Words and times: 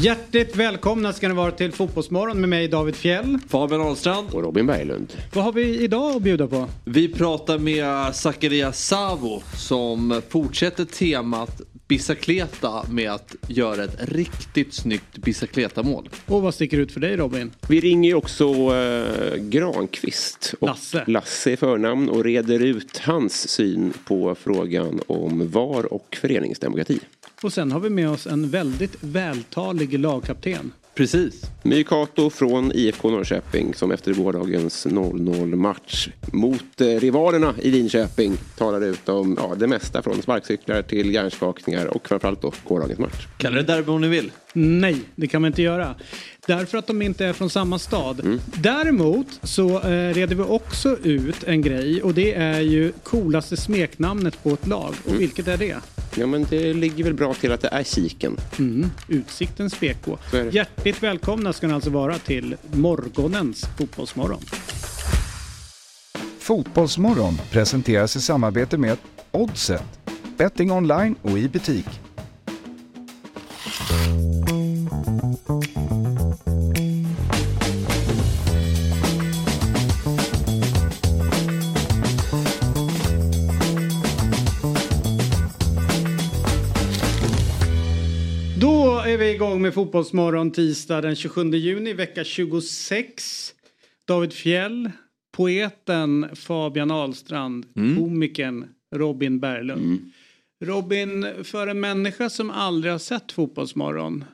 Hjärtligt 0.00 0.56
välkomna 0.56 1.12
ska 1.12 1.28
ni 1.28 1.34
vara 1.34 1.50
till 1.50 1.72
Fotbollsmorgon 1.72 2.40
med 2.40 2.48
mig 2.48 2.68
David 2.68 2.96
Fjell. 2.96 3.38
Fabian 3.48 3.80
Ahlstrand. 3.80 4.28
Och 4.32 4.42
Robin 4.42 4.66
Berglund. 4.66 5.12
Vad 5.32 5.44
har 5.44 5.52
vi 5.52 5.80
idag 5.80 6.16
att 6.16 6.22
bjuda 6.22 6.46
på? 6.46 6.68
Vi 6.84 7.08
pratar 7.08 7.58
med 7.58 8.14
Zacharias 8.14 8.86
Savo 8.86 9.42
som 9.56 10.22
fortsätter 10.28 10.84
temat 10.84 11.60
bicicleta 11.88 12.86
med 12.90 13.10
att 13.10 13.36
göra 13.48 13.84
ett 13.84 13.96
riktigt 14.00 14.74
snyggt 14.74 15.18
bicicleta-mål. 15.18 16.08
Och 16.26 16.42
vad 16.42 16.54
sticker 16.54 16.78
ut 16.78 16.92
för 16.92 17.00
dig 17.00 17.16
Robin? 17.16 17.50
Vi 17.68 17.80
ringer 17.80 18.10
ju 18.10 18.14
också 18.14 18.44
eh, 18.74 19.36
Granqvist. 19.36 20.54
Och 20.60 20.68
Lasse. 20.68 21.04
Lasse 21.06 21.50
i 21.50 21.56
förnamn 21.56 22.08
och 22.08 22.24
reder 22.24 22.60
ut 22.60 22.98
hans 22.98 23.48
syn 23.48 23.92
på 24.04 24.34
frågan 24.34 25.00
om 25.06 25.50
VAR 25.50 25.92
och 25.92 26.16
föreningsdemokrati. 26.20 27.00
Och 27.44 27.52
sen 27.52 27.72
har 27.72 27.80
vi 27.80 27.90
med 27.90 28.10
oss 28.10 28.26
en 28.26 28.50
väldigt 28.50 28.96
vältalig 29.00 29.98
lagkapten. 29.98 30.72
Precis. 30.94 31.42
My 31.62 31.84
Cato 31.84 32.30
från 32.30 32.72
IFK 32.74 33.10
Norrköping 33.10 33.74
som 33.74 33.90
efter 33.90 34.14
gårdagens 34.14 34.86
0-0 34.86 35.56
match 35.56 36.08
mot 36.32 36.80
eh, 36.80 36.86
rivalerna 36.86 37.54
i 37.62 37.70
Linköping 37.70 38.36
talade 38.56 38.86
ut 38.86 39.08
om 39.08 39.38
ja, 39.40 39.54
det 39.54 39.66
mesta 39.66 40.02
från 40.02 40.22
sparkcyklar 40.22 40.82
till 40.82 41.14
hjärnskakningar 41.14 41.86
och 41.86 42.08
framförallt 42.08 42.42
då 42.42 42.52
gårdagens 42.68 42.98
match. 42.98 43.26
Kalla 43.36 43.56
det 43.56 43.62
derby 43.62 43.90
om 43.90 44.00
ni 44.00 44.08
vill. 44.08 44.32
Nej, 44.52 45.00
det 45.14 45.26
kan 45.26 45.42
man 45.42 45.48
inte 45.48 45.62
göra. 45.62 45.94
Därför 46.46 46.78
att 46.78 46.86
de 46.86 47.02
inte 47.02 47.26
är 47.26 47.32
från 47.32 47.50
samma 47.50 47.78
stad. 47.78 48.40
Däremot 48.62 49.40
så 49.42 49.80
eh, 49.80 50.14
reder 50.14 50.34
vi 50.34 50.42
också 50.42 50.96
ut 51.02 51.44
en 51.44 51.62
grej 51.62 52.02
och 52.02 52.14
det 52.14 52.34
är 52.34 52.60
ju 52.60 52.92
coolaste 53.02 53.56
smeknamnet 53.56 54.42
på 54.42 54.50
ett 54.50 54.66
lag. 54.66 54.94
Och 55.06 55.20
vilket 55.20 55.48
är 55.48 55.56
det? 55.56 55.76
Ja 56.16 56.26
men 56.26 56.46
det 56.50 56.74
ligger 56.74 57.04
väl 57.04 57.14
bra 57.14 57.34
till 57.34 57.52
att 57.52 57.60
det 57.60 57.68
är 57.68 57.84
Kiken. 57.84 58.36
Mm, 58.58 58.90
Utsiktens 59.08 59.80
BK. 59.80 60.18
Hjärtligt 60.50 61.02
välkomna 61.02 61.52
ska 61.52 61.66
ni 61.66 61.72
alltså 61.72 61.90
vara 61.90 62.18
till 62.18 62.56
morgonens 62.72 63.66
Fotbollsmorgon. 63.78 64.42
Fotbollsmorgon 66.38 67.38
presenteras 67.50 68.16
i 68.16 68.20
samarbete 68.20 68.78
med 68.78 68.98
Oddset, 69.30 69.82
betting 70.36 70.72
online 70.72 71.14
och 71.22 71.38
i 71.38 71.48
butik. 71.48 71.86
Är 89.14 89.18
vi 89.18 89.30
igång 89.30 89.62
med 89.62 89.74
Fotbollsmorgon 89.74 90.50
tisdag 90.50 91.00
den 91.00 91.16
27 91.16 91.50
juni 91.50 91.92
vecka 91.92 92.24
26. 92.24 93.54
David 94.04 94.32
Fjell, 94.32 94.90
poeten 95.32 96.28
Fabian 96.34 96.90
Ahlstrand, 96.90 97.66
komikern 97.74 98.68
Robin 98.94 99.40
Berglund. 99.40 100.12
Robin, 100.64 101.26
för 101.44 101.66
en 101.66 101.80
människa 101.80 102.30
som 102.30 102.50
aldrig 102.50 102.92
har 102.92 102.98
sett 102.98 103.32
Fotbollsmorgon, 103.32 104.24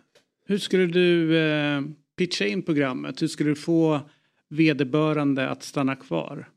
hur 0.47 0.59
skulle 0.59 0.87
du 0.87 1.39
eh, 1.39 1.83
pitcha 2.17 2.47
in 2.47 2.63
programmet? 2.63 3.23
Hur 3.23 3.29
skulle 3.29 3.51
du 3.51 3.57
få 3.57 4.01
vederbörande 4.49 5.49
att 5.49 5.63
stanna 5.63 5.97
kvar? 5.97 6.49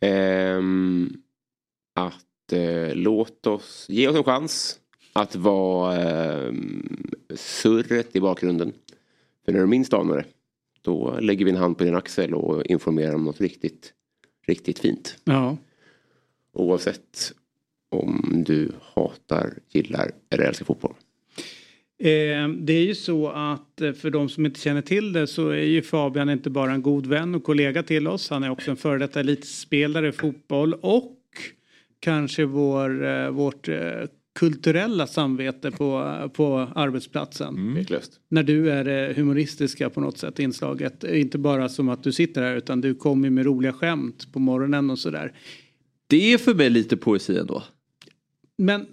Ehm, 0.00 1.12
att 1.94 2.52
eh, 2.52 2.94
låt 2.94 3.46
oss 3.46 3.86
ge 3.88 4.08
oss 4.08 4.16
en 4.16 4.24
chans 4.24 4.79
att 5.20 5.36
vara 5.36 5.96
ehm, 5.96 7.10
surret 7.34 8.16
i 8.16 8.20
bakgrunden. 8.20 8.72
För 9.44 9.52
när 9.52 9.60
du 9.60 9.66
minst 9.66 9.94
anar 9.94 10.16
det 10.16 10.24
då 10.82 11.18
lägger 11.20 11.44
vi 11.44 11.50
en 11.50 11.56
hand 11.56 11.78
på 11.78 11.84
din 11.84 11.94
axel 11.94 12.34
och 12.34 12.66
informerar 12.66 13.14
om 13.14 13.24
något 13.24 13.40
riktigt, 13.40 13.92
riktigt 14.46 14.78
fint. 14.78 15.16
Ja. 15.24 15.56
Oavsett 16.52 17.32
om 17.88 18.44
du 18.46 18.72
hatar, 18.94 19.52
gillar 19.68 20.10
eller 20.30 20.44
älskar 20.44 20.64
fotboll. 20.64 20.94
Eh, 21.98 22.48
det 22.48 22.72
är 22.72 22.84
ju 22.84 22.94
så 22.94 23.28
att 23.28 23.80
eh, 23.80 23.92
för 23.92 24.10
de 24.10 24.28
som 24.28 24.46
inte 24.46 24.60
känner 24.60 24.82
till 24.82 25.12
det 25.12 25.26
så 25.26 25.48
är 25.48 25.62
ju 25.62 25.82
Fabian 25.82 26.30
inte 26.30 26.50
bara 26.50 26.72
en 26.72 26.82
god 26.82 27.06
vän 27.06 27.34
och 27.34 27.44
kollega 27.44 27.82
till 27.82 28.08
oss. 28.08 28.30
Han 28.30 28.44
är 28.44 28.50
också 28.50 28.70
en 28.70 28.76
före 28.76 28.98
detta 28.98 29.20
elitspelare 29.20 30.08
i 30.08 30.12
fotboll 30.12 30.74
och 30.74 31.16
kanske 32.00 32.44
vår, 32.44 33.06
eh, 33.06 33.30
vårt 33.30 33.68
eh, 33.68 33.76
kulturella 34.38 35.06
samvete 35.06 35.70
på, 35.70 36.18
på 36.34 36.58
arbetsplatsen. 36.74 37.74
Tveklöst. 37.74 38.20
När 38.28 38.42
du 38.42 38.70
är 38.70 38.84
det 38.84 39.12
humoristiska 39.16 39.90
på 39.90 40.00
något 40.00 40.18
sätt 40.18 40.38
inslaget. 40.38 41.04
Inte 41.04 41.38
bara 41.38 41.68
som 41.68 41.88
att 41.88 42.02
du 42.02 42.12
sitter 42.12 42.42
här 42.42 42.56
utan 42.56 42.80
du 42.80 42.94
kommer 42.94 43.30
med 43.30 43.44
roliga 43.46 43.72
skämt 43.72 44.32
på 44.32 44.38
morgonen 44.38 44.90
och 44.90 44.98
sådär. 44.98 45.32
Det 46.06 46.32
är 46.32 46.38
för 46.38 46.54
mig 46.54 46.70
lite 46.70 46.96
poesi 46.96 47.38
ändå. 47.38 47.62
Men 48.58 48.86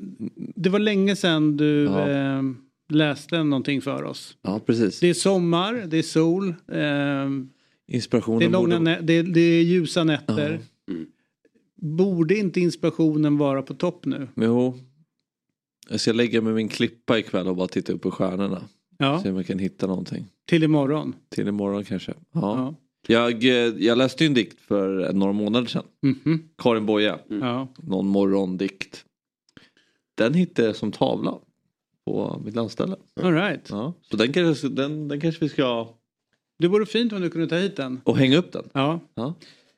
det 0.55 0.69
var 0.69 0.79
länge 0.79 1.15
sedan 1.15 1.57
du 1.57 1.83
Ja. 1.83 2.09
eh, 2.09 2.41
läste 2.89 3.43
någonting 3.43 3.81
för 3.81 4.03
oss. 4.03 4.37
Ja, 4.41 4.59
precis. 4.65 4.99
Det 4.99 5.09
är 5.09 5.13
sommar, 5.13 5.83
det 5.87 5.97
är 5.97 6.03
sol, 6.03 6.47
eh, 6.71 7.29
Inspirationen 7.89 8.39
det, 8.39 8.45
är 8.45 8.49
långa 8.49 8.79
borde... 8.79 8.97
det, 9.01 9.13
är, 9.13 9.23
det 9.23 9.39
är 9.41 9.63
ljusa 9.63 10.03
nätter. 10.03 10.59
Mm. 10.89 11.05
Borde 11.75 12.35
inte 12.37 12.59
inspirationen 12.59 13.37
vara 13.37 13.61
på 13.61 13.73
topp 13.73 14.05
nu? 14.05 14.27
Jo. 14.35 14.79
Jag 15.89 15.99
ska 15.99 16.11
lägga 16.13 16.41
mig 16.41 16.53
min 16.53 16.67
klippa 16.69 17.19
ikväll 17.19 17.47
och 17.47 17.55
bara 17.55 17.67
titta 17.67 17.93
upp 17.93 18.01
på 18.01 18.11
stjärnorna. 18.11 18.61
Ja, 18.97 19.21
Se 19.23 19.29
om 19.29 19.35
jag 19.35 19.47
kan 19.47 19.59
hitta 19.59 19.87
någonting. 19.87 20.25
till 20.45 20.63
imorgon. 20.63 21.15
Till 21.29 21.47
imorgon 21.47 21.83
kanske. 21.85 22.13
Ja. 22.31 22.41
Ja. 22.41 22.75
Jag, 23.09 23.43
eh, 23.43 23.51
jag 23.85 23.97
läste 23.97 24.23
ju 24.23 24.27
en 24.27 24.33
dikt 24.33 24.59
för 24.61 25.13
några 25.13 25.33
månader 25.33 25.67
sedan. 25.67 25.83
Mhm. 26.01 26.49
Karin 26.57 26.85
Boye. 26.85 27.15
ja. 27.27 27.67
Någon 27.77 28.07
morgondikt. 28.07 29.05
Den 30.15 30.33
hittade 30.33 30.67
jag 30.67 30.75
som 30.75 30.91
tavla. 30.91 31.33
På 32.05 32.41
mitt 32.45 32.55
landställe. 32.55 32.95
All 33.21 33.33
right. 33.33 33.67
Ja. 33.69 33.93
Så 34.01 34.17
den 34.17 34.33
kanske, 34.33 34.67
den, 34.69 35.07
den 35.07 35.21
kanske 35.21 35.45
vi 35.45 35.49
ska... 35.49 35.87
Det 36.59 36.67
vore 36.67 36.85
fint 36.85 37.13
om 37.13 37.21
du 37.21 37.29
kunde 37.29 37.47
ta 37.47 37.55
hit 37.55 37.75
den. 37.75 38.01
Och 38.03 38.17
hänga 38.17 38.37
upp 38.37 38.51
den. 38.51 38.69
Ja. 38.73 38.99
Ja. 39.15 39.33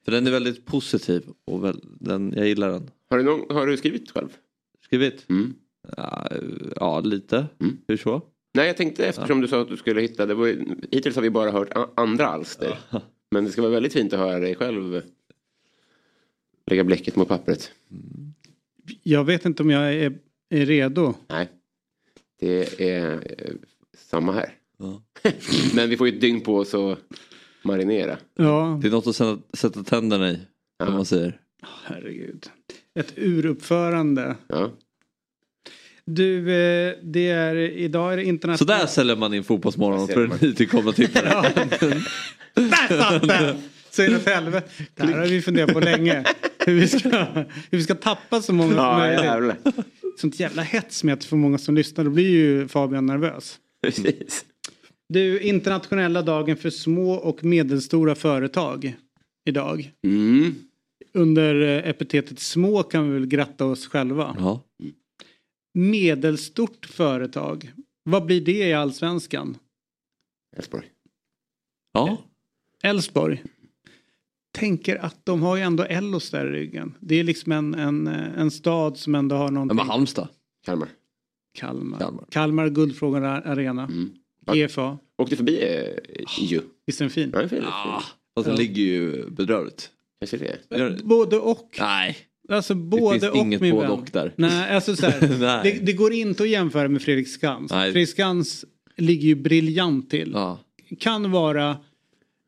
För 0.06 0.12
den 0.12 0.28
är 0.28 0.32
väldigt 0.32 0.66
positiv. 0.66 1.24
Och 1.46 1.64
väl, 1.64 1.80
den, 2.00 2.34
jag 2.36 2.48
gillar 2.48 2.72
den. 2.72 2.90
Har, 3.10 3.18
du 3.18 3.24
någon, 3.24 3.56
har 3.56 3.68
du 3.68 3.78
skrivit 3.78 4.12
själv? 4.12 4.28
Skrivit? 4.86 5.26
Mm. 5.30 5.54
Ja, 5.98 6.28
ja 6.76 7.00
lite. 7.00 7.46
Mm. 7.60 7.78
Hur 7.88 7.98
så? 7.98 8.22
Nej, 8.54 8.68
jag 8.68 8.78
tänkte 8.78 9.08
eftersom 9.08 9.42
du 9.42 9.48
sa 9.48 9.62
att 9.62 9.70
du 9.70 9.78
skulle 9.78 10.02
hitta, 10.02 10.26
det 10.26 10.34
var, 10.34 10.48
hittills 10.92 11.16
har 11.16 11.24
vi 11.24 11.30
bara 11.30 11.52
hört 11.52 11.70
andra 11.96 12.28
alster. 12.28 12.78
Men 13.32 13.44
det 13.44 13.52
ska 13.52 13.62
vara 13.62 13.72
väldigt 13.72 13.94
fint 13.94 14.14
att 14.14 14.20
höra 14.20 14.40
dig 14.40 14.56
själv 14.56 15.02
lägga 16.70 16.84
bläcket 16.84 17.16
mot 17.16 17.28
pappret. 17.28 17.72
Jag 19.04 19.24
vet 19.24 19.46
inte 19.46 19.64
om 19.64 19.70
jag 19.70 19.94
är, 19.94 20.20
är 20.50 20.66
redo. 20.66 21.14
Nej, 21.28 21.50
det 22.40 22.82
är 22.82 23.14
eh, 23.14 23.52
samma 23.98 24.32
här. 24.32 24.54
Ja. 24.78 25.02
Men 25.76 25.90
vi 25.90 25.98
får 25.98 26.08
ju 26.08 26.16
ett 26.16 26.22
dygn 26.22 26.42
på 26.42 26.56
oss 26.56 26.74
att 26.74 27.00
marinera. 27.64 28.18
Ja, 28.36 28.80
Det 28.82 28.88
är 28.88 28.92
något 28.92 29.08
att 29.08 29.16
sätta, 29.16 29.42
sätta 29.54 29.84
tänderna 29.84 30.32
i. 30.32 30.40
Ja. 30.78 30.90
Man 30.90 31.06
säger. 31.06 31.42
herregud. 31.84 32.50
Ett 32.94 33.14
uruppförande. 33.16 34.36
Ja. 34.48 34.72
Du, 36.12 36.40
eh, 36.40 36.94
det 37.04 37.30
är 37.30 37.56
idag 37.56 38.14
är 38.14 38.18
det 38.18 38.24
Så 38.24 38.30
internationella... 38.30 38.80
där 38.80 38.88
säljer 38.88 39.16
man 39.16 39.34
in 39.34 39.44
fotbollsmorgon 39.44 40.08
för 40.08 40.28
man. 40.28 40.38
nytillkomna 40.42 40.92
tittare. 40.94 41.30
Där 42.54 42.98
satt 43.02 43.28
den! 43.28 43.56
Så 43.92 44.06
in 44.06 44.16
åt 44.16 44.26
helvete. 44.26 44.70
Det 44.96 45.04
här 45.04 45.18
har 45.18 45.28
vi 45.28 45.42
funderat 45.42 45.74
på 45.74 45.80
länge. 45.80 46.24
Hur 46.66 46.74
vi 46.74 46.88
ska, 46.88 47.10
hur 47.72 47.78
vi 47.78 47.84
ska 47.84 47.96
tappa 47.96 48.42
så 48.42 48.54
många 48.54 48.76
som 48.76 48.98
möjligt. 48.98 49.24
jävlar. 49.24 49.56
Sånt 50.22 50.40
jävla 50.40 50.62
hets 50.62 51.04
med 51.04 51.14
att 51.14 51.24
för 51.26 51.36
många 51.36 51.58
som 51.58 51.76
lyssnar. 51.76 52.04
Då 52.04 52.10
blir 52.10 52.30
ju 52.30 52.68
Fabian 52.68 53.06
nervös. 53.06 53.58
Precis. 53.84 54.46
Du, 55.10 55.40
internationella 55.40 56.22
dagen 56.22 56.58
för 56.58 56.70
små 56.70 57.12
och 57.12 57.44
medelstora 57.44 58.16
företag 58.16 58.96
idag. 59.50 59.92
Mm. 60.08 60.56
Under 61.14 61.62
eh, 61.62 61.90
epitetet 61.90 62.40
små 62.40 62.84
kan 62.84 63.08
vi 63.08 63.14
väl 63.14 63.26
gratta 63.28 63.66
oss 63.66 63.88
själva. 63.88 64.36
Ja. 64.40 64.64
Medelstort 65.74 66.86
företag. 66.86 67.72
Vad 68.04 68.26
blir 68.26 68.42
det 68.42 68.68
i 68.68 68.74
allsvenskan? 68.74 69.58
Elfsborg. 70.58 70.86
ja. 71.94 72.18
Elfsborg. 72.84 73.44
Tänker 74.52 74.96
att 74.96 75.26
de 75.26 75.42
har 75.42 75.56
ju 75.56 75.62
ändå 75.62 75.84
Ellos 75.84 76.32
där 76.32 76.46
i 76.46 76.50
ryggen. 76.52 76.94
Det 77.00 77.16
är 77.16 77.24
liksom 77.24 77.52
en, 77.52 77.74
en, 77.74 78.08
en 78.08 78.52
stad 78.52 78.98
som 78.98 79.16
ändå 79.16 79.36
har 79.36 79.52
någonting. 79.52 79.76
Men 79.78 79.88
Halmstad. 79.88 80.28
Kalmar. 80.66 80.90
Kalmar. 81.54 82.00
Kalmar. 82.00 82.26
Kalmar. 82.30 82.70
Guldfrågan 82.70 83.24
Arena. 83.24 83.84
Mm. 83.84 84.10
EFA. 84.54 84.98
Åkte 85.18 85.36
förbi 85.36 85.64
eh, 85.64 86.26
ju. 86.40 86.62
Visst 86.86 87.02
är 87.02 87.06
den 87.06 87.10
fin? 87.10 87.30
Ja, 87.34 87.40
det 87.40 87.44
är 87.44 87.48
fint. 87.48 87.64
Ja. 87.64 88.04
Fast 88.36 88.48
den 88.48 88.56
ligger 88.56 88.84
ju 88.84 89.30
bedrövligt. 89.30 89.92
Det? 90.70 91.04
Både 91.04 91.38
och. 91.38 91.78
Nej. 91.80 92.18
Alltså 92.50 92.74
Det 92.74 92.80
både 92.82 93.20
finns 93.20 93.32
och 93.32 93.38
inget 93.38 93.62
min 93.62 93.76
både 93.76 93.88
vän. 93.88 94.00
och 94.00 94.10
där. 94.14 94.34
Nej, 94.36 94.76
alltså 94.76 94.96
så 94.96 95.06
här, 95.06 95.38
Nej. 95.40 95.60
det, 95.80 95.86
det 95.86 95.94
går 95.94 96.14
inte 96.14 96.44
att 96.44 96.50
jämföra 96.50 96.88
med 96.88 97.02
Fredrik 97.02 97.28
Skans. 97.28 97.72
Nej. 97.72 97.92
Fredrik 97.92 98.10
Skans 98.10 98.66
ligger 98.98 99.28
ju 99.28 99.36
briljant 99.36 100.10
till. 100.10 100.32
Ja. 100.34 100.60
Kan 101.00 101.32
vara 101.32 101.70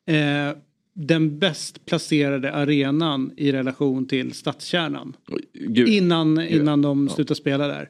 eh, 0.07 0.57
den 0.93 1.39
bäst 1.39 1.85
placerade 1.85 2.53
arenan 2.53 3.31
i 3.37 3.51
relation 3.51 4.07
till 4.07 4.33
stadskärnan. 4.33 5.13
Gud. 5.53 5.87
Innan, 5.87 6.41
innan 6.41 6.81
de 6.81 7.09
slutar 7.09 7.35
spela 7.35 7.67
där. 7.67 7.89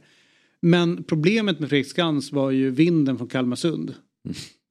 Men 0.61 1.03
problemet 1.03 1.59
med 1.59 1.69
Fredriksskans 1.69 2.31
var 2.31 2.51
ju 2.51 2.69
vinden 2.71 3.17
från 3.17 3.27
Kalmarsund. 3.27 3.93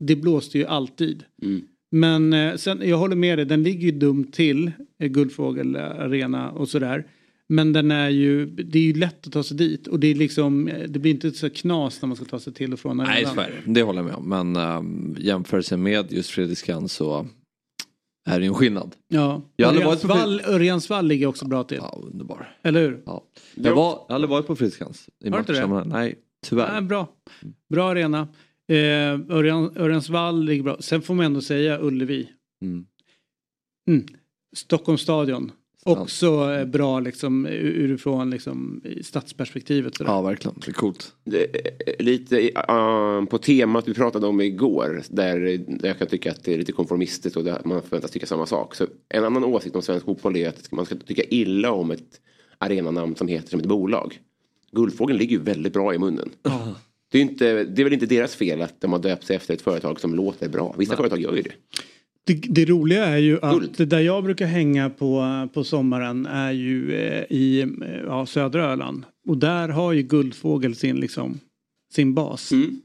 Det 0.00 0.16
blåste 0.16 0.58
ju 0.58 0.64
alltid. 0.66 1.24
Mm. 1.42 1.62
Men 1.90 2.32
eh, 2.32 2.56
sen, 2.56 2.80
jag 2.84 2.96
håller 2.96 3.16
med 3.16 3.38
dig, 3.38 3.46
den 3.46 3.62
ligger 3.62 3.80
ju 3.84 3.90
dumt 3.98 4.32
till, 4.32 4.70
eh, 4.98 5.08
Guldfågel 5.08 5.76
Arena 5.76 6.50
och 6.50 6.68
sådär. 6.68 7.04
Men 7.52 7.72
den 7.72 7.90
är 7.90 8.08
ju, 8.08 8.46
det 8.46 8.78
är 8.78 8.82
ju 8.82 8.94
lätt 8.94 9.26
att 9.26 9.32
ta 9.32 9.42
sig 9.42 9.56
dit 9.56 9.86
och 9.86 10.00
det 10.00 10.06
är 10.06 10.14
liksom, 10.14 10.70
det 10.88 10.98
blir 10.98 11.10
inte 11.10 11.30
så 11.30 11.50
knas 11.50 12.02
när 12.02 12.06
man 12.06 12.16
ska 12.16 12.24
ta 12.24 12.38
sig 12.40 12.52
till 12.52 12.72
och 12.72 12.80
från 12.80 13.00
arenan. 13.00 13.36
Nej, 13.36 13.46
är 13.46 13.62
det. 13.64 13.82
Håller 13.82 13.98
jag 13.98 14.06
med 14.06 14.14
om. 14.14 14.28
Men 14.28 14.56
um, 14.56 15.16
jämförelsen 15.18 15.82
med 15.82 16.12
just 16.12 16.30
Fredriksskans 16.30 16.92
så 16.92 17.26
är 18.28 18.40
det 18.40 18.46
en 18.46 18.54
skillnad. 18.54 18.96
Ja, 19.08 19.42
Örjansvall, 19.58 20.40
Örjansvall 20.40 21.06
ligger 21.06 21.26
också 21.26 21.44
bra 21.44 21.64
till. 21.64 21.78
Ja, 21.80 22.00
underbar. 22.12 22.56
Eller 22.62 22.80
hur? 22.80 23.02
Ja. 23.06 23.24
Jag, 23.54 23.74
var, 23.74 23.84
jag 23.84 24.04
har 24.08 24.14
aldrig 24.14 24.30
varit 24.30 24.46
på 24.46 24.56
Fredriksskans. 24.56 25.08
Har 25.24 25.30
du 25.30 25.38
inte 25.38 25.52
det? 25.52 25.84
Nej, 25.84 26.14
tyvärr. 26.46 26.74
Ja, 26.74 26.80
bra. 26.80 27.08
Bra 27.68 27.90
arena. 27.90 28.28
Eh, 28.68 28.76
Örjan, 29.36 29.76
Örjansvall 29.76 30.44
ligger 30.44 30.62
bra. 30.62 30.76
Sen 30.80 31.02
får 31.02 31.14
man 31.14 31.26
ändå 31.26 31.40
säga 31.40 31.80
Ullevi. 31.80 32.30
Mm. 32.62 32.86
Mm. 33.88 34.06
Stockholms 34.56 35.00
stadion. 35.00 35.52
Också 35.84 36.52
eh, 36.52 36.64
bra 36.64 37.00
liksom 37.00 37.46
ur- 37.46 37.78
urifrån 37.80 38.30
liksom 38.30 38.80
i 38.84 39.02
stadsperspektivet. 39.02 39.96
sådär. 39.96 40.10
Ja, 40.10 40.22
verkligen. 40.22 40.58
Det 40.64 40.70
är 40.70 40.72
coolt. 40.72 41.12
Lite 41.98 42.36
uh, 42.48 43.24
på 43.24 43.38
temat 43.38 43.88
vi 43.88 43.94
pratade 43.94 44.26
om 44.26 44.40
igår. 44.40 45.02
Där, 45.08 45.40
där 45.66 45.88
jag 45.88 45.98
kan 45.98 46.06
tycka 46.06 46.30
att 46.30 46.44
det 46.44 46.54
är 46.54 46.58
lite 46.58 46.72
konformistiskt 46.72 47.36
och 47.36 47.44
där 47.44 47.60
man 47.64 47.82
förväntas 47.82 48.10
tycka 48.10 48.26
samma 48.26 48.46
sak. 48.46 48.74
Så 48.74 48.86
en 49.08 49.24
annan 49.24 49.44
åsikt 49.44 49.76
om 49.76 49.82
svensk 49.82 50.06
fotboll 50.06 50.36
är 50.36 50.48
att 50.48 50.72
man 50.72 50.86
ska 50.86 50.94
tycka 50.94 51.22
illa 51.22 51.72
om 51.72 51.90
ett 51.90 52.20
arenanamn 52.58 53.16
som 53.16 53.28
heter 53.28 53.48
som 53.48 53.60
ett 53.60 53.66
bolag. 53.66 54.18
Guldfågeln 54.72 55.18
ligger 55.18 55.36
ju 55.36 55.42
väldigt 55.42 55.72
bra 55.72 55.94
i 55.94 55.98
munnen. 55.98 56.30
Det, 57.12 57.18
är 57.18 57.22
inte, 57.22 57.64
det 57.64 57.82
är 57.82 57.84
väl 57.84 57.92
inte 57.92 58.06
deras 58.06 58.34
fel 58.34 58.62
att 58.62 58.80
de 58.80 58.92
har 58.92 58.98
döpt 58.98 59.26
sig 59.26 59.36
efter 59.36 59.54
ett 59.54 59.62
företag 59.62 60.00
som 60.00 60.14
låter 60.14 60.48
bra. 60.48 60.74
Vissa 60.78 60.96
företag 60.96 61.20
gör 61.20 61.34
ju 61.36 61.42
det. 61.42 61.52
Det, 62.26 62.34
det 62.34 62.64
roliga 62.64 63.04
är 63.04 63.18
ju 63.18 63.38
att 63.42 63.76
Guld. 63.76 63.88
där 63.88 64.00
jag 64.00 64.24
brukar 64.24 64.46
hänga 64.46 64.90
på, 64.90 65.48
på 65.54 65.64
sommaren 65.64 66.26
är 66.26 66.52
ju 66.52 66.94
eh, 66.94 67.24
i 67.30 67.60
eh, 67.60 67.68
ja, 68.06 68.26
södra 68.26 68.64
Öland. 68.64 69.04
Och 69.28 69.38
där 69.38 69.68
har 69.68 69.92
ju 69.92 70.02
Guldfågel 70.02 70.74
sin, 70.74 71.00
liksom, 71.00 71.40
sin 71.92 72.14
bas. 72.14 72.52
Mm. 72.52 72.80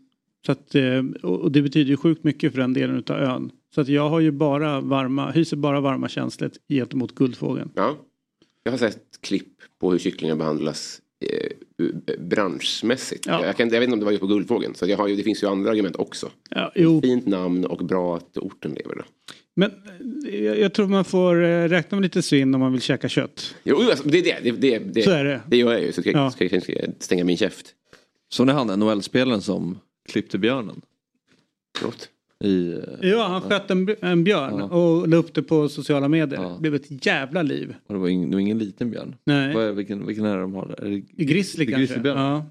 Så 0.45 0.51
att, 0.51 0.75
eh, 0.75 1.03
och 1.21 1.51
det 1.51 1.61
betyder 1.61 1.89
ju 1.89 1.97
sjukt 1.97 2.23
mycket 2.23 2.51
för 2.53 2.61
den 2.61 2.73
delen 2.73 3.03
av 3.09 3.15
ön. 3.15 3.51
Så 3.75 3.81
att 3.81 3.87
jag 3.87 4.09
har 4.09 4.19
ju 4.19 4.31
bara 4.31 4.81
varma, 4.81 5.31
hyser 5.31 5.57
bara 5.57 5.79
varma 5.79 6.09
känslor 6.09 6.51
gentemot 6.69 7.15
Guldfågeln. 7.15 7.71
Ja. 7.75 7.97
Jag 8.63 8.71
har 8.71 8.77
sett 8.77 9.21
klipp 9.21 9.57
på 9.79 9.91
hur 9.91 9.99
kycklingar 9.99 10.35
behandlas 10.35 10.99
eh, 10.99 11.04
branschmässigt. 12.17 13.25
Ja. 13.25 13.45
Jag, 13.45 13.57
kan, 13.57 13.69
jag 13.69 13.79
vet 13.79 13.83
inte 13.83 13.93
om 13.93 13.99
det 13.99 14.05
var 14.05 14.11
just 14.11 14.21
på 14.21 14.27
Guldfågeln. 14.27 14.75
Så 14.75 14.87
jag 14.87 14.97
har 14.97 15.07
ju, 15.07 15.15
det 15.15 15.23
finns 15.23 15.43
ju 15.43 15.47
andra 15.47 15.71
argument 15.71 15.95
också. 15.95 16.29
Ja, 16.49 16.71
jo, 16.75 17.01
Fint 17.01 17.25
namn 17.27 17.65
och 17.65 17.85
bra 17.85 18.17
att 18.17 18.37
orten 18.37 18.71
lever. 18.73 18.95
Då. 18.95 19.03
men 19.55 19.71
eh, 20.29 20.43
jag, 20.43 20.59
jag 20.59 20.73
tror 20.73 20.87
man 20.87 21.05
får 21.05 21.43
eh, 21.43 21.63
räkna 21.67 21.95
med 21.95 22.03
lite 22.03 22.21
svinn 22.21 22.55
om 22.55 22.61
man 22.61 22.71
vill 22.71 22.81
käka 22.81 23.09
kött. 23.09 23.55
Jo, 23.63 23.81
alltså, 23.81 24.07
det, 24.07 24.17
är 24.17 24.23
det, 24.23 24.51
det, 24.51 24.57
det, 24.79 24.79
det, 24.93 25.01
Så 25.01 25.11
är 25.11 25.23
det. 25.23 25.41
det 25.47 25.57
gör 25.57 25.71
jag 25.71 25.81
ju. 25.81 25.91
Så 25.91 26.01
ska, 26.01 26.11
Ja. 26.11 26.31
ska, 26.31 26.43
jag 26.43 26.51
kanske 26.51 26.91
stänga 26.99 27.23
min 27.23 27.37
käft. 27.37 27.73
Så 28.29 28.45
när 28.45 28.53
han 28.53 28.67
NHL-spelaren 28.79 29.41
som 29.41 29.79
klippte 30.09 30.37
björnen. 30.37 30.81
Förlåt. 31.77 32.09
I, 32.45 32.81
Ja, 33.01 33.27
han 33.27 33.41
sköt 33.41 33.71
en, 33.71 33.95
en 34.01 34.23
björn 34.23 34.57
Ja. 34.59 34.65
och 34.65 35.07
la 35.07 35.17
upp 35.17 35.33
det 35.33 35.43
på 35.43 35.69
sociala 35.69 36.07
medier. 36.07 36.41
Ja. 36.41 36.49
Det 36.49 36.59
blev 36.61 36.75
ett 36.75 37.05
jävla 37.05 37.41
liv. 37.41 37.75
och 37.87 37.93
det 37.93 37.99
var 37.99 38.07
ingen, 38.07 38.29
det 38.29 38.35
var 38.35 38.41
ingen 38.41 38.57
liten 38.57 38.91
björn. 38.91 39.15
Nej. 39.25 39.53
Vad 39.53 39.63
är, 39.63 39.71
vilken, 39.71 40.05
vilken 40.05 40.25
är 40.25 40.35
det 40.35 40.41
de 40.41 40.53
har? 40.53 40.75
Är 40.85 40.89
det, 40.89 41.23
Grizzly 41.23 41.65
kanske? 41.65 41.79
Grizzlybjörn? 41.79 42.17
Ja. 42.17 42.45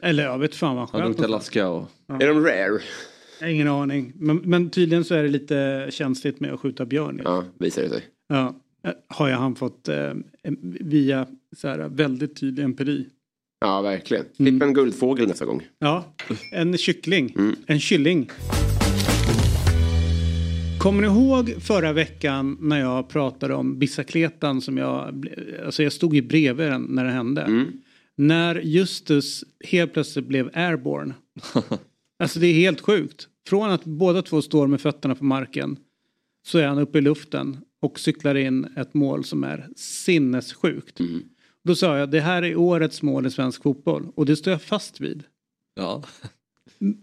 Eller 0.00 0.22
jag 0.24 0.38
vet 0.38 0.54
fan 0.54 0.76
vad 0.76 0.88
han 0.90 1.00
Han 1.00 1.00
sköt. 1.00 1.08
luktar 1.08 1.28
någonstans. 1.28 1.56
Alaska 1.56 1.68
och... 1.68 2.22
Är 2.22 2.26
de 2.28 2.44
rare? 2.44 2.80
Ingen 3.52 3.68
aning. 3.68 4.12
Men, 4.16 4.36
men 4.36 4.70
tydligen 4.70 5.04
så 5.04 5.14
är 5.14 5.22
det 5.22 5.28
lite 5.28 5.86
känsligt 5.90 6.40
med 6.40 6.52
att 6.52 6.60
skjuta 6.60 6.84
björn. 6.86 7.20
Ja. 7.24 7.44
Visar 7.58 7.82
det 7.82 7.88
sig. 7.88 8.02
Ja. 8.28 8.54
Eh, 8.84 8.90
Har 9.08 9.28
jag 9.28 9.38
han 9.38 9.54
fått 9.54 9.88
eh, 9.88 10.12
via 10.80 11.26
så 11.56 11.68
här, 11.68 11.78
väldigt 11.88 12.36
tydlig 12.40 12.64
empiri. 12.64 13.06
Ja, 13.60 13.80
verkligen. 13.82 14.24
Mm. 14.38 14.52
Klipp 14.52 14.62
en 14.68 14.74
guldfågel 14.74 15.28
nästa 15.28 15.44
gång. 15.44 15.66
Ja, 15.78 16.04
en 16.52 16.76
kyckling. 16.78 17.34
Mm. 17.38 17.56
En 17.66 17.80
kylling. 17.80 18.30
Kommer 20.88 21.02
ni 21.02 21.06
ihåg 21.08 21.54
förra 21.62 21.92
veckan 21.92 22.56
när 22.60 22.80
jag 22.80 23.08
pratade 23.08 23.54
om 23.54 23.78
bicicletan 23.78 24.60
som 24.60 24.78
jag, 24.78 25.28
alltså 25.64 25.82
jag 25.82 25.92
stod 25.92 26.14
ju 26.14 26.22
bredvid 26.22 26.70
den 26.70 26.82
när 26.82 27.04
det 27.04 27.10
hände. 27.10 27.42
Mm. 27.42 27.72
När 28.16 28.60
Justus 28.60 29.44
helt 29.64 29.92
plötsligt 29.92 30.26
blev 30.26 30.50
airborne. 30.54 31.14
alltså 32.18 32.38
det 32.40 32.46
är 32.46 32.54
helt 32.54 32.80
sjukt. 32.80 33.28
Från 33.48 33.70
att 33.70 33.84
båda 33.84 34.22
två 34.22 34.42
står 34.42 34.66
med 34.66 34.80
fötterna 34.80 35.14
på 35.14 35.24
marken 35.24 35.76
så 36.46 36.58
är 36.58 36.66
han 36.66 36.78
uppe 36.78 36.98
i 36.98 37.00
luften 37.00 37.56
och 37.82 37.98
cyklar 37.98 38.34
in 38.34 38.64
ett 38.76 38.94
mål 38.94 39.24
som 39.24 39.44
är 39.44 39.68
sinnessjukt. 39.76 41.00
Mm. 41.00 41.22
Då 41.64 41.74
sa 41.74 41.98
jag 41.98 42.10
det 42.10 42.20
här 42.20 42.42
är 42.42 42.56
årets 42.56 43.02
mål 43.02 43.26
i 43.26 43.30
svensk 43.30 43.62
fotboll 43.62 44.06
och 44.14 44.26
det 44.26 44.36
står 44.36 44.50
jag 44.50 44.62
fast 44.62 45.00
vid. 45.00 45.24
Ja. 45.74 46.04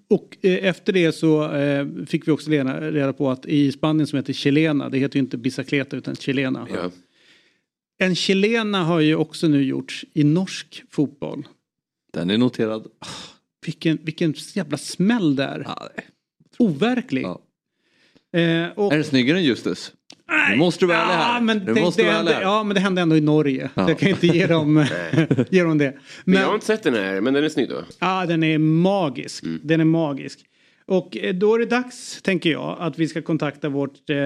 Och 0.09 0.37
eh, 0.41 0.67
efter 0.67 0.93
det 0.93 1.11
så 1.11 1.53
eh, 1.53 1.87
fick 2.07 2.27
vi 2.27 2.31
också 2.31 2.51
reda, 2.51 2.91
reda 2.91 3.13
på 3.13 3.31
att 3.31 3.45
i 3.45 3.71
Spanien 3.71 4.07
som 4.07 4.17
heter 4.17 4.33
chilena, 4.33 4.89
det 4.89 4.97
heter 4.97 5.15
ju 5.15 5.19
inte 5.19 5.37
bicicleta 5.37 5.97
utan 5.97 6.15
chilena. 6.15 6.67
Ja. 6.73 6.91
En 7.97 8.15
chilena 8.15 8.83
har 8.83 8.99
ju 8.99 9.15
också 9.15 9.47
nu 9.47 9.63
gjorts 9.63 10.05
i 10.13 10.23
norsk 10.23 10.83
fotboll. 10.89 11.47
Den 12.13 12.29
är 12.29 12.37
noterad. 12.37 12.87
Vilken, 13.65 13.99
vilken 14.01 14.33
jävla 14.53 14.77
smäll 14.77 15.35
där. 15.35 15.63
Ja. 15.65 15.89
Overklig. 16.59 17.23
Ja. 17.23 17.41
Eh, 18.39 18.69
och, 18.69 18.93
Är 18.93 18.95
den 18.95 19.03
snyggare 19.03 19.37
än 19.37 19.43
Justus? 19.43 19.93
Nu 20.49 20.55
måste 20.55 20.79
du 20.85 20.87
vara 20.87 20.97
ärlig 20.97 21.13
här. 21.13 21.41
men 21.41 21.65
det, 21.65 21.81
måste 21.81 22.01
det, 22.03 22.11
vara 22.11 22.23
det, 22.23 22.41
ja 22.41 22.63
men 22.63 22.75
det 22.75 22.79
hände 22.79 23.01
ändå 23.01 23.15
i 23.17 23.21
Norge. 23.21 23.69
Ja. 23.75 23.89
Jag 23.89 23.99
kan 23.99 24.09
inte 24.09 24.27
ge 24.27 24.47
dem, 24.47 24.85
ge 25.49 25.63
dem 25.63 25.77
det. 25.77 25.97
Men 26.23 26.39
jag 26.39 26.47
har 26.47 26.53
inte 26.53 26.65
sett 26.65 26.83
den 26.83 26.93
här, 26.93 27.21
men 27.21 27.33
den 27.33 27.43
är 27.43 27.49
snygg 27.49 27.69
då. 27.69 27.83
Ja, 27.99 28.25
den 28.25 28.43
är 28.43 28.57
magisk. 28.57 29.43
Den 29.63 29.81
är 29.81 29.85
magisk. 29.85 30.39
Och 30.87 31.17
eh, 31.17 31.33
då 31.33 31.55
är 31.55 31.59
det 31.59 31.65
dags, 31.65 32.21
tänker 32.21 32.51
jag, 32.51 32.77
att 32.79 32.99
vi 32.99 33.07
ska 33.07 33.21
kontakta 33.21 33.69
vårt, 33.69 34.09
eh, 34.09 34.17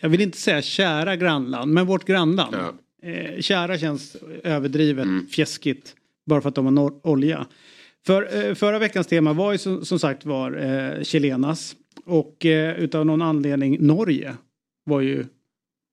jag 0.00 0.08
vill 0.08 0.20
inte 0.20 0.38
säga 0.38 0.62
kära 0.62 1.16
grannland, 1.16 1.72
men 1.72 1.86
vårt 1.86 2.04
grannland. 2.04 2.56
Ja. 2.56 2.72
Eh, 3.10 3.40
kära 3.40 3.78
känns 3.78 4.16
överdrivet 4.44 5.06
fjäskigt, 5.30 5.94
bara 6.26 6.40
för 6.40 6.48
att 6.48 6.54
de 6.54 6.64
har 6.64 6.72
nor- 6.72 7.00
olja. 7.02 7.46
För 8.06 8.46
eh, 8.48 8.54
förra 8.54 8.78
veckans 8.78 9.06
tema 9.06 9.32
var 9.32 9.52
ju 9.52 9.58
som, 9.58 9.84
som 9.84 9.98
sagt 9.98 10.24
var 10.24 10.52
eh, 10.96 11.02
chilenas. 11.02 11.76
Och 12.06 12.46
eh, 12.46 12.78
utav 12.78 13.06
någon 13.06 13.22
anledning 13.22 13.76
Norge 13.86 14.34
var 14.84 15.00
ju, 15.00 15.24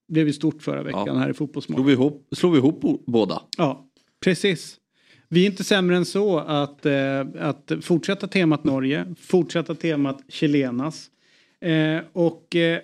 blev 0.07 0.27
ju 0.27 0.33
stort 0.33 0.61
förra 0.63 0.83
veckan 0.83 1.03
Ja. 1.07 1.13
här 1.13 1.29
i 1.29 1.33
Fotbollsmorgon. 1.33 1.85
Slog 1.85 1.87
vi 1.87 1.93
ihop, 1.93 2.27
slog 2.31 2.51
vi 2.51 2.57
ihop 2.57 3.03
båda? 3.07 3.41
Ja, 3.57 3.85
precis. 4.23 4.77
Vi 5.29 5.41
är 5.41 5.45
inte 5.49 5.63
sämre 5.63 5.95
än 5.97 6.05
så 6.05 6.39
att, 6.39 6.85
eh, 6.85 7.19
att 7.39 7.71
fortsätta 7.81 8.27
temat 8.27 8.63
Norge, 8.63 9.15
fortsätta 9.19 9.75
temat 9.75 10.23
chilenas. 10.29 11.09
Eh, 11.61 11.99
och 12.13 12.55
eh, 12.55 12.79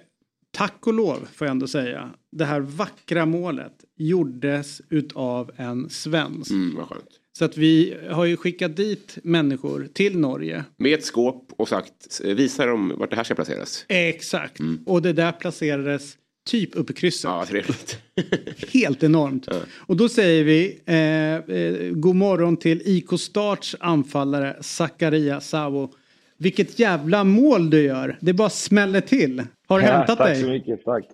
tack 0.51 0.87
och 0.87 0.93
lov 0.93 1.27
får 1.33 1.47
jag 1.47 1.51
ändå 1.51 1.67
säga, 1.67 2.09
det 2.31 2.45
här 2.45 2.59
vackra 2.59 3.25
målet 3.25 3.73
gjordes 3.97 4.81
utav 4.89 5.51
en 5.55 5.89
svensk. 5.89 6.51
Mm, 6.51 6.75
vad 6.75 6.87
skönt. 6.87 7.07
Så 7.37 7.45
att 7.45 7.57
vi 7.57 7.97
har 8.09 8.25
ju 8.25 8.37
skickat 8.37 8.75
dit 8.75 9.17
människor 9.23 9.87
till 9.93 10.19
Norge. 10.19 10.63
Med 10.77 10.93
ett 10.93 11.05
skåp 11.05 11.51
och 11.57 11.67
sagt, 11.67 12.21
visa 12.25 12.65
dem 12.65 12.93
vart 12.97 13.09
det 13.09 13.15
här 13.15 13.23
ska 13.23 13.35
placeras. 13.35 13.85
Exakt. 13.87 14.59
Och 14.85 15.01
det 15.01 15.13
där 15.13 15.31
placerades 15.31 16.17
typ 16.45 16.75
uppe 16.75 16.91
i 16.93 16.95
krysset. 16.95 17.23
Ja, 17.29 17.45
trevligt. 17.45 17.99
Helt 18.73 19.03
enormt. 19.03 19.47
Och 19.87 19.97
då 19.97 20.09
säger 20.09 20.43
vi 20.43 20.81
eh, 20.85 21.55
eh, 21.57 21.91
god 21.91 22.15
morgon 22.15 22.57
till 22.57 22.81
IK 22.85 23.19
Starts 23.19 23.75
anfallare 23.79 24.57
Zakaria 24.61 25.39
Savo. 25.41 25.89
Vilket 26.37 26.79
jävla 26.79 27.23
mål 27.23 27.69
du 27.69 27.81
gör. 27.83 28.17
Det 28.21 28.33
bara 28.33 28.49
smäller 28.49 29.01
till. 29.01 29.43
Har 29.67 29.79
du 29.79 29.85
hämtat 29.85 30.17
tack 30.17 30.27
dig? 30.27 30.41
så 30.41 30.47
mycket, 30.49 30.83
tack. 30.85 31.05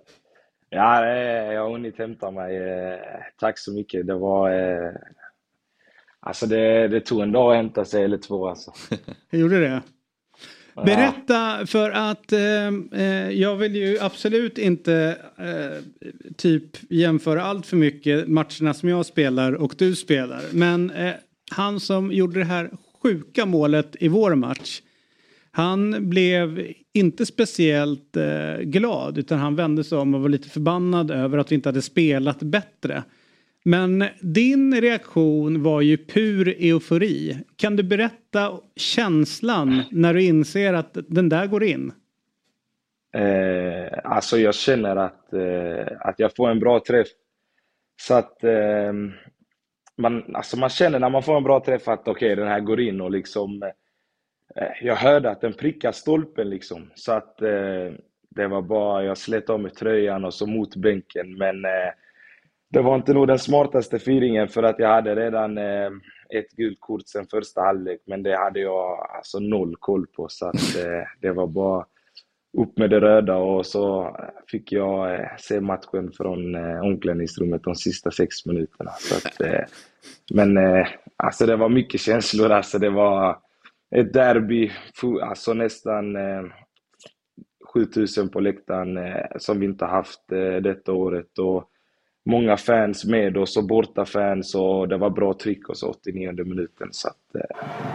Ja, 0.70 1.00
det 1.00 1.52
jag 1.52 1.62
har 1.62 1.70
hunnit 1.72 1.98
hämta 1.98 2.30
mig. 2.30 2.56
eh, 2.56 2.98
Tack 3.40 3.58
så 3.58 3.72
mycket. 3.72 4.06
Det 4.06 4.14
var... 4.14 4.50
eh, 4.50 4.92
Alltså 6.20 6.46
det, 6.46 6.88
det 6.88 7.00
tog 7.00 7.20
en 7.20 7.32
dag 7.32 7.50
att 7.50 7.56
hämta 7.56 7.84
sig, 7.84 8.04
eller 8.04 8.18
två 8.18 8.48
alltså. 8.48 8.72
Jag 9.30 9.40
gjorde 9.40 9.60
det. 9.60 9.82
Berätta 10.86 11.66
för 11.66 11.90
att 11.90 12.32
eh, 12.32 12.68
eh, 12.92 13.30
jag 13.30 13.56
vill 13.56 13.76
ju 13.76 13.98
absolut 14.00 14.58
inte 14.58 15.16
eh, 15.38 16.04
typ 16.36 16.64
jämföra 16.90 17.42
allt 17.42 17.66
för 17.66 17.76
mycket 17.76 18.28
matcherna 18.28 18.74
som 18.74 18.88
jag 18.88 19.06
spelar 19.06 19.52
och 19.52 19.74
du 19.78 19.96
spelar. 19.96 20.42
Men 20.52 20.90
eh, 20.90 21.12
han 21.50 21.80
som 21.80 22.12
gjorde 22.12 22.38
det 22.38 22.44
här 22.44 22.70
sjuka 23.02 23.46
målet 23.46 23.96
i 24.00 24.08
vår 24.08 24.34
match. 24.34 24.80
Han 25.50 26.08
blev 26.10 26.66
inte 26.92 27.26
speciellt 27.26 28.16
eh, 28.16 28.58
glad 28.62 29.18
utan 29.18 29.38
han 29.38 29.56
vände 29.56 29.84
sig 29.84 29.98
om 29.98 30.14
och 30.14 30.20
var 30.20 30.28
lite 30.28 30.48
förbannad 30.48 31.10
över 31.10 31.38
att 31.38 31.50
vi 31.50 31.54
inte 31.54 31.68
hade 31.68 31.82
spelat 31.82 32.42
bättre. 32.42 33.02
Men 33.64 34.04
din 34.20 34.80
reaktion 34.80 35.62
var 35.62 35.80
ju 35.80 35.96
pur 35.96 36.48
eufori. 36.48 37.38
Kan 37.56 37.76
du 37.76 37.82
berätta 37.82 38.60
känslan 38.76 39.82
när 39.90 40.14
du 40.14 40.22
inser 40.22 40.74
att 40.74 40.96
den 41.08 41.28
där 41.28 41.46
går 41.46 41.64
in? 41.64 41.92
Eh, 43.14 43.98
alltså 44.04 44.38
jag 44.38 44.54
känner 44.54 44.96
att, 44.96 45.32
eh, 45.32 45.86
att 46.00 46.18
jag 46.18 46.36
får 46.36 46.50
en 46.50 46.60
bra 46.60 46.80
träff. 46.80 47.08
Så 48.00 48.14
att 48.14 48.44
eh, 48.44 48.92
man, 49.96 50.34
alltså 50.34 50.58
man 50.58 50.68
känner 50.68 50.98
när 50.98 51.10
man 51.10 51.22
får 51.22 51.36
en 51.36 51.44
bra 51.44 51.60
träff 51.60 51.88
att 51.88 52.08
okej, 52.08 52.12
okay, 52.12 52.34
den 52.34 52.48
här 52.48 52.60
går 52.60 52.80
in 52.80 53.00
och 53.00 53.10
liksom 53.10 53.62
eh, 54.56 54.68
Jag 54.82 54.96
hörde 54.96 55.30
att 55.30 55.40
den 55.40 55.52
prickar 55.52 55.92
stolpen 55.92 56.50
liksom. 56.50 56.90
Så 56.94 57.12
att 57.12 57.42
eh, 57.42 57.92
det 58.30 58.46
var 58.46 58.62
bara, 58.62 59.04
jag 59.04 59.18
slet 59.18 59.50
av 59.50 59.60
mig 59.60 59.70
tröjan 59.70 60.24
och 60.24 60.34
så 60.34 60.46
mot 60.46 60.76
bänken. 60.76 61.38
Men 61.38 61.64
eh, 61.64 61.90
det 62.70 62.82
var 62.82 62.94
inte 62.94 63.12
nog 63.12 63.26
den 63.26 63.38
smartaste 63.38 63.98
firingen 63.98 64.48
för 64.48 64.62
att 64.62 64.78
jag 64.78 64.88
hade 64.88 65.14
redan 65.14 65.58
eh, 65.58 65.90
ett 66.34 66.50
gult 66.56 66.80
kort 66.80 67.08
sen 67.08 67.26
första 67.26 67.60
halvlek. 67.60 68.00
Men 68.06 68.22
det 68.22 68.36
hade 68.36 68.60
jag 68.60 69.10
alltså 69.16 69.38
noll 69.38 69.76
koll 69.76 70.06
på. 70.06 70.26
Så 70.28 70.46
att 70.46 70.76
eh, 70.76 71.02
det 71.20 71.32
var 71.32 71.46
bara 71.46 71.86
upp 72.58 72.78
med 72.78 72.90
det 72.90 73.00
röda 73.00 73.36
och 73.36 73.66
så 73.66 74.16
fick 74.46 74.72
jag 74.72 75.14
eh, 75.14 75.26
se 75.38 75.60
matchen 75.60 76.12
från 76.12 76.54
eh, 76.54 76.80
omklädningsrummet 76.80 77.62
de 77.62 77.74
sista 77.74 78.10
sex 78.10 78.46
minuterna. 78.46 78.90
Så 78.90 79.16
att, 79.16 79.40
eh, 79.40 79.64
men 80.34 80.58
alltså 81.16 81.46
det 81.46 81.56
var 81.56 81.68
mycket 81.68 82.00
känslor. 82.00 82.50
Alltså 82.50 82.78
det 82.78 82.90
var 82.90 83.38
ett 83.96 84.12
derby, 84.12 84.70
alltså 85.22 85.54
nästan 85.54 86.16
7000 87.74 88.28
på 88.28 88.40
läktaren 88.40 88.98
som 89.38 89.60
vi 89.60 89.66
inte 89.66 89.84
haft 89.84 90.28
detta 90.62 90.92
året. 90.92 91.38
Och 91.38 91.70
många 92.28 92.56
fans 92.56 93.04
med 93.04 93.36
oss 93.36 93.56
och 93.56 93.64
borta 93.64 94.04
fans 94.04 94.54
och 94.54 94.88
det 94.88 94.96
var 94.96 95.10
bra 95.10 95.34
tryck 95.34 95.68
och 95.68 95.76
så 95.76 95.90
89 95.90 96.44
minuten. 96.44 96.88
Så 96.90 97.08
att, 97.08 97.16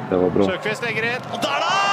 det 0.09 0.17
var 0.17 0.29
bra. 0.29 0.45
Sökvist 0.45 0.83
lägger 0.83 1.03
in 1.03 1.21
och 1.33 1.39
där 1.41 1.92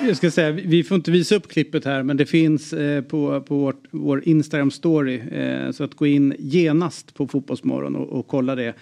Jag 0.00 0.16
ska 0.16 0.30
säga, 0.30 0.50
vi 0.50 0.84
får 0.84 0.94
inte 0.94 1.10
visa 1.10 1.34
upp 1.34 1.48
klippet 1.48 1.84
här 1.84 2.02
men 2.02 2.16
det 2.16 2.26
finns 2.26 2.72
eh, 2.72 3.02
på, 3.02 3.40
på 3.40 3.54
vårt, 3.54 3.84
vår 3.90 4.28
Instagram 4.28 4.70
story. 4.70 5.20
Eh, 5.20 5.70
så 5.70 5.84
att 5.84 5.94
gå 5.94 6.06
in 6.06 6.34
genast 6.38 7.14
på 7.14 7.28
Fotbollsmorgon 7.28 7.96
och, 7.96 8.08
och 8.18 8.26
kolla 8.26 8.54
det. 8.54 8.74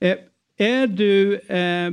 Eh, 0.00 0.16
är 0.58 0.86
du, 0.86 1.34
eh, 1.34 1.90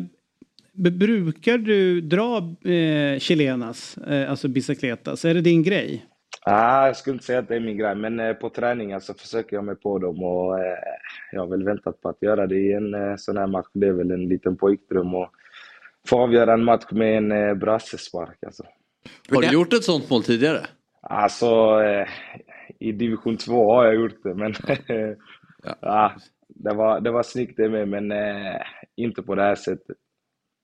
brukar 0.91 1.57
du 1.57 2.01
dra 2.01 2.37
eh, 2.71 3.19
chilenas, 3.19 3.97
eh, 3.97 4.29
alltså 4.29 4.47
bicicletas? 4.47 5.25
Är 5.25 5.33
det 5.33 5.41
din 5.41 5.63
grej? 5.63 6.05
Ah, 6.47 6.87
jag 6.87 6.97
skulle 6.97 7.13
inte 7.13 7.25
säga 7.25 7.39
att 7.39 7.47
det 7.47 7.55
är 7.55 7.59
min 7.59 7.77
grej, 7.77 7.95
men 7.95 8.19
eh, 8.19 8.33
på 8.33 8.49
träningar 8.49 8.99
så 8.99 9.11
alltså, 9.11 9.25
försöker 9.25 9.55
jag 9.55 9.65
mig 9.65 9.75
på 9.75 9.99
dem 9.99 10.23
och 10.23 10.59
eh, 10.59 10.77
jag 11.31 11.41
har 11.41 11.47
väl 11.47 11.63
väntat 11.63 12.01
på 12.01 12.09
att 12.09 12.21
göra 12.21 12.47
det 12.47 12.55
i 12.55 12.73
en 12.73 12.93
eh, 12.93 13.15
sån 13.17 13.37
här 13.37 13.47
match. 13.47 13.67
Det 13.73 13.87
är 13.87 13.91
väl 13.91 14.11
en 14.11 14.27
liten 14.27 14.57
pojkdröm 14.57 15.15
och 15.15 15.29
få 16.07 16.19
avgöra 16.19 16.53
en 16.53 16.63
match 16.63 16.91
med 16.91 17.17
en 17.17 17.31
eh, 17.31 17.53
brassespark. 17.53 18.43
Alltså. 18.45 18.63
Har 19.29 19.41
du 19.41 19.53
gjort 19.53 19.73
ett 19.73 19.83
sånt 19.83 20.09
mål 20.09 20.23
tidigare? 20.23 20.59
Alltså, 21.01 21.45
eh, 21.81 22.07
i 22.79 22.91
division 22.91 23.37
2 23.37 23.73
har 23.73 23.85
jag 23.85 23.95
gjort 23.95 24.23
det, 24.23 24.35
men 24.35 24.53
ja. 24.67 24.75
ja. 25.81 26.11
det, 26.47 26.73
var, 26.73 26.99
det 26.99 27.11
var 27.11 27.23
snyggt 27.23 27.57
det 27.57 27.69
med, 27.69 27.87
men 27.87 28.11
eh, 28.11 28.61
inte 28.95 29.21
på 29.21 29.35
det 29.35 29.41
här 29.41 29.55
sättet. 29.55 29.97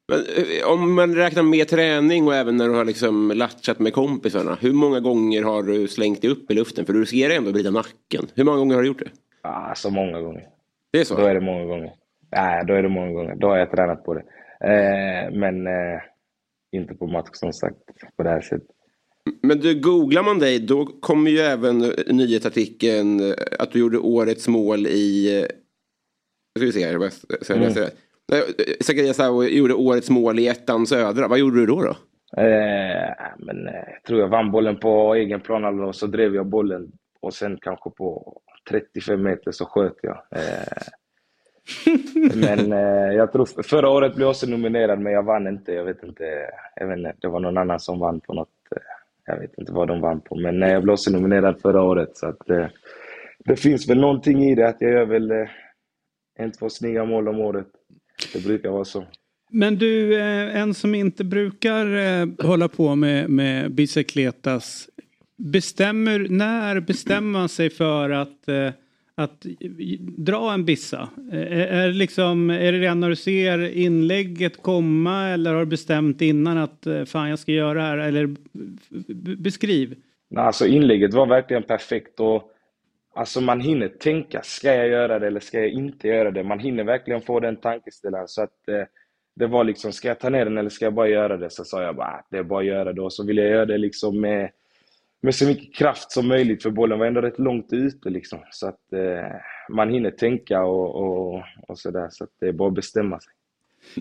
Men, 0.08 0.20
eh, 0.20 0.72
om 0.72 0.96
man 0.96 1.16
räknar 1.16 1.44
med 1.44 1.68
träning 1.68 2.28
och 2.28 2.36
även 2.36 2.58
när 2.58 2.68
du 2.68 2.74
har 2.74 2.86
liksom 2.86 3.32
latchat 3.36 3.80
med 3.80 3.94
kompisarna. 3.94 4.58
Hur 4.62 4.74
många 4.74 5.00
gånger 5.00 5.44
har 5.44 5.64
du 5.64 5.88
slängt 5.88 6.22
dig 6.22 6.32
upp 6.32 6.52
i 6.52 6.54
luften? 6.54 6.86
För 6.86 6.94
du 6.94 7.02
riskerar 7.02 7.34
ändå 7.34 7.50
att 7.50 7.56
vrida 7.56 7.72
nacken. 7.72 8.28
Hur 8.36 8.44
många 8.44 8.58
gånger 8.58 8.76
har 8.76 8.82
du 8.82 8.88
gjort 8.88 9.00
det? 9.00 9.12
Ja, 9.44 9.74
så 9.76 9.90
många 9.90 10.22
gånger. 10.22 10.48
Det 10.92 11.00
är 11.00 11.04
så? 11.04 11.16
Då 11.16 11.26
är 11.26 11.34
det 11.34 11.42
många 11.42 11.66
gånger. 11.66 11.92
Nej, 12.32 12.66
då 12.68 12.74
är 12.74 12.84
det 12.84 12.90
många 12.90 13.12
gånger. 13.12 13.36
Då 13.36 13.48
har 13.48 13.58
jag 13.58 13.72
tränat 13.72 14.04
på 14.04 14.14
det. 14.14 14.24
Eh, 14.64 15.32
men 15.32 15.68
eh, 15.68 16.02
inte 16.72 16.94
på 16.94 17.08
match 17.08 17.30
som 17.34 17.54
sagt 17.54 17.78
på 18.18 18.24
det 18.24 18.30
här 18.30 18.42
sättet. 18.42 18.68
Men 19.42 19.60
du, 19.60 19.80
googlar 19.80 20.24
man 20.24 20.40
dig 20.40 20.60
då 20.60 20.86
kommer 20.86 21.32
ju 21.32 21.40
även 21.40 21.78
nyhetsartikeln 22.08 23.20
eh, 23.20 23.34
att 23.60 23.72
du 23.72 23.80
gjorde 23.80 23.98
årets 23.98 24.48
mål 24.48 24.88
i... 24.88 25.40
Eh, 25.40 25.46
ska 26.60 26.66
vi 26.66 26.72
se 26.72 26.86
här. 26.86 27.10
Så 27.42 27.54
mm. 27.54 27.74
Zakaria 28.82 29.14
Sao 29.14 29.44
gjorde 29.44 29.74
årets 29.74 30.10
mål 30.10 30.40
i 30.40 30.48
ettan 30.48 30.88
södra. 30.88 31.28
Vad 31.28 31.40
gjorde 31.40 31.60
du 31.60 31.66
då? 31.66 31.82
då? 31.82 31.96
Eh, 32.42 33.14
men, 33.38 33.66
jag 33.66 34.04
tror 34.08 34.20
jag 34.20 34.28
vann 34.28 34.52
bollen 34.52 34.80
på 34.80 35.16
egen 35.16 35.42
plan 35.42 35.84
och 35.84 35.96
så 35.96 36.08
drev 36.08 36.36
jag 36.36 36.46
bollen 36.46 36.92
och 37.22 37.34
sen 37.34 37.58
kanske 37.62 37.90
på 37.90 38.42
35 38.70 39.24
meter 39.24 39.52
så 39.52 39.66
sköt 39.66 39.98
jag. 40.02 40.24
Eh, 40.32 40.82
men 42.36 42.74
eh, 42.74 43.14
jag 43.14 43.32
tror 43.32 43.64
förra 43.64 43.90
året 43.90 44.16
blev 44.16 44.26
jag 44.26 44.30
också 44.30 44.48
nominerad 44.48 45.00
men 45.00 45.14
jag 45.14 45.24
vann 45.24 45.48
inte. 45.48 45.72
Jag 45.72 45.86
vet 45.86 46.04
inte. 46.04 46.24
Jag 46.76 46.88
vet 46.88 46.98
inte. 46.98 47.14
Det 47.22 47.28
var 47.28 47.40
någon 47.40 47.58
annan 47.58 47.80
som 47.80 48.00
vann 48.00 48.20
på 48.20 48.34
något. 48.34 48.50
Eh, 48.76 48.82
jag 49.26 49.40
vet 49.40 49.58
inte 49.58 49.72
vad 49.72 49.88
de 49.88 50.02
vann 50.02 50.22
på. 50.22 50.36
Men 50.36 50.64
eh, 50.64 50.72
jag 50.72 50.84
blev 50.84 50.94
också 50.94 51.12
nominerad 51.12 51.62
förra 51.62 51.82
året. 51.84 52.18
Så 52.18 52.28
att, 52.28 52.50
eh, 52.50 52.68
det 53.46 53.56
finns 53.56 53.90
väl 53.90 54.00
någonting 54.00 54.44
i 54.44 54.56
det 54.56 54.68
att 54.68 54.78
jag 54.80 54.92
gör 54.92 55.06
väl 55.06 55.32
eh, 55.32 55.50
en, 56.40 56.52
två 56.52 56.70
snygga 56.70 57.06
mål 57.06 57.28
om 57.28 57.40
året. 57.40 57.68
Det 58.34 58.44
brukar 58.44 58.70
vara 58.70 58.86
så. 58.86 59.04
Men 59.50 59.76
du, 59.76 60.20
eh, 60.20 60.58
en 60.62 60.74
som 60.74 60.96
inte 60.96 61.24
brukar 61.24 61.86
eh, 61.96 62.28
hålla 62.48 62.68
på 62.68 62.96
med, 62.96 63.30
med 63.30 63.72
bicicletas. 63.72 64.90
Bestämmer, 65.38 66.28
när 66.30 66.80
bestämmer 66.80 67.40
man 67.40 67.50
sig 67.50 67.70
för 67.70 68.10
att 68.10 68.50
att 69.24 69.46
dra 70.18 70.54
en 70.54 70.66
bissa? 70.66 71.10
Är, 71.32 71.88
det 71.88 71.94
liksom, 71.94 72.50
är 72.50 72.72
det 72.72 72.80
redan 72.80 73.00
när 73.00 73.10
du 73.10 73.16
ser 73.16 73.78
inlägget 73.78 74.62
komma 74.62 75.28
eller 75.28 75.54
har 75.54 75.60
du 75.60 75.66
bestämt 75.66 76.22
innan 76.22 76.58
att 76.58 76.88
eh, 76.88 77.04
fan 77.04 77.30
jag 77.30 77.40
ska 77.40 77.52
göra 77.52 77.74
det 77.74 77.82
här? 77.82 77.98
Eller 77.98 78.36
beskriv. 79.36 79.96
Alltså 80.36 80.68
inlägget 80.68 81.14
var 81.14 81.26
verkligen 81.26 81.64
perfekt 81.64 82.20
och 82.20 82.52
alltså 83.16 83.42
man 83.42 83.62
hinner 83.62 83.88
tänka, 83.88 84.42
ska 84.44 84.76
jag 84.76 84.88
göra 84.88 85.20
det 85.20 85.28
eller 85.28 85.40
ska 85.40 85.60
jag 85.60 85.70
inte 85.70 86.08
göra 86.08 86.32
det? 86.32 86.44
Man 86.44 86.60
hinner 86.60 86.84
verkligen 86.84 87.22
få 87.22 87.40
den 87.40 87.56
tankeställaren 87.56 88.28
så 88.28 88.42
att 88.42 88.68
eh, 88.68 88.84
det 89.36 89.48
var 89.48 89.64
liksom, 89.64 89.92
ska 89.92 90.08
jag 90.08 90.20
ta 90.20 90.30
ner 90.30 90.46
den 90.46 90.58
eller 90.58 90.70
ska 90.70 90.86
jag 90.86 90.94
bara 90.94 91.08
göra 91.08 91.38
det? 91.38 91.50
Så 91.50 91.64
sa 91.64 91.84
jag 91.84 91.96
bara, 91.96 92.08
ah, 92.08 92.28
det 92.32 92.38
är 92.38 92.44
bara 92.44 92.60
att 92.60 92.66
göra 92.66 92.94
det 92.94 93.02
och 93.02 93.14
så 93.14 93.26
vill 93.26 93.38
jag 93.38 93.50
göra 93.50 93.66
det 93.66 93.78
liksom 93.78 94.22
med 94.22 94.50
med 95.22 95.36
så 95.36 95.46
mycket 95.46 95.76
kraft 95.76 96.12
som 96.12 96.28
möjligt 96.28 96.64
för 96.64 96.70
bollen 96.70 97.00
var 97.00 97.06
ändå 97.06 97.22
rätt 97.22 97.40
långt 97.40 97.74
ute 97.74 98.10
liksom. 98.10 98.40
Så 98.52 98.68
att 98.68 98.94
eh, 98.94 99.36
man 99.70 99.90
hinner 99.90 100.12
tänka 100.12 100.64
och, 100.64 100.96
och, 100.96 101.44
och 101.68 101.80
sådär. 101.80 102.08
Så 102.12 102.24
att 102.24 102.30
det 102.40 102.48
är 102.48 102.54
bara 102.54 102.68
att 102.68 102.76
bestämma 102.76 103.20
sig. 103.20 103.34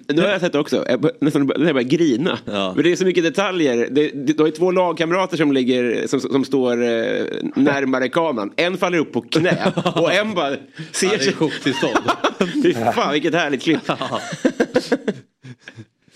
Nu 0.08 0.22
har 0.22 0.28
jag 0.28 0.40
sett 0.40 0.54
också, 0.54 0.84
jag 0.88 1.10
nästan 1.20 1.46
börjar 1.46 1.82
grina. 1.82 2.38
Ja. 2.44 2.72
Men 2.74 2.84
det 2.84 2.92
är 2.92 2.96
så 2.96 3.04
mycket 3.04 3.24
detaljer. 3.24 3.88
Det, 3.90 4.08
det, 4.08 4.32
du 4.32 4.42
har 4.42 4.50
två 4.50 4.70
lagkamrater 4.70 5.36
som, 5.36 5.52
ligger, 5.52 6.06
som, 6.06 6.20
som 6.20 6.44
står 6.44 6.72
eh, 6.82 7.24
närmare 7.56 8.08
kameran. 8.08 8.52
En 8.56 8.76
faller 8.76 8.98
upp 8.98 9.12
på 9.12 9.20
knä 9.20 9.72
och 9.94 10.12
en 10.12 10.34
bara 10.34 10.56
ser 10.92 11.06
ja, 11.06 11.12
det 11.18 11.26
är 11.26 11.32
chocktillstånd. 11.32 12.10
Fy 12.62 12.74
fan 12.74 13.12
vilket 13.12 13.34
härligt 13.34 13.62
klipp. 13.62 13.80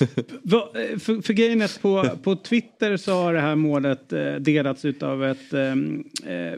Eh, 0.00 0.98
för, 0.98 1.22
för 1.22 1.32
grejen 1.32 1.60
är 1.60 1.64
att 1.64 1.82
på, 1.82 2.04
på 2.22 2.36
Twitter 2.36 2.96
så 2.96 3.12
har 3.12 3.34
det 3.34 3.40
här 3.40 3.56
målet 3.56 4.12
eh, 4.12 4.34
delats 4.34 4.84
av 5.02 5.24
ett, 5.24 5.52
ehm, 5.52 6.04
eh, 6.26 6.52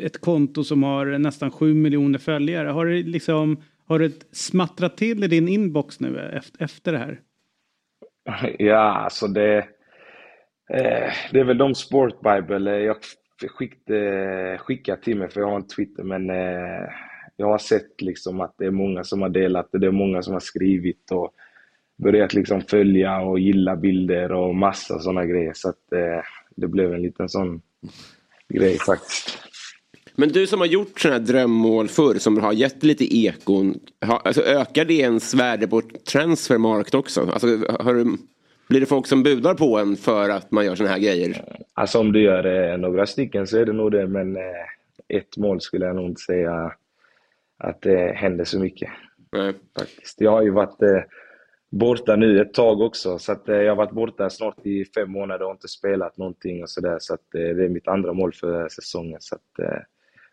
ett 0.00 0.20
konto 0.20 0.64
som 0.64 0.82
har 0.82 1.06
nästan 1.06 1.50
7 1.50 1.74
miljoner 1.74 2.18
följare. 2.18 2.68
Har 2.68 2.86
det 2.86 3.02
liksom 3.02 3.62
har 3.88 3.98
det 3.98 4.36
smattrat 4.36 4.96
till 4.96 5.24
i 5.24 5.26
din 5.26 5.48
inbox 5.48 6.00
nu 6.00 6.18
e-, 6.18 6.36
efter, 6.36 6.64
efter 6.64 6.92
det 6.92 6.98
här? 6.98 7.20
Ja, 8.58 8.76
alltså 8.76 9.26
det, 9.26 9.56
eh, 10.70 11.12
det 11.32 11.40
är 11.40 11.44
väl 11.44 11.58
de 11.58 11.74
Sport 11.74 12.20
Bible 12.20 12.70
eh, 12.70 12.84
jag 12.84 12.96
skickade, 13.48 14.52
eh, 14.52 14.58
skickade 14.58 15.02
till 15.02 15.18
mig 15.18 15.30
för 15.30 15.40
jag 15.40 15.48
har 15.48 15.56
en 15.56 15.66
Twitter 15.66 16.02
men 16.02 16.30
eh, 16.30 16.88
jag 17.36 17.46
har 17.46 17.58
sett 17.58 18.02
liksom 18.02 18.40
att 18.40 18.54
det 18.58 18.66
är 18.66 18.70
många 18.70 19.04
som 19.04 19.22
har 19.22 19.28
delat 19.28 19.72
det, 19.72 19.78
det 19.78 19.86
är 19.86 19.90
många 19.90 20.22
som 20.22 20.32
har 20.32 20.40
skrivit 20.40 21.10
och 21.10 21.34
börjat 21.98 22.34
liksom 22.34 22.60
följa 22.60 23.20
och 23.20 23.38
gilla 23.38 23.76
bilder 23.76 24.32
och 24.32 24.54
massa 24.54 24.98
sådana 24.98 25.26
grejer. 25.26 25.52
Så 25.54 25.68
att 25.68 25.92
eh, 25.92 26.24
det 26.56 26.68
blev 26.68 26.94
en 26.94 27.02
liten 27.02 27.28
sån 27.28 27.60
grej 28.48 28.78
faktiskt. 28.78 29.38
Men 30.16 30.28
du 30.28 30.46
som 30.46 30.60
har 30.60 30.66
gjort 30.66 31.00
sådana 31.00 31.18
här 31.18 31.26
drömmål 31.26 31.88
förr 31.88 32.14
som 32.14 32.40
har 32.40 32.52
gett 32.52 32.82
lite 32.82 33.16
ekon. 33.16 33.80
Har, 34.00 34.20
alltså, 34.24 34.42
ökar 34.42 34.84
det 34.84 34.94
ens 34.94 35.34
värde 35.34 35.68
på 35.68 35.82
transfermarkt 36.12 36.94
också? 36.94 37.20
Alltså, 37.20 37.46
har 37.80 37.94
du, 37.94 38.16
blir 38.68 38.80
det 38.80 38.86
folk 38.86 39.06
som 39.06 39.22
budar 39.22 39.54
på 39.54 39.78
en 39.78 39.96
för 39.96 40.28
att 40.30 40.50
man 40.50 40.64
gör 40.64 40.74
sådana 40.74 40.92
här 40.92 41.00
grejer? 41.00 41.44
Alltså 41.74 41.98
om 41.98 42.12
du 42.12 42.22
gör 42.22 42.72
eh, 42.72 42.78
några 42.78 43.06
stycken 43.06 43.46
så 43.46 43.58
är 43.58 43.66
det 43.66 43.72
nog 43.72 43.92
det, 43.92 44.06
men 44.06 44.36
eh, 44.36 44.42
ett 45.08 45.36
mål 45.36 45.60
skulle 45.60 45.86
jag 45.86 45.96
nog 45.96 46.06
inte 46.06 46.20
säga 46.20 46.72
att 47.58 47.80
det 47.80 48.12
händer 48.16 48.44
så 48.44 48.58
mycket. 48.58 48.90
Nej. 49.32 49.54
Faktiskt. 49.78 50.20
Jag 50.20 50.30
har 50.30 50.42
ju 50.42 50.50
varit 50.50 50.82
eh, 50.82 51.02
borta 51.70 52.16
nu 52.16 52.40
ett 52.40 52.54
tag 52.54 52.80
också, 52.80 53.18
så 53.18 53.32
att, 53.32 53.48
eh, 53.48 53.56
jag 53.56 53.70
har 53.70 53.76
varit 53.76 53.92
borta 53.92 54.30
snart 54.30 54.66
i 54.66 54.84
fem 54.84 55.10
månader 55.12 55.46
och 55.46 55.50
inte 55.50 55.68
spelat 55.68 56.16
någonting 56.16 56.62
och 56.62 56.70
sådär. 56.70 56.96
Så 57.00 57.14
att, 57.14 57.34
eh, 57.34 57.40
det 57.40 57.64
är 57.64 57.68
mitt 57.68 57.88
andra 57.88 58.12
mål 58.12 58.32
för 58.32 58.68
säsongen. 58.68 59.18
Så 59.20 59.34
att, 59.34 59.58
eh, 59.58 59.78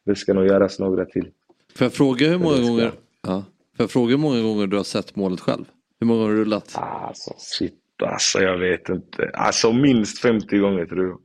det 0.05 0.15
ska 0.15 0.33
nog 0.33 0.45
göras 0.45 0.79
några 0.79 1.05
till. 1.05 1.27
Får 1.75 1.85
jag 1.85 1.93
fråga 1.93 2.27
hur 2.27 2.37
många 2.37 2.61
gånger, 2.61 2.91
ja. 3.21 3.43
Får 3.77 3.83
jag 3.83 3.91
fråga 3.91 4.09
hur 4.09 4.17
många 4.17 4.41
gånger 4.41 4.67
du 4.67 4.77
har 4.77 4.83
sett 4.83 5.15
målet 5.15 5.39
själv? 5.39 5.65
Hur 5.99 6.07
många 6.07 6.21
har 6.21 6.29
du 6.29 6.35
rullat? 6.35 6.71
Alltså 6.75 7.33
shit, 7.37 7.73
alltså 8.03 8.39
jag 8.39 8.57
vet 8.57 8.89
inte. 8.89 9.31
Alltså 9.33 9.73
minst 9.73 10.19
50 10.19 10.57
gånger 10.57 10.85
tror 10.85 11.07
jag. 11.07 11.19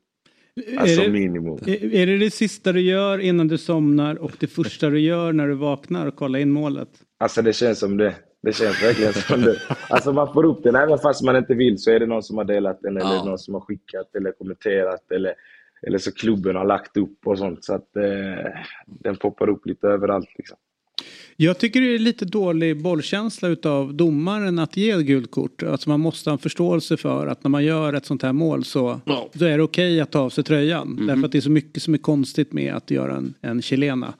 Alltså 0.78 1.00
är, 1.00 1.04
det, 1.04 1.12
minimum. 1.12 1.58
är 1.66 1.94
är 1.94 2.06
det 2.06 2.18
det 2.18 2.30
sista 2.30 2.72
du 2.72 2.80
gör 2.80 3.18
innan 3.18 3.48
du 3.48 3.58
somnar 3.58 4.14
och 4.14 4.32
det 4.40 4.46
första 4.46 4.90
du 4.90 5.00
gör 5.00 5.32
när 5.32 5.48
du 5.48 5.54
vaknar 5.54 6.06
och 6.06 6.16
kollar 6.16 6.38
in 6.38 6.50
målet? 6.50 6.88
Alltså 7.18 7.42
det 7.42 7.52
känns 7.52 7.78
som 7.78 7.96
det. 7.96 8.14
Det 8.42 8.52
känns 8.52 8.82
verkligen 8.82 9.12
som 9.12 9.40
det. 9.42 9.56
Alltså 9.88 10.12
man 10.12 10.32
får 10.32 10.44
upp 10.44 10.62
den, 10.62 10.74
även 10.74 10.98
fast 10.98 11.22
man 11.22 11.36
inte 11.36 11.54
vill 11.54 11.78
så 11.78 11.90
är 11.90 12.00
det 12.00 12.06
någon 12.06 12.22
som 12.22 12.36
har 12.38 12.44
delat 12.44 12.82
den 12.82 12.96
eller 12.96 13.14
Ja. 13.14 13.24
någon 13.24 13.38
som 13.38 13.54
har 13.54 13.60
skickat 13.60 14.14
eller 14.16 14.32
kommenterat 14.32 15.10
eller, 15.12 15.34
eller 15.86 15.98
så 15.98 16.12
klubben 16.12 16.56
har 16.56 16.64
lagt 16.64 16.96
upp 16.96 17.26
och 17.26 17.38
sånt. 17.38 17.64
Så 17.64 17.74
att 17.74 17.96
eh, 17.96 18.52
den 18.86 19.16
poppar 19.16 19.48
upp 19.48 19.66
lite 19.66 19.86
överallt 19.86 20.28
liksom. 20.38 20.56
Jag 21.36 21.58
tycker 21.58 21.80
det 21.80 21.94
är 21.94 21.98
lite 21.98 22.24
dålig 22.24 22.82
bollkänsla 22.82 23.48
utav 23.48 23.94
domaren 23.94 24.58
att 24.58 24.76
ge 24.76 24.90
ett 24.90 25.06
gult 25.06 25.30
kort. 25.30 25.62
Alltså 25.62 25.88
man 25.90 26.00
måste 26.00 26.30
ha 26.30 26.32
en 26.32 26.38
förståelse 26.38 26.96
för 26.96 27.26
att 27.26 27.44
när 27.44 27.48
man 27.48 27.64
gör 27.64 27.92
ett 27.92 28.06
sånt 28.06 28.22
här 28.22 28.32
mål 28.32 28.64
så, 28.64 29.00
Ja. 29.04 29.28
så 29.38 29.44
är 29.44 29.56
det 29.56 29.62
okej 29.64 30.00
att 30.00 30.10
ta 30.10 30.20
av 30.20 30.30
sig 30.30 30.44
tröjan. 30.44 31.06
Därför 31.06 31.24
att 31.24 31.32
det 31.32 31.38
är 31.38 31.42
så 31.42 31.50
mycket 31.50 31.82
som 31.82 31.94
är 31.94 31.98
konstigt 31.98 32.52
med 32.52 32.74
att 32.74 32.90
göra 32.90 33.16
en, 33.16 33.34
en 33.40 33.62
chilena. 33.62 34.14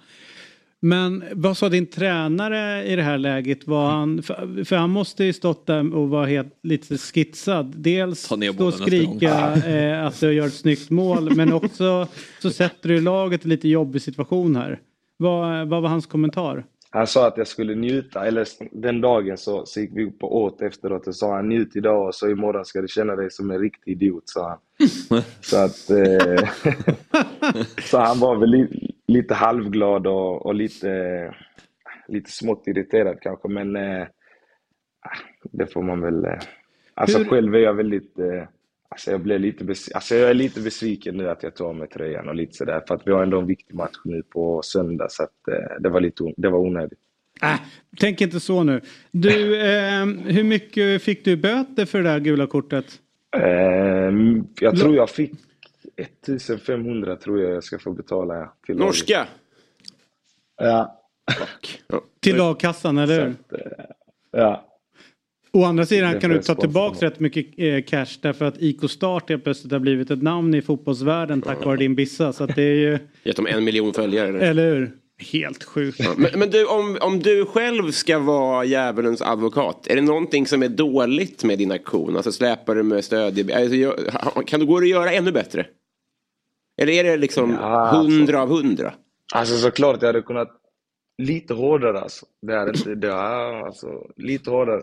Men 0.83 1.25
vad 1.33 1.57
sa 1.57 1.69
din 1.69 1.87
tränare 1.87 2.85
i 2.85 2.97
det 2.97 3.03
här 3.03 3.19
läget? 3.19 3.67
Var 3.67 3.91
han, 3.91 4.23
för, 4.23 4.65
för 4.65 4.77
han 4.77 4.91
måste 4.91 5.25
ju 5.25 5.33
stått 5.33 5.67
där 5.67 5.95
och 5.95 6.09
vara 6.09 6.27
helt 6.27 6.59
lite 6.63 6.99
skitsad. 6.99 7.75
Dels 7.77 8.21
stå 8.21 8.67
och 8.67 8.75
skrika 8.75 9.55
eh, 9.55 10.07
att 10.07 10.21
du 10.21 10.33
gör 10.33 10.47
ett 10.47 10.55
snyggt 10.55 10.91
mål 10.91 11.37
men 11.37 11.53
också 11.65 12.07
så 12.43 12.51
sätter 12.51 12.89
du 12.89 13.01
laget 13.01 13.45
i 13.45 13.49
lite 13.49 13.69
jobbig 13.69 14.03
situation 14.03 14.57
här. 14.57 14.81
Vad, 15.17 15.69
vad 15.69 15.83
var 15.83 15.89
hans 15.89 16.07
kommentar? 16.07 16.65
Han 16.93 17.07
sa 17.07 17.27
att 17.27 17.37
jag 17.37 17.49
skulle 17.49 17.75
njuta, 17.75 18.27
eller 18.27 18.47
den 18.73 19.01
dagen 19.01 19.39
så, 19.39 19.67
så 19.67 19.81
gick 19.81 19.91
vi 19.95 20.07
upp 20.07 20.23
och 20.23 20.37
åt 20.37 20.63
efteråt 20.63 21.07
och 21.07 21.15
sa 21.15 21.35
han 21.35 21.49
njut 21.49 21.77
idag 21.77 22.07
och 22.07 22.15
så 22.15 22.29
imorgon 22.29 22.65
ska 22.65 22.81
du 22.81 22.89
känna 22.89 23.17
dig 23.17 23.31
som 23.31 23.51
en 23.51 23.59
riktig 23.59 23.93
idiot, 23.93 24.23
sa 24.27 24.49
han. 24.49 24.59
så 25.41 25.57
att... 25.57 25.91
Eh, 25.91 26.49
så 27.91 27.99
han 27.99 28.21
var 28.21 28.37
väl 28.37 28.55
lite 29.11 29.35
halvglad 29.35 30.07
och, 30.07 30.47
och 30.47 30.55
lite, 30.55 31.35
lite 32.09 32.31
smått 32.31 32.67
irriterad 32.67 33.21
kanske, 33.21 33.49
men 33.49 33.76
eh, 33.76 34.07
det 35.52 35.67
får 35.67 35.83
man 35.83 36.00
väl... 36.00 36.25
Eh, 36.25 36.38
alltså 36.95 37.19
Hur- 37.19 37.25
själv 37.25 37.55
är 37.55 37.59
jag 37.59 37.75
väldigt... 37.75 38.19
Eh, 38.19 38.45
alltså 38.88 39.11
jag, 39.11 39.21
blev 39.21 39.40
lite 39.40 39.64
alltså 39.95 40.14
jag 40.14 40.31
är 40.31 40.35
lite 40.35 40.61
besviken 40.61 41.17
nu 41.17 41.29
att 41.29 41.43
jag 41.43 41.57
tar 41.57 41.67
av 41.67 41.75
mig 41.75 41.88
tröjan 41.88 42.29
och 42.29 42.35
lite 42.35 42.52
sådär, 42.57 42.83
för 42.88 42.95
att 42.95 43.07
vi 43.07 43.12
har 43.12 43.23
ändå 43.23 43.40
en 43.40 43.47
viktig 43.47 43.75
match 43.75 43.97
nu 44.05 44.23
på 44.23 44.62
söndag, 44.62 45.07
så 45.11 45.23
att 45.23 45.49
eh, 45.49 45.81
det 45.81 45.88
var 45.88 46.00
lite 46.00 46.35
det 46.37 46.49
var 46.49 46.59
onödigt. 46.59 46.99
Äh, 47.43 47.61
tänk 48.00 48.21
inte 48.21 48.40
så 48.40 48.64
nu. 48.64 48.81
Du, 49.11 49.61
eh, 49.61 50.07
hur 50.07 50.45
mycket 50.45 51.02
fick 51.02 51.25
du 51.25 51.37
böter 51.37 51.85
för 51.87 51.99
det 52.02 52.04
där 52.08 52.21
gula 52.21 52.47
kortet? 52.47 53.00
Ehm, 53.37 54.45
jag 54.61 54.78
tror 54.78 54.97
jag 54.97 55.11
fick 55.11 55.32
1500 56.00 57.17
tror 57.17 57.41
jag 57.43 57.50
jag 57.54 57.65
ska 57.65 57.78
få 57.78 57.93
betala 57.93 58.52
till 58.67 58.75
laget. 58.76 58.86
Norska? 58.86 59.26
Ja. 60.56 60.97
Ja. 61.89 62.00
Till 62.21 62.36
lagkassan, 62.36 62.99
eller 62.99 63.21
hur? 63.21 63.28
eh, 63.28 63.84
ja. 64.32 64.67
Å 65.52 65.65
andra 65.65 65.86
sidan 65.86 66.21
kan 66.21 66.30
du 66.30 66.43
ta 66.43 66.54
tillbaka 66.54 67.06
rätt 67.06 67.21
mycket 67.21 67.47
eh, 67.56 67.82
cash 67.86 68.19
därför 68.21 68.45
att 68.45 68.54
IK 68.58 68.91
Start 68.91 69.28
helt 69.28 69.45
plötsligt 69.45 69.73
har 69.73 69.78
blivit 69.80 70.10
ett 70.10 70.23
namn 70.23 70.54
i 70.54 70.63
fotbollsvärlden 70.63 71.43
tack 71.43 71.65
vare 71.65 71.76
din 71.76 71.95
bissa. 71.95 72.32
Så 72.32 72.45
att 72.45 72.56
det 72.56 72.63
är 72.63 72.75
ju, 72.75 72.99
Gett 73.23 73.36
dem 73.36 73.47
en 73.47 73.65
miljon 73.65 73.93
följare. 73.95 74.28
eller? 74.28 74.41
eller 74.41 74.75
hur? 74.75 74.93
Helt 75.32 75.65
sjukt. 75.65 76.00
Ja, 76.00 76.15
Men, 76.17 76.30
men 76.39 76.50
du, 76.50 76.67
om, 76.67 76.99
om 77.00 77.19
du 77.21 77.45
själv 77.47 77.91
ska 77.91 78.19
vara 78.19 78.65
djävulens 78.65 79.23
advokat. 79.23 79.86
Är 79.86 79.97
det 79.97 80.02
någonting 80.02 80.47
som 80.47 80.63
är 80.63 80.69
dåligt 80.69 81.45
med 81.45 81.58
din 81.58 81.73
aktion? 81.73 82.17
Alltså 82.17 82.32
släpar 82.32 82.75
du 82.75 82.82
med 82.82 83.04
stöd? 83.04 83.50
Alltså, 83.50 83.93
kan 84.47 84.60
du 84.60 84.67
gå 84.67 84.76
att 84.78 84.89
göra 84.89 85.13
ännu 85.13 85.32
bättre? 85.32 85.67
Eller 86.80 86.93
är 86.93 87.04
det 87.04 87.16
liksom 87.16 87.50
Ja, 87.50 87.58
alltså. 87.58 88.02
hundra 88.02 88.43
av 88.43 88.49
hundra? 88.49 88.93
Alltså 89.34 89.56
såklart 89.56 90.02
jag 90.02 90.06
hade 90.08 90.23
kunnat 90.23 90.49
lite 91.19 91.54
hårdare 91.54 92.00
alltså. 92.00 92.26
Det 92.43 92.52
är 92.52 92.69
inte, 92.69 92.95
det 92.95 93.08
är 93.08 93.66
alltså 93.66 94.06
lite 94.16 94.50
hårdare. 94.50 94.82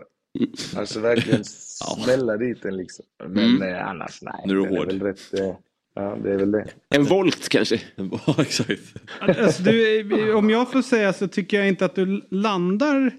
Alltså 0.76 1.00
verkligen 1.00 1.44
smälla 2.04 2.36
dit 2.36 2.62
den 2.62 2.76
liksom. 2.76 3.04
Men 3.28 3.62
eh, 3.62 3.88
annars 3.88 4.22
nej. 4.22 4.44
Nu 4.46 4.52
är 4.60 4.66
du 4.66 4.76
hård. 4.76 4.86
väl 4.86 5.02
rätt, 5.02 5.34
eh, 5.40 5.54
ja 5.94 6.16
det 6.22 6.32
är 6.32 6.36
väl 6.38 6.50
det. 6.52 6.66
En 6.88 7.04
volt 7.04 7.48
kanske? 7.48 7.80
Ja, 8.26 8.34
exakt. 8.38 8.80
Alltså, 9.20 9.62
du, 9.62 10.34
om 10.34 10.50
jag 10.50 10.72
får 10.72 10.82
säga 10.82 11.12
så 11.12 11.28
tycker 11.28 11.56
jag 11.56 11.68
inte 11.68 11.84
att 11.84 11.94
du 11.94 12.22
landar 12.30 13.12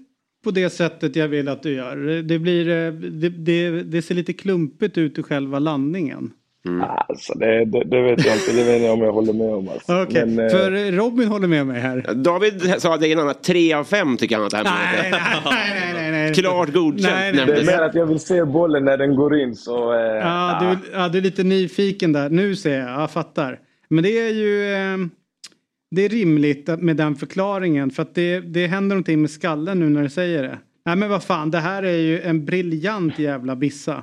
på 0.44 0.50
det 0.50 0.70
sättet 0.70 1.16
jag 1.16 1.28
vill 1.28 1.48
att 1.48 1.62
du 1.62 1.72
gör. 1.74 1.96
Det, 2.22 2.38
blir, 2.38 2.68
eh, 2.68 2.92
det, 2.92 3.28
det, 3.28 3.82
det 3.82 4.02
ser 4.02 4.14
lite 4.14 4.32
klumpigt 4.32 4.98
ut 4.98 5.18
i 5.18 5.22
själva 5.22 5.58
landningen. 5.58 6.32
Alltså 7.08 7.38
det, 7.38 7.64
det, 7.64 7.84
det 7.84 8.02
vet 8.02 8.26
jag 8.26 8.36
inte, 8.36 8.52
det 8.52 8.64
vet 8.64 8.82
jag 8.82 8.92
om 8.92 9.00
jag 9.00 9.12
håller 9.12 9.32
med 9.32 9.54
om 9.54 9.68
alltså. 9.68 10.02
Okej, 10.02 10.26
Men, 10.26 10.44
eh, 10.44 10.50
för 10.50 10.92
Robin 10.92 11.28
håller 11.28 11.48
med 11.48 11.66
mig 11.66 11.80
här. 11.80 12.14
David 12.14 12.74
sa 12.78 12.96
det 12.96 13.08
innan 13.08 13.28
att 13.28 13.42
tre 13.42 13.72
av 13.72 13.84
fem 13.84 14.16
tycker 14.16 14.36
han 14.36 14.44
att 14.44 14.50
det 14.50 14.56
här 14.56 14.64
Nej, 14.64 15.10
nej, 15.10 15.22
nej, 15.44 15.92
nej, 15.94 16.10
nej. 16.10 16.34
Klart 16.34 16.72
godkänt 16.72 17.02
Nej, 17.02 17.32
nej. 17.32 17.46
det 17.46 17.60
är 17.60 17.64
mer 17.64 17.82
att 17.82 17.94
jag 17.94 18.06
vill 18.06 18.20
se 18.20 18.44
bollen 18.44 18.84
när 18.84 18.96
den 18.96 19.16
går 19.16 19.40
in 19.40 19.56
så... 19.56 19.92
Eh, 19.92 20.00
Ja, 20.00 20.58
du, 20.60 20.90
ja, 20.92 21.08
du 21.08 21.18
är 21.18 21.22
lite 21.22 21.42
nyfiken 21.42 22.12
där. 22.12 22.30
Nu 22.30 22.56
ser 22.56 22.78
jag, 22.78 23.00
jag 23.00 23.10
fattar. 23.10 23.58
Men 23.88 24.04
det 24.04 24.18
är 24.18 24.32
ju 24.34 24.72
eh, 24.72 24.98
det 25.90 26.04
är 26.04 26.08
rimligt 26.08 26.68
med 26.78 26.96
den 26.96 27.14
förklaringen 27.16 27.90
för 27.90 28.02
att 28.02 28.14
det, 28.14 28.40
det 28.40 28.66
händer 28.66 28.96
någonting 28.96 29.20
med 29.20 29.30
skallen 29.30 29.80
nu 29.80 29.88
när 29.88 30.02
du 30.02 30.10
säger 30.10 30.42
det. 30.42 30.58
Nej 30.86 30.96
men 30.96 31.10
vad 31.10 31.22
fan, 31.24 31.50
det 31.50 31.58
här 31.58 31.82
är 31.82 31.96
ju 31.96 32.20
en 32.20 32.44
briljant 32.44 33.18
jävla 33.18 33.56
bissa. 33.56 34.02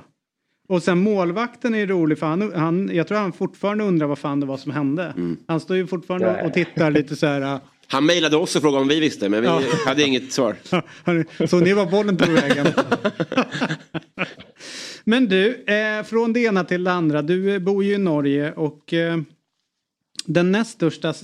Och 0.68 0.82
sen 0.82 0.98
målvakten 0.98 1.74
är 1.74 1.78
ju 1.78 1.86
rolig 1.86 2.18
för 2.18 2.26
han, 2.26 2.52
han, 2.54 2.90
jag 2.94 3.08
tror 3.08 3.18
han 3.18 3.32
fortfarande 3.32 3.84
undrar 3.84 4.06
vad 4.06 4.18
fan 4.18 4.40
det 4.40 4.46
var 4.46 4.56
som 4.56 4.72
hände. 4.72 5.14
Han 5.46 5.60
står 5.60 5.76
ju 5.76 5.86
fortfarande 5.86 6.42
och 6.46 6.52
tittar 6.54 6.90
lite 6.90 7.16
så 7.16 7.26
här. 7.26 7.40
äh, 7.40 7.58
Han 7.86 8.06
mejlade 8.06 8.36
oss 8.36 8.56
och 8.56 8.62
frågade 8.62 8.82
om 8.82 8.88
vi 8.88 9.00
visste 9.00 9.28
men 9.28 9.40
vi 9.40 9.46
Ja. 9.46 9.62
hade 9.86 10.02
inget 10.02 10.32
svar. 10.32 10.56
Så 11.46 11.60
ni 11.60 11.72
var 11.72 11.86
bollen 11.86 12.16
tog 12.16 12.28
vägen. 12.28 12.66
Men 15.04 15.26
du, 15.28 15.54
eh, 15.64 16.02
från 16.04 16.32
det 16.32 16.40
ena 16.40 16.64
till 16.64 16.84
det 16.84 16.92
andra. 16.92 17.22
Du 17.22 17.54
eh, 17.54 17.58
bor 17.58 17.84
ju 17.84 17.94
i 17.94 17.98
Norge 17.98 18.52
och 18.52 18.92
eh, 18.94 19.18
den 20.24 20.52
näst 20.52 20.70
största, 20.70 21.14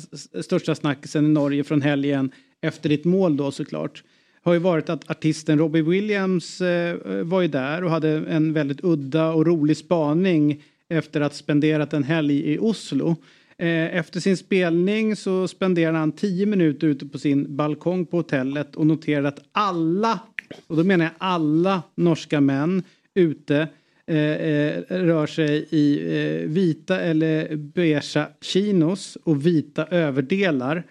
största 0.43 0.75
snackisen 0.75 1.25
i 1.27 1.29
Norge 1.29 1.65
från 1.65 1.83
helgen 1.83 2.31
efter 2.63 2.89
ditt 2.89 3.05
mål 3.05 3.37
då 3.37 3.51
såklart 3.51 4.03
har 4.45 4.53
ju 4.53 4.59
varit 4.59 4.89
att 4.91 5.11
artisten 5.11 5.59
Robbie 5.59 5.83
Williams 5.83 6.61
eh, 6.61 6.91
eh, 6.91 7.25
var 7.25 7.43
ju 7.43 7.49
där 7.49 7.85
och 7.85 7.91
hade 7.91 8.09
en 8.11 8.53
väldigt 8.53 8.85
udda 8.85 9.31
och 9.31 9.47
rolig 9.47 9.77
spaning 9.77 10.63
efter 10.89 11.21
att 11.21 11.35
spenderat 11.35 11.93
en 11.93 12.05
helg 12.05 12.53
i 12.53 12.59
Oslo. 12.59 13.17
Eh, 13.59 13.97
Efter 13.97 14.21
sin 14.21 14.37
spelning 14.37 15.17
så 15.17 15.49
spenderade 15.49 15.99
han 15.99 16.13
tio 16.13 16.47
minuter 16.47 16.87
ute 16.87 17.07
på 17.07 17.19
sin 17.19 17.57
balkong 17.57 18.07
på 18.07 18.17
hotellet 18.17 18.77
och 18.77 18.87
noterade 18.87 19.29
att 19.29 19.41
alla, 19.53 20.21
och 20.67 20.77
då 20.77 20.85
menar 20.85 21.05
jag 21.05 21.13
alla 21.19 21.83
norska 21.95 22.41
män 22.41 22.83
ute 23.15 23.69
eh, 24.07 24.17
eh, 24.17 24.83
rör 24.89 25.27
sig 25.27 25.67
i 25.71 26.01
eh, 26.17 26.49
vita 26.49 27.01
eller 27.01 27.57
beiga 27.57 28.03
chinos 28.41 29.19
och 29.25 29.47
vita 29.47 29.87
överdelar. 29.87 30.85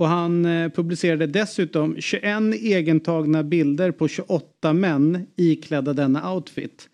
Och 0.00 0.06
han 0.06 0.44
eh, 0.44 0.70
publicerade 0.70 1.26
dessutom 1.26 1.96
21 1.98 2.24
egentagna 2.54 3.42
bilder 3.42 3.90
på 3.90 4.08
28 4.08 4.72
män 4.72 5.26
iklädda 5.36 5.92
denna 5.92 6.34
outfit. 6.34 6.88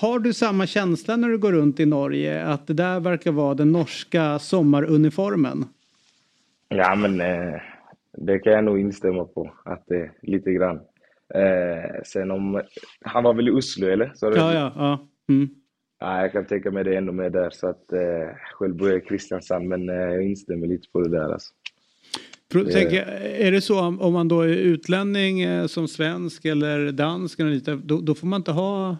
Har 0.00 0.18
du 0.18 0.32
samma 0.32 0.66
känsla 0.66 1.16
när 1.16 1.28
du 1.28 1.38
går 1.38 1.52
runt 1.52 1.80
i 1.80 1.86
Norge 1.86 2.44
att 2.44 2.66
det 2.66 2.74
där 2.74 3.00
verkar 3.00 3.32
vara 3.32 3.54
den 3.54 3.72
norska 3.72 4.38
sommaruniformen? 4.38 5.64
Ja, 6.68 6.94
men 6.94 7.20
eh, 7.20 7.60
det 8.18 8.38
kan 8.38 8.52
jag 8.52 8.64
nog 8.64 8.80
instämma 8.80 9.24
på, 9.24 9.52
att 9.64 9.84
det 9.86 9.96
är 9.96 10.12
lite 10.22 10.52
grann. 10.52 10.76
Eh, 11.34 12.02
sen 12.04 12.30
om... 12.30 12.62
Han 13.00 13.24
var 13.24 13.34
väl 13.34 13.48
i 13.48 13.50
Oslo, 13.50 13.88
eller? 13.88 14.12
Så 14.14 14.26
Ja, 14.26 14.54
ja, 14.54 14.72
ja. 14.76 15.08
Mm. 15.28 15.48
Ja, 16.00 16.20
jag 16.20 16.32
kan 16.32 16.46
tänka 16.46 16.70
mig 16.70 16.84
det 16.84 16.96
ännu 16.96 17.12
mer 17.12 17.30
där. 17.30 17.50
Så 17.50 17.68
att, 17.68 17.92
eh, 17.92 18.36
själv 18.52 18.76
bor 18.76 18.88
jag 18.88 18.98
i 18.98 19.04
Kristiansand, 19.06 19.68
men 19.68 19.88
eh, 19.88 19.96
jag 19.96 20.22
instämmer 20.22 20.66
lite 20.66 20.88
på 20.92 21.00
det 21.00 21.10
där. 21.10 21.32
Alltså. 21.32 21.54
Det- 22.52 22.72
Tänk, 22.72 22.92
är 23.38 23.52
det 23.52 23.60
så 23.60 23.80
om 23.80 24.12
man 24.12 24.28
då 24.28 24.40
är 24.40 24.48
utlänning 24.48 25.40
eh, 25.40 25.66
som 25.66 25.88
svensk 25.88 26.44
eller 26.44 26.92
dansk 26.92 27.40
eller 27.40 27.50
lite, 27.50 27.80
då, 27.84 28.00
då 28.00 28.14
får 28.14 28.26
man 28.26 28.40
inte 28.40 28.52
ha 28.52 28.96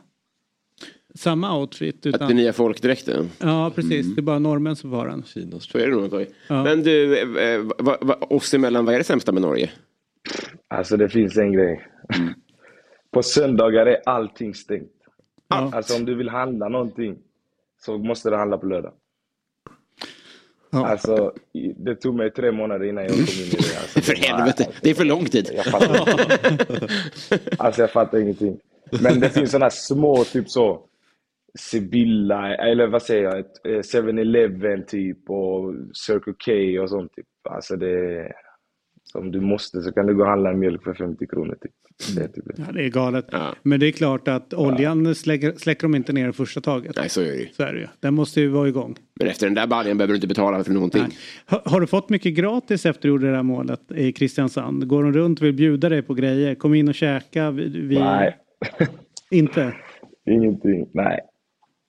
samma 1.15 1.59
outfit. 1.59 1.97
Att 1.97 2.03
det 2.03 2.09
Utan, 2.09 2.37
nya 2.37 2.53
folkdräkten. 2.53 3.29
ja 3.39 3.73
precis, 3.75 4.15
det 4.15 4.21
är 4.21 4.23
bara 4.23 4.39
norrmän 4.39 4.77
som 4.77 4.91
får 4.91 4.97
ha 4.97 5.05
den. 5.05 5.23
Så 5.61 5.79
är 5.79 5.87
det 5.89 5.97
nog. 5.97 6.27
Ja. 6.49 6.65
Men 6.65 6.83
du, 6.83 7.19
eh, 7.41 7.61
va, 7.79 7.97
va, 8.01 8.15
oss 8.21 8.55
emellan, 8.55 8.85
vad 8.85 8.95
är 8.95 8.99
det 8.99 9.05
sämsta 9.05 9.33
med 9.33 9.43
Norge? 9.43 9.71
Alltså 10.69 10.97
det 10.97 11.09
finns 11.09 11.37
en 11.37 11.53
grej. 11.53 11.87
På 13.11 13.23
söndagar 13.23 13.87
är 13.87 13.97
allting 14.07 14.55
stängt. 14.55 14.93
Ja. 15.49 15.71
Alltså 15.75 15.97
om 15.97 16.05
du 16.05 16.15
vill 16.15 16.29
handla 16.29 16.69
någonting 16.69 17.17
så 17.85 17.99
måste 17.99 18.31
du 18.31 18.37
handla 18.37 18.59
på 18.59 18.67
lördag. 18.67 18.93
Ja. 20.73 20.87
Alltså 20.87 21.33
det 21.77 21.95
tog 21.95 22.15
mig 22.15 22.31
tre 22.31 22.53
månader 22.53 22.87
innan 22.87 23.05
jag 23.05 23.13
kom 23.13 23.21
in 23.21 23.27
i 23.27 23.51
det. 23.51 23.81
Alltså, 23.81 24.01
För 24.03 24.15
det 24.15 24.27
helvete, 24.27 24.69
det 24.83 24.91
är 24.91 24.95
för 24.95 25.05
lång 25.05 25.25
tid. 25.25 25.51
Jag 25.55 25.65
fattar 25.65 25.99
Alltså 27.65 27.81
jag 27.81 27.91
fattar 27.91 28.19
ingenting. 28.19 28.59
Men 29.03 29.21
det 29.21 29.31
finns 29.31 29.51
sådana 29.51 29.71
små, 29.71 30.25
typ 30.25 30.51
så. 30.51 30.81
Sibylla, 31.59 32.57
eller 32.57 32.87
vad 32.87 33.03
säger 33.03 33.23
jag? 33.23 33.39
ett, 33.39 33.67
eh, 33.67 34.01
7-Eleven 34.01 34.85
typ 34.87 35.31
och 35.31 35.75
Circle 35.95 36.35
K 36.45 36.83
och 36.83 36.91
sånt 36.91 37.13
typ. 37.17 37.27
Alltså 37.51 37.77
det... 37.77 38.33
Om 39.15 39.31
du 39.31 39.41
måste 39.41 39.83
så 39.83 39.93
kan 39.93 40.07
du 40.07 40.15
gå 40.15 40.23
och 40.23 40.29
handla 40.29 40.53
mjölk 40.53 40.85
för 40.85 40.95
50 40.95 41.27
kronor 41.27 41.57
typ. 41.61 41.73
Det 42.15 42.23
är 42.23 42.29
typ 42.29 42.45
det. 42.45 42.65
Ja, 42.67 42.73
det 42.73 42.85
är 42.85 42.89
galet. 42.89 43.27
Ja. 43.31 43.55
Men 43.63 43.81
det 43.81 43.87
är 43.87 43.93
klart 43.93 44.29
att 44.29 44.55
oljan 44.55 45.15
släcker, 45.15 45.53
släcker 45.57 45.83
de 45.83 45.95
inte 45.95 46.13
ner 46.13 46.29
i 46.29 46.33
första 46.33 46.61
taget. 46.61 46.97
Nej, 46.97 47.09
så 47.09 47.21
är 47.21 47.25
det 47.25 47.37
ju. 47.37 47.49
Så 47.53 47.63
är 47.63 47.73
det 47.73 47.81
ju. 47.81 47.87
Den 48.01 48.15
måste 48.15 48.41
ju 48.41 48.49
vara 48.49 48.69
igång. 48.69 48.97
Men 49.15 49.29
efter 49.29 49.47
den 49.47 49.55
där 49.55 49.67
baljan 49.67 49.99
behöver 49.99 50.13
du 50.13 50.17
inte 50.17 50.27
betala 50.27 50.65
för 50.65 50.73
någonting. 50.73 51.19
Har, 51.47 51.63
har 51.65 51.81
du 51.81 51.87
fått 51.87 52.09
mycket 52.09 52.35
gratis 52.35 52.87
efter 52.87 53.03
du 53.03 53.09
gjorde 53.09 53.31
det 53.31 53.37
här 53.37 53.43
målet 53.43 53.81
i 53.95 54.13
Kristiansand? 54.13 54.89
Går 54.89 55.03
de 55.03 55.13
runt 55.13 55.41
och 55.41 55.47
vill 55.47 55.55
bjuda 55.55 55.89
dig 55.89 56.03
på 56.03 56.15
grejer? 56.15 56.55
Kom 56.55 56.75
in 56.75 56.89
och 56.89 56.95
käka. 56.95 57.51
Vi, 57.51 57.69
vi... 57.69 57.99
Nej, 57.99 58.37
Inte? 59.31 59.75
ingenting. 60.31 60.89
Nej. 60.95 61.21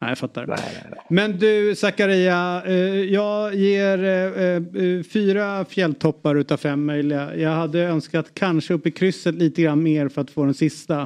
Nej, 0.03 0.11
jag 0.11 0.17
fattar. 0.17 0.47
Nej, 0.47 0.57
nej, 0.63 0.83
nej. 0.91 0.99
Men 1.09 1.37
du 1.37 1.75
Zakaria, 1.75 2.63
eh, 2.65 2.73
jag 3.13 3.55
ger 3.55 4.03
eh, 4.03 4.83
eh, 4.83 5.03
fyra 5.03 5.65
fjälltoppar 5.65 6.35
utav 6.35 6.57
fem 6.57 6.85
möjliga. 6.85 7.35
Jag 7.35 7.49
hade 7.49 7.79
önskat 7.79 8.33
kanske 8.33 8.73
upp 8.73 8.87
i 8.87 8.91
krysset 8.91 9.35
lite 9.35 9.61
grann 9.61 9.83
mer 9.83 10.09
för 10.09 10.21
att 10.21 10.31
få 10.31 10.45
den 10.45 10.53
sista. 10.53 11.01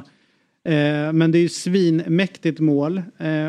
Eh, 0.64 1.12
men 1.12 1.32
det 1.32 1.38
är 1.38 1.42
ju 1.42 1.48
svinmäktigt 1.48 2.60
mål 2.60 3.02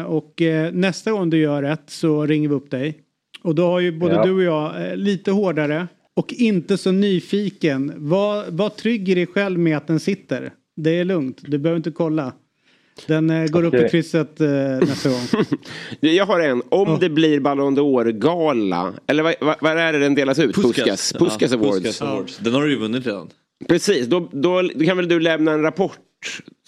och 0.07 0.41
nästa 0.71 1.11
gång 1.11 1.29
du 1.29 1.37
gör 1.37 1.61
rätt 1.61 1.83
så 1.87 2.25
ringer 2.25 2.49
vi 2.49 2.55
upp 2.55 2.71
dig. 2.71 2.97
Och 3.43 3.55
då 3.55 3.65
har 3.65 3.79
ju 3.79 3.91
både 3.91 4.13
Ja. 4.13 4.25
du 4.25 4.31
och 4.31 4.43
jag 4.43 4.97
lite 4.97 5.31
hårdare 5.31 5.87
och 6.15 6.33
inte 6.33 6.77
så 6.77 6.91
nyfiken. 6.91 7.93
Var, 7.97 8.45
var 8.51 8.69
trygg 8.69 9.09
i 9.09 9.15
dig 9.15 9.27
själv 9.27 9.59
med 9.59 9.77
att 9.77 9.87
den 9.87 9.99
sitter. 9.99 10.51
Det 10.75 10.89
är 10.99 11.05
lugnt, 11.05 11.41
du 11.41 11.57
behöver 11.57 11.77
inte 11.77 11.91
kolla. 11.91 12.33
Den 13.07 13.29
eh, 13.29 13.45
går 13.47 13.63
upp 13.63 13.73
i 13.73 13.89
krysset 13.89 14.41
eh, 14.41 14.47
nästa 14.49 15.09
gång. 15.09 15.19
Jag 15.99 16.25
har 16.25 16.39
en. 16.39 16.61
Om 16.69 16.99
det 16.99 17.09
blir 17.09 17.39
Ballon 17.39 17.77
d'Or-gala, 17.79 18.93
eller 19.07 19.23
vad, 19.23 19.35
vad, 19.41 19.55
vad 19.61 19.77
är 19.77 19.93
det 19.93 19.99
den 19.99 20.15
delas 20.15 20.39
ut? 20.39 20.55
Puskas. 20.55 21.13
Puskas 21.13 21.51
Ja, 21.51 21.57
Awards. 21.57 21.75
Puskas 21.77 22.01
Awards. 22.01 22.37
Den 22.37 22.53
har 22.53 22.63
du 22.63 22.69
ju 22.71 22.77
vunnit 22.79 23.05
redan. 23.05 23.29
Precis, 23.67 24.07
då, 24.07 24.29
då, 24.31 24.61
då 24.75 24.85
kan 24.85 24.97
väl 24.97 25.07
du 25.07 25.19
lämna 25.19 25.51
en 25.51 25.61
rapport. 25.61 25.97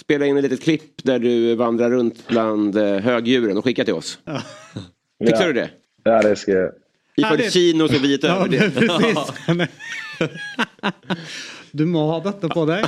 Spela 0.01 0.25
in 0.25 0.37
ett 0.37 0.43
litet 0.43 0.61
klipp 0.63 1.03
där 1.03 1.19
du 1.19 1.55
vandrar 1.55 1.89
runt 1.89 2.27
bland 2.27 2.75
eh, 2.77 2.97
högdjuren 2.99 3.57
och 3.57 3.63
skicka 3.63 3.85
till 3.85 3.93
oss. 3.93 4.19
Fixar 5.27 5.41
Ja. 5.41 5.47
du 5.47 5.53
det? 5.53 5.69
Ja, 6.03 6.21
det 6.21 6.35
ska 6.35 6.51
jag. 6.51 6.71
I 7.17 7.21
Härligt. 7.23 7.45
porcinos 7.45 7.91
och 7.91 8.03
vit 8.03 8.23
Ja, 8.23 8.29
över 8.29 8.47
det. 8.47 8.71
precis. 8.71 9.17
Du 11.73 11.85
må 11.85 12.05
ha 12.07 12.19
detta 12.19 12.49
på 12.49 12.65
dig. 12.65 12.83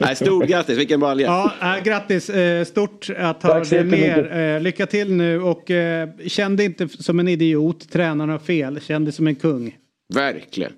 Nej, 0.00 0.16
stort 0.16 0.46
grattis, 0.46 0.78
vilken 0.78 1.00
balja. 1.00 1.26
Ja, 1.26 1.76
äh, 1.76 1.84
grattis 1.84 2.30
eh, 2.30 2.64
stort 2.64 3.10
att 3.16 3.42
ha 3.42 3.58
jättemycket. 3.58 4.16
med. 4.16 4.56
Eh, 4.56 4.62
lycka 4.62 4.86
till 4.86 5.12
nu 5.12 5.40
och 5.42 5.70
eh, 5.70 6.08
känn 6.26 6.56
dig 6.56 6.66
inte 6.66 6.88
som 6.88 7.20
en 7.20 7.28
idiot. 7.28 7.90
Tränaren 7.92 8.30
har 8.30 8.38
fel. 8.38 8.80
Känn 8.80 9.04
dig 9.04 9.12
som 9.12 9.26
en 9.26 9.34
kung. 9.34 9.76
Verkligen. 10.14 10.72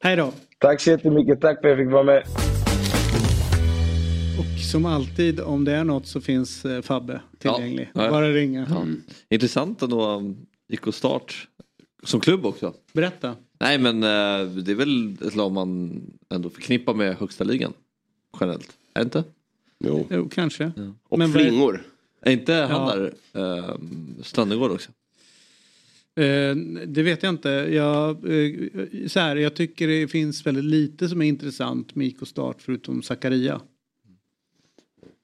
Hej 0.00 0.16
då. 0.16 0.32
Tack 0.58 0.80
så 0.80 0.90
jättemycket. 0.90 1.40
Tack 1.40 1.60
för 1.60 1.68
att 1.68 1.78
jag 1.78 1.86
fick 1.86 1.92
vara 1.92 2.02
med. 2.02 2.22
Och 4.38 4.60
som 4.72 4.86
alltid 4.86 5.40
om 5.40 5.64
det 5.64 5.72
är 5.72 5.84
något 5.84 6.06
så 6.06 6.20
finns 6.20 6.66
Fabbe 6.82 7.20
tillgänglig. 7.38 7.90
Ja, 7.94 8.04
ja. 8.04 8.10
Bara 8.10 8.30
ringa. 8.30 8.66
Intressant 9.30 9.82
ändå. 9.82 10.10
um, 10.10 10.36
IK 10.72 10.94
Start 10.94 11.48
som 12.04 12.20
klubb 12.20 12.46
också. 12.46 12.74
Berätta. 12.92 13.34
Nej 13.60 13.78
men 13.78 14.00
det 14.00 14.72
är 14.72 14.74
väl 14.74 15.16
ett 15.26 15.34
lag 15.36 15.52
man 15.52 16.00
ändå 16.34 16.50
förknippar 16.50 16.94
med 16.94 17.16
högsta 17.16 17.44
ligan. 17.44 17.72
Generellt. 18.42 18.76
Är 18.94 19.00
det 19.00 19.04
inte? 19.04 19.24
Jo. 19.78 20.06
Jo, 20.10 20.28
kanske. 20.28 20.72
Och 21.08 21.18
Men 21.18 21.32
flingor. 21.32 21.82
Är 22.22 22.32
inte 22.32 22.52
han 22.54 22.88
Ja. 22.88 23.10
där 23.34 23.58
eh, 23.58 23.74
Strandegård 24.22 24.70
också? 24.70 24.90
Eh, 26.20 26.54
det 26.86 27.02
vet 27.02 27.22
jag 27.22 27.30
inte. 27.30 27.48
Jag, 27.48 28.10
eh, 28.10 28.54
så 29.08 29.20
här, 29.20 29.36
jag 29.36 29.54
tycker 29.54 29.88
det 29.88 30.08
finns 30.08 30.46
väldigt 30.46 30.64
lite 30.64 31.08
som 31.08 31.22
är 31.22 31.26
intressant 31.26 31.94
med 31.94 32.06
IK 32.06 32.16
Start 32.26 32.56
förutom 32.62 33.02
Zakaria. 33.02 33.60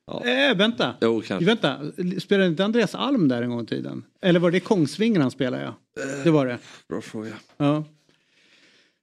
Ja. 0.07 0.25
Eh, 0.25 0.57
vänta. 0.57 0.95
Jo 1.01 1.23
kanske. 1.27 1.47
vänta. 1.47 1.81
Spelade 2.21 2.47
inte 2.49 2.65
Andreas 2.65 2.95
Alm 2.95 3.29
där 3.29 3.43
en 3.43 3.51
gång 3.51 3.63
i 3.63 3.67
tiden? 3.67 4.05
Eller 4.21 4.41
var 4.41 4.51
det 4.51 4.61
Kongsvinger 4.61 5.21
han 5.21 5.31
spelade? 5.31 5.63
Ja. 5.63 5.75
Det 6.25 6.31
var 6.31 6.47
det. 6.47 6.59
Bra 6.89 7.01
fråga. 7.01 7.33
Ja. 7.57 7.85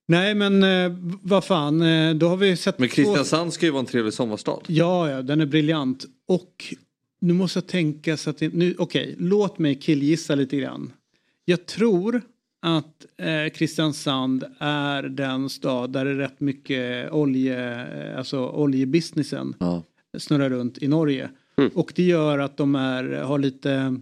Nej 0.08 0.36
men 0.36 0.64
eh, 0.64 0.98
vad 1.22 1.46
fan, 1.46 1.82
eh, 1.82 2.14
då 2.14 2.28
har 2.28 2.38
vi 2.38 2.56
sett... 2.58 2.80
Men 2.80 2.90
Kristiansand 2.90 3.54
ska 3.54 3.66
ju 3.66 3.72
vara 3.72 3.80
en 3.80 3.86
trevlig 3.86 4.14
sommarstad. 4.14 4.60
Ja, 4.68 5.10
ja, 5.10 5.22
den 5.22 5.42
är 5.42 5.46
briljant. 5.46 6.06
Och 6.28 6.76
nu 7.22 7.34
måste 7.34 7.58
jag 7.60 7.68
tänka 7.68 8.18
så 8.18 8.30
att 8.30 8.38
det, 8.38 8.54
nu, 8.54 8.76
okej, 8.78 9.16
låt 9.20 9.60
mig 9.60 9.76
killgissa 9.76 10.36
lite 10.36 10.58
grann. 10.58 10.92
Jag 11.46 11.66
tror 11.66 12.22
att 12.62 13.06
eh, 13.18 13.54
Kristiansand 13.54 14.44
är 14.60 15.04
den 15.04 15.50
stad 15.50 15.92
där 15.92 16.06
det 16.06 16.12
är 16.12 16.16
rätt 16.16 16.40
mycket 16.40 17.12
olje, 17.12 17.82
eh, 18.12 18.18
alltså 18.18 18.50
oljebusinessen 18.50 19.56
Ja. 19.60 19.84
snurrar 20.18 20.50
runt 20.50 20.78
i 20.84 20.88
Norge. 20.88 21.30
Mm. 21.58 21.72
Och 21.76 21.92
det 21.96 22.04
gör 22.04 22.40
att 22.40 22.58
de 22.58 22.76
är, 22.76 23.04
har 23.04 23.40
lite, 23.40 24.00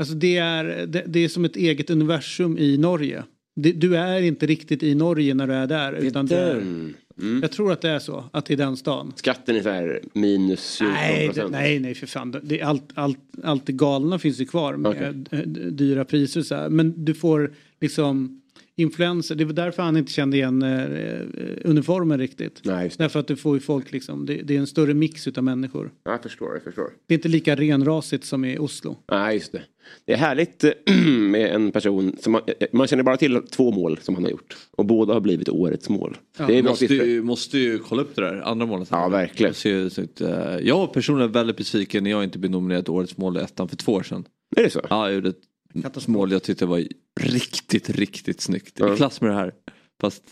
alltså 0.00 0.14
det 0.14 0.36
är, 0.36 0.86
det, 0.86 1.04
det 1.06 1.20
är 1.24 1.28
som 1.28 1.44
ett 1.44 1.56
eget 1.56 1.90
universum 1.90 2.58
i 2.58 2.78
Norge. 2.78 3.24
Det, 3.62 3.72
du 3.72 3.96
är 3.96 4.22
inte 4.22 4.46
riktigt 4.46 4.82
i 4.82 4.94
Norge 4.94 5.34
när 5.34 5.46
du 5.46 5.54
är 5.54 5.66
där. 5.66 5.92
Utan 5.92 6.26
du 6.26 6.34
är. 6.34 6.54
Mm. 6.54 6.94
jag 7.42 7.50
tror 7.50 7.72
att 7.72 7.80
det 7.80 7.90
är 7.90 7.98
så, 7.98 8.24
att 8.32 8.46
det 8.46 8.54
är 8.54 8.58
den 8.58 8.76
stan. 8.76 9.12
Skatten 9.16 9.56
är 9.56 9.62
så 9.62 9.68
här 9.68 10.00
minus 10.12 10.78
14 10.78 10.94
Nej, 10.94 11.30
det, 11.34 11.48
nej, 11.48 11.78
nej 11.78 11.94
för 11.94 12.06
fan. 12.06 12.40
Det, 12.42 12.62
allt, 12.62 12.90
allt, 12.94 13.18
allt 13.42 13.66
det 13.66 13.72
galna 13.72 14.18
finns 14.18 14.40
ju 14.40 14.46
kvar 14.46 14.76
med 14.76 15.28
eh, 15.30 15.38
dyra 15.70 16.04
priser. 16.04 16.42
Så 16.42 16.54
här. 16.54 16.68
Men 16.68 17.04
du 17.04 17.14
får 17.14 17.52
liksom 17.80 18.42
influenser. 18.78 19.34
Det 19.34 19.44
var 19.44 19.52
därför 19.52 19.82
han 19.82 19.96
inte 19.96 20.12
kände 20.12 20.36
igen 20.36 20.62
eh, 20.62 20.82
eh, 20.82 21.20
uniformen 21.64 22.18
riktigt. 22.18 22.60
Nej, 22.64 22.84
just 22.84 22.98
det. 22.98 23.04
Därför 23.04 23.20
att 23.20 23.26
du 23.26 23.36
får 23.36 23.56
ju 23.56 23.60
folk 23.60 23.92
liksom, 23.92 24.26
det, 24.26 24.34
det 24.34 24.54
är 24.56 24.58
en 24.58 24.66
större 24.66 24.94
mix 24.94 25.28
utav 25.28 25.44
människor. 25.44 25.90
Ja, 26.04 26.10
Jag 26.10 26.22
förstår, 26.22 26.54
jag 26.54 26.62
förstår. 26.62 26.90
Det 27.06 27.14
är 27.14 27.18
inte 27.18 27.28
lika 27.28 27.56
renrasigt 27.56 28.24
som 28.24 28.44
i 28.44 28.58
Oslo. 28.58 28.96
Nej, 29.10 29.34
just 29.34 29.52
det. 29.52 29.62
Det 30.04 30.12
är 30.12 30.16
härligt 30.16 30.64
med 31.30 31.54
en 31.54 31.72
person 31.72 32.16
som 32.20 32.32
man, 32.32 32.42
eh, 32.46 32.66
man 32.72 32.86
känner 32.86 33.02
bara 33.02 33.16
till 33.16 33.42
två 33.42 33.70
mål 33.72 33.98
som 34.02 34.14
han 34.14 34.24
har 34.24 34.30
gjort. 34.30 34.56
Och 34.70 34.84
båda 34.86 35.12
har 35.14 35.20
blivit 35.20 35.48
årets 35.48 35.88
mål. 35.88 36.16
Det 36.46 36.58
är 36.58 36.62
Måste 36.62 36.86
ju, 36.86 37.22
måste 37.22 37.58
ju 37.58 37.78
kolla 37.78 38.02
upp 38.02 38.16
det 38.16 38.22
där 38.22 38.40
andra 38.40 38.66
målet. 38.66 38.88
Ja, 38.90 39.08
verkligen. 39.08 39.48
Jag, 39.48 39.56
ser, 39.56 39.88
så 39.88 40.02
att, 40.02 40.20
eh, 40.20 40.66
jag 40.66 40.92
personligen 40.92 41.30
är 41.30 41.34
väldigt 41.34 41.56
besviken 41.56 42.04
när 42.04 42.10
jag 42.10 42.24
inte 42.24 42.38
blev 42.38 42.50
nominerad 42.50 42.88
årets 42.88 43.16
mål 43.16 43.36
i 43.36 43.40
ettan 43.40 43.68
för 43.68 43.76
två 43.76 43.92
år 43.92 44.02
sedan. 44.02 44.24
Är 44.56 44.62
det 44.62 44.70
så? 44.70 44.80
Ja, 44.90 45.06
jag 45.06 45.14
gjorde 45.14 45.28
ett 45.28 45.40
Katastrof. 45.82 46.12
mål 46.12 46.32
jag 46.32 46.42
tyckte 46.42 46.66
var 46.66 46.84
riktigt, 47.20 47.90
riktigt 47.90 48.40
snyggt. 48.40 48.78
Ja. 48.80 48.94
I 48.94 48.96
klass 48.96 49.20
med 49.20 49.30
det 49.30 49.34
här. 49.36 49.54
Fast, 50.00 50.22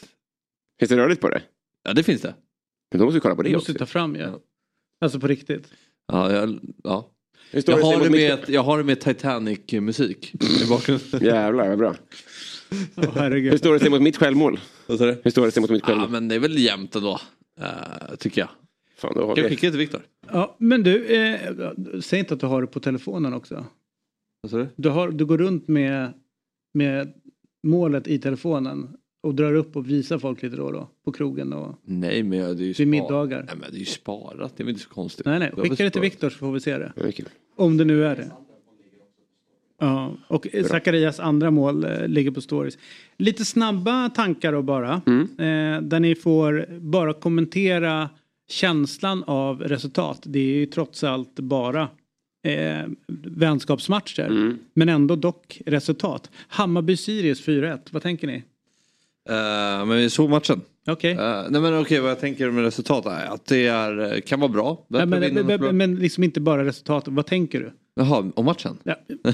Finns 0.78 0.88
det 0.88 0.96
rörligt 0.96 1.20
på 1.20 1.28
det? 1.28 1.42
ja 1.84 1.92
det 1.92 2.02
finns 2.02 2.20
det. 2.22 2.34
Men 2.90 2.98
då 2.98 3.04
måste 3.04 3.14
vi 3.14 3.20
kolla 3.20 3.34
på 3.36 3.42
Det 3.42 3.48
det 3.48 3.54
måste 3.54 3.72
också. 3.72 3.72
du 3.72 3.78
ta 3.78 3.86
fram 3.86 4.16
ja. 4.16 4.40
Alltså 5.00 5.20
på 5.20 5.26
riktigt. 5.26 5.68
Ja, 6.12 6.32
jag, 6.32 6.58
ja. 6.84 7.10
Jag, 7.50 7.64
det 7.64 7.72
har 7.72 8.04
det 8.04 8.10
med, 8.10 8.38
jag 8.48 8.62
har 8.62 8.78
det 8.78 8.84
med 8.84 9.00
Titanic-musik 9.00 10.34
i 10.64 10.68
bakgrunden. 10.68 11.20
Jävlar 11.24 11.68
vad 11.68 11.78
bra. 11.78 11.94
Åh, 12.96 13.22
Hur 13.28 13.56
står 13.58 13.72
det 13.72 13.80
sig 13.80 13.90
mot 13.90 14.02
mitt 14.02 14.16
självmål? 14.16 14.60
Du? 14.86 15.20
Hur 15.24 15.30
står 15.30 15.44
det 15.44 15.52
sig 15.52 15.60
mot 15.60 15.70
mitt 15.70 15.82
Ja 15.82 15.86
självmål? 15.86 16.10
men 16.10 16.28
det 16.28 16.34
är 16.34 16.38
väl 16.38 16.58
jämnt 16.58 16.94
ändå. 16.96 17.20
Uh, 17.60 18.16
tycker 18.18 18.40
jag. 18.40 18.48
Fan, 18.96 19.12
då 19.14 19.26
har 19.26 19.34
Kan 19.34 19.42
jag 19.44 19.50
skicka 19.50 19.66
det 19.66 19.70
till 19.70 19.78
Viktor? 19.78 20.02
Ja, 20.32 20.56
men 20.58 20.82
du, 20.82 21.04
eh, 21.06 21.40
säg 22.00 22.18
inte 22.18 22.34
att 22.34 22.40
du 22.40 22.46
har 22.46 22.60
det 22.60 22.66
på 22.66 22.80
telefonen 22.80 23.34
också. 23.34 23.66
Vad 24.40 24.50
sa 24.50 24.56
du? 24.56 24.68
Du, 24.76 24.88
har, 24.88 25.10
du 25.10 25.26
går 25.26 25.38
runt 25.38 25.68
med, 25.68 26.12
med 26.74 27.12
målet 27.62 28.08
i 28.08 28.18
telefonen 28.18 28.88
och 29.22 29.34
drar 29.34 29.52
upp 29.54 29.76
och 29.76 29.90
visar 29.90 30.18
folk 30.18 30.42
lite 30.42 30.56
då 30.56 30.64
och 30.64 30.72
då 30.72 30.88
på 31.04 31.12
krogen 31.12 31.52
och 31.52 31.74
Nej 31.84 32.22
men 32.22 32.38
jag- 32.38 32.56
det 32.56 32.62
är 32.62 32.66
ju 32.66 32.72
vid 32.72 32.88
middagar. 32.88 33.44
Nej 33.46 33.54
men 33.60 33.70
det 33.70 33.76
är 33.76 33.80
ju 33.80 33.84
sparat. 33.84 34.56
Det 34.56 34.62
är 34.62 34.64
väl 34.64 34.70
inte 34.72 34.82
så 34.84 34.88
konstigt. 34.90 35.26
Nej, 35.26 35.38
nej, 35.38 35.50
skicka 35.56 35.84
det 35.84 35.90
till. 35.90 36.00
Viktor 36.00 36.30
så 36.30 36.36
får 36.38 36.52
vi 36.52 36.60
se 36.60 36.78
det. 36.78 36.92
Om 37.56 37.76
det 37.76 37.84
nu 37.84 38.04
är 38.04 38.16
det. 38.16 38.30
Ja, 39.78 40.14
och 40.28 40.46
Zacharias 40.68 41.20
andra 41.20 41.50
mål 41.50 41.84
eh, 41.84 42.08
ligger 42.08 42.30
på 42.30 42.40
stories. 42.40 42.78
Lite 43.16 43.44
snabba 43.44 44.08
tankar 44.10 44.52
då 44.52 44.62
bara. 44.62 45.02
Mm. 45.06 45.22
Eh, 45.22 45.82
där 45.82 46.00
ni 46.00 46.14
får 46.14 46.66
bara 46.80 47.12
kommentera 47.12 48.10
känslan 48.48 49.24
av 49.26 49.60
resultat. 49.62 50.22
Det 50.24 50.38
är 50.38 50.54
ju 50.56 50.66
trots 50.66 51.04
allt 51.04 51.34
bara 51.40 51.88
eh, 52.46 52.84
vänskapsmatcher. 53.26 54.26
Mm. 54.26 54.58
Men 54.74 54.88
ändå 54.88 55.16
dock 55.16 55.60
resultat. 55.66 56.30
Hammarby-Sirius 56.50 57.46
4-1, 57.46 57.78
vad 57.90 58.02
tänker 58.02 58.26
ni? 58.26 58.42
Eh, 59.28 59.86
men 59.86 59.96
vi 59.96 60.10
såg 60.10 60.30
matchen. 60.30 60.60
Okej. 60.88 61.12
Eh, 61.12 61.42
nej 61.48 61.60
men 61.60 61.78
okej 61.78 62.00
vad 62.00 62.10
jag 62.10 62.20
tänker 62.20 62.50
med 62.50 62.64
resultat 62.64 63.06
är 63.06 63.34
att 63.34 63.46
det 63.46 63.66
är, 63.66 64.14
eh, 64.14 64.20
kan 64.20 64.40
vara 64.40 64.52
bra. 64.52 64.86
Bättre 64.88 65.06
men, 65.06 65.34
mot 65.34 65.46
bra. 65.46 65.58
men, 65.58 65.76
men 65.76 65.96
liksom 65.96 66.24
inte 66.24 66.40
bara 66.40 66.64
resultatet, 66.64 67.12
vad 67.12 67.26
tänker 67.26 67.60
du? 67.60 67.72
Jaha, 68.00 68.32
om 68.34 68.44
matchen? 68.44 68.78
Ja. 68.84 68.94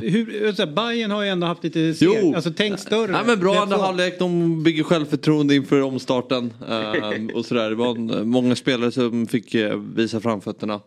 Hur, 0.00 0.52
så 0.52 0.66
här, 0.66 0.72
Bayern 0.72 1.10
har 1.10 1.22
ju 1.22 1.28
ändå 1.28 1.46
haft 1.46 1.64
lite 1.64 1.94
seg, 1.94 2.08
Jo. 2.08 2.34
alltså 2.34 2.52
tänk 2.56 2.78
större. 2.78 3.12
Nej 3.12 3.20
men 3.26 3.40
bra 3.40 3.54
andra 3.54 3.76
halvlek, 3.76 4.18
de 4.18 4.62
bygger 4.62 4.82
självförtroende 4.82 5.54
inför 5.54 5.82
omstarten. 5.82 6.52
ehm, 6.68 7.30
och 7.34 7.44
sådär. 7.44 7.70
Det 7.70 7.76
var 7.76 7.96
en, 7.96 8.28
många 8.28 8.56
spelare 8.56 8.90
som 8.92 9.26
fick 9.26 9.56
visa 9.96 10.20
framfötterna. 10.20 10.80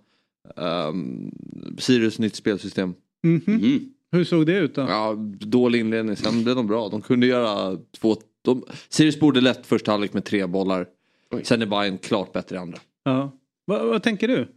Um, 0.55 1.31
Sirius 1.77 2.19
nytt 2.19 2.35
spelsystem. 2.35 2.93
Mhm. 3.23 3.41
Mm. 3.47 3.91
Hur 4.11 4.23
såg 4.23 4.45
det 4.45 4.57
ut 4.57 4.75
då? 4.75 4.81
Ja, 4.81 5.15
dålig 5.39 5.79
inledning, 5.79 6.15
sen 6.15 6.43
blev 6.43 6.55
de 6.55 6.67
bra. 6.67 6.89
De 6.89 7.01
kunde 7.01 7.27
göra 7.27 7.77
två... 7.97 8.15
De, 8.41 8.63
Sirius 8.89 9.19
borde 9.19 9.41
lätt 9.41 9.65
första 9.65 9.91
halvlek 9.91 10.13
med 10.13 10.25
tre 10.25 10.45
bollar. 10.45 10.87
Oj. 11.31 11.41
Sen 11.45 11.61
är 11.61 11.65
Bayern 11.65 11.97
klart 11.97 12.33
bättre 12.33 12.55
i 12.55 12.59
andra. 12.59 12.77
Ja. 13.03 13.31
Vad, 13.65 13.87
vad 13.87 14.03
tänker 14.03 14.27
du? 14.27 14.47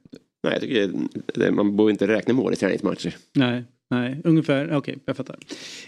Nej, 0.43 0.53
jag 0.53 0.61
tycker 0.61 0.87
det, 0.87 1.09
det, 1.35 1.51
man 1.53 1.77
borde 1.77 1.91
inte 1.91 2.07
räkna 2.07 2.35
mål 2.35 2.53
i 2.53 2.57
träningsmatcher. 2.57 3.17
Nej, 3.35 3.65
nej, 3.91 4.21
ungefär, 4.25 4.77
okej, 4.77 4.99
jag 5.05 5.17
fattar. 5.17 5.39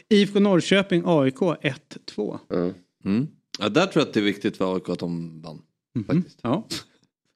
IFK 0.08 0.40
Norrköping, 0.40 1.02
AIK 1.06 1.36
1-2. 1.36 2.38
Ja. 2.48 2.70
Mm. 3.04 3.26
Ja, 3.58 3.68
där 3.68 3.86
tror 3.86 4.00
jag 4.00 4.08
att 4.08 4.14
det 4.14 4.20
är 4.20 4.24
viktigt 4.24 4.56
för 4.56 4.74
AIK 4.74 4.88
att 4.88 4.98
de 4.98 5.40
vann. 5.42 5.62
Faktiskt. 6.06 6.38
Ja. 6.42 6.66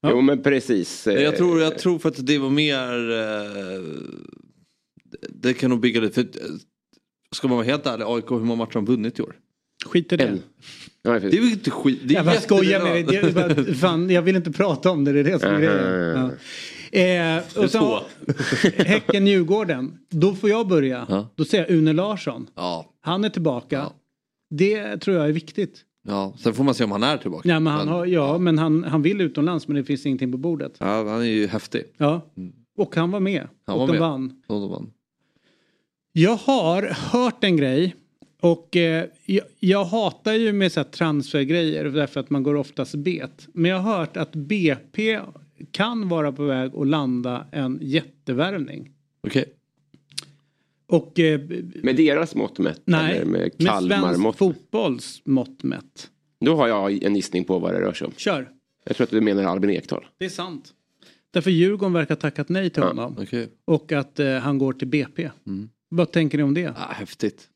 Ja. 0.04 0.10
Jo 0.10 0.20
men 0.20 0.42
precis. 0.42 1.06
eh, 1.06 1.22
Jag 1.22 1.36
tror, 1.36 1.60
jag 1.60 1.78
tror 1.78 1.98
för 1.98 2.08
att 2.08 2.26
det 2.26 2.38
var 2.38 2.50
mer... 2.50 3.10
Eh, 3.10 3.82
det 5.28 5.54
kan 5.54 5.70
nog 5.70 5.80
bygga 5.80 6.00
lite. 6.00 6.14
För, 6.14 6.20
eh, 6.22 6.46
ska 7.32 7.48
man 7.48 7.56
vara 7.56 7.66
helt 7.66 7.86
ärlig, 7.86 8.04
AIK, 8.08 8.30
hur 8.30 8.38
många 8.38 8.58
matcher 8.58 8.74
har 8.74 8.80
de 8.82 8.84
vunnit 8.86 9.18
i 9.18 9.22
år? 9.22 9.36
Skit 9.86 10.12
i 10.12 10.16
det. 10.16 10.24
En. 10.24 10.42
Det 11.02 11.08
är 11.10 11.20
väl 11.20 11.34
inte 11.50 11.70
skit. 11.70 12.00
Det 12.04 12.14
är 12.14 12.16
Jag 12.16 12.26
bara 12.26 12.34
skojar 12.40 12.82
med 12.82 13.06
dig. 13.06 13.32
bara- 13.32 13.74
Fan, 13.74 14.10
jag 14.10 14.22
vill 14.22 14.36
inte 14.36 14.52
prata 14.52 14.90
om 14.90 15.04
det, 15.04 15.12
det 15.12 15.20
är 15.20 15.24
det 15.24 15.38
som 15.38 15.48
är 15.54 15.60
grejen. 15.60 16.30
Ja. 16.92 16.98
Eh, 16.98 17.42
och 17.64 17.70
så, 17.70 18.02
Häcken-Djurgården, 18.76 19.98
då 20.10 20.34
får 20.34 20.50
jag 20.50 20.68
börja. 20.68 21.06
Ja. 21.08 21.28
Då 21.36 21.44
säger 21.44 21.64
jag 21.64 21.72
Une 21.78 21.92
Larsson. 21.92 22.46
Ja, 22.54 22.94
Han 23.00 23.24
är 23.24 23.30
tillbaka. 23.30 23.76
Ja. 23.76 23.94
Det 24.50 24.96
tror 24.96 25.16
jag 25.16 25.28
är 25.28 25.32
viktigt. 25.32 25.80
Ja, 26.06 26.34
sen 26.38 26.54
får 26.54 26.64
man 26.64 26.74
se 26.74 26.84
om 26.84 26.90
han 26.90 27.02
är 27.02 27.16
tillbaka. 27.16 27.48
Ja, 27.48 27.60
men 27.60 27.72
han, 27.72 27.88
har, 27.88 28.06
ja, 28.06 28.38
men 28.38 28.58
han, 28.58 28.84
han 28.84 29.02
vill 29.02 29.20
utomlands 29.20 29.68
men 29.68 29.76
det 29.76 29.84
finns 29.84 30.06
ingenting 30.06 30.32
på 30.32 30.38
bordet. 30.38 30.76
Ja, 30.78 30.86
han 30.86 31.20
är 31.20 31.24
ju 31.24 31.46
häftig. 31.46 31.82
Ja. 31.96 32.20
Och 32.76 32.96
han 32.96 33.10
var 33.10 33.20
med. 33.20 33.48
Han 33.66 33.74
och 33.74 33.80
var 33.80 33.86
de 33.86 33.92
med. 33.92 34.00
vann. 34.00 34.42
Och 34.46 34.60
de 34.60 34.70
vann. 34.70 34.90
Jag 36.12 36.36
har 36.36 36.82
hört 36.82 37.44
en 37.44 37.56
grej 37.56 37.94
och 38.40 38.76
eh, 38.76 39.04
jag, 39.26 39.44
jag 39.60 39.84
hatar 39.84 40.32
ju 40.32 40.52
med 40.52 40.72
så 40.72 40.80
här 40.80 40.84
transfergrejer 40.84 41.84
därför 41.84 42.20
att 42.20 42.30
man 42.30 42.42
går 42.42 42.54
oftast 42.54 42.94
bet. 42.94 43.48
Men 43.54 43.70
jag 43.70 43.78
har 43.78 43.98
hört 43.98 44.16
att 44.16 44.32
BP 44.32 45.20
kan 45.70 46.08
vara 46.08 46.32
på 46.32 46.44
väg 46.44 46.74
att 46.76 46.86
landa 46.86 47.46
en 47.52 47.78
jättevärvning. 47.82 48.90
Okej. 49.26 49.44
Och 50.96 51.18
eh, 51.20 51.40
Med 51.82 51.96
deras 51.96 52.34
mått 52.34 52.58
mätt? 52.58 52.82
nej, 52.84 53.16
Eller 53.16 53.24
med 53.24 53.50
med 53.58 53.82
svensk 53.82 54.38
fotbolls 54.38 55.22
mått 55.24 55.62
mätt. 55.62 56.10
Då 56.40 56.56
har 56.56 56.68
jag 56.68 57.02
en 57.02 57.16
gissning 57.16 57.44
på 57.44 57.58
vad 57.58 57.74
det 57.74 57.80
rör 57.80 57.92
sig 57.92 58.06
om. 58.06 58.12
Kör, 58.16 58.48
Jag 58.84 58.96
tror 58.96 59.04
att 59.04 59.10
du 59.10 59.20
menar 59.20 59.44
Albin 59.44 59.70
Ekdal. 59.70 60.06
det 60.18 60.24
är 60.24 60.28
sant. 60.28 60.72
Därför 61.32 61.50
Djurgården 61.50 61.92
verkar 61.92 62.14
ha 62.14 62.20
tackat 62.20 62.48
nej 62.48 62.70
till 62.70 62.80
Ja, 62.82 62.88
honom. 62.88 63.16
Okej. 63.20 63.48
Och 63.64 63.92
att 63.92 64.20
eh, 64.20 64.34
han 64.34 64.58
går 64.58 64.72
till 64.72 64.88
BP. 64.88 65.30
Mm. 65.46 65.68
Vad 65.88 66.12
tänker 66.12 66.38
ni 66.38 66.44
om 66.44 66.54
det? 66.54 66.66
Ah, 66.76 66.92
häftigt. 66.92 67.48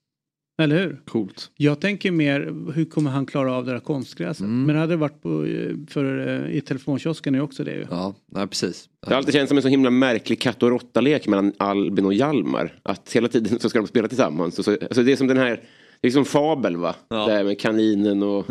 Eller 0.63 0.77
hur? 0.77 1.01
Coolt. 1.05 1.51
Jag 1.57 1.81
tänker 1.81 2.11
mer, 2.11 2.73
hur 2.75 2.85
kommer 2.85 3.11
han 3.11 3.27
klara 3.27 3.53
av 3.53 3.65
det 3.67 3.73
där 3.73 3.81
konstgräset? 3.81 4.41
Mm. 4.41 4.65
Men 4.65 4.75
det 4.75 4.81
hade 4.81 4.97
varit 4.97 5.23
på, 5.23 5.47
för, 5.91 6.29
eh, 6.29 6.57
i 6.57 6.61
telefonkiosken 6.61 7.35
är 7.35 7.41
också 7.41 7.65
det 7.65 7.75
ju. 7.75 7.87
Ja, 7.91 8.15
nej 8.27 8.47
precis. 8.47 8.89
Det 9.01 9.09
har 9.11 9.17
alltid 9.17 9.35
känts 9.35 9.49
som 9.49 9.59
en 9.59 9.63
så 9.63 9.69
himla 9.69 9.91
märklig 9.91 10.41
katt 10.41 10.63
och 10.63 10.71
råtta-lek 10.71 11.29
mellan 11.29 11.53
Albin 11.57 12.05
och 12.05 12.15
Hjalmar. 12.15 12.79
Att 12.83 13.13
hela 13.13 13.29
tiden 13.29 13.59
så 13.59 13.69
ska 13.69 13.79
de 13.79 13.89
spela 13.89 14.09
tillsammans. 14.09 14.65
Så, 14.65 14.71
alltså 14.71 15.03
det 15.03 15.13
är 15.13 15.17
som 15.17 15.27
den 15.27 15.37
här, 15.37 15.63
det 16.01 16.09
är 16.09 16.13
som 16.13 16.25
fabel 16.25 16.77
va? 16.77 16.95
Ja. 17.09 17.27
Det 17.27 17.33
här 17.33 17.45
med 17.45 17.61
kaninen 17.61 18.23
och... 18.23 18.47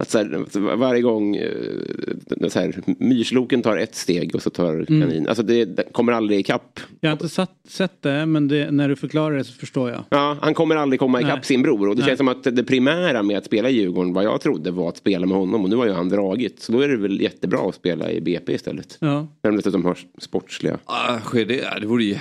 Att 0.00 0.10
så 0.10 0.18
här, 0.18 0.76
varje 0.76 1.02
gång 1.02 1.36
eh, 1.36 2.48
så 2.48 2.58
här, 2.58 2.74
myrsloken 2.98 3.62
tar 3.62 3.76
ett 3.76 3.94
steg 3.94 4.34
och 4.34 4.42
så 4.42 4.50
tar 4.50 4.70
Mm. 4.74 4.86
kaninen. 4.86 5.28
Alltså 5.28 5.42
det, 5.42 5.64
det 5.64 5.92
kommer 5.92 6.12
aldrig 6.12 6.40
ikapp. 6.40 6.80
Jag 7.00 7.10
har 7.10 7.12
inte 7.12 7.28
satt, 7.28 7.52
sett 7.68 8.02
det 8.02 8.26
men 8.26 8.48
det, 8.48 8.70
när 8.70 8.88
du 8.88 8.96
förklarar 8.96 9.36
det 9.36 9.44
så 9.44 9.52
förstår 9.52 9.90
jag. 9.90 10.04
Ja, 10.10 10.36
han 10.42 10.54
kommer 10.54 10.76
aldrig 10.76 11.00
komma 11.00 11.20
ikapp 11.20 11.34
Nej. 11.34 11.44
sin 11.44 11.62
bror. 11.62 11.88
Och 11.88 11.96
det 11.96 12.00
Nej. 12.00 12.08
känns 12.08 12.18
som 12.18 12.28
att 12.28 12.42
det 12.42 12.64
primära 12.64 13.22
med 13.22 13.38
att 13.38 13.44
spela 13.44 13.68
i 13.70 13.72
Djurgården, 13.72 14.12
vad 14.12 14.24
jag 14.24 14.40
trodde 14.40 14.70
var 14.70 14.88
att 14.88 14.96
spela 14.96 15.26
med 15.26 15.36
honom. 15.36 15.62
Och 15.64 15.70
nu 15.70 15.76
har 15.76 15.86
ju 15.86 15.92
han 15.92 16.08
dragit. 16.08 16.60
Så 16.60 16.72
då 16.72 16.80
är 16.80 16.88
det 16.88 16.96
väl 16.96 17.20
jättebra 17.20 17.68
att 17.68 17.74
spela 17.74 18.10
i 18.10 18.20
BP 18.20 18.52
istället. 18.52 18.96
Ja. 19.00 19.20
När 19.42 19.50
de 19.50 19.56
dessutom 19.56 19.84
har 19.84 19.98
sportsliga. 20.18 20.78
Ah, 20.84 21.18
sker 21.18 21.44
det? 21.44 21.80
Det 21.80 21.86
vore 21.86 22.04
ju 22.04 22.16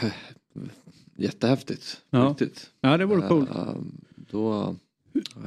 jättehäftigt. 1.17 1.97
Ja. 2.09 2.19
Riktigt. 2.29 2.69
ja, 2.81 2.97
det 2.97 3.05
vore 3.05 3.27
coolt. 3.27 3.49
Ah, 3.51 3.75
då... 4.31 4.75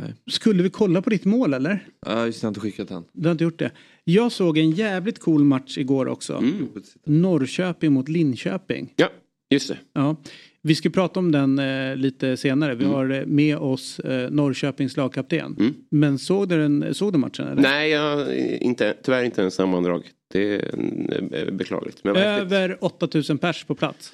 Nej. 0.01 0.15
Skulle 0.27 0.63
vi 0.63 0.71
kolla 0.71 1.03
på 1.03 1.11
ditt 1.11 1.25
mål 1.25 1.55
eller? 1.55 1.87
Ah, 2.07 2.27
just 2.27 2.41
det, 2.41 2.45
jag 2.45 2.49
har 2.49 2.51
inte 2.51 2.61
skickat 2.61 2.89
den. 2.89 3.05
Du 3.13 3.29
har 3.29 3.33
inte 3.33 3.45
gjort 3.45 3.59
det. 3.59 3.71
Jag 4.05 4.33
såg 4.33 4.59
en 4.59 4.71
jävligt 4.71 5.19
cool 5.19 5.45
match 5.45 5.79
igår 5.79 6.09
också. 6.09 6.37
Mm. 6.37 6.69
Norrköping 7.05 7.93
mot 7.93 8.09
Linköping. 8.09 8.93
Ja, 8.97 9.09
just 9.51 9.69
det. 9.69 9.79
Ja. 9.93 10.17
Vi 10.63 10.75
ska 10.75 10.91
prata 10.91 11.21
om 11.21 11.33
den 11.33 11.59
eh, 11.59 11.97
lite 11.97 12.37
senare. 12.37 12.75
Vi 12.75 12.85
har 12.85 13.11
eh, 13.11 13.27
med 13.27 13.57
oss 13.57 13.99
eh, 14.01 14.31
Norrköpings 14.31 14.97
lagkapten. 14.97 15.57
Mm. 15.61 15.75
Men 15.91 16.19
såg 16.19 16.49
du, 16.49 16.59
den, 16.59 16.95
såg 16.95 17.13
du 17.13 17.19
matchen? 17.19 17.49
Eller? 17.49 17.63
Nej, 17.63 17.91
jag, 17.91 18.37
inte, 18.61 18.97
tyvärr 19.03 19.25
inte 19.25 19.43
en 19.43 19.51
sammandrag. 19.51 20.03
Det 20.33 20.55
är 20.55 21.45
eh, 21.47 21.53
beklagligt. 21.55 22.07
Över 22.07 22.85
8000 22.85 23.39
pers 23.39 23.65
på 23.65 23.75
plats. 23.75 24.13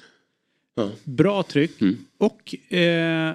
Ja. 0.75 0.89
Bra 1.03 1.43
tryck 1.43 1.81
Mm. 1.81 1.97
och 2.17 2.73
eh, 2.73 3.33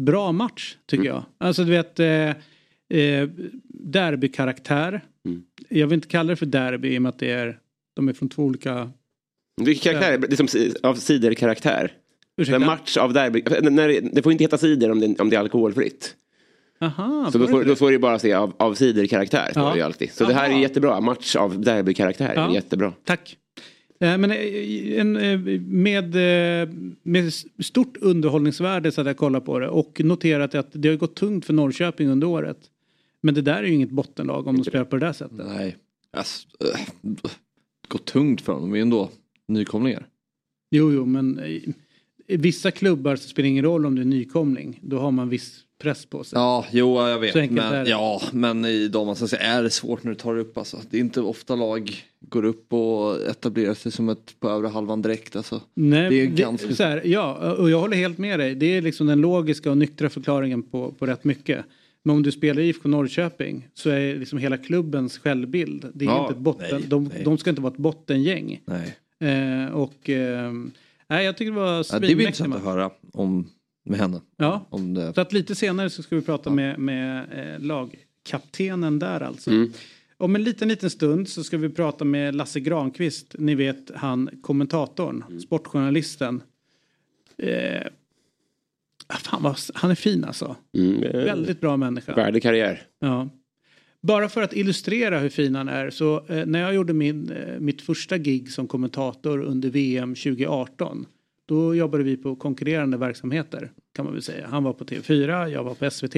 bra 0.00 0.32
match 0.32 0.76
tycker 0.86 1.04
Mm. 1.04 1.14
jag. 1.14 1.24
Alltså 1.48 1.64
du 1.64 1.70
vet 1.70 2.00
eh, 2.00 3.00
eh, 3.00 3.28
derbykaraktär. 3.94 5.04
Mm. 5.26 5.42
Jag 5.68 5.86
vill 5.86 5.94
inte 5.94 6.08
kalla 6.08 6.30
det 6.30 6.36
för 6.36 6.46
derby 6.46 6.88
i 6.94 6.98
och 6.98 7.02
med 7.02 7.08
att 7.08 7.18
det 7.18 7.30
är, 7.30 7.58
de 7.96 8.08
är 8.08 8.12
från 8.12 8.28
två 8.28 8.42
olika... 8.44 8.90
Är, 9.66 9.74
karaktär, 9.74 10.18
det 10.18 10.32
är 10.40 10.46
som 10.46 10.72
av 10.90 10.94
ciderkaraktär. 10.94 11.92
Ursäkta? 12.36 12.56
En 12.56 12.66
match 12.66 12.96
av 12.96 13.12
derby. 13.12 13.42
När 13.70 14.00
det, 14.14 14.22
får 14.22 14.32
inte 14.32 14.44
heta 14.44 14.58
cider 14.58 14.90
om 14.90 15.00
det, 15.00 15.20
om 15.20 15.30
det 15.30 15.36
är 15.36 15.40
alkoholfritt. 15.40 16.16
Aha, 16.80 17.28
Så 17.32 17.38
då 17.38 17.46
får, 17.46 17.64
då 17.64 17.74
får 17.76 17.90
det 17.92 17.98
bara 17.98 18.18
se 18.18 18.32
av, 18.32 18.52
av 18.58 18.74
ciderkaraktär. 18.74 19.48
står 19.50 19.62
Ja. 19.62 19.70
det 19.70 19.76
ju 19.76 19.82
alltid. 19.84 20.12
Så 20.12 20.24
det 20.24 20.34
här 20.34 20.48
är 20.48 20.52
Aha. 20.52 20.60
jättebra. 20.60 21.00
Match 21.00 21.36
av 21.36 21.60
derbykaraktär. 21.60 22.32
Ja. 22.34 22.54
Jättebra. 22.54 22.92
Tack. 23.04 23.36
Eh, 24.00 24.18
Men 24.18 24.30
eh, 24.30 25.00
en, 25.00 25.16
eh, 25.16 25.40
med, 25.60 26.14
med 27.02 27.32
stort 27.58 27.96
underhållningsvärde 27.96 28.92
så 28.92 29.00
hade 29.00 29.10
jag 29.10 29.16
kollat 29.16 29.44
på 29.44 29.58
det 29.58 29.68
och 29.68 30.00
noterat 30.04 30.54
att 30.54 30.68
det 30.72 30.88
har 30.88 30.96
gått 30.96 31.14
tungt 31.14 31.44
för 31.44 31.52
Norrköping 31.52 32.08
under 32.08 32.26
året. 32.26 32.58
Men 33.20 33.34
det 33.34 33.42
där 33.42 33.62
är 33.62 33.66
ju 33.66 33.74
inget 33.74 33.90
bottenlag 33.90 34.46
om 34.46 34.56
de 34.56 34.64
spelar 34.64 34.84
på 34.84 34.96
det 34.96 35.06
där 35.06 35.12
sättet. 35.12 35.46
Nej. 35.46 35.76
Alltså, 36.12 36.48
äh, 36.74 37.10
går 37.88 37.98
tungt 37.98 38.40
för 38.40 38.52
dem. 38.52 38.62
De 38.62 38.72
är 38.72 38.76
ju 38.76 38.82
ändå 38.82 39.10
nykomlingar. 39.48 40.06
Jo, 40.70 40.92
jo, 40.92 41.06
men 41.06 41.40
i 42.26 42.36
vissa 42.36 42.70
klubbar 42.70 43.16
så 43.16 43.28
spelar 43.28 43.44
det 43.44 43.48
ingen 43.48 43.64
roll 43.64 43.86
om 43.86 43.94
du 43.94 44.00
är 44.00 44.06
nykomling. 44.06 44.80
Då 44.82 44.98
har 44.98 45.10
man 45.10 45.28
viss 45.28 45.64
press 45.80 46.06
på 46.06 46.24
sig. 46.24 46.38
Ja, 46.38 46.66
jo 46.72 47.08
jag 47.08 47.18
vet. 47.18 47.32
Så 47.32 47.38
Men, 47.50 47.86
ja, 47.86 48.22
men 48.32 48.64
i 48.64 48.88
damallsvenskan 48.88 49.40
är 49.40 49.62
det 49.62 49.70
svårt 49.70 50.04
när 50.04 50.10
du 50.12 50.16
tar 50.18 50.38
upp 50.38 50.58
alltså. 50.58 50.76
Det 50.90 50.96
är 50.96 51.00
inte 51.00 51.20
ofta 51.20 51.56
lag 51.56 52.04
går 52.20 52.44
upp 52.44 52.72
och 52.72 53.20
etablerar 53.30 53.74
sig 53.74 53.92
som 53.92 54.08
ett 54.08 54.40
på 54.40 54.48
övre 54.50 54.68
halvan 54.68 55.02
direkt 55.02 55.36
alltså. 55.36 55.60
Nej, 55.74 56.10
det 56.10 56.20
är 56.20 56.26
det, 56.26 56.26
ganska- 56.26 56.74
så 56.74 56.82
här, 56.82 57.02
ja, 57.04 57.52
och 57.54 57.70
jag 57.70 57.80
håller 57.80 57.96
helt 57.96 58.18
med 58.18 58.38
dig. 58.40 58.54
Det 58.54 58.66
är 58.76 58.82
liksom 58.82 59.06
den 59.06 59.20
logiska 59.20 59.70
och 59.70 59.78
nyktra 59.78 60.08
förklaringen 60.10 60.62
på, 60.62 60.92
på 60.98 61.06
rätt 61.06 61.24
mycket. 61.24 61.64
Men 62.02 62.16
om 62.16 62.22
du 62.22 62.32
spelar 62.32 62.62
i 62.62 62.66
IFK 62.68 62.88
Norrköping 62.88 63.68
så 63.74 63.90
är 63.90 64.16
liksom 64.16 64.38
hela 64.38 64.56
klubbens 64.56 65.18
självbild. 65.18 65.86
Det 65.94 66.04
är 66.04 66.08
Ja, 66.08 66.20
inte 66.22 66.32
ett 66.32 66.38
botten, 66.40 66.66
nej, 66.72 66.82
de, 66.88 67.04
nej. 67.04 67.22
de 67.24 67.38
ska 67.38 67.50
inte 67.50 67.62
vara 67.62 67.72
ett 67.72 67.78
bottengäng. 67.78 68.60
Nej. 68.64 68.96
Eh, 69.32 69.66
och 69.74 70.10
eh, 70.10 70.52
nej, 71.08 71.24
jag 71.24 71.36
tycker 71.36 71.52
det 71.52 71.58
var 71.58 71.66
Ja, 71.72 71.82
det 71.92 71.98
blir 72.00 72.08
svinmäktigt. 72.08 72.40
intressant 72.40 72.54
att 72.54 72.62
höra 72.74 72.90
om 73.12 73.48
med 73.84 73.98
henne. 73.98 74.20
Ja, 74.36 74.66
Om 74.70 74.94
det. 74.94 75.14
så 75.14 75.20
att 75.20 75.32
lite 75.32 75.54
senare 75.54 75.90
så 75.90 76.02
ska 76.02 76.16
vi 76.16 76.22
prata 76.22 76.50
med, 76.50 76.78
med 76.78 77.26
eh, 77.54 77.60
lagkaptenen 77.60 78.98
där 78.98 79.20
alltså. 79.20 79.50
Mm. 79.50 79.72
Om 80.16 80.36
en 80.36 80.42
liten, 80.44 80.68
liten 80.68 80.90
stund 80.90 81.28
så 81.28 81.44
ska 81.44 81.58
vi 81.58 81.68
prata 81.68 82.04
med 82.04 82.34
Lasse 82.34 82.60
Granqvist. 82.60 83.34
Ni 83.38 83.54
vet 83.54 83.90
han 83.94 84.30
kommentatorn, 84.42 85.24
Mm. 85.28 85.40
sportjournalisten. 85.40 86.42
Eh, 87.38 87.86
Fan 89.20 89.42
vad, 89.42 89.56
han 89.74 89.90
är 89.90 89.94
fin 89.94 90.24
alltså. 90.24 90.56
Mm, 90.78 91.02
eh, 91.02 91.24
Väldigt 91.24 91.60
bra 91.60 91.76
människa. 91.76 92.14
Värdig 92.14 92.42
karriär. 92.42 92.82
Ja. 92.98 93.28
Bara 94.02 94.28
för 94.28 94.42
att 94.42 94.52
illustrera 94.56 95.18
hur 95.18 95.28
fin 95.28 95.54
han 95.54 95.68
är 95.68 95.90
så 95.90 96.26
eh, 96.28 96.46
när 96.46 96.60
jag 96.60 96.74
gjorde 96.74 96.92
min, 96.92 97.30
eh, 97.30 97.60
mitt 97.60 97.82
första 97.82 98.18
gig 98.18 98.52
som 98.52 98.66
kommentator 98.68 99.42
under 99.42 99.70
VM 99.70 100.14
2018 100.14 101.06
då 101.50 101.74
jobbade 101.74 102.04
vi 102.04 102.16
på 102.16 102.36
konkurrerande 102.36 102.96
verksamheter 102.96 103.70
kan 103.92 104.04
man 104.04 104.14
väl 104.14 104.22
säga. 104.22 104.46
Han 104.46 104.64
var 104.64 104.72
på 104.72 104.84
TV4, 104.84 105.48
jag 105.48 105.64
var 105.64 105.74
på 105.74 105.90
SVT 105.90 106.16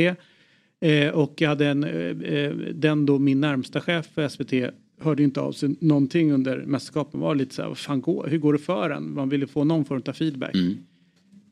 eh, 0.81 1.09
och 1.15 1.35
jag 1.41 1.49
hade 1.49 1.67
en, 1.67 1.85
eh, 1.85 2.35
eh, 2.35 2.55
den 2.75 3.07
då 3.07 3.19
min 3.19 3.41
närmsta 3.41 3.81
chef 3.81 4.07
för 4.15 4.29
SVT 4.29 4.75
hörde 5.01 5.23
inte 5.23 5.41
av 5.41 5.53
sig 5.53 5.77
någonting 5.81 6.33
under 6.33 6.65
mästerskapen 6.67 7.21
var 7.21 7.35
lite 7.35 7.55
så 7.55 7.63
här, 7.63 7.69
vad 7.69 7.79
fan 7.79 8.01
går, 8.01 8.27
hur 8.27 8.39
går 8.39 8.53
det 8.53 8.59
för 8.59 8.91
en? 8.91 9.15
Man 9.15 9.29
ville 9.29 9.47
få 9.47 9.65
någon 9.65 9.85
form 9.85 10.03
av 10.07 10.13
feedback. 10.13 10.55
Mm. 10.55 10.75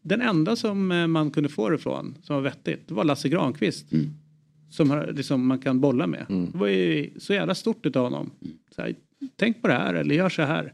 Den 0.03 0.21
enda 0.21 0.57
som 0.57 0.87
man 1.13 1.31
kunde 1.31 1.49
få 1.49 1.71
det 1.71 1.79
från 1.79 2.15
som 2.23 2.37
var 2.37 2.43
vettigt 2.43 2.89
det 2.89 2.95
var 2.95 3.05
Lasse 3.05 3.29
Granqvist. 3.29 3.93
Mm. 3.93 4.07
Som 4.71 4.91
har, 4.91 5.13
liksom, 5.13 5.47
man 5.47 5.59
kan 5.59 5.81
bolla 5.81 6.07
med. 6.07 6.27
Det 6.29 6.59
var 6.59 6.67
ju 6.67 7.11
så 7.19 7.35
jävla 7.35 7.55
stort 7.55 7.87
utav 7.87 8.05
honom. 8.05 8.31
Så 8.77 8.83
här, 8.83 8.95
Tänk 9.37 9.63
på 9.63 9.69
det 9.69 9.75
här 9.75 9.95
eller 9.95 10.15
gör 10.15 10.29
så 10.29 10.43
här. 10.43 10.73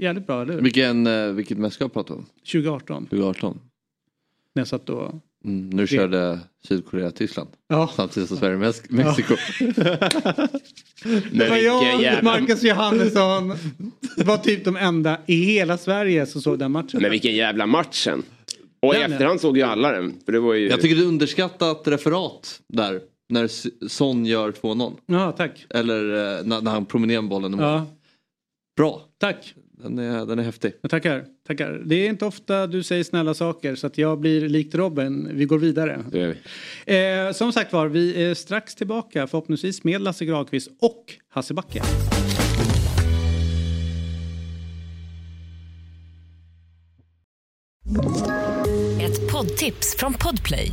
Jävligt 0.00 0.26
bra, 0.26 0.42
eller 0.42 0.54
hur? 0.54 0.60
Vilken, 0.60 1.06
eh, 1.06 1.26
vilket 1.26 1.58
mästerskap 1.58 1.92
pratar 1.92 2.14
vi 2.14 2.20
om? 2.20 2.26
2018. 2.52 3.06
2018? 3.06 3.60
När 4.54 4.60
jag 4.60 4.68
satt 4.68 4.88
och... 4.90 5.14
Mm, 5.44 5.70
nu 5.70 5.86
körde 5.86 6.38
Sydkorea-Tyskland. 6.68 7.48
Ja. 7.68 7.90
Samtidigt 7.96 8.28
som 8.28 8.38
Sverige 8.38 8.56
Mex- 8.56 8.82
Mexiko. 8.88 9.34
Men 11.30 11.38
Det 11.38 11.48
var 11.48 11.56
jag, 11.56 12.24
Marcus 12.24 12.62
Johannesson. 12.62 13.48
Det 14.16 14.24
var 14.24 14.36
typ 14.38 14.64
de 14.64 14.76
enda 14.76 15.18
i 15.26 15.34
hela 15.44 15.78
Sverige 15.78 16.26
som 16.26 16.42
såg 16.42 16.58
den 16.58 16.72
matchen. 16.72 17.02
men 17.02 17.10
vilken 17.10 17.34
jävla 17.34 17.66
matchen. 17.66 18.22
Och 18.82 18.94
i 18.94 18.98
Den 18.98 19.10
är- 19.10 19.14
efterhand 19.14 19.40
såg 19.40 19.56
ju 19.56 19.62
alla 19.62 19.92
den. 19.92 20.14
För 20.24 20.32
det 20.32 20.40
var 20.40 20.54
ju... 20.54 20.68
Jag 20.68 20.80
tycker 20.80 21.02
är 21.02 21.06
underskattat 21.06 21.88
referat 21.88 22.60
där. 22.68 23.00
När 23.28 23.48
Son 23.88 24.26
gör 24.26 24.52
2-0. 24.52 24.96
Ja, 25.06 25.32
tack. 25.32 25.66
Eller 25.70 26.04
eh, 26.38 26.44
när, 26.44 26.60
när 26.60 26.70
han 26.70 26.86
promenerar 26.86 27.22
bollen 27.22 27.54
i. 27.54 27.56
Ja, 27.58 27.86
Bra. 28.76 29.02
tack. 29.18 29.54
Den 29.82 29.98
är, 29.98 30.26
den 30.26 30.38
är 30.38 30.42
häftig. 30.42 30.72
Jag 30.80 30.90
tackar, 30.90 31.24
tackar. 31.46 31.82
Det 31.84 31.94
är 31.94 32.08
inte 32.08 32.24
ofta 32.24 32.66
du 32.66 32.82
säger 32.82 33.04
snälla 33.04 33.34
saker 33.34 33.74
så 33.74 33.86
att 33.86 33.98
jag 33.98 34.20
blir 34.20 34.48
likt 34.48 34.74
Robin. 34.74 35.28
Vi 35.32 35.44
går 35.44 35.58
vidare. 35.58 36.04
Det 36.10 36.36
vi. 36.86 37.26
Eh, 37.26 37.32
som 37.32 37.52
sagt 37.52 37.72
var, 37.72 37.86
vi 37.88 38.24
är 38.24 38.34
strax 38.34 38.74
tillbaka 38.74 39.26
förhoppningsvis 39.26 39.84
med 39.84 40.00
Lasse 40.00 40.24
Granqvist 40.24 40.70
och 40.80 41.04
Hasse 41.28 41.54
Backe. 41.54 41.82
Ett 49.00 49.32
poddtips 49.32 49.96
från 49.98 50.14
Podplay. 50.14 50.72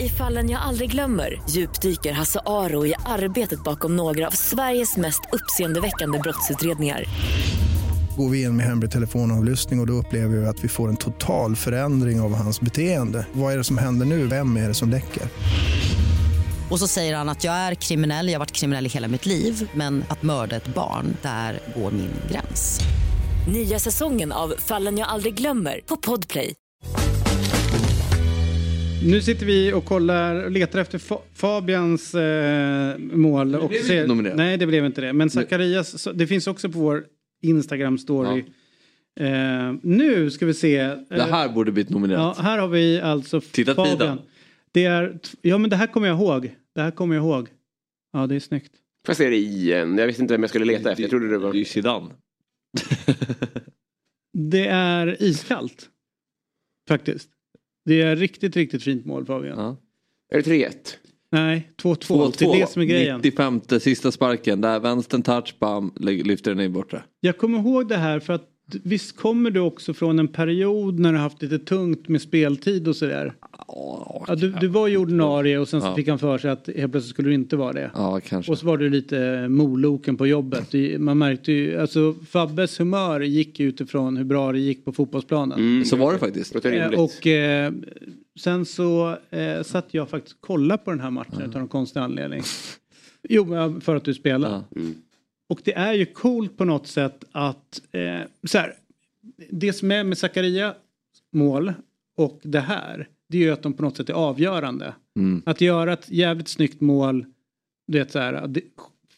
I 0.00 0.08
fallen 0.08 0.50
jag 0.50 0.62
aldrig 0.62 0.90
glömmer 0.90 1.42
djupdyker 1.50 2.12
Hasse 2.12 2.40
Aro 2.46 2.86
i 2.86 2.94
arbetet 3.06 3.64
bakom 3.64 3.96
några 3.96 4.26
av 4.26 4.30
Sveriges 4.30 4.96
mest 4.96 5.20
uppseendeväckande 5.32 6.18
brottsutredningar. 6.18 7.04
Går 8.18 8.28
vi 8.28 8.42
in 8.42 8.56
med 8.56 8.66
hemlig 8.66 8.90
telefonavlyssning 8.90 9.78
och, 9.78 9.82
och 9.82 9.86
då 9.86 9.92
upplever 9.92 10.36
vi 10.36 10.46
att 10.46 10.64
vi 10.64 10.68
får 10.68 10.88
en 10.88 10.96
total 10.96 11.56
förändring 11.56 12.20
av 12.20 12.34
hans 12.34 12.60
beteende. 12.60 13.26
Vad 13.32 13.52
är 13.52 13.56
det 13.58 13.64
som 13.64 13.78
händer 13.78 14.06
nu? 14.06 14.26
Vem 14.26 14.56
är 14.56 14.68
det 14.68 14.74
som 14.74 14.90
läcker? 14.90 15.22
Och 16.70 16.78
så 16.78 16.86
säger 16.88 17.16
han 17.16 17.28
att 17.28 17.44
jag 17.44 17.54
är 17.54 17.74
kriminell, 17.74 18.26
jag 18.26 18.34
har 18.34 18.38
varit 18.38 18.52
kriminell 18.52 18.86
i 18.86 18.88
hela 18.88 19.08
mitt 19.08 19.26
liv 19.26 19.70
men 19.74 20.04
att 20.08 20.22
mörda 20.22 20.56
ett 20.56 20.74
barn, 20.74 21.16
där 21.22 21.60
går 21.76 21.90
min 21.90 22.10
gräns. 22.30 22.80
Nya 23.52 23.78
säsongen 23.78 24.32
av 24.32 24.54
Fallen 24.58 24.98
jag 24.98 25.08
aldrig 25.08 25.34
glömmer 25.34 25.80
på 25.86 25.96
Podplay. 25.96 26.54
Nu 29.04 29.22
sitter 29.22 29.46
vi 29.46 29.72
och 29.72 29.84
kollar 29.84 30.44
och 30.44 30.50
letar 30.50 30.78
efter 30.78 30.98
Fa- 30.98 31.20
Fabians 31.34 32.14
eh, 32.14 32.98
mål. 32.98 33.54
Och 33.54 33.68
blev 33.68 33.82
ser, 33.82 33.94
inte 33.96 34.08
nominerat. 34.08 34.36
nej, 34.36 34.56
det 34.56 34.66
blev 34.66 34.84
inte 34.86 35.00
det. 35.00 35.12
Men 35.12 35.30
Zacharias, 35.30 36.08
det 36.14 36.26
finns 36.26 36.46
också 36.46 36.68
på 36.68 36.78
vår 36.78 37.02
Instagram-story. 37.42 38.44
Eh, 39.20 39.74
nu 39.82 40.30
ska 40.30 40.46
vi 40.46 40.54
se. 40.54 40.76
Eh, 40.76 40.96
Det 41.08 41.22
här 41.22 41.48
borde 41.48 41.72
blivit 41.72 41.90
nominerat. 41.90 42.34
Ja, 42.38 42.42
här 42.42 42.58
har 42.58 42.68
vi 42.68 43.00
alltså 43.00 43.40
Titta 43.40 43.74
Fabian. 43.74 43.98
tiden. 43.98 44.18
Det 44.72 44.84
är, 44.84 45.18
ja 45.42 45.58
men 45.58 45.70
det 45.70 45.76
här 45.76 45.86
kommer 45.86 46.08
jag 46.08 46.16
ihåg. 46.20 46.54
Det 46.74 46.80
här 46.80 46.90
kommer 46.90 47.14
jag 47.16 47.24
ihåg. 47.24 47.48
Ja, 48.12 48.26
det 48.26 48.34
är 48.36 48.40
snyggt. 48.40 48.72
Får 49.06 49.10
jag 49.10 49.16
se 49.16 49.28
det 49.28 49.36
igen? 49.36 49.98
Jag 49.98 50.06
visste 50.06 50.22
inte 50.22 50.34
vem 50.34 50.42
jag 50.42 50.50
skulle 50.50 50.64
leta 50.64 50.90
efter. 50.90 51.02
Jag 51.02 51.10
trodde 51.10 51.28
det 51.28 51.38
var... 51.38 51.52
Det 51.52 51.56
är 51.56 51.58
ju 51.58 51.64
Zidane. 51.64 52.10
Det 54.50 54.66
är 54.66 55.22
iskallt. 55.22 55.88
Faktiskt. 56.88 57.28
Det 57.84 58.02
är 58.02 58.16
riktigt, 58.16 58.56
riktigt 58.56 58.82
fint 58.82 59.06
mål 59.06 59.26
Fabian. 59.26 59.58
Ja. 59.58 59.76
Är 60.36 60.42
det 60.42 60.50
3-1? 60.50 60.72
Nej, 61.32 61.70
2-2. 61.82 62.32
Det 62.38 62.44
är 62.44 62.60
det 62.60 62.70
som 62.70 62.82
är 62.82 62.86
grejen. 62.86 63.16
95 63.22 63.60
sista 63.80 64.12
sparken. 64.12 64.60
Där 64.60 64.80
vänstern 64.80 65.22
touch, 65.22 65.54
bam, 65.60 65.92
lyfter 66.00 66.54
den 66.54 66.64
in 66.64 66.72
borta. 66.72 67.02
Jag 67.20 67.38
kommer 67.38 67.58
ihåg 67.58 67.88
det 67.88 67.96
här 67.96 68.20
för 68.20 68.32
att 68.32 68.44
visst 68.84 69.16
kommer 69.16 69.50
du 69.50 69.60
också 69.60 69.94
från 69.94 70.18
en 70.18 70.28
period 70.28 70.98
när 70.98 71.12
du 71.12 71.18
haft 71.18 71.42
lite 71.42 71.58
tungt 71.58 72.08
med 72.08 72.22
speltid 72.22 72.88
och 72.88 72.96
sådär? 72.96 73.32
Ja, 74.26 74.34
du, 74.38 74.50
du 74.50 74.66
var 74.66 74.86
ju 74.88 74.96
ordinarie 74.96 75.58
och 75.58 75.68
sen 75.68 75.80
så 75.80 75.86
Ja. 75.86 75.94
fick 75.94 76.08
han 76.08 76.18
för 76.18 76.38
sig 76.38 76.50
att 76.50 76.68
helt 76.76 76.92
plötsligt 76.92 77.14
skulle 77.14 77.28
du 77.28 77.34
inte 77.34 77.56
vara 77.56 77.72
det. 77.72 77.90
Ja, 77.94 78.20
kanske. 78.28 78.52
Och 78.52 78.58
så 78.58 78.66
var 78.66 78.76
du 78.76 78.90
lite 78.90 79.48
moloken 79.48 80.16
på 80.16 80.26
jobbet. 80.26 80.70
Det- 80.70 80.98
Man 80.98 81.18
märkte 81.18 81.52
ju, 81.52 81.80
alltså 81.80 82.14
Fabbes 82.30 82.80
humör 82.80 83.20
gick 83.20 83.60
utifrån 83.60 84.16
hur 84.16 84.24
bra 84.24 84.52
det 84.52 84.58
gick 84.58 84.84
på 84.84 84.92
fotbollsplanen. 84.92 85.58
Mm. 85.58 85.84
Så 85.84 85.96
var 85.96 86.12
det 86.12 86.18
faktiskt. 86.18 86.54
Låter 86.54 86.92
Eh. 86.92 87.00
Och 87.00 87.26
eh, 87.26 87.72
sen 88.38 88.64
så 88.66 89.16
eh, 89.30 89.62
satt 89.62 89.94
jag 89.94 90.08
faktiskt 90.08 90.34
och 90.36 90.40
kollade 90.40 90.82
på 90.84 90.90
den 90.90 91.00
här 91.00 91.10
matchen 91.10 91.40
utav 91.40 91.60
någon 91.60 91.68
konstig 91.68 92.00
anledning. 92.00 92.42
Jo, 93.28 93.80
för 93.80 93.96
att 93.96 94.04
du 94.04 94.14
spelar. 94.14 94.50
Ja. 94.50 94.80
Mm. 94.80 94.94
Och 95.48 95.60
det 95.64 95.72
är 95.74 95.92
ju 95.92 96.06
coolt 96.06 96.56
på 96.56 96.64
något 96.64 96.86
sätt 96.86 97.24
att 97.32 97.82
eh, 97.92 98.20
så 98.46 98.58
här, 98.58 98.74
det 99.50 99.72
som 99.72 99.90
är 99.92 100.04
med 100.04 100.18
Zakaria 100.18 100.74
mål 101.32 101.72
och 102.16 102.40
det 102.42 102.60
här 102.60 103.08
det 103.28 103.38
är 103.38 103.42
ju 103.42 103.50
att 103.50 103.62
de 103.62 103.72
på 103.72 103.82
något 103.82 103.96
sätt 103.96 104.08
är 104.08 104.14
avgörande. 104.14 104.94
Mm. 105.16 105.42
Att 105.46 105.60
göra 105.60 105.92
ett 105.92 106.10
jävligt 106.10 106.48
snyggt 106.48 106.80
mål, 106.80 107.26
du 107.86 107.98
vet 107.98 108.10
så 108.10 108.18
här, 108.18 108.46
det- 108.46 108.62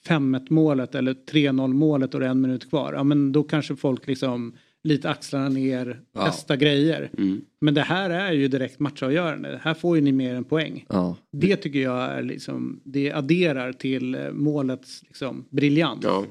5-1 0.07 0.47
målet 0.51 0.95
eller 0.95 1.15
3-0 1.15 1.73
målet 1.73 2.15
och 2.15 2.21
det 2.21 2.27
är 2.27 2.31
en 2.31 2.41
minut 2.41 2.71
kvar. 2.71 2.93
Ja 2.93 3.05
men 3.05 3.33
då 3.33 3.43
kanske 3.43 3.77
folk 3.77 4.07
liksom 4.07 4.53
lite 4.85 5.11
axlarna 5.11 5.49
ner, 5.49 6.01
Ja. 6.13 6.27
testa 6.27 6.57
grejer. 6.57 7.11
Mm. 7.19 7.41
Men 7.61 7.75
det 7.75 7.81
här 7.83 8.11
är 8.11 8.33
ju 8.33 8.49
direkt 8.49 8.79
matchavgörande. 8.79 9.61
Här 9.63 9.75
får 9.75 9.97
ju 9.97 10.03
ni 10.03 10.13
mer 10.13 10.35
än 10.35 10.45
poäng. 10.45 10.87
Ja. 10.89 11.17
Det 11.33 11.57
tycker 11.57 11.79
jag 11.79 11.99
är 12.03 12.23
liksom, 12.23 12.81
det 12.85 13.13
adderar 13.13 13.73
till 13.73 14.15
eh, 14.15 14.31
målets 14.33 15.03
liksom 15.03 15.45
briljans. 15.51 16.05
Ja. 16.05 16.25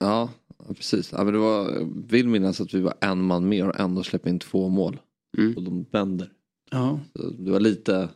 Ja, 0.00 0.28
precis. 0.76 1.12
Ja, 1.12 1.24
men 1.24 1.32
det 1.32 1.38
var, 1.38 1.72
jag 1.72 1.92
vill 2.08 2.28
minnas 2.28 2.60
att 2.60 2.74
vi 2.74 2.80
var 2.80 2.94
en 3.00 3.22
man 3.22 3.48
mer 3.48 3.68
och 3.68 3.80
ändå 3.80 4.02
släppte 4.02 4.30
in 4.30 4.38
två 4.38 4.68
mål. 4.68 4.98
Mm. 5.38 5.56
Och 5.56 5.62
de 5.62 5.86
vänder. 5.90 6.28
Ja. 6.70 7.00
Så 7.16 7.30
Det 7.30 7.50
var 7.50 7.60
lite... 7.60 8.08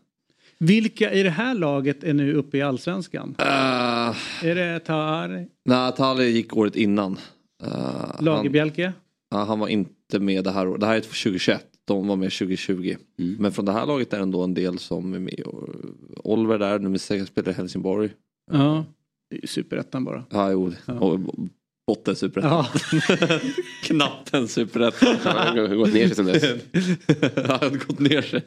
Vilka 0.58 1.12
i 1.12 1.22
det 1.22 1.30
här 1.30 1.54
laget 1.54 2.04
är 2.04 2.14
nu 2.14 2.34
uppe 2.34 2.58
i 2.58 2.62
allsvenskan? 2.62 3.34
Uh, 3.40 4.16
Är 4.44 4.54
det 4.54 4.80
Tahar, 4.80 5.46
nej, 5.64 5.92
Tali 5.92 6.24
gick 6.24 6.56
året 6.56 6.76
innan. 6.76 7.12
Uh, 7.12 7.68
han, 7.68 8.24
Lagerbjälke? 8.24 8.92
Ja, 9.34 9.44
han 9.44 9.58
var 9.58 9.68
inte 9.68 10.20
med 10.20 10.44
det 10.44 10.50
här 10.50 10.68
året. 10.68 10.80
Det 10.80 10.86
här 10.86 10.96
är 10.96 11.00
2021. 11.00 11.66
De 11.84 12.08
var 12.08 12.16
med 12.16 12.32
2020. 12.32 12.96
Mm. 13.18 13.36
Men 13.38 13.52
från 13.52 13.64
det 13.64 13.72
här 13.72 13.86
laget 13.86 14.12
är 14.12 14.16
det 14.16 14.22
ändå 14.22 14.42
en 14.42 14.54
del 14.54 14.78
som 14.78 15.14
är 15.14 15.18
med. 15.18 15.42
Oliver 16.16 16.58
där, 16.58 16.78
nummer 16.78 16.98
sex, 16.98 17.26
spelar 17.26 17.50
i 17.50 17.54
Helsingborg. 17.54 18.10
Ja. 18.52 18.84
Det 19.30 19.36
är 19.36 19.40
ju 19.40 19.46
superettan 19.46 20.04
bara. 20.04 20.24
Ja, 20.30 20.50
jo. 20.50 20.72
Ja. 20.86 20.94
Och 20.94 21.20
botten 21.86 22.16
superettan. 22.16 22.64
Ja. 22.92 23.38
Knappt 23.82 24.34
en 24.34 24.48
superettan. 24.48 25.16
Han 25.22 25.58
har 25.58 25.76
gått 25.76 25.92
ner 25.92 26.06
sig 26.06 26.16
sen 26.16 26.26
dess. 26.26 26.44
Han 27.48 27.60
hade 27.60 27.78
gått 27.78 27.98
ner 27.98 28.22
sig. 28.22 28.42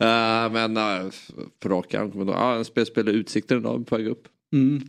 Eh, 0.00 0.52
men 0.52 0.76
uh, 0.76 1.12
på 1.60 1.68
rak 1.68 1.94
arm 1.94 2.10
kommer. 2.10 2.32
Ah, 2.32 2.56
en 2.56 2.64
spel 2.64 2.86
spelar 2.86 3.12
Utsikten 3.12 3.58
idag 3.58 3.86
på 3.86 3.96
väg 3.96 4.06
upp. 4.06 4.28
Mm. 4.52 4.82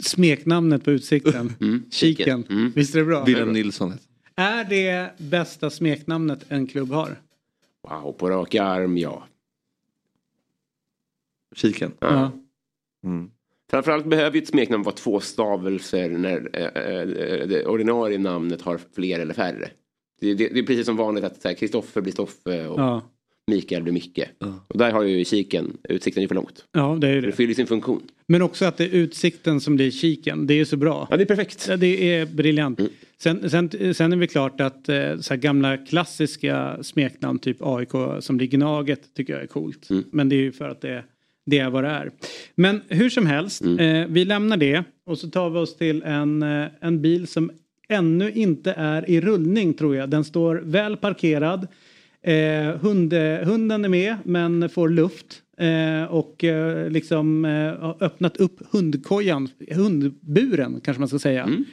Smeknamnet 0.00 0.84
på 0.84 0.90
utsikten. 0.90 1.52
Mm. 1.60 1.82
Kiken. 1.90 2.44
Mm. 2.50 2.72
Visst 2.76 2.94
är 2.94 2.98
det 2.98 3.04
bra? 3.04 3.24
Wilhelm 3.24 3.52
Nilsson. 3.52 3.92
Är 4.36 4.64
det 4.64 5.10
bästa 5.18 5.70
smeknamnet 5.70 6.44
en 6.48 6.66
klubb 6.66 6.90
har? 6.92 7.16
Wow, 7.88 8.12
på 8.12 8.30
rak 8.30 8.54
arm, 8.54 8.98
ja. 8.98 9.26
Kiken. 11.56 11.92
Ja. 11.98 12.30
Mm. 13.04 13.30
Framförallt 13.70 14.06
behöver 14.06 14.36
ju 14.36 14.42
ett 14.42 14.48
smeknamn 14.48 14.82
vara 14.84 14.94
två 14.94 15.20
stavelser 15.20 16.08
när 16.10 16.50
eh, 16.52 16.64
eh, 16.94 17.46
det 17.48 17.66
ordinarie 17.66 18.18
namnet 18.18 18.62
har 18.62 18.80
fler 18.94 19.18
eller 19.20 19.34
färre. 19.34 19.70
Det, 20.20 20.34
det, 20.34 20.48
det 20.48 20.58
är 20.58 20.62
precis 20.66 20.86
som 20.86 20.96
vanligt 20.96 21.24
att 21.24 21.58
Kristoffer 21.58 22.00
blir 22.00 22.12
Stoffe 22.12 22.66
och 22.66 22.80
Ja. 22.80 23.02
Mikael 23.46 23.82
blir 23.82 23.92
Micke. 23.92 24.20
Ja. 24.38 24.64
Och 24.68 24.78
där 24.78 24.90
har 24.92 25.02
ju 25.02 25.24
kiken 25.24 25.76
utsikten 25.88 26.22
ju 26.22 26.28
för 26.28 26.34
långt. 26.34 26.64
ja, 26.72 26.98
det 27.00 27.08
är 27.08 27.14
ju 27.14 27.20
Det 27.20 27.26
det. 27.26 27.32
fyller 27.32 27.54
sin 27.54 27.66
funktion. 27.66 28.02
Men 28.32 28.42
också 28.42 28.64
att 28.64 28.76
det 28.76 28.84
är 28.84 28.88
utsikten 28.88 29.60
som 29.60 29.76
blir 29.76 29.90
kiken. 29.90 30.46
Det 30.46 30.54
är 30.54 30.64
så 30.64 30.76
bra. 30.76 31.08
Ja, 31.10 31.16
det 31.16 31.22
är 31.22 31.26
perfekt. 31.26 31.66
Ja, 31.68 31.76
det 31.76 32.14
är 32.14 32.26
briljant. 32.26 32.80
Mm. 32.80 32.92
Sen, 33.18 33.50
sen, 33.50 33.94
sen 33.94 34.12
är 34.12 34.16
det 34.16 34.26
klart 34.26 34.60
att 34.60 34.88
eh, 34.88 35.18
så 35.20 35.36
gamla 35.36 35.76
klassiska 35.76 36.78
smeknamn 36.82 37.38
typ 37.38 37.56
AIK 37.60 37.90
som 38.20 38.36
blir 38.36 38.46
Gnaget 38.46 39.14
tycker 39.14 39.32
jag 39.32 39.42
är 39.42 39.46
coolt. 39.46 39.90
Mm. 39.90 40.04
Men 40.12 40.28
det 40.28 40.36
är 40.36 40.40
ju 40.40 40.52
för 40.52 40.68
att 40.68 40.80
det, 40.80 41.04
det 41.46 41.58
är 41.58 41.70
vad 41.70 41.84
det 41.84 41.90
är. 41.90 42.10
Men 42.54 42.80
hur 42.88 43.10
som 43.10 43.26
helst, 43.26 43.62
mm. 43.62 43.78
eh, 43.78 44.08
vi 44.08 44.24
lämnar 44.24 44.56
det 44.56 44.84
och 45.06 45.18
så 45.18 45.30
tar 45.30 45.50
vi 45.50 45.58
oss 45.58 45.76
till 45.76 46.02
en, 46.02 46.42
eh, 46.42 46.66
en 46.80 47.02
bil 47.02 47.26
som 47.26 47.50
ännu 47.88 48.32
inte 48.32 48.72
är 48.72 49.10
i 49.10 49.20
rullning 49.20 49.74
tror 49.74 49.96
jag. 49.96 50.10
Den 50.10 50.24
står 50.24 50.56
väl 50.64 50.96
parkerad. 50.96 51.66
Eh, 52.22 52.76
hund, 52.80 53.12
hunden 53.42 53.84
är 53.84 53.88
med 53.88 54.16
men 54.24 54.68
får 54.68 54.88
luft. 54.88 55.42
Eh, 55.62 56.04
och 56.04 56.44
eh, 56.44 56.90
liksom 56.90 57.44
eh, 57.44 58.04
öppnat 58.06 58.36
upp 58.36 58.60
hundkojan, 58.70 59.48
hundburen 59.70 60.80
kanske 60.84 61.00
man 61.00 61.08
ska 61.08 61.18
säga. 61.18 61.42
Mm. 61.42 61.64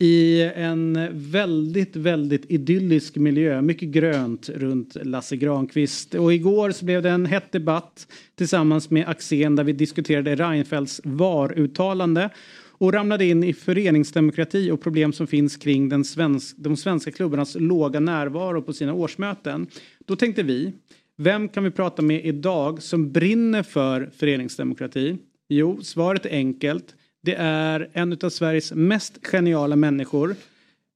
I 0.00 0.42
en 0.54 1.08
väldigt, 1.12 1.96
väldigt 1.96 2.50
idyllisk 2.50 3.16
miljö. 3.16 3.62
Mycket 3.62 3.88
grönt 3.88 4.48
runt 4.48 4.96
Lasse 5.02 5.36
Granqvist. 5.36 6.14
Och 6.14 6.34
igår 6.34 6.70
så 6.70 6.84
blev 6.84 7.02
det 7.02 7.10
en 7.10 7.26
hett 7.26 7.52
debatt 7.52 8.06
tillsammans 8.34 8.90
med 8.90 9.08
Axén 9.08 9.56
där 9.56 9.64
vi 9.64 9.72
diskuterade 9.72 10.34
Reinfeldts 10.34 11.00
VAR-uttalande 11.04 12.30
och 12.78 12.92
ramlade 12.92 13.24
in 13.24 13.44
i 13.44 13.52
föreningsdemokrati 13.52 14.70
och 14.70 14.80
problem 14.80 15.12
som 15.12 15.26
finns 15.26 15.56
kring 15.56 15.88
den 15.88 16.04
svensk, 16.04 16.56
de 16.58 16.76
svenska 16.76 17.12
klubbarnas 17.12 17.54
låga 17.54 18.00
närvaro 18.00 18.62
på 18.62 18.72
sina 18.72 18.94
årsmöten. 18.94 19.66
Då 20.06 20.16
tänkte 20.16 20.42
vi, 20.42 20.72
vem 21.18 21.48
kan 21.48 21.64
vi 21.64 21.70
prata 21.70 22.02
med 22.02 22.24
idag 22.24 22.82
som 22.82 23.12
brinner 23.12 23.62
för 23.62 24.10
föreningsdemokrati? 24.16 25.18
Jo, 25.48 25.82
svaret 25.82 26.26
är 26.26 26.30
enkelt. 26.30 26.94
Det 27.22 27.34
är 27.38 27.90
en 27.92 28.18
av 28.22 28.30
Sveriges 28.30 28.72
mest 28.72 29.26
geniala 29.26 29.76
människor. 29.76 30.36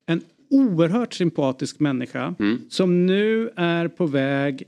En 0.07 0.20
oerhört 0.51 1.14
sympatisk 1.14 1.81
människa 1.81 2.35
mm. 2.39 2.59
som 2.70 3.07
nu 3.07 3.51
är 3.57 3.89
på 3.89 4.07
väg 4.07 4.64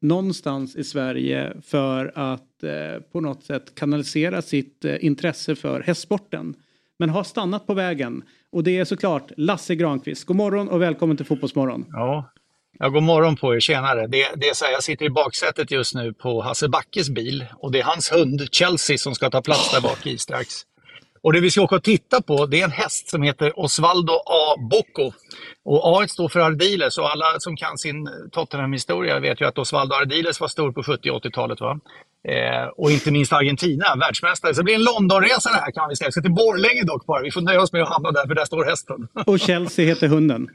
någonstans 0.00 0.76
i 0.76 0.84
Sverige 0.84 1.52
för 1.62 2.12
att 2.14 2.62
eh, 2.62 3.02
på 3.12 3.20
något 3.20 3.44
sätt 3.44 3.74
kanalisera 3.74 4.42
sitt 4.42 4.84
eh, 4.84 5.04
intresse 5.04 5.54
för 5.54 5.80
hästsporten. 5.80 6.54
Men 6.98 7.10
har 7.10 7.24
stannat 7.24 7.66
på 7.66 7.74
vägen. 7.74 8.22
Och 8.50 8.64
det 8.64 8.78
är 8.78 8.84
såklart 8.84 9.32
Lasse 9.36 9.74
Granqvist. 9.74 10.24
God 10.24 10.36
morgon 10.36 10.68
och 10.68 10.82
välkommen 10.82 11.16
till 11.16 11.26
Fotbollsmorgon. 11.26 11.84
Ja, 11.88 12.32
Ja, 12.78 12.88
god 12.88 13.02
morgon 13.02 13.36
på 13.36 13.54
er, 13.54 13.60
tjenare. 13.60 14.06
Det, 14.06 14.28
det 14.36 14.48
är 14.48 14.54
så 14.54 14.64
här, 14.64 14.72
jag 14.72 14.82
sitter 14.82 15.04
i 15.04 15.10
baksätet 15.10 15.70
just 15.70 15.94
nu 15.94 16.12
på 16.12 16.42
Hasse 16.42 16.68
Backes 16.68 17.10
bil 17.10 17.44
och 17.56 17.72
det 17.72 17.80
är 17.80 17.84
hans 17.84 18.12
hund 18.12 18.48
Chelsea 18.52 18.98
som 18.98 19.14
ska 19.14 19.30
ta 19.30 19.42
plats 19.42 19.70
där 19.70 19.80
bak 19.80 20.06
i 20.06 20.18
strax. 20.18 20.48
Och 21.22 21.32
det 21.32 21.40
vi 21.40 21.50
ska 21.50 21.62
åka 21.62 21.76
och 21.76 21.82
titta 21.82 22.22
på 22.22 22.46
det 22.46 22.60
är 22.60 22.64
en 22.64 22.70
häst 22.70 23.10
som 23.10 23.22
heter 23.22 23.60
Osvaldo 23.60 24.12
A. 24.12 24.56
Bocco. 24.70 25.12
Och 25.64 26.02
A 26.02 26.08
står 26.08 26.28
för 26.28 26.40
Ardiles 26.40 26.98
och 26.98 27.10
alla 27.10 27.24
som 27.38 27.56
kan 27.56 27.78
sin 27.78 28.08
Tottenham-historia 28.32 29.20
vet 29.20 29.40
ju 29.40 29.46
att 29.46 29.58
Osvaldo 29.58 29.94
Ardiles 29.94 30.40
var 30.40 30.48
stor 30.48 30.72
på 30.72 30.82
70 30.82 31.10
och 31.10 31.24
80-talet. 31.24 31.60
Va? 31.60 31.80
Eh, 32.28 32.68
och 32.76 32.90
inte 32.90 33.10
minst 33.10 33.32
Argentina, 33.32 33.96
världsmästare. 34.00 34.54
Så 34.54 34.60
det 34.60 34.64
blir 34.64 34.74
en 34.74 34.84
Londonresa 34.84 35.50
det 35.50 35.60
här 35.60 35.70
kan 35.70 35.88
vi 35.88 35.96
säga. 35.96 36.08
Vi 36.08 36.12
ska 36.12 36.20
till 36.22 36.34
Borlänge 36.34 36.82
dock 36.82 37.06
bara. 37.06 37.22
Vi 37.22 37.30
får 37.30 37.40
nöja 37.40 37.60
oss 37.60 37.72
med 37.72 37.82
att 37.82 37.88
hamna 37.88 38.10
där 38.10 38.26
för 38.26 38.34
där 38.34 38.44
står 38.44 38.64
hästen. 38.64 39.08
Och 39.26 39.40
Chelsea 39.40 39.86
heter 39.86 40.08
hunden. 40.08 40.48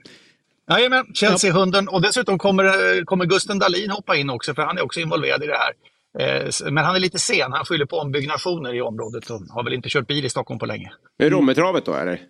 Jajamän, 0.69 1.05
Chelsea-hunden. 1.13 1.87
Och 1.87 2.01
dessutom 2.01 2.37
kommer, 2.37 3.05
kommer 3.05 3.25
Gusten 3.25 3.59
Dahlin 3.59 3.89
hoppa 3.89 4.15
in 4.15 4.29
också, 4.29 4.53
för 4.53 4.61
han 4.61 4.77
är 4.77 4.81
också 4.81 4.99
involverad 4.99 5.43
i 5.43 5.47
det 5.47 5.57
här. 5.57 5.73
Eh, 6.19 6.71
men 6.71 6.85
han 6.85 6.95
är 6.95 6.99
lite 6.99 7.19
sen, 7.19 7.51
han 7.51 7.65
skyller 7.65 7.85
på 7.85 7.97
ombyggnationer 7.97 8.73
i 8.73 8.81
området 8.81 9.29
och 9.29 9.41
har 9.49 9.63
väl 9.63 9.73
inte 9.73 9.89
kört 9.89 10.07
bil 10.07 10.25
i 10.25 10.29
Stockholm 10.29 10.59
på 10.59 10.65
länge. 10.65 10.91
Är 11.19 11.29
Rommetravet 11.29 11.85
då 11.85 11.93
eller? 11.93 12.21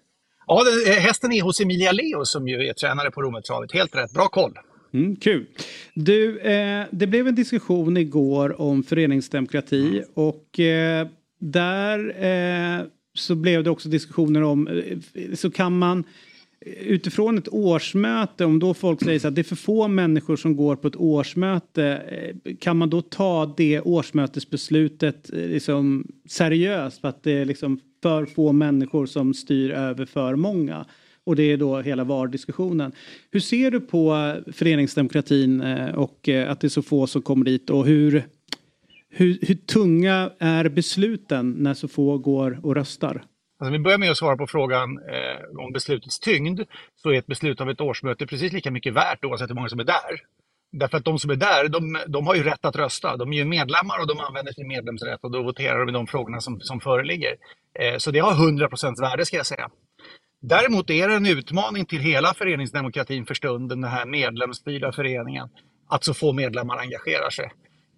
Ja, 0.47 0.63
det, 0.63 0.91
hästen 0.91 1.31
är 1.31 1.41
hos 1.41 1.61
Emilia 1.61 1.91
Leo 1.91 2.25
som 2.25 2.47
ju 2.47 2.67
är 2.67 2.73
tränare 2.73 3.11
på 3.11 3.21
Rommetravet. 3.21 3.71
Helt 3.71 3.95
rätt, 3.95 4.13
bra 4.13 4.27
koll. 4.27 4.53
Mm, 4.93 5.15
kul. 5.15 5.45
Du, 5.93 6.39
eh, 6.39 6.85
det 6.91 7.07
blev 7.07 7.27
en 7.27 7.35
diskussion 7.35 7.97
igår 7.97 8.61
om 8.61 8.83
föreningsdemokrati 8.83 9.87
mm. 9.87 10.03
och 10.13 10.59
eh, 10.59 11.07
där 11.39 12.23
eh, 12.25 12.85
så 13.13 13.35
blev 13.35 13.63
det 13.63 13.69
också 13.69 13.89
diskussioner 13.89 14.43
om, 14.43 14.67
eh, 14.67 15.33
så 15.35 15.51
kan 15.51 15.77
man 15.77 16.03
utifrån 16.65 17.37
ett 17.37 17.47
årsmöte, 17.47 18.45
om 18.45 18.59
då 18.59 18.73
folk 18.73 19.03
säger 19.03 19.27
att 19.27 19.35
det 19.35 19.41
är 19.41 19.43
för 19.43 19.55
få 19.55 19.87
människor 19.87 20.35
som 20.35 20.55
går 20.55 20.75
på 20.75 20.87
ett 20.87 20.95
årsmöte, 20.95 21.83
eh, 21.85 22.55
kan 22.55 22.77
man 22.77 22.89
då 22.89 23.01
ta 23.01 23.53
det 23.57 23.81
årsmötesbeslutet 23.81 25.33
eh, 25.33 25.39
liksom 25.39 26.07
seriöst 26.29 27.01
för 27.01 27.07
att 27.07 27.23
det 27.23 27.31
är 27.31 27.45
liksom 27.45 27.79
för 28.03 28.25
få 28.25 28.51
människor 28.51 29.05
som 29.05 29.33
styr 29.33 29.71
över 29.71 30.05
för 30.05 30.35
många? 30.35 30.85
Och 31.23 31.35
det 31.35 31.43
är 31.43 31.57
då 31.57 31.81
hela 31.81 32.03
VAR-diskussionen. 32.03 32.91
Hur 33.31 33.39
ser 33.39 33.71
du 33.71 33.79
på 33.79 34.13
eh, 34.13 34.53
föreningsdemokratin 34.53 35.61
och 35.95 36.29
att 36.47 36.59
det 36.59 36.67
är 36.67 36.69
så 36.69 36.81
få 36.81 37.07
som 37.07 37.21
kommer 37.21 37.45
dit 37.45 37.69
och 37.69 37.85
hur, 37.85 38.23
hur, 39.09 39.37
hur 39.41 39.55
tunga 39.55 40.31
är 40.39 40.69
besluten 40.69 41.55
när 41.59 41.73
så 41.73 41.87
få 41.87 42.17
går 42.17 42.59
och 42.63 42.75
röstar? 42.75 43.23
Alltså, 43.59 43.71
vi 43.71 43.79
börjar 43.79 43.97
med 43.97 44.11
att 44.11 44.17
svara 44.17 44.37
på 44.37 44.47
frågan 44.47 44.99
eh, 45.09 45.59
om 45.65 45.71
beslutets 45.73 46.19
tyngd. 46.19 46.61
Så 46.95 47.09
är 47.09 47.17
ett 47.17 47.27
beslut 47.27 47.61
av 47.61 47.69
ett 47.69 47.81
årsmöte 47.81 48.27
precis 48.27 48.53
lika 48.53 48.71
mycket 48.71 48.93
värt 48.93 49.25
oavsett 49.25 49.49
hur 49.49 49.55
många 49.55 49.69
som 49.69 49.79
är 49.79 49.83
där. 49.83 50.21
Därför 50.71 50.97
att 50.97 51.05
de 51.05 51.19
som 51.19 51.31
är 51.31 51.35
där, 51.35 51.67
de, 51.67 51.99
de 52.07 52.27
har 52.27 52.35
ju 52.35 52.43
rätt 52.43 52.65
att 52.65 52.75
rösta. 52.75 53.17
De 53.17 53.33
är 53.33 53.37
ju 53.37 53.45
medlemmar 53.45 53.99
och 54.01 54.07
de 54.07 54.19
använder 54.19 54.53
sin 54.53 54.67
medlemsrätt 54.67 55.23
och 55.23 55.31
då 55.31 55.43
voterar 55.43 55.79
de 55.79 55.89
i 55.89 55.91
de 55.91 56.07
frågorna 56.07 56.41
som, 56.41 56.59
som 56.61 56.79
föreligger. 56.79 57.35
Eh, 57.79 57.97
så 57.97 58.11
det 58.11 58.19
har 58.19 58.31
100% 58.31 59.01
värde 59.01 59.25
ska 59.25 59.37
jag 59.37 59.45
säga. 59.45 59.69
Däremot 60.41 60.89
är 60.89 61.07
det 61.07 61.15
en 61.15 61.25
utmaning 61.25 61.85
till 61.85 61.99
hela 61.99 62.33
föreningsdemokratin 62.33 63.25
för 63.25 63.33
stunden, 63.33 63.81
den 63.81 63.91
här 63.91 64.05
medlemsstyrda 64.05 64.91
föreningen, 64.91 65.49
att 65.89 66.03
så 66.03 66.13
få 66.13 66.33
medlemmar 66.33 66.77
engagerar 66.77 67.29
sig. 67.29 67.51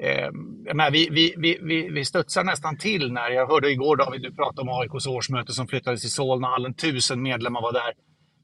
Eh, 0.04 0.30
men 0.74 0.94
vi, 0.94 1.10
vi, 1.12 1.58
vi, 1.62 1.90
vi 1.90 2.06
studsar 2.06 2.44
nästan 2.44 2.78
till 2.78 3.14
när 3.14 3.30
jag 3.30 3.48
hörde 3.48 3.72
igår 3.72 3.96
David, 3.96 4.22
du 4.22 4.36
pratade 4.36 4.62
om 4.62 4.80
AIKs 4.80 5.08
årsmöte 5.08 5.54
som 5.54 5.68
flyttades 5.68 6.02
till 6.02 6.12
Solna, 6.12 6.48
alla 6.48 6.74
tusen 6.74 7.22
medlemmar 7.22 7.62
var 7.62 7.74
där. 7.74 7.94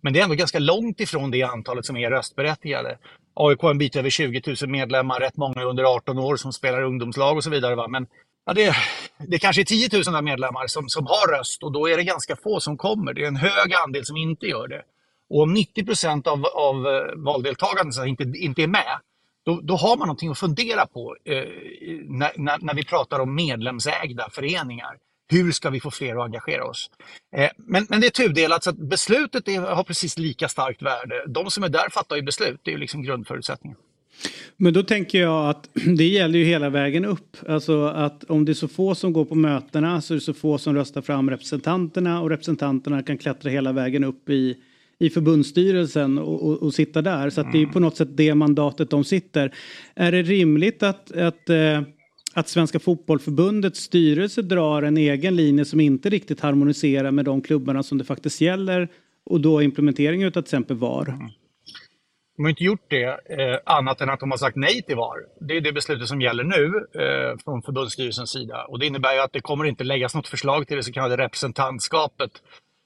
Men 0.02 0.14
det 0.14 0.20
är 0.20 0.24
ändå 0.24 0.36
ganska 0.36 0.60
långt 0.60 1.00
ifrån 1.00 1.32
det 1.32 1.44
antalet 1.44 1.86
som 1.86 1.98
är 1.98 2.10
röstberättigade. 2.10 2.98
AIK 3.34 3.62
har 3.62 3.72
en 3.72 3.78
bit 3.78 3.96
över 3.96 4.10
20 4.10 4.56
000 4.62 4.70
medlemmar, 4.70 5.20
rätt 5.20 5.38
många 5.38 5.64
under 5.64 5.84
18 5.84 6.20
år 6.20 6.36
som 6.36 6.54
spelar 6.54 6.84
ungdomslag 6.84 7.38
och 7.38 7.44
så 7.44 7.50
vidare. 7.50 7.76
Va? 7.76 7.88
Men 7.88 8.08
ja, 8.46 8.54
det, 8.54 8.76
det 9.28 9.40
kanske 9.40 9.62
är 9.62 9.66
10 9.66 9.90
000 10.14 10.24
medlemmar 10.24 10.68
som, 10.68 10.90
som 10.90 11.06
har 11.08 11.38
röst 11.38 11.64
och 11.64 11.72
då 11.72 11.90
är 11.90 11.98
det 11.98 12.04
ganska 12.04 12.36
få 12.36 12.60
som 12.60 12.78
kommer. 12.78 13.14
Det 13.14 13.24
är 13.24 13.28
en 13.28 13.36
hög 13.36 13.74
andel 13.86 14.06
som 14.06 14.18
inte 14.18 14.46
gör 14.46 14.68
det. 14.68 14.82
Och 15.30 15.42
om 15.42 15.54
90 15.54 15.86
procent 15.86 16.28
av, 16.28 16.46
av 16.46 16.88
eh, 16.88 17.16
valdeltagandet 17.16 18.08
inte, 18.08 18.24
inte 18.24 18.64
är 18.64 18.68
med, 18.68 19.00
då, 19.46 19.60
då 19.64 19.76
har 19.76 19.98
man 19.98 20.08
någonting 20.08 20.32
att 20.32 20.40
fundera 20.40 20.86
på 20.86 21.16
eh, 21.26 21.36
när, 22.06 22.32
när, 22.36 22.58
när, 22.62 22.74
vi 22.74 22.86
pratar 22.86 23.20
om 23.20 23.36
medlemsägda 23.36 24.30
föreningar. 24.32 24.98
Hur 25.32 25.52
ska 25.52 25.70
vi 25.70 25.80
få 25.80 25.92
fler 25.92 26.16
att 26.16 26.26
engagera 26.26 26.66
oss? 26.66 26.90
Eh, 27.36 27.50
men, 27.58 27.88
men 27.90 28.02
det 28.02 28.08
är 28.08 28.12
tudelat 28.12 28.64
så 28.64 28.70
att 28.70 28.78
beslutet 28.78 29.48
är, 29.48 29.60
har 29.62 29.84
precis 29.84 30.18
lika 30.18 30.48
starkt 30.48 30.82
värde. 30.82 31.24
De 31.28 31.52
som 31.52 31.64
är 31.64 31.70
där 31.70 31.90
fattar 31.90 32.16
ju 32.16 32.22
beslut, 32.22 32.60
det 32.64 32.72
är 32.72 32.74
ju 32.74 32.80
liksom 32.80 33.04
grundförutsättningen. 33.04 33.78
Men 34.58 34.74
då 34.74 34.84
tänker 34.84 35.22
jag 35.22 35.50
att 35.50 35.70
det 35.98 36.08
gäller 36.08 36.40
ju 36.40 36.46
hela 36.46 36.70
vägen 36.70 37.06
upp. 37.06 37.38
Alltså 37.50 37.86
att 37.86 38.24
om 38.24 38.46
det 38.46 38.52
är 38.52 38.54
så 38.54 38.68
få 38.68 38.96
som 38.96 39.14
går 39.14 39.26
på 39.26 39.36
mötena 39.36 40.02
så 40.02 40.14
är 40.14 40.16
det 40.16 40.22
så 40.22 40.34
få 40.34 40.58
som 40.58 40.76
röstar 40.76 41.02
fram 41.02 41.30
representanterna 41.30 42.22
och 42.22 42.30
representanterna 42.30 43.04
kan 43.04 43.18
klättra 43.18 43.50
hela 43.50 43.72
vägen 43.72 44.04
upp 44.04 44.30
i 44.30 44.58
i 45.00 45.10
förbundsstyrelsen 45.10 46.18
och, 46.18 46.48
och, 46.48 46.64
och 46.64 46.74
sitta 46.74 47.02
där. 47.02 47.30
Så 47.30 47.42
att 47.42 47.52
det 47.52 47.62
är 47.62 47.66
på 47.66 47.80
något 47.80 47.98
sätt 47.98 48.10
det 48.12 48.36
mandatet 48.36 48.90
de 48.90 49.04
sitter. 49.04 49.54
Är 49.96 50.12
det 50.12 50.22
rimligt 50.22 50.84
att, 50.84 51.12
att, 51.12 51.50
eh, 51.50 51.82
att 52.34 52.48
Svenska 52.48 52.80
Fotbollförbundets 52.80 53.80
styrelse 53.80 54.42
drar 54.42 54.84
en 54.84 54.98
egen 54.98 55.36
linje 55.36 55.66
som 55.66 55.80
inte 55.80 56.10
riktigt 56.10 56.40
harmoniserar 56.40 57.12
med 57.12 57.26
de 57.26 57.42
klubbarna 57.42 57.84
som 57.84 57.98
det 57.98 58.04
faktiskt 58.04 58.42
gäller 58.42 58.88
och 59.26 59.42
då 59.42 59.62
implementeringen 59.62 60.28
av 60.28 60.32
till 60.32 60.42
exempel 60.42 60.78
VAR? 60.78 61.10
Mm. 61.10 61.30
De 62.38 62.44
har 62.44 62.50
inte 62.50 62.64
gjort 62.64 62.86
det 62.90 63.06
eh, 63.06 63.60
annat 63.66 64.02
än 64.02 64.10
att 64.10 64.20
de 64.20 64.32
har 64.32 64.38
sagt 64.38 64.56
nej 64.56 64.82
till 64.82 64.96
VAR. 64.96 65.18
Det 65.40 65.58
är 65.58 65.62
det 65.62 65.72
beslutet 65.72 66.08
som 66.08 66.22
gäller 66.22 66.44
nu 66.44 66.66
eh, 67.02 67.38
från 67.44 67.62
förbundsstyrelsens 67.62 68.30
sida. 68.30 68.66
Och 68.66 68.80
det 68.80 68.86
innebär 68.86 69.14
ju 69.14 69.20
att 69.20 69.34
det 69.34 69.42
kommer 69.42 69.66
inte 69.66 69.84
läggas 69.84 70.16
något 70.16 70.28
förslag 70.28 70.68
till 70.68 70.78
det 70.78 70.84
så 70.84 70.92
kallade 70.92 71.24
representantskapet 71.24 72.32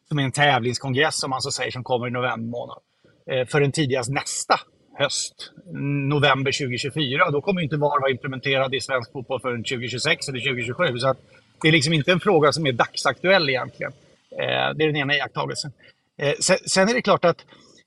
som 0.10 0.20
är 0.20 0.24
en 0.24 0.32
tävlingskongress 0.32 1.20
som 1.20 1.30
man 1.30 1.41
så 1.41 1.51
säger 1.51 1.72
som 1.72 1.84
kommer 1.84 2.07
i 2.07 2.12
november 2.12 2.49
månad. 2.49 2.80
Eh, 3.32 3.47
förrän 3.47 3.72
tidigast 3.72 4.10
nästa 4.10 4.60
höst, 4.97 5.51
november 6.10 6.51
2024. 6.51 7.32
Då 7.32 7.41
kommer 7.41 7.62
inte 7.62 7.78
VAR 7.78 8.01
vara 8.01 8.12
implementerad 8.12 8.76
i 8.76 8.82
svensk 8.82 9.12
fotboll 9.12 9.41
förrän 9.41 9.64
2026 9.64 10.30
eller 10.30 10.39
2027. 10.39 10.99
Så 10.99 11.07
att 11.07 11.18
det 11.62 11.68
är 11.68 11.72
liksom 11.72 11.93
inte 11.93 12.12
en 12.12 12.20
fråga 12.20 12.51
som 12.51 12.66
är 12.66 12.72
dagsaktuell 12.72 13.49
egentligen. 13.49 13.91
Eh, 14.32 14.76
det 14.76 14.84
är 14.84 14.88
den 14.88 14.95
ena 14.95 15.16
iakttagelsen. 15.16 15.72
Eh, 16.18 16.34
sen 16.66 16.89
är 16.89 16.93
det 16.93 17.01
klart 17.01 17.26
att 17.26 17.45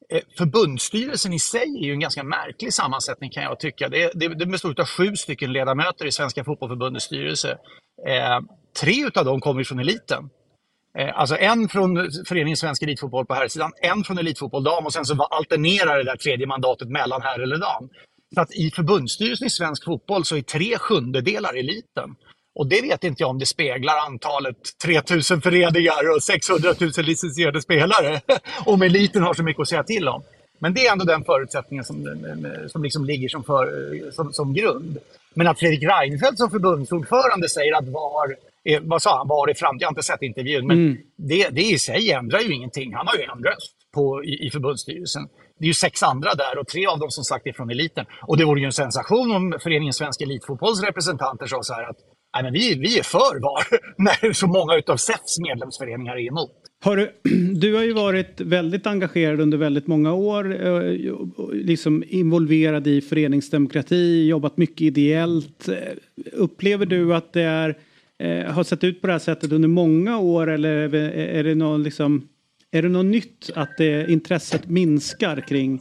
eh, 0.08 0.20
förbundsstyrelsen 0.38 1.32
i 1.32 1.38
sig 1.38 1.78
är 1.80 1.86
ju 1.86 1.92
en 1.92 2.00
ganska 2.00 2.22
märklig 2.22 2.74
sammansättning 2.74 3.30
kan 3.30 3.42
jag 3.42 3.60
tycka. 3.60 3.88
Det, 3.88 4.10
det, 4.14 4.28
det 4.28 4.46
består 4.46 4.80
av 4.80 4.86
sju 4.86 5.16
stycken 5.16 5.52
ledamöter 5.52 6.06
i 6.06 6.12
Svenska 6.12 6.44
Fotbollförbundets 6.44 7.04
styrelse. 7.04 7.58
Eh, 8.06 8.40
tre 8.80 9.06
utav 9.06 9.24
dem 9.24 9.40
kommer 9.40 9.64
från 9.64 9.78
eliten. 9.78 10.30
Eh, 10.98 11.20
alltså 11.20 11.36
en 11.36 11.68
från 11.68 12.10
föreningen 12.26 12.56
Svensk 12.56 12.82
Elitfotboll 12.82 13.26
på 13.26 13.34
herrsidan, 13.34 13.72
en 13.82 14.04
från 14.04 14.18
Elitfotboll 14.18 14.64
dam 14.64 14.86
och 14.86 14.92
sen 14.92 15.04
så 15.04 15.22
alternerar 15.22 15.98
det 15.98 16.04
där 16.04 16.16
tredje 16.16 16.46
mandatet 16.46 16.88
mellan 16.88 17.22
herr 17.22 17.40
eller 17.40 17.56
dam. 17.56 17.88
Så 18.34 18.40
att 18.40 18.54
i 18.54 18.70
förbundsstyrelsen 18.70 19.46
i 19.46 19.50
svensk 19.50 19.84
fotboll 19.84 20.24
så 20.24 20.36
är 20.36 20.42
tre 20.42 20.78
sjundedelar 20.78 21.54
eliten. 21.54 22.14
Och 22.54 22.66
det 22.66 22.82
vet 22.82 23.04
inte 23.04 23.22
jag 23.22 23.30
om 23.30 23.38
det 23.38 23.46
speglar 23.46 23.98
antalet 24.06 24.56
3000 24.84 25.42
föreningar 25.42 26.16
och 26.16 26.22
600 26.22 26.74
000 26.80 26.90
licensierade 26.96 27.62
spelare. 27.62 28.20
om 28.66 28.82
eliten 28.82 29.22
har 29.22 29.34
så 29.34 29.42
mycket 29.42 29.60
att 29.60 29.68
säga 29.68 29.84
till 29.84 30.08
om. 30.08 30.22
Men 30.58 30.74
det 30.74 30.86
är 30.86 30.92
ändå 30.92 31.04
den 31.04 31.24
förutsättningen 31.24 31.84
som, 31.84 32.08
som 32.68 32.82
liksom 32.82 33.04
ligger 33.04 33.28
som, 33.28 33.44
för, 33.44 34.10
som, 34.10 34.32
som 34.32 34.54
grund. 34.54 34.98
Men 35.34 35.46
att 35.46 35.58
Fredrik 35.58 35.82
Reinfeldt 35.82 36.38
som 36.38 36.50
förbundsordförande 36.50 37.48
säger 37.48 37.78
att 37.78 37.88
VAR 37.88 38.36
vad 38.82 39.02
sa 39.02 39.18
han, 39.18 39.28
VAR 39.28 39.50
i 39.50 39.54
framtiden? 39.54 39.80
Jag 39.80 39.88
har 39.88 39.92
inte 39.92 40.02
sett 40.02 40.22
intervjun, 40.22 40.66
men 40.66 40.78
mm. 40.78 40.96
det, 41.16 41.48
det 41.48 41.62
i 41.62 41.78
sig 41.78 42.12
ändrar 42.12 42.40
ju 42.40 42.54
ingenting. 42.54 42.94
Han 42.94 43.06
har 43.06 43.16
ju 43.16 43.22
en 43.22 43.44
röst 43.44 43.76
på, 43.94 44.24
i, 44.24 44.46
i 44.46 44.50
förbundsstyrelsen. 44.50 45.22
Det 45.58 45.64
är 45.64 45.68
ju 45.68 45.74
sex 45.74 46.02
andra 46.02 46.34
där 46.34 46.58
och 46.58 46.68
tre 46.68 46.86
av 46.86 46.98
dem 46.98 47.10
som 47.10 47.24
sagt 47.24 47.46
är 47.46 47.52
från 47.52 47.70
eliten. 47.70 48.04
Och 48.22 48.36
det 48.36 48.44
vore 48.44 48.60
ju 48.60 48.66
en 48.66 48.72
sensation 48.72 49.30
om 49.36 49.58
föreningen 49.62 49.92
Svensk 49.92 50.20
Elitfotbolls 50.20 50.82
representanter 50.82 51.46
sa 51.46 51.62
så 51.62 51.74
här 51.74 51.90
att 51.90 51.96
Nej, 52.34 52.42
men 52.42 52.52
vi, 52.52 52.74
vi 52.74 52.98
är 52.98 53.02
för 53.02 53.40
VAR 53.40 53.64
när 53.98 54.32
så 54.32 54.46
många 54.46 54.82
av 54.86 54.96
SEFs 54.96 55.38
medlemsföreningar 55.38 56.16
är 56.16 56.26
emot. 56.26 56.50
Har 56.84 57.10
du, 57.60 57.74
har 57.74 57.82
ju 57.82 57.92
varit 57.92 58.40
väldigt 58.40 58.86
engagerad 58.86 59.40
under 59.40 59.58
väldigt 59.58 59.86
många 59.86 60.12
år. 60.12 60.66
Eh, 60.66 60.96
liksom 61.52 62.04
involverad 62.08 62.86
i 62.86 63.00
föreningsdemokrati, 63.00 64.26
jobbat 64.26 64.56
mycket 64.56 64.80
ideellt. 64.80 65.68
Upplever 66.32 66.86
du 66.86 67.14
att 67.14 67.32
det 67.32 67.42
är, 67.42 67.78
eh, 68.22 68.52
har 68.52 68.64
sett 68.64 68.84
ut 68.84 69.00
på 69.00 69.06
det 69.06 69.12
här 69.12 69.20
sättet 69.20 69.52
under 69.52 69.68
många 69.68 70.18
år 70.18 70.50
eller 70.50 70.94
är 71.14 71.44
det 71.44 71.54
något, 71.54 71.80
liksom, 71.80 72.28
är 72.70 72.82
det 72.82 72.88
något 72.88 73.06
nytt 73.06 73.50
att 73.54 73.70
det, 73.78 74.10
intresset 74.10 74.68
minskar 74.68 75.40
kring, 75.48 75.80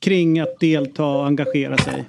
kring 0.00 0.40
att 0.40 0.60
delta 0.60 1.04
och 1.04 1.26
engagera 1.26 1.78
sig? 1.78 2.04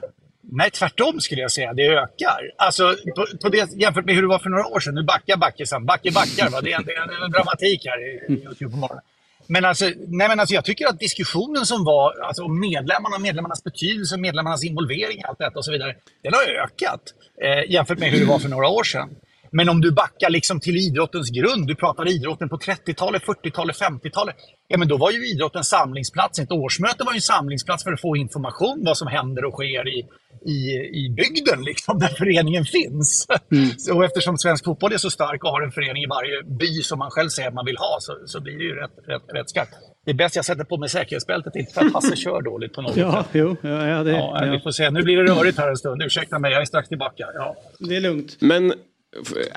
Nej, 0.53 0.71
tvärtom 0.71 1.19
skulle 1.19 1.41
jag 1.41 1.51
säga. 1.51 1.73
Det 1.73 1.85
ökar. 1.87 2.51
Alltså, 2.57 2.95
på, 3.15 3.25
på 3.41 3.49
det, 3.49 3.73
jämfört 3.75 4.05
med 4.05 4.15
hur 4.15 4.21
det 4.21 4.27
var 4.27 4.39
för 4.39 4.49
några 4.49 4.67
år 4.67 4.79
sedan. 4.79 4.95
Nu 4.95 5.03
backar 5.03 5.37
backisen. 5.37 5.85
Backe 5.85 6.11
backar. 6.11 6.49
Va? 6.49 6.61
Det, 6.61 6.71
är 6.71 6.77
en, 6.77 6.85
det 6.85 6.91
är 6.93 7.25
en 7.25 7.31
dramatik 7.31 7.85
här 7.85 7.99
i, 8.07 8.33
i 8.33 8.43
Youtube 8.43 8.71
på 8.71 8.77
morgonen. 8.77 9.03
Men 9.47 9.65
alltså, 9.65 9.85
nej 10.07 10.27
men 10.27 10.39
alltså 10.39 10.55
jag 10.55 10.65
tycker 10.65 10.87
att 10.87 10.99
diskussionen 10.99 11.65
som 11.65 11.83
var 11.83 12.21
alltså 12.21 12.43
om 12.43 12.59
medlemmarna, 12.59 13.19
medlemmarnas 13.19 13.63
betydelse, 13.63 14.17
medlemmarnas 14.17 14.63
involvering 14.63 15.17
i 15.19 15.23
allt 15.23 15.39
detta 15.39 15.59
och 15.59 15.65
så 15.65 15.71
vidare, 15.71 15.95
den 16.23 16.33
har 16.33 16.41
ökat 16.63 17.01
eh, 17.41 17.71
jämfört 17.71 17.99
med 17.99 18.11
hur 18.11 18.19
det 18.19 18.25
var 18.25 18.39
för 18.39 18.49
några 18.49 18.67
år 18.67 18.83
sedan. 18.83 19.09
Men 19.51 19.69
om 19.69 19.81
du 19.81 19.91
backar 19.91 20.29
liksom 20.29 20.59
till 20.59 20.77
idrottens 20.77 21.29
grund, 21.29 21.67
du 21.67 21.75
pratar 21.75 22.07
idrotten 22.07 22.49
på 22.49 22.57
30-talet, 22.57 23.23
40-talet, 23.23 23.79
50-talet. 23.79 24.35
Ja, 24.67 24.77
men 24.77 24.87
då 24.87 24.97
var 24.97 25.11
ju 25.11 25.27
idrotten 25.31 25.63
samlingsplats. 25.63 26.39
Ett 26.39 26.51
årsmöte 26.51 27.03
var 27.03 27.11
ju 27.11 27.17
en 27.17 27.21
samlingsplats 27.21 27.83
för 27.83 27.93
att 27.93 28.01
få 28.01 28.15
information 28.15 28.81
vad 28.85 28.97
som 28.97 29.07
händer 29.07 29.45
och 29.45 29.53
sker 29.53 29.87
i, 29.87 30.05
i, 30.45 30.59
i 31.05 31.09
bygden, 31.09 31.63
liksom, 31.63 31.99
där 31.99 32.07
föreningen 32.07 32.65
finns. 32.65 33.27
Mm. 33.51 33.69
Så 33.77 34.03
eftersom 34.03 34.37
svensk 34.37 34.65
fotboll 34.65 34.93
är 34.93 34.97
så 34.97 35.09
stark 35.09 35.43
och 35.43 35.49
har 35.49 35.61
en 35.61 35.71
förening 35.71 36.03
i 36.03 36.07
varje 36.07 36.43
by 36.43 36.81
som 36.81 36.99
man 36.99 37.11
själv 37.11 37.29
säger 37.29 37.47
att 37.47 37.53
man 37.53 37.65
vill 37.65 37.77
ha 37.77 37.97
så, 37.99 38.17
så 38.25 38.41
blir 38.41 38.57
det 38.57 38.63
ju 38.63 38.75
rätt, 38.75 38.91
rätt, 39.07 39.23
rätt 39.33 39.49
skarpt. 39.49 39.73
Det 40.05 40.11
är 40.11 40.15
bäst 40.15 40.35
jag 40.35 40.45
sätter 40.45 40.63
på 40.63 40.77
mig 40.77 40.89
säkerhetsbältet, 40.89 41.55
inte 41.55 41.73
för 41.73 41.85
att 41.85 41.93
Hasse 41.93 42.15
kör 42.15 42.41
dåligt 42.41 42.73
på 42.73 42.81
något 42.81 42.97
ja, 42.97 43.25
Jo, 43.31 43.55
ja, 43.61 43.87
ja, 43.87 44.03
det, 44.03 44.11
ja, 44.11 44.45
ja. 44.45 44.51
Vi 44.51 44.59
får 44.59 44.71
se. 44.71 44.89
Nu 44.89 45.01
blir 45.03 45.17
det 45.17 45.23
rörigt 45.23 45.57
här 45.57 45.69
en 45.69 45.77
stund. 45.77 46.03
Ursäkta 46.03 46.39
mig, 46.39 46.51
jag 46.51 46.61
är 46.61 46.65
strax 46.65 46.89
tillbaka. 46.89 47.25
Ja. 47.33 47.55
Det 47.79 47.95
är 47.95 48.01
lugnt. 48.01 48.37
Men 48.39 48.73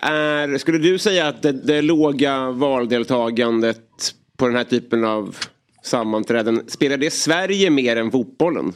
är, 0.02 0.59
skulle 0.59 0.78
du 0.78 0.98
säga 0.98 1.28
att 1.28 1.42
det, 1.42 1.52
det 1.52 1.82
låga 1.82 2.50
valdeltagandet 2.50 4.14
på 4.38 4.46
den 4.46 4.57
här 4.57 4.64
typen 4.64 5.05
av 5.05 5.36
sammanträden, 5.82 6.68
spelar 6.68 6.96
det 6.96 7.11
Sverige 7.11 7.70
mer 7.70 7.96
än 7.96 8.11
fotbollen? 8.11 8.72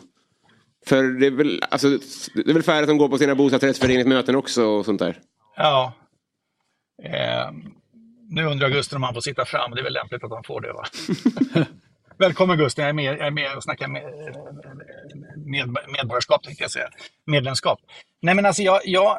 För 0.86 1.02
det 1.02 1.26
är 1.26 1.30
väl, 1.30 1.64
alltså, 1.70 1.88
det 2.34 2.50
är 2.50 2.54
väl 2.54 2.62
färre 2.62 2.86
som 2.86 2.98
går 2.98 3.08
på 3.08 3.18
sina 3.18 3.34
bostadsrättsföreningsmöten 3.34 4.36
också 4.36 4.64
och 4.64 4.84
sånt 4.84 4.98
där? 4.98 5.18
Ja. 5.56 5.92
Eh, 7.02 7.50
nu 8.30 8.44
undrar 8.44 8.68
Gusten 8.68 8.96
om 8.96 9.02
han 9.02 9.14
får 9.14 9.20
sitta 9.20 9.44
fram. 9.44 9.70
Det 9.70 9.80
är 9.80 9.84
väl 9.84 9.92
lämpligt 9.92 10.24
att 10.24 10.30
han 10.30 10.44
får 10.44 10.60
det 10.60 10.72
va? 10.72 10.84
Välkommen 12.18 12.58
Gusten, 12.58 12.82
jag 12.82 12.88
är 12.88 12.94
med, 12.94 13.04
jag 13.04 13.26
är 13.26 13.30
med 13.30 13.56
och 13.56 13.62
snackar 13.62 13.88
med, 13.88 14.02
med, 15.36 15.76
medborgarskap 15.88 16.42
tänkte 16.42 16.64
jag 16.64 16.70
säga. 16.70 16.88
Medlemskap. 17.24 17.80
Nej 18.22 18.34
men 18.34 18.46
alltså 18.46 18.62
jag, 18.62 18.80
jag 18.84 19.18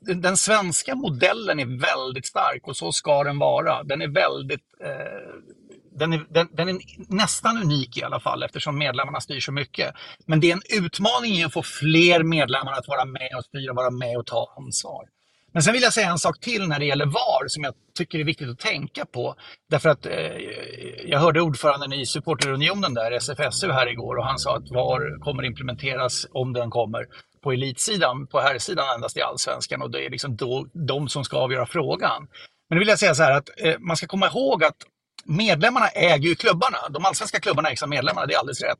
den 0.00 0.36
svenska 0.36 0.94
modellen 0.94 1.60
är 1.60 1.80
väldigt 1.80 2.26
stark 2.26 2.68
och 2.68 2.76
så 2.76 2.92
ska 2.92 3.24
den 3.24 3.38
vara. 3.38 3.82
Den 3.82 4.02
är 4.02 4.08
väldigt 4.08 4.64
eh, 4.84 5.50
den 5.98 6.12
är, 6.12 6.26
den, 6.28 6.48
den, 6.52 6.68
är 6.68 6.78
nästan 7.08 7.62
unik 7.62 7.96
i 7.98 8.02
alla 8.02 8.20
fall 8.20 8.42
eftersom 8.42 8.78
medlemmarna 8.78 9.20
styr 9.20 9.40
så 9.40 9.52
mycket. 9.52 9.94
Men 10.26 10.40
det 10.40 10.50
är 10.50 10.52
en 10.52 10.84
utmaning 10.84 11.42
att 11.42 11.52
få 11.52 11.62
fler 11.62 12.22
medlemmar 12.22 12.72
att 12.72 12.88
vara 12.88 13.04
med 13.04 13.30
och 13.36 13.44
styra, 13.44 13.72
vara 13.72 13.90
med 13.90 14.16
och 14.16 14.26
ta 14.26 14.54
ansvar. 14.58 15.04
Men 15.52 15.62
sen 15.62 15.72
vill 15.72 15.82
jag 15.82 15.92
säga 15.92 16.10
en 16.10 16.18
sak 16.18 16.40
till 16.40 16.68
när 16.68 16.78
det 16.78 16.84
gäller 16.84 17.06
VAR 17.06 17.48
som 17.48 17.64
jag 17.64 17.74
tycker 17.94 18.18
är 18.18 18.24
viktigt 18.24 18.48
att 18.48 18.58
tänka 18.58 19.04
på. 19.04 19.34
Därför 19.70 19.88
att 19.88 20.06
eh, 20.06 20.12
jag 21.04 21.18
hörde 21.18 21.40
ordföranden 21.40 21.92
i 21.92 22.06
supporterunionen 22.06 22.94
där, 22.94 23.12
SFSU, 23.12 23.70
här 23.70 23.92
igår 23.92 24.16
och 24.16 24.26
han 24.26 24.38
sa 24.38 24.56
att 24.56 24.70
VAR 24.70 25.20
kommer 25.24 25.44
implementeras 25.44 26.26
om 26.30 26.52
den 26.52 26.70
kommer 26.70 27.06
på 27.42 27.52
elitsidan, 27.52 28.26
på 28.26 28.40
herrsidan 28.40 28.94
endast 28.94 29.16
i 29.16 29.22
allsvenskan 29.22 29.82
och 29.82 29.90
det 29.90 30.06
är 30.06 30.10
liksom 30.10 30.36
då, 30.36 30.66
de 30.72 31.08
som 31.08 31.24
ska 31.24 31.36
avgöra 31.36 31.66
frågan. 31.66 32.28
Men 32.68 32.76
nu 32.76 32.78
vill 32.78 32.88
jag 32.88 32.98
säga 32.98 33.14
så 33.14 33.22
här 33.22 33.32
att 33.32 33.48
eh, 33.56 33.78
man 33.78 33.96
ska 33.96 34.06
komma 34.06 34.26
ihåg 34.26 34.64
att 34.64 34.76
medlemmarna 35.24 35.88
äger 35.88 36.28
ju 36.28 36.34
klubbarna. 36.34 36.78
De 36.90 37.04
allsvenska 37.04 37.40
klubbarna 37.40 37.70
ägs 37.70 37.82
av 37.82 37.88
medlemmarna, 37.88 38.26
det 38.26 38.34
är 38.34 38.38
alldeles 38.38 38.62
rätt. 38.62 38.78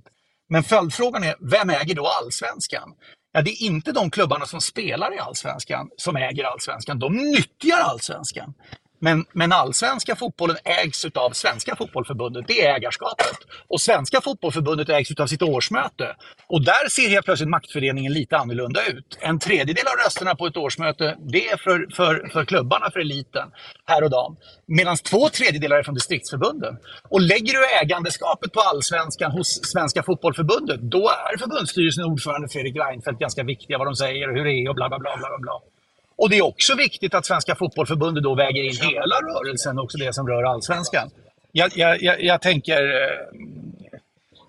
Men 0.49 0.63
följdfrågan 0.63 1.25
är, 1.25 1.35
vem 1.41 1.71
äger 1.71 1.95
då 1.95 2.07
allsvenskan? 2.07 2.91
Ja, 3.33 3.43
det 3.43 3.51
är 3.51 3.63
inte 3.63 3.93
de 3.93 4.11
klubbarna 4.11 4.47
som 4.47 4.61
spelar 4.61 5.15
i 5.15 5.19
allsvenskan 5.19 5.91
som 5.97 6.17
äger 6.17 6.45
allsvenskan. 6.45 6.99
De 6.99 7.17
nyttjar 7.17 7.79
allsvenskan. 7.79 8.55
Men, 9.03 9.25
men 9.33 9.53
allsvenska 9.53 10.17
fotbollen 10.17 10.57
ägs 10.65 11.05
av 11.05 11.31
Svenska 11.31 11.77
fotbollförbundet, 11.77 12.45
det 12.49 12.67
är 12.67 12.75
ägarskapet. 12.75 13.39
Och 13.69 13.81
Svenska 13.81 14.21
fotbollförbundet 14.21 14.89
ägs 14.89 15.21
av 15.21 15.27
sitt 15.27 15.43
årsmöte. 15.43 16.17
Och 16.47 16.65
där 16.65 16.89
ser 16.89 17.09
helt 17.09 17.25
plötsligt 17.25 17.49
maktfördelningen 17.49 18.13
lite 18.13 18.37
annorlunda 18.37 18.87
ut. 18.87 19.19
En 19.21 19.39
tredjedel 19.39 19.85
av 19.87 20.05
rösterna 20.05 20.35
på 20.35 20.47
ett 20.47 20.57
årsmöte, 20.57 21.17
det 21.33 21.49
är 21.49 21.57
för, 21.57 21.87
för, 21.97 22.29
för 22.33 22.45
klubbarna, 22.45 22.91
för 22.91 23.01
eliten, 23.01 23.49
här 23.87 24.03
och 24.05 24.11
dam. 24.11 24.37
Medan 24.67 24.97
två 24.97 25.29
tredjedelar 25.29 25.77
är 25.77 25.83
från 25.83 25.95
distriktsförbunden. 25.95 26.77
Och 27.09 27.21
lägger 27.21 27.53
du 27.53 27.67
ägandeskapet 27.83 28.53
på 28.53 28.61
allsvenskan 28.61 29.33
hos 29.33 29.61
Svenska 29.73 30.03
fotbollförbundet, 30.03 30.81
då 30.81 31.09
är 31.09 31.39
förbundsstyrelsen 31.39 32.05
och 32.05 32.11
ordförande 32.11 32.49
Fredrik 32.49 32.77
Reinfeldt 32.77 33.21
ganska 33.21 33.43
viktiga 33.43 33.79
vad 33.79 33.87
de 33.87 33.97
säger 33.97 34.29
och 34.29 34.37
hur 34.37 34.45
det 34.45 34.53
är 34.53 34.69
och 34.69 34.75
bla 34.75 34.89
bla 34.89 34.99
bla. 34.99 35.17
bla, 35.17 35.39
bla. 35.39 35.80
Och 36.21 36.31
det 36.31 36.39
är 36.39 36.45
också 36.45 36.75
viktigt 36.75 37.15
att 37.15 37.27
Svenska 37.27 37.55
Fotbollförbundet 37.55 38.23
då 38.23 38.35
väger 38.35 38.63
in 38.63 38.77
hela 38.91 39.17
rörelsen, 39.21 39.79
också 39.79 39.99
det 39.99 40.13
som 40.15 40.29
rör 40.29 40.43
allsvenskan. 40.43 41.11
Jag, 41.53 41.71
jag, 41.75 42.03
jag, 42.03 42.23
jag 42.23 42.43
tänker, 42.43 42.83
eh, 42.83 43.09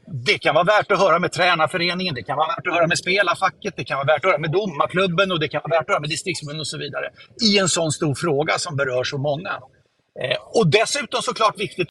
det 0.08 0.38
kan 0.38 0.56
vara 0.56 0.64
värt 0.64 0.92
att 0.92 1.00
höra 1.00 1.20
med 1.20 1.32
tränarföreningen, 1.32 2.16
det 2.16 2.24
kan 2.24 2.38
vara 2.38 2.48
värt 2.48 2.68
att 2.68 2.74
höra 2.74 2.88
med 2.88 2.98
spelarfacket, 2.98 3.74
det 3.78 3.84
kan 3.84 3.98
vara 3.98 4.06
värt 4.06 4.26
att 4.26 4.32
höra 4.32 4.38
med 4.38 4.52
domarklubben 4.52 5.32
och 5.32 5.40
det 5.40 5.48
kan 5.48 5.62
vara 5.64 5.80
värt 5.80 5.82
att 5.82 5.90
höra 5.90 6.00
med 6.00 6.10
distriktsförbundet 6.10 6.62
och 6.62 6.68
så 6.68 6.78
vidare. 6.78 7.10
I 7.42 7.58
en 7.58 7.70
sån 7.70 7.92
stor 7.92 8.16
fråga 8.16 8.54
som 8.58 8.76
berör 8.76 9.04
så 9.04 9.18
många. 9.18 9.54
Eh, 10.22 10.38
och 10.60 10.68
dessutom 10.68 11.22
såklart 11.22 11.60
viktigt 11.60 11.90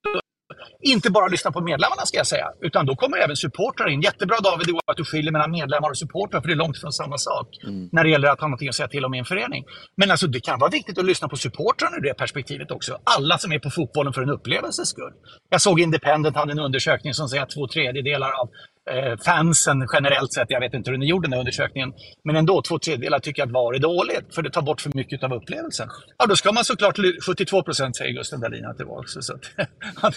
inte 0.80 1.10
bara 1.10 1.26
lyssna 1.26 1.52
på 1.52 1.60
medlemmarna 1.60 2.06
ska 2.06 2.16
jag 2.16 2.26
säga, 2.26 2.46
utan 2.60 2.86
då 2.86 2.96
kommer 2.96 3.16
även 3.16 3.36
supportrar 3.36 3.88
in. 3.88 4.00
Jättebra 4.00 4.36
David 4.42 4.66
att 4.86 4.96
du 4.96 5.04
skiljer 5.04 5.32
mellan 5.32 5.50
medlemmar 5.50 5.90
och 5.90 5.98
supportrar, 5.98 6.40
för 6.40 6.48
det 6.48 6.54
är 6.54 6.56
långt 6.56 6.76
ifrån 6.76 6.92
samma 6.92 7.18
sak 7.18 7.48
mm. 7.62 7.88
när 7.92 8.04
det 8.04 8.10
gäller 8.10 8.28
att 8.28 8.40
ha 8.40 8.48
någonting 8.48 8.68
att 8.68 8.74
säga 8.74 8.88
till 8.88 9.04
om 9.04 9.14
i 9.14 9.18
en 9.18 9.24
förening. 9.24 9.64
Men 9.96 10.10
alltså, 10.10 10.26
det 10.26 10.40
kan 10.40 10.58
vara 10.58 10.70
viktigt 10.70 10.98
att 10.98 11.04
lyssna 11.04 11.28
på 11.28 11.36
supportrarna 11.36 11.96
ur 11.96 12.02
det 12.02 12.14
perspektivet 12.14 12.70
också. 12.70 12.98
Alla 13.04 13.38
som 13.38 13.52
är 13.52 13.58
på 13.58 13.70
fotbollen 13.70 14.12
för 14.12 14.22
en 14.22 14.30
upplevelses 14.30 14.88
skull. 14.88 15.12
Jag 15.50 15.60
såg 15.60 15.80
Independent 15.80 16.36
hade 16.36 16.52
en 16.52 16.58
undersökning 16.58 17.14
som 17.14 17.28
säger 17.28 17.42
att 17.42 17.50
två 17.50 17.66
tredjedelar 17.66 18.30
av 18.30 18.48
Eh, 18.90 19.16
fansen 19.16 19.88
generellt 19.92 20.32
sett, 20.32 20.46
jag 20.50 20.60
vet 20.60 20.74
inte 20.74 20.90
hur 20.90 20.98
ni 20.98 21.06
gjorde 21.06 21.26
den 21.26 21.32
här 21.32 21.40
undersökningen, 21.40 21.92
men 22.24 22.36
ändå 22.36 22.62
två 22.62 22.78
tredjedelar 22.78 23.18
tycker 23.18 23.42
att 23.42 23.50
VAR 23.50 23.74
är 23.74 23.78
dåligt 23.78 24.34
för 24.34 24.42
det 24.42 24.50
tar 24.50 24.62
bort 24.62 24.80
för 24.80 24.90
mycket 24.94 25.22
av 25.22 25.32
upplevelsen. 25.32 25.88
Ja, 26.18 26.26
då 26.26 26.36
ska 26.36 26.52
man 26.52 26.64
såklart, 26.64 26.98
72 27.26 27.62
procent 27.62 27.96
säger 27.96 28.12
Gusten 28.12 28.40
Dahlin 28.40 28.64
att 28.64 28.78
det 28.78 28.84
var 28.84 28.98
också, 28.98 29.22
så 29.22 29.34
att 29.34 29.40
han 29.94 30.12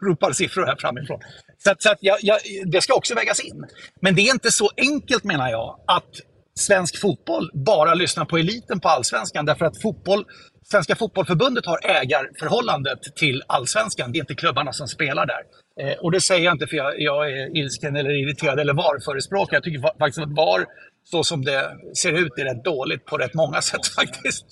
ropar 0.00 0.32
siffror 0.32 0.66
här 0.66 0.76
framifrån. 0.78 1.20
Så, 1.58 1.70
att, 1.70 1.82
så 1.82 1.90
att 1.90 1.98
ja, 2.00 2.16
ja, 2.20 2.38
det 2.66 2.80
ska 2.80 2.94
också 2.94 3.14
vägas 3.14 3.40
in. 3.40 3.66
Men 4.00 4.14
det 4.14 4.22
är 4.22 4.32
inte 4.32 4.52
så 4.52 4.70
enkelt 4.76 5.24
menar 5.24 5.50
jag 5.50 5.80
att 5.86 6.10
svensk 6.58 7.00
fotboll 7.00 7.50
bara 7.54 7.94
lyssnar 7.94 8.24
på 8.24 8.38
eliten 8.38 8.80
på 8.80 8.88
allsvenskan 8.88 9.44
därför 9.44 9.64
att 9.64 9.82
fotboll 9.82 10.24
Svenska 10.70 10.96
fotbollförbundet 10.96 11.66
har 11.66 11.86
ägarförhållandet 11.86 12.98
till 13.16 13.42
allsvenskan. 13.46 14.12
Det 14.12 14.18
är 14.18 14.20
inte 14.20 14.34
klubbarna 14.34 14.72
som 14.72 14.88
spelar 14.88 15.26
där. 15.26 15.42
Eh, 15.80 15.92
och 16.00 16.12
det 16.12 16.20
säger 16.20 16.44
jag 16.44 16.54
inte 16.54 16.66
för 16.66 16.76
jag, 16.76 17.00
jag 17.00 17.32
är 17.32 17.56
ilsken 17.56 17.96
eller 17.96 18.10
irriterad 18.10 18.60
eller 18.60 18.74
VAR-förespråkare. 18.74 19.56
Jag 19.56 19.62
tycker 19.64 19.98
faktiskt 19.98 20.18
att 20.18 20.32
VAR 20.32 20.64
så 21.04 21.24
som 21.24 21.44
det 21.44 21.70
ser 22.02 22.12
ut 22.12 22.38
är 22.38 22.44
rätt 22.44 22.64
dåligt 22.64 23.04
på 23.04 23.16
rätt 23.16 23.34
många 23.34 23.62
sätt 23.70 23.86
faktiskt. 23.86 24.46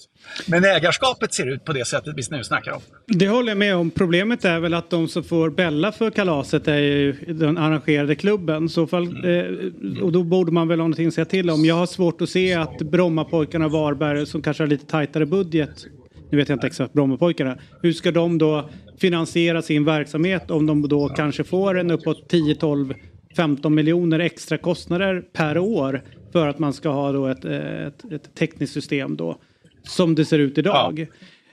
Men 0.46 0.64
ägarskapet 0.64 1.34
ser 1.34 1.46
ut 1.46 1.64
på 1.64 1.72
det 1.72 1.84
sättet 1.84 2.14
vi 2.16 2.36
nu 2.36 2.44
snackar 2.44 2.72
om. 2.72 2.80
Det 3.06 3.28
håller 3.28 3.48
jag 3.48 3.58
med 3.58 3.76
om. 3.76 3.90
Problemet 3.90 4.44
är 4.44 4.60
väl 4.60 4.74
att 4.74 4.90
de 4.90 5.08
som 5.08 5.24
får 5.24 5.50
bälla 5.50 5.92
för 5.92 6.10
kalaset 6.10 6.68
är 6.68 6.78
ju 6.78 7.12
den 7.12 7.58
arrangerade 7.58 8.14
klubben. 8.14 8.68
Så 8.68 8.86
fall, 8.86 9.04
eh, 9.04 10.02
och 10.02 10.12
då 10.12 10.22
borde 10.22 10.52
man 10.52 10.68
väl 10.68 10.78
ha 10.78 10.86
någonting 10.86 11.08
att 11.08 11.14
säga 11.14 11.24
till 11.24 11.50
om. 11.50 11.64
Jag 11.64 11.74
har 11.74 11.86
svårt 11.86 12.20
att 12.20 12.28
se 12.28 12.54
att 12.54 12.78
Brommapojkarna 12.78 13.64
och 13.66 13.72
Varberg 13.72 14.26
som 14.26 14.42
kanske 14.42 14.62
har 14.62 14.68
lite 14.68 14.86
tajtare 14.86 15.26
budget. 15.26 15.86
Nu 16.30 16.38
vet 16.38 16.48
jag 16.48 16.56
inte 16.56 16.66
exakt 16.66 16.92
Brommapojkarna. 16.92 17.58
Hur 17.82 17.92
ska 17.92 18.10
de 18.10 18.38
då 18.38 18.70
finansiera 18.98 19.62
sin 19.62 19.84
verksamhet 19.84 20.50
om 20.50 20.66
de 20.66 20.88
då 20.88 21.08
kanske 21.08 21.44
får 21.44 21.78
en 21.78 21.90
uppåt 21.90 22.28
10, 22.28 22.54
12, 22.54 22.94
15 23.36 23.74
miljoner 23.74 24.18
extra 24.18 24.58
kostnader 24.58 25.20
per 25.32 25.58
år 25.58 26.02
för 26.32 26.48
att 26.48 26.58
man 26.58 26.72
ska 26.72 26.88
ha 26.88 27.12
då 27.12 27.26
ett, 27.26 27.44
ett, 27.44 28.12
ett 28.12 28.34
tekniskt 28.34 28.72
system 28.72 29.16
då 29.16 29.38
som 29.82 30.14
det 30.14 30.24
ser 30.24 30.38
ut 30.38 30.58
idag. 30.58 31.06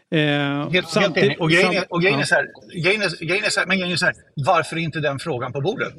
Ja. 0.09 0.17
Eh, 0.17 0.69
helt, 0.69 0.95
helt 0.95 1.17
enig. 1.17 1.41
Och 1.41 1.49
grejen 1.49 1.73
är, 1.73 1.93
och 1.93 2.01
grejen 2.01 2.19
är 2.19 2.23
så 2.23 2.35
här, 2.35 2.47
grejen 2.83 3.01
är, 3.01 3.25
grejen 3.25 3.43
är 3.43 3.49
så 3.49 3.59
här, 3.59 3.67
men 3.67 3.77
grejen 3.77 3.93
är 3.93 3.97
så 3.97 4.05
här, 4.05 4.15
varför 4.35 4.75
är 4.75 4.79
inte 4.79 4.99
den 4.99 5.19
frågan 5.19 5.51
på 5.51 5.61
bordet? 5.61 5.93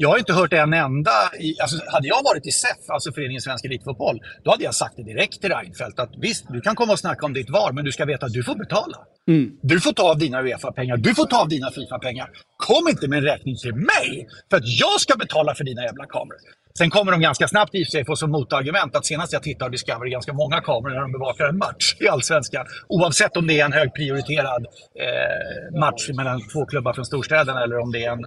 Jag 0.00 0.08
har 0.08 0.18
inte 0.18 0.32
hört 0.32 0.52
en 0.52 0.72
enda, 0.72 1.10
i, 1.38 1.60
alltså 1.60 1.76
hade 1.86 2.08
jag 2.08 2.22
varit 2.22 2.46
i 2.46 2.50
SEF, 2.50 2.90
alltså 2.90 3.12
Föreningen 3.12 3.40
Svensk 3.40 3.64
Elitfotboll, 3.64 4.20
då 4.44 4.50
hade 4.50 4.64
jag 4.64 4.74
sagt 4.74 4.96
det 4.96 5.02
direkt 5.02 5.40
till 5.40 5.50
Reinfeldt 5.50 5.98
att 5.98 6.12
visst, 6.16 6.44
du 6.48 6.60
kan 6.60 6.74
komma 6.76 6.92
och 6.92 6.98
snacka 6.98 7.26
om 7.26 7.32
ditt 7.32 7.50
VAR, 7.50 7.72
men 7.72 7.84
du 7.84 7.92
ska 7.92 8.04
veta 8.04 8.26
att 8.26 8.32
du 8.32 8.42
får 8.42 8.54
betala. 8.54 8.98
Mm. 9.28 9.50
Du 9.62 9.80
får 9.80 9.92
ta 9.92 10.10
av 10.10 10.18
dina 10.18 10.42
Uefa-pengar, 10.42 10.96
du 10.96 11.14
får 11.14 11.26
ta 11.26 11.40
av 11.42 11.48
dina 11.48 11.70
Fifa-pengar. 11.70 12.30
Kom 12.56 12.88
inte 12.88 13.08
med 13.08 13.18
en 13.18 13.24
räkning 13.24 13.56
till 13.56 13.74
mig 13.74 14.28
för 14.50 14.56
att 14.56 14.66
jag 14.66 15.00
ska 15.00 15.16
betala 15.16 15.54
för 15.54 15.64
dina 15.64 15.82
jävla 15.82 16.06
kameror. 16.06 16.40
Sen 16.78 16.90
kommer 16.90 17.12
de 17.12 17.20
ganska 17.20 17.48
snabbt 17.48 17.74
i 17.74 17.84
sig 17.84 18.04
få 18.04 18.16
som 18.16 18.30
motargument 18.30 18.96
att 18.96 19.06
senast 19.06 19.32
jag 19.32 19.42
tittade 19.42 19.70
Discovery 19.70 20.10
ganska 20.10 20.32
många 20.32 20.60
kameror 20.60 20.94
när 20.94 21.00
de 21.00 21.12
bevakar 21.12 21.44
en 21.44 21.58
match 21.58 21.96
i 22.00 22.08
Allsvenskan. 22.08 22.66
Oavsett 22.88 23.36
om 23.36 23.46
det 23.46 23.60
är 23.60 23.64
en 23.64 23.72
högprioriterad 23.72 24.66
eh, 24.94 25.78
match 25.80 26.10
mellan 26.14 26.40
två 26.52 26.66
klubbar 26.66 26.92
från 26.92 27.04
storstäderna 27.04 27.62
eller 27.62 27.78
om 27.78 27.92
det 27.92 28.04
är 28.04 28.12
en 28.12 28.26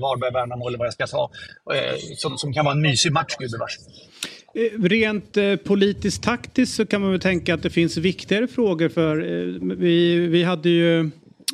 Varberg-Värnamo 0.00 0.68
eller 0.68 0.78
vad 0.78 0.86
jag 0.86 0.92
ska 0.92 1.06
säga. 1.06 1.28
Eh, 1.74 1.94
som, 2.16 2.38
som 2.38 2.52
kan 2.52 2.64
vara 2.64 2.74
en 2.74 2.80
mysig 2.80 3.12
match 3.12 3.36
gubevars. 3.38 3.78
Eh, 4.54 4.82
rent 4.82 5.36
eh, 5.36 5.56
politiskt 5.56 6.22
taktiskt 6.22 6.74
så 6.74 6.86
kan 6.86 7.00
man 7.00 7.10
väl 7.10 7.20
tänka 7.20 7.54
att 7.54 7.62
det 7.62 7.70
finns 7.70 7.96
viktigare 7.96 8.48
frågor 8.48 8.88
för 8.88 9.20
eh, 9.20 9.76
vi, 9.76 10.26
vi 10.26 10.42
hade 10.44 10.68
ju 10.68 11.00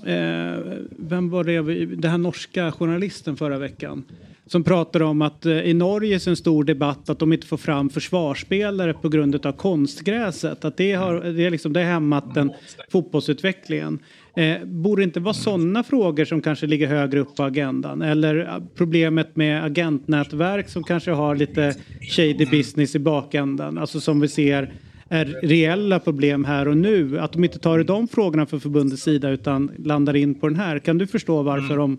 eh, 0.06 0.58
vem 0.90 1.30
var 1.30 1.44
det, 1.44 1.86
den 1.96 2.10
här 2.10 2.18
norska 2.18 2.72
journalisten 2.72 3.36
förra 3.36 3.58
veckan 3.58 4.04
som 4.52 4.64
pratar 4.64 5.02
om 5.02 5.22
att 5.22 5.46
eh, 5.46 5.52
i 5.52 5.74
Norge 5.74 6.16
är 6.16 6.28
en 6.28 6.36
stor 6.36 6.64
debatt 6.64 7.10
att 7.10 7.18
de 7.18 7.32
inte 7.32 7.46
får 7.46 7.56
fram 7.56 7.90
försvarsspelare 7.90 8.94
på 8.94 9.08
grund 9.08 9.46
av 9.46 9.52
konstgräset. 9.52 10.64
Att 10.64 10.76
det 10.76 10.92
har 10.92 11.14
det 11.20 11.44
är 11.44 11.50
liksom, 11.50 11.72
det 11.72 11.80
har 11.80 11.90
hämmat 11.92 12.34
den 12.34 12.52
fotbollsutvecklingen. 12.90 13.98
Eh, 14.36 14.64
borde 14.64 15.02
det 15.02 15.04
inte 15.04 15.20
vara 15.20 15.34
sådana 15.34 15.82
frågor 15.82 16.24
som 16.24 16.40
kanske 16.40 16.66
ligger 16.66 16.86
högre 16.86 17.20
upp 17.20 17.36
på 17.36 17.42
agendan? 17.42 18.02
Eller 18.02 18.38
eh, 18.38 18.64
problemet 18.74 19.36
med 19.36 19.64
agentnätverk 19.64 20.68
som 20.68 20.84
kanske 20.84 21.10
har 21.10 21.36
lite 21.36 21.74
shady 22.00 22.46
business 22.46 22.94
i 22.94 22.98
bakändan. 22.98 23.78
Alltså 23.78 24.00
som 24.00 24.20
vi 24.20 24.28
ser 24.28 24.72
är 25.08 25.24
reella 25.42 26.00
problem 26.00 26.44
här 26.44 26.68
och 26.68 26.76
nu. 26.76 27.18
Att 27.18 27.32
de 27.32 27.44
inte 27.44 27.58
tar 27.58 27.78
i 27.78 27.84
de 27.84 28.08
frågorna 28.08 28.46
för 28.46 28.58
förbundets 28.58 29.02
sida 29.02 29.30
utan 29.30 29.70
landar 29.78 30.16
in 30.16 30.34
på 30.34 30.48
den 30.48 30.56
här. 30.56 30.78
Kan 30.78 30.98
du 30.98 31.06
förstå 31.06 31.42
varför 31.42 31.76
de 31.76 31.98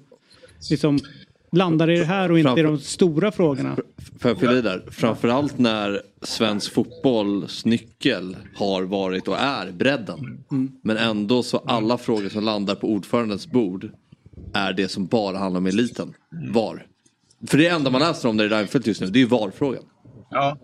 liksom 0.70 1.00
landar 1.54 1.90
i 1.90 1.98
det 1.98 2.06
här 2.06 2.32
och 2.32 2.40
inte 2.40 2.48
Framför... 2.48 2.60
i 2.60 2.64
de 2.64 2.80
stora 2.80 3.32
frågorna. 3.32 3.76
Får 4.20 4.32
jag 4.32 4.40
fylla 4.40 4.54
i 4.54 4.62
där? 4.62 4.84
Framförallt 4.92 5.58
när 5.58 6.02
svensk 6.22 6.74
fotbolls 6.74 7.66
nyckel 7.66 8.38
har 8.56 8.84
varit 8.84 9.28
och 9.28 9.38
är 9.38 9.72
bredden. 9.72 10.44
Mm. 10.52 10.72
Men 10.82 10.98
ändå 10.98 11.44
så 11.44 11.58
alla 11.58 11.98
frågor 11.98 12.30
som 12.30 12.44
landar 12.44 12.76
på 12.76 12.88
ordförandens 12.88 13.48
bord 13.48 13.92
är 14.54 14.74
det 14.74 14.88
som 14.88 15.06
bara 15.06 15.38
handlar 15.38 15.58
om 15.58 15.66
eliten. 15.66 16.14
VAR. 16.54 16.88
För 17.48 17.58
det 17.58 17.68
enda 17.68 17.90
man 17.90 18.02
läser 18.02 18.30
om 18.30 18.38
det 18.38 18.46
i 18.46 18.50
Reinfeldt 18.50 18.88
just 18.88 19.02
nu, 19.02 19.08
det 19.08 19.20
är 19.20 19.22
ju 19.22 19.28
VAR-frågan. 19.28 19.84
Ja. 20.30 20.58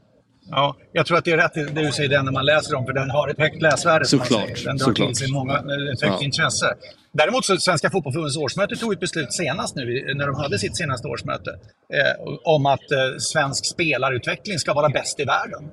Ja, 0.51 0.75
jag 0.91 1.05
tror 1.05 1.17
att 1.17 1.25
det 1.25 1.31
är 1.31 1.37
rätt 1.37 1.53
det 1.53 1.81
du 1.81 1.91
säger, 1.91 2.09
den 2.09 2.25
när 2.25 2.31
man 2.31 2.45
läser 2.45 2.75
om, 2.75 2.85
för 2.85 2.93
den 2.93 3.09
har 3.09 3.27
ett 3.27 3.39
högt 3.39 3.61
läsvärde. 3.61 4.05
Såklart. 4.05 4.63
Den 4.65 4.77
drar 4.77 4.85
Såklart. 4.85 5.07
till 5.07 5.15
sig 5.15 5.31
många, 5.31 5.57
ett 5.57 6.01
högt 6.01 6.15
ja. 6.19 6.21
intresse. 6.21 6.75
Däremot 7.11 7.45
så 7.45 7.57
Svenska 7.57 7.89
Fotbollförbundets 7.89 8.37
årsmöte 8.37 8.75
tog 8.75 8.93
ett 8.93 8.99
beslut 8.99 9.33
senast 9.33 9.75
nu, 9.75 10.13
när 10.15 10.27
de 10.27 10.35
hade 10.35 10.59
sitt 10.59 10.77
senaste 10.77 11.07
årsmöte, 11.07 11.51
eh, 11.93 12.27
om 12.43 12.65
att 12.65 12.91
eh, 12.91 13.17
svensk 13.19 13.65
spelarutveckling 13.65 14.59
ska 14.59 14.73
vara 14.73 14.89
bäst 14.89 15.19
i 15.19 15.23
världen. 15.23 15.69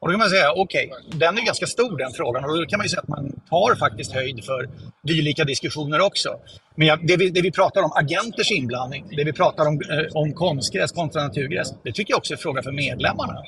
Och 0.00 0.08
då 0.08 0.12
kan 0.12 0.18
man 0.18 0.30
säga, 0.30 0.52
okej, 0.52 0.90
okay, 0.92 1.18
den 1.18 1.38
är 1.38 1.42
ganska 1.42 1.66
stor 1.66 1.98
den 1.98 2.12
frågan 2.12 2.44
och 2.44 2.56
då 2.56 2.66
kan 2.66 2.78
man 2.78 2.84
ju 2.84 2.88
säga 2.88 3.00
att 3.00 3.08
man 3.08 3.32
tar 3.50 3.74
faktiskt 3.74 4.12
höjd 4.12 4.44
för 4.44 4.68
dylika 5.02 5.44
diskussioner 5.44 6.00
också. 6.00 6.36
Men 6.74 6.86
jag, 6.86 7.06
det, 7.06 7.16
vi, 7.16 7.30
det 7.30 7.42
vi 7.42 7.52
pratar 7.52 7.82
om, 7.82 7.92
agenters 7.94 8.50
inblandning, 8.50 9.04
det 9.16 9.24
vi 9.24 9.32
pratar 9.32 9.66
om, 9.66 9.80
eh, 9.90 10.06
om 10.14 10.32
konstgräs 10.32 10.92
kontra 10.92 11.22
naturgräs, 11.22 11.74
det 11.84 11.92
tycker 11.92 12.12
jag 12.12 12.18
också 12.18 12.32
är 12.32 12.36
en 12.36 12.42
fråga 12.42 12.62
för 12.62 12.72
medlemmarna. 12.72 13.42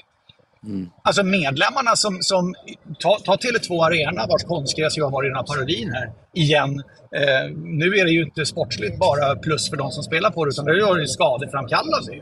Mm. 0.67 0.91
Alltså 1.05 1.23
medlemmarna 1.23 1.97
som, 1.97 2.19
som 2.21 2.55
ta, 2.99 3.19
ta 3.25 3.37
Tele2 3.37 3.85
Arena 3.87 4.27
vars 4.27 4.43
konstgräs 4.43 4.99
ju 4.99 5.03
har 5.03 5.11
varit 5.11 5.31
den 5.31 5.37
här 5.37 5.43
parodin 5.43 5.93
här 5.93 6.13
igen. 6.35 6.83
Eh, 7.17 7.51
nu 7.57 7.87
är 7.87 8.05
det 8.05 8.11
ju 8.11 8.23
inte 8.23 8.47
sportsligt 8.47 8.99
bara 8.99 9.37
plus 9.37 9.71
för 9.71 9.77
de 9.77 9.91
som 9.91 10.03
spelar 10.03 10.31
på 10.31 10.45
det 10.45 10.49
utan 10.49 10.65
det 10.65 10.73
är 10.73 11.01
ju 11.01 11.07
skadeframkallande. 11.07 12.13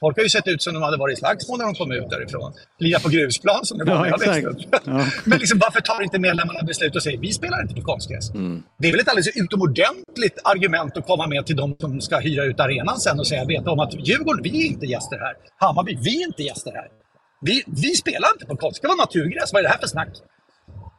Folk 0.00 0.16
har 0.16 0.22
ju 0.22 0.28
sett 0.28 0.48
ut 0.48 0.62
som 0.62 0.74
de 0.74 0.82
hade 0.82 0.96
varit 0.96 1.18
i 1.18 1.20
slagsmål 1.20 1.58
när 1.58 1.64
de 1.64 1.74
kom 1.74 1.92
ut 1.92 2.10
därifrån. 2.10 2.52
Lira 2.78 3.00
på 3.00 3.08
grusplan 3.08 3.64
som 3.64 3.78
det 3.78 3.84
var 3.84 4.06
ja, 4.06 4.16
när 4.16 4.38
jag 4.38 4.54
ja. 4.84 5.06
Men 5.24 5.38
liksom, 5.38 5.58
varför 5.58 5.80
tar 5.80 6.02
inte 6.02 6.18
medlemmarna 6.18 6.62
beslut 6.62 6.96
och 6.96 7.02
säger 7.02 7.18
vi 7.18 7.32
spelar 7.32 7.62
inte 7.62 7.74
på 7.74 7.82
konstgräs? 7.82 8.30
Mm. 8.30 8.62
Det 8.78 8.88
är 8.88 8.92
väl 8.92 9.00
ett 9.00 9.08
alldeles 9.08 9.36
utomordentligt 9.36 10.38
argument 10.44 10.96
att 10.96 11.06
komma 11.06 11.26
med 11.26 11.46
till 11.46 11.56
de 11.56 11.76
som 11.80 12.00
ska 12.00 12.18
hyra 12.18 12.44
ut 12.44 12.60
arenan 12.60 12.98
sen 12.98 13.18
och 13.18 13.26
säga 13.26 13.44
veta 13.44 13.70
om 13.70 13.80
att 13.80 13.94
Djurgården, 14.08 14.42
vi 14.42 14.62
är 14.62 14.66
inte 14.66 14.86
gäster 14.86 15.18
här. 15.18 15.34
Hammarby, 15.56 15.98
vi 16.02 16.22
är 16.22 16.26
inte 16.26 16.42
gäster 16.42 16.72
här. 16.72 16.88
Vi, 17.40 17.64
vi 17.66 17.94
spelar 17.94 18.28
inte 18.34 18.46
på 18.46 18.56
konst. 18.56 18.82
Det 18.82 18.88
vara 18.88 18.96
naturgräs. 18.96 19.52
Vad 19.52 19.60
är 19.60 19.62
det 19.62 19.68
här 19.68 19.78
för 19.78 19.86
snack? 19.86 20.08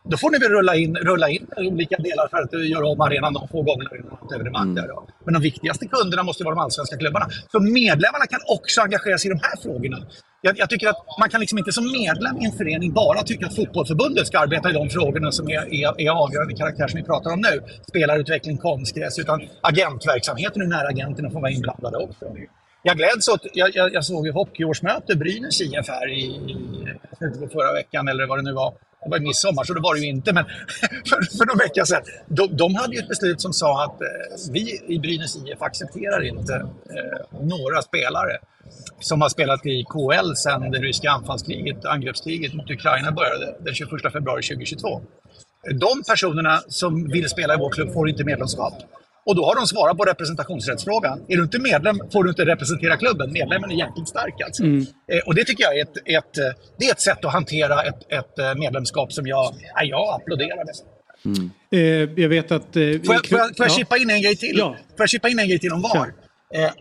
Då 0.04 0.18
får 0.18 0.32
ni 0.32 0.38
väl 0.38 0.50
rulla 0.50 0.76
in, 0.76 0.96
rulla 0.96 1.30
in 1.30 1.48
olika 1.58 1.98
delar 1.98 2.28
för 2.28 2.38
att 2.38 2.70
göra 2.70 2.88
om 2.88 3.02
arenan 3.02 3.34
de 3.34 3.48
få 3.48 3.62
gångerna 3.62 3.90
ett 3.96 4.32
evenemang. 4.36 4.78
Mm. 4.78 4.86
Men 5.26 5.34
de 5.34 5.42
viktigaste 5.42 5.88
kunderna 5.88 6.24
måste 6.24 6.44
vara 6.44 6.56
de 6.56 6.62
allsvenska 6.62 6.98
klubbarna. 6.98 7.28
Så 7.52 7.60
medlemmarna 7.60 8.26
kan 8.30 8.40
också 8.48 8.82
engagera 8.82 9.18
sig 9.18 9.32
i 9.32 9.34
de 9.34 9.40
här 9.44 9.58
frågorna. 9.64 9.98
Jag, 10.42 10.60
jag, 10.60 10.70
tycker 10.70 10.88
att 10.90 11.06
man 11.20 11.30
kan 11.30 11.40
liksom 11.40 11.58
inte 11.58 11.72
som 11.72 11.92
medlem 11.92 12.38
i 12.42 12.46
en 12.46 12.52
förening 12.52 12.94
bara 12.94 13.24
tycka 13.24 13.46
att 13.46 13.56
fotbollförbundet 13.56 14.28
ska 14.28 14.40
arbeta 14.40 14.70
i 14.70 14.74
de 14.74 14.90
frågorna 14.90 15.32
som 15.32 15.50
är, 15.50 15.74
är, 15.74 16.02
är 16.02 16.10
avgörande 16.10 16.54
karaktär 16.54 16.88
som 16.88 16.98
vi 16.98 17.04
pratar 17.04 17.34
om 17.34 17.42
nu. 17.42 17.62
Spelarutveckling, 17.88 18.58
konstgräs. 18.58 19.20
Utan 19.20 19.42
agentverksamheten, 19.62 20.62
hur 20.62 20.70
nära 20.70 20.88
agenterna 20.88 21.30
får 21.30 21.42
vara 21.42 21.52
inblandade 21.52 21.98
också 21.98 22.26
jag 22.84 22.98
gläds 22.98 23.28
åt, 23.28 23.42
jag, 23.54 23.76
jag, 23.76 23.94
jag 23.94 24.06
såg 24.06 24.26
ju 24.28 24.32
hockeyårsmöte 24.32 25.16
Brynäs 25.16 25.62
IF 25.62 25.88
här 25.88 26.10
i, 26.10 26.24
i 26.24 27.50
förra 27.54 27.74
veckan 27.74 28.08
eller 28.08 28.28
vad 28.28 28.38
det 28.38 28.44
nu 28.44 28.54
var. 28.54 28.74
Det 29.04 29.10
var 29.10 29.18
i 29.18 29.22
midsommar 29.22 29.64
så 29.64 29.74
det 29.74 29.80
var 29.80 29.96
det 29.96 30.02
ju 30.02 30.08
inte, 30.08 30.34
men 30.34 30.46
för, 31.10 31.38
för 31.38 31.46
någon 31.46 31.58
vecka 31.58 31.86
sedan. 31.86 32.02
De, 32.28 32.58
de 32.58 32.76
hade 32.76 32.96
ju 32.96 33.00
ett 33.00 33.08
beslut 33.08 33.42
som 33.42 33.54
sa 33.54 33.84
att 33.84 34.02
eh, 34.02 34.52
vi 34.52 34.82
i 34.88 35.00
Brynäs 35.00 35.36
IF 35.36 35.62
accepterar 35.62 36.24
inte 36.24 36.54
eh, 36.54 37.42
några 37.42 37.82
spelare 37.82 38.38
som 39.00 39.22
har 39.22 39.30
spelat 39.30 39.66
i 39.66 39.84
KL 39.84 40.34
sedan 40.36 40.72
det 40.72 40.80
ryska 40.80 41.12
anfallskriget, 41.12 41.86
angreppskriget 41.86 42.54
mot 42.54 42.70
Ukraina 42.70 43.12
började 43.12 43.56
den 43.60 43.74
21 43.74 43.90
februari 44.14 44.42
2022. 44.42 45.02
De 45.80 46.04
personerna 46.08 46.62
som 46.68 47.08
vill 47.08 47.30
spela 47.30 47.54
i 47.54 47.58
vår 47.58 47.70
klubb 47.70 47.94
får 47.94 48.10
inte 48.10 48.24
medlemskap. 48.24 48.74
Och 49.26 49.36
då 49.36 49.46
har 49.46 49.56
de 49.56 49.68
svarat 49.68 49.98
på 49.98 50.04
representationsrättsfrågan. 50.06 51.20
Är 51.28 51.38
du 51.38 51.44
inte 51.44 51.60
medlem 51.60 52.00
får 52.14 52.24
du 52.24 52.30
inte 52.30 52.46
representera 52.46 52.98
klubben. 52.98 53.32
Medlemmen 53.32 53.72
är 53.72 53.76
jäkligt 53.76 54.10
stark 54.10 54.42
alltså. 54.46 54.64
Mm. 54.64 54.86
Eh, 55.12 55.20
och 55.26 55.36
det 55.36 55.44
tycker 55.44 55.64
jag 55.64 55.78
är 55.78 55.82
ett, 55.82 55.98
ett, 55.98 56.38
eh, 56.38 56.44
det 56.78 56.86
är 56.86 56.92
ett 56.92 57.02
sätt 57.02 57.26
att 57.26 57.34
hantera 57.34 57.84
ett, 57.84 58.12
ett 58.12 58.40
eh, 58.40 58.56
medlemskap 58.56 59.14
som 59.14 59.28
jag, 59.28 59.54
ja, 59.76 59.84
jag 59.84 60.22
applåderar. 60.22 60.64
Mm. 61.26 61.52
Eh, 61.72 62.24
jag 62.24 62.30
vet 62.30 62.52
att... 62.52 62.76
Eh, 62.76 62.82
får 62.82 63.16
jag, 63.16 63.28
får 63.28 63.38
jag, 63.38 63.58
får 63.58 63.66
jag 63.66 63.70
ja. 63.70 63.76
chippa 63.78 63.98
in 63.98 64.10
en 64.10 64.22
grej 64.22 64.36
till? 64.36 64.58
Ja. 64.58 64.76
Får 64.98 65.04
jag 65.04 65.10
chippa 65.10 65.30
in 65.30 65.40
en 65.40 65.48
grej 65.48 65.60
till 65.60 65.74
om 65.74 65.82
VAR? 65.82 66.14
Eh, 66.54 66.72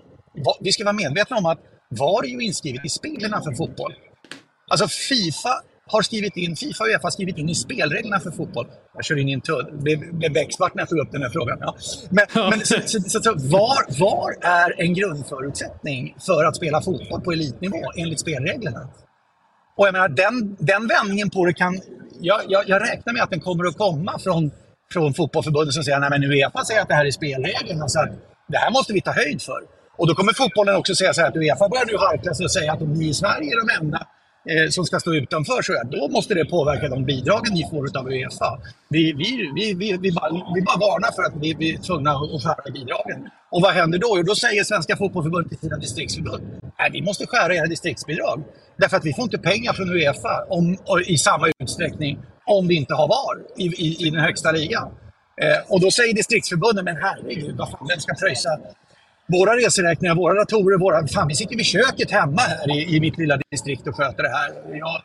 vi 0.60 0.72
ska 0.72 0.84
vara 0.84 0.92
medvetna 0.92 1.36
om 1.36 1.46
att 1.46 1.58
VAR 1.88 2.24
är 2.24 2.28
ju 2.28 2.40
inskrivet 2.40 2.84
i 2.84 2.88
spelreglerna 2.88 3.42
för 3.42 3.52
fotboll. 3.52 3.94
Alltså 4.70 4.88
Fifa 4.88 5.62
har 5.92 6.02
skrivit 6.02 6.36
in, 6.36 6.56
Fifa 6.56 6.84
och 6.84 6.90
Uefa 6.90 7.02
har 7.02 7.10
skrivit 7.10 7.38
in 7.38 7.48
i 7.48 7.54
spelreglerna 7.54 8.20
för 8.20 8.30
fotboll. 8.30 8.66
Jag 8.94 9.04
kör 9.04 9.18
in 9.18 9.28
i 9.28 9.32
en 9.32 9.40
tull. 9.40 9.66
Det 9.72 9.82
blev, 9.82 10.14
blev 10.14 10.32
becksvart 10.32 10.74
när 10.74 10.82
jag 10.82 10.88
tog 10.88 10.98
upp 10.98 11.12
den 11.12 11.22
här 11.22 11.30
frågan. 11.30 11.58
Ja. 11.60 11.76
Men, 12.10 12.26
men 12.50 12.60
så, 12.60 12.74
så, 12.86 13.20
så, 13.22 13.32
var, 13.36 14.00
var 14.00 14.30
är 14.40 14.80
en 14.80 14.94
grundförutsättning 14.94 16.16
för 16.26 16.44
att 16.44 16.56
spela 16.56 16.82
fotboll 16.82 17.20
på 17.20 17.32
elitnivå 17.32 17.82
enligt 17.96 18.20
spelreglerna? 18.20 18.80
Och 19.76 19.86
jag 19.86 19.92
menar, 19.92 20.08
den, 20.08 20.56
den 20.58 20.86
vändningen 20.86 21.30
på 21.30 21.44
det 21.44 21.52
kan... 21.52 21.80
Jag, 22.20 22.40
jag, 22.48 22.68
jag 22.68 22.82
räknar 22.82 23.12
med 23.12 23.22
att 23.22 23.30
den 23.30 23.40
kommer 23.40 23.64
att 23.64 23.76
komma 23.76 24.18
från, 24.18 24.50
från 24.92 25.14
fotbollförbundet 25.14 25.74
som 25.74 25.84
säger 25.84 26.00
att 26.00 26.24
Uefa 26.24 26.64
säger 26.64 26.82
att 26.82 26.88
det 26.88 26.94
här 26.94 27.04
är 27.04 27.10
spelreglerna. 27.10 27.88
Så 27.88 28.00
att 28.00 28.10
det 28.48 28.58
här 28.58 28.70
måste 28.70 28.92
vi 28.92 29.00
ta 29.00 29.12
höjd 29.12 29.42
för. 29.42 29.60
Och 29.98 30.06
då 30.06 30.14
kommer 30.14 30.32
fotbollen 30.32 30.76
också 30.76 30.94
säga 30.94 31.12
så 31.12 31.20
här 31.20 31.28
att 31.28 31.36
Uefa 31.36 31.68
börjar 31.68 31.86
nu 31.86 31.96
harkla 31.96 32.34
sig 32.34 32.44
och 32.44 32.52
säga 32.52 32.72
att 32.72 32.80
ni 32.80 33.08
i 33.08 33.14
Sverige 33.14 33.52
är 33.52 33.66
de 33.66 33.84
enda 33.84 34.06
Eh, 34.48 34.68
som 34.70 34.84
ska 34.84 35.00
stå 35.00 35.14
utanför, 35.14 35.62
så 35.62 35.72
då 35.90 36.08
måste 36.08 36.34
det 36.34 36.44
påverka 36.44 36.88
de 36.88 37.04
bidragen 37.04 37.54
ni 37.54 37.64
får 37.70 37.98
av 37.98 38.06
Uefa. 38.08 38.60
Vi, 38.88 39.12
vi, 39.12 39.50
vi, 39.54 39.74
vi, 39.74 39.98
vi, 40.02 40.12
bara, 40.12 40.30
vi 40.54 40.62
bara 40.62 40.78
varnar 40.78 41.12
för 41.12 41.22
att 41.22 41.42
vi, 41.42 41.54
vi 41.54 41.74
är 41.74 41.78
tvungna 41.78 42.10
att 42.10 42.42
skära 42.42 42.68
i 42.68 42.72
bidragen. 42.72 43.28
Och 43.50 43.62
vad 43.62 43.72
händer 43.72 43.98
då? 43.98 44.14
Jo, 44.16 44.22
då 44.22 44.34
säger 44.34 44.64
Svenska 44.64 44.96
Fotbollförbundet 44.96 45.48
till 45.50 45.58
sina 45.58 45.76
distriktsförbund, 45.76 46.42
nej, 46.78 46.90
vi 46.92 47.02
måste 47.02 47.26
skära 47.26 47.54
era 47.54 47.66
distriktsbidrag. 47.66 48.42
Därför 48.76 48.96
att 48.96 49.04
vi 49.04 49.12
får 49.14 49.24
inte 49.24 49.38
pengar 49.38 49.72
från 49.72 49.90
Uefa 49.90 50.44
om, 50.48 50.76
i 51.06 51.18
samma 51.18 51.46
utsträckning 51.58 52.18
om 52.46 52.68
vi 52.68 52.74
inte 52.74 52.94
har 52.94 53.08
VAR 53.08 53.36
i, 53.56 53.66
i, 53.66 54.06
i 54.06 54.10
den 54.10 54.20
högsta 54.20 54.52
ligan. 54.52 54.88
Eh, 55.42 55.72
och 55.72 55.80
då 55.80 55.90
säger 55.90 56.14
distriktsförbunden, 56.14 56.84
men 56.84 56.96
herregud, 56.96 57.56
vad 57.56 57.70
fan, 57.70 57.86
vem 57.88 58.00
ska 58.00 58.14
pröjsa 58.14 58.50
våra 59.30 59.56
reseräkningar, 59.56 60.14
våra 60.14 60.34
datorer, 60.34 60.78
våra... 60.78 61.06
Fan, 61.06 61.28
vi 61.28 61.34
sitter 61.34 61.56
vid 61.56 61.66
köket 61.66 62.10
hemma 62.10 62.40
här 62.40 62.76
i, 62.76 62.96
i 62.96 63.00
mitt 63.00 63.18
lilla 63.18 63.38
distrikt 63.50 63.86
och 63.88 63.96
sköter 63.96 64.22
det 64.22 64.28
här. 64.28 64.78
Ja, 64.78 65.02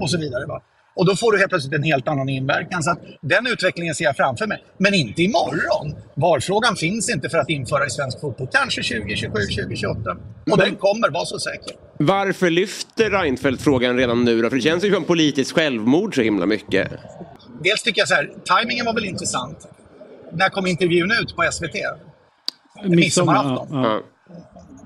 och 0.00 0.10
så 0.10 0.18
vidare. 0.18 0.46
Va? 0.46 0.62
Och 0.98 1.06
då 1.06 1.16
får 1.16 1.32
du 1.32 1.38
helt 1.38 1.50
plötsligt 1.50 1.74
en 1.74 1.82
helt 1.82 2.08
annan 2.08 2.28
inverkan. 2.28 2.82
Så 2.82 2.90
att 2.90 2.98
den 3.20 3.46
utvecklingen 3.46 3.94
ser 3.94 4.04
jag 4.04 4.16
framför 4.16 4.46
mig. 4.46 4.64
Men 4.78 4.94
inte 4.94 5.22
imorgon. 5.22 5.94
Valfrågan 6.14 6.76
finns 6.76 7.10
inte 7.10 7.28
för 7.28 7.38
att 7.38 7.50
införa 7.50 7.86
i 7.86 7.90
svensk 7.90 8.20
fotboll. 8.20 8.48
Kanske 8.52 8.82
2027, 8.82 9.32
2028. 9.32 10.16
Och 10.50 10.58
den 10.58 10.76
kommer, 10.76 11.10
var 11.10 11.24
så 11.24 11.38
säker. 11.38 11.72
Varför 11.98 12.50
lyfter 12.50 13.10
Reinfeldt 13.10 13.62
frågan 13.62 13.96
redan 13.96 14.24
nu 14.24 14.42
då? 14.42 14.48
För 14.48 14.56
det 14.56 14.62
känns 14.62 14.84
ju 14.84 14.94
som 14.94 15.04
politiskt 15.04 15.52
självmord 15.52 16.14
så 16.14 16.22
himla 16.22 16.46
mycket. 16.46 16.88
Dels 17.62 17.82
tycker 17.82 18.00
jag 18.00 18.08
så 18.08 18.14
här, 18.14 18.30
tajmingen 18.44 18.86
var 18.86 18.94
väl 18.94 19.04
intressant. 19.04 19.68
När 20.32 20.48
kom 20.48 20.66
intervjun 20.66 21.10
ut 21.22 21.36
på 21.36 21.42
SVT? 21.52 21.76
Midsommarafton. 22.84 23.68
Ja, 23.70 23.82
ja. 23.82 24.02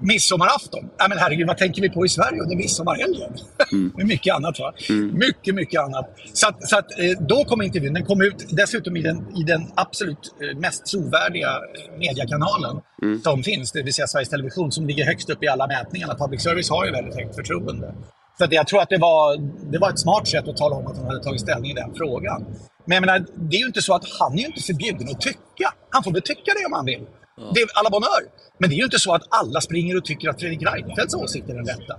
Midsommarafton. 0.01 0.91
Nej, 0.99 1.09
men 1.09 1.19
herregud, 1.19 1.47
vad 1.47 1.57
tänker 1.57 1.83
vi 1.83 1.91
på 1.91 2.07
i 2.07 2.09
Sverige 2.09 2.43
under 2.43 2.57
midsommarhelgen? 2.57 3.33
Mm. 3.73 3.93
mycket 4.09 4.35
annat 4.35 4.59
va? 4.59 4.73
Mm. 4.89 5.19
Mycket, 5.19 5.55
mycket 5.55 5.81
annat. 5.81 6.11
Så, 6.33 6.49
att, 6.49 6.69
så 6.69 6.79
att, 6.79 6.99
eh, 6.99 7.27
då 7.29 7.45
kom 7.45 7.63
intervjun. 7.63 7.95
Den 7.95 8.05
kom 8.05 8.23
ut 8.23 8.47
dessutom 8.51 8.97
i 8.97 9.03
den, 9.03 9.37
i 9.37 9.43
den 9.43 9.73
absolut 9.75 10.35
eh, 10.43 10.59
mest 10.59 10.87
trovärdiga 10.87 11.49
eh, 11.49 11.99
mediekanalen 11.99 12.77
mm. 13.03 13.21
som 13.21 13.43
finns, 13.43 13.73
det 13.73 13.83
vill 13.83 13.95
säga 13.95 14.07
Sveriges 14.07 14.29
Television, 14.29 14.73
som 14.73 14.87
ligger 14.87 15.05
högst 15.05 15.31
upp 15.31 15.43
i 15.43 15.49
alla 15.49 15.67
mätningarna. 15.67 16.15
Public 16.15 16.43
service 16.43 16.71
har 16.71 16.85
ju 16.85 16.93
väldigt 16.93 17.15
högt 17.15 17.35
förtroende. 17.35 17.95
Så 18.39 18.45
att 18.45 18.53
jag 18.53 18.67
tror 18.67 18.81
att 18.83 18.89
det 18.89 18.99
var, 18.99 19.37
det 19.73 19.79
var 19.79 19.91
ett 19.91 19.99
smart 19.99 20.29
sätt 20.29 20.49
att 20.49 20.57
tala 20.57 20.77
om 20.77 20.87
att 20.87 20.97
han 20.97 21.07
hade 21.07 21.23
tagit 21.23 21.41
ställning 21.41 21.71
i 21.71 21.75
den 21.75 21.95
frågan. 21.95 22.45
Men 22.87 22.95
jag 22.95 23.01
menar, 23.01 23.27
det 23.37 23.57
är 23.57 23.61
ju 23.61 23.67
inte 23.67 23.83
så 23.83 23.95
att 23.95 24.05
han 24.21 24.33
är 24.33 24.39
ju 24.39 24.47
inte 24.47 24.63
förbjuden 24.63 25.09
att 25.09 25.21
tycka. 25.21 25.75
Han 25.91 26.03
får 26.03 26.13
väl 26.13 26.23
tycka 26.23 26.53
det 26.61 26.67
om 26.67 26.73
han 26.73 26.85
vill. 26.85 27.07
Det 27.55 27.61
är 27.61 27.69
alla 27.75 27.91
bonheur. 27.91 28.25
Men 28.59 28.71
det 28.71 28.75
är 28.75 28.79
ju 28.79 28.85
inte 28.85 28.99
så 28.99 29.15
att 29.15 29.23
alla 29.29 29.61
springer 29.61 29.97
och 29.97 30.05
tycker 30.05 30.29
att 30.29 30.41
Fredrik 30.41 30.63
Reinfeldts 30.63 31.15
åsikt 31.15 31.49
är 31.49 31.55
den 31.55 31.67
rätta. 31.67 31.97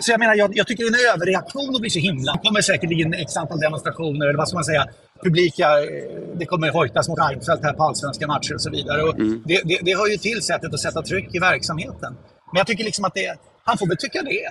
Så 0.00 0.10
jag 0.12 0.18
menar, 0.18 0.34
jag, 0.34 0.56
jag 0.56 0.66
tycker 0.66 0.84
det 0.84 0.98
är 0.98 1.10
en 1.10 1.14
överreaktion 1.14 1.74
att 1.74 1.80
bli 1.80 1.90
så 1.90 1.98
himla. 1.98 2.32
Det 2.32 2.38
kommer 2.38 2.60
säkerligen 2.60 3.14
x 3.14 3.36
antal 3.36 3.60
demonstrationer, 3.60 4.26
eller 4.26 4.38
vad 4.38 4.48
ska 4.48 4.56
man 4.56 4.64
säga, 4.64 4.86
publika... 5.22 5.68
Eh, 5.68 6.36
det 6.38 6.46
kommer 6.46 6.70
hojtas 6.70 7.08
mot 7.08 7.18
Reinfeldt 7.18 7.64
här 7.64 7.72
på 7.72 7.82
allsvenska 7.82 8.26
matcher 8.26 8.54
och 8.54 8.62
så 8.62 8.70
vidare. 8.70 9.02
Och 9.02 9.14
mm. 9.14 9.42
det, 9.46 9.62
det, 9.64 9.78
det 9.82 9.96
hör 9.96 10.06
ju 10.06 10.16
till 10.16 10.42
sättet 10.42 10.74
att 10.74 10.80
sätta 10.80 11.02
tryck 11.02 11.34
i 11.34 11.38
verksamheten. 11.38 12.12
Men 12.52 12.58
jag 12.58 12.66
tycker 12.66 12.84
liksom 12.84 13.04
att 13.04 13.14
det, 13.14 13.36
han 13.64 13.78
får 13.78 13.86
väl 13.86 13.96
tycka 13.96 14.22
det. 14.22 14.48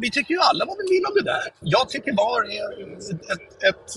Vi 0.00 0.10
tycker 0.10 0.34
ju 0.34 0.40
alla 0.40 0.64
vad 0.64 0.76
vi 0.76 0.94
vill 0.94 1.04
om 1.06 1.12
det 1.14 1.24
där. 1.24 1.44
Jag 1.60 1.88
tycker 1.88 2.12
VAR 2.12 2.44
är 2.60 2.68
ett, 2.98 3.30
ett, 3.32 3.64
ett 3.68 3.90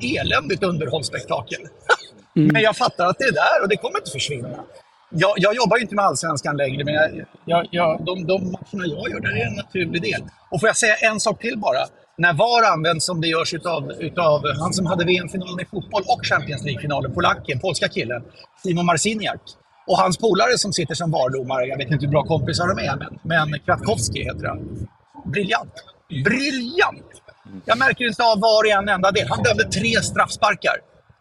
eländigt 0.00 0.62
underhållsspektakel. 0.62 1.60
Mm. 2.40 2.52
Men 2.52 2.62
jag 2.62 2.76
fattar 2.76 3.06
att 3.06 3.18
det 3.18 3.24
är 3.24 3.32
där 3.32 3.62
och 3.62 3.68
det 3.68 3.76
kommer 3.76 3.98
inte 3.98 4.10
försvinna. 4.10 4.64
Jag, 5.10 5.34
jag 5.36 5.54
jobbar 5.54 5.76
ju 5.76 5.82
inte 5.82 5.94
med 5.94 6.04
allsvenskan 6.04 6.56
längre, 6.56 6.84
men 6.84 6.94
jag, 6.94 7.10
jag, 7.44 7.66
jag, 7.70 8.04
de, 8.04 8.26
de 8.26 8.44
matcherna 8.44 8.84
jag 8.94 9.10
gör, 9.10 9.20
det 9.20 9.42
är 9.42 9.46
en 9.46 9.54
naturlig 9.54 10.02
del. 10.02 10.22
Och 10.50 10.60
får 10.60 10.68
jag 10.68 10.76
säga 10.76 10.96
en 10.96 11.20
sak 11.20 11.40
till 11.40 11.58
bara? 11.58 11.82
När 12.18 12.32
VAR 12.32 12.72
används 12.72 13.06
som 13.06 13.20
det 13.20 13.28
görs 13.28 13.54
utav, 13.54 13.92
utav 13.98 14.42
han 14.60 14.72
som 14.72 14.86
hade 14.86 15.04
VM-finalen 15.04 15.60
i 15.60 15.64
fotboll 15.64 16.02
och 16.06 16.26
Champions 16.26 16.64
League-finalen, 16.64 17.14
polacken, 17.14 17.60
polska 17.60 17.88
killen, 17.88 18.22
Simon 18.62 18.86
Marciniak. 18.86 19.40
Och 19.86 19.98
hans 19.98 20.18
polare 20.18 20.58
som 20.58 20.72
sitter 20.72 20.94
som 20.94 21.10
VAR-domare, 21.10 21.66
jag 21.66 21.78
vet 21.78 21.90
inte 21.90 22.04
hur 22.04 22.12
bra 22.12 22.22
kompisar 22.22 22.68
de 22.68 22.78
är, 22.88 22.96
men, 22.96 23.18
men 23.22 23.60
Kratkowski 23.60 24.24
heter 24.24 24.46
han. 24.46 24.88
Briljant! 25.24 25.74
Briljant! 26.24 27.10
Jag 27.64 27.78
märker 27.78 28.04
inte 28.06 28.22
av 28.24 28.40
VAR 28.40 28.66
i 28.68 28.70
en 28.70 28.88
enda 28.88 29.10
del. 29.10 29.28
Han 29.28 29.42
dömde 29.42 29.64
tre 29.64 30.02
straffsparkar 30.02 30.76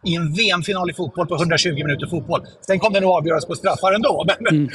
i 0.06 0.16
en 0.16 0.34
VM-final 0.34 0.89
i 0.89 0.93
fotboll 0.93 1.28
på 1.28 1.36
120 1.36 1.74
minuter 1.74 2.08
fotboll. 2.08 2.41
Sen 2.68 2.80
kom 2.80 2.93
det 2.93 3.00
nog 3.00 3.12
avgöras 3.12 3.45
på 3.45 3.56
straffar 3.56 3.93
ändå. 3.93 4.26
Men, 4.39 4.56
mm. 4.56 4.70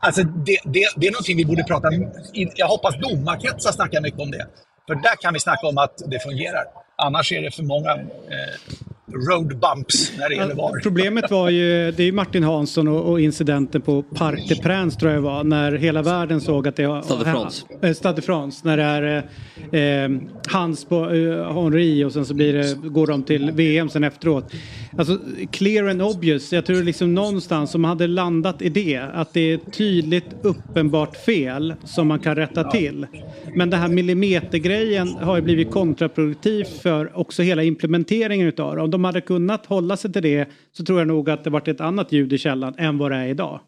alltså, 0.00 0.22
det, 0.22 0.58
det, 0.64 0.84
det 0.96 1.06
är 1.06 1.12
någonting 1.12 1.36
vi 1.36 1.44
borde 1.44 1.64
prata 1.64 1.88
om. 1.88 2.10
Jag 2.32 2.68
hoppas 2.68 2.94
domarkretsar 3.00 3.72
snackar 3.72 4.00
mycket 4.00 4.20
om 4.20 4.30
det. 4.30 4.46
För 4.86 4.94
där 4.94 5.16
kan 5.20 5.34
vi 5.34 5.40
snacka 5.40 5.66
om 5.66 5.78
att 5.78 5.94
det 6.06 6.18
fungerar. 6.20 6.64
Annars 7.06 7.32
är 7.32 7.42
det 7.42 7.50
för 7.50 7.62
många 7.62 7.90
eh, 7.90 8.76
road 9.12 9.58
bumps 9.58 10.12
när 10.18 10.28
det 10.28 10.34
gäller 10.34 10.54
VAR. 10.54 10.80
Problemet 10.82 11.30
var 11.30 11.50
ju, 11.50 11.92
det 11.92 12.02
är 12.02 12.06
ju 12.06 12.12
Martin 12.12 12.42
Hansson 12.42 12.88
och, 12.88 13.10
och 13.10 13.20
incidenten 13.20 13.80
på 13.80 14.02
Parc 14.02 14.48
des 14.48 14.58
Princes 14.58 14.96
tror 14.96 15.12
jag 15.12 15.20
var, 15.20 15.44
när 15.44 15.72
hela 15.72 16.02
världen 16.02 16.40
såg 16.40 16.68
att 16.68 16.76
det 16.76 16.84
har... 16.84 17.02
Stade 17.02 17.24
France. 17.24 17.66
Äh, 17.82 17.92
Stade 17.92 18.22
France, 18.22 18.60
när 18.64 18.76
det 18.76 18.82
är 18.82 20.04
eh, 20.04 20.20
Hans 20.48 20.84
på 20.84 21.10
eh, 21.10 21.54
Henri 21.54 22.04
och 22.04 22.12
sen 22.12 22.26
så 22.26 22.34
blir 22.34 22.52
det, 22.52 22.88
går 22.88 23.06
de 23.06 23.22
till 23.22 23.50
VM 23.50 23.88
sen 23.88 24.04
efteråt. 24.04 24.52
Alltså 24.98 25.18
clear 25.50 25.88
and 25.88 26.02
obvious, 26.02 26.52
jag 26.52 26.66
tror 26.66 26.82
liksom 26.82 27.14
någonstans 27.14 27.70
som 27.70 27.84
hade 27.84 28.06
landat 28.06 28.62
i 28.62 28.68
det, 28.68 28.96
att 28.96 29.32
det 29.32 29.40
är 29.40 29.56
tydligt 29.56 30.24
uppenbart 30.42 31.16
fel 31.16 31.74
som 31.84 32.08
man 32.08 32.18
kan 32.18 32.36
rätta 32.36 32.64
till. 32.64 33.06
Men 33.54 33.70
den 33.70 33.80
här 33.80 33.88
millimetergrejen 33.88 35.08
har 35.08 35.36
ju 35.36 35.42
blivit 35.42 35.70
kontraproduktiv 35.70 36.64
för 36.64 37.18
också 37.18 37.42
hela 37.42 37.62
implementeringen 37.62 38.46
utav 38.46 38.76
det. 38.76 38.82
Om 38.82 38.90
de 38.90 39.04
hade 39.04 39.20
kunnat 39.20 39.66
hålla 39.66 39.96
sig 39.96 40.12
till 40.12 40.22
det 40.22 40.48
så 40.72 40.84
tror 40.84 40.98
jag 40.98 41.08
nog 41.08 41.30
att 41.30 41.44
det 41.44 41.50
varit 41.50 41.68
ett 41.68 41.80
annat 41.80 42.12
ljud 42.12 42.32
i 42.32 42.38
källan 42.38 42.74
än 42.78 42.98
vad 42.98 43.10
det 43.10 43.16
är 43.16 43.26
idag. 43.26 43.60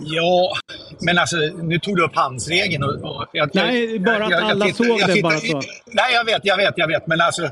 Ja, 0.00 0.52
men 1.00 1.18
alltså 1.18 1.36
nu 1.62 1.78
tog 1.78 1.96
du 1.96 2.04
upp 2.04 2.16
handsregeln. 2.16 2.84
Och, 2.84 2.90
och 2.90 3.26
jag, 3.32 3.50
nej, 3.54 3.98
bara 3.98 4.24
att 4.24 4.30
jag, 4.30 4.42
jag, 4.42 4.50
alla 4.50 4.66
jag, 4.66 4.76
såg 4.76 5.00
det 5.06 5.22
bara 5.22 5.38
så. 5.38 5.62
Nej, 5.86 6.14
jag 6.14 6.24
vet, 6.24 6.40
jag 6.42 6.56
vet, 6.56 6.74
jag 6.76 6.88
vet. 6.88 7.06
Men 7.06 7.20
alltså 7.20 7.50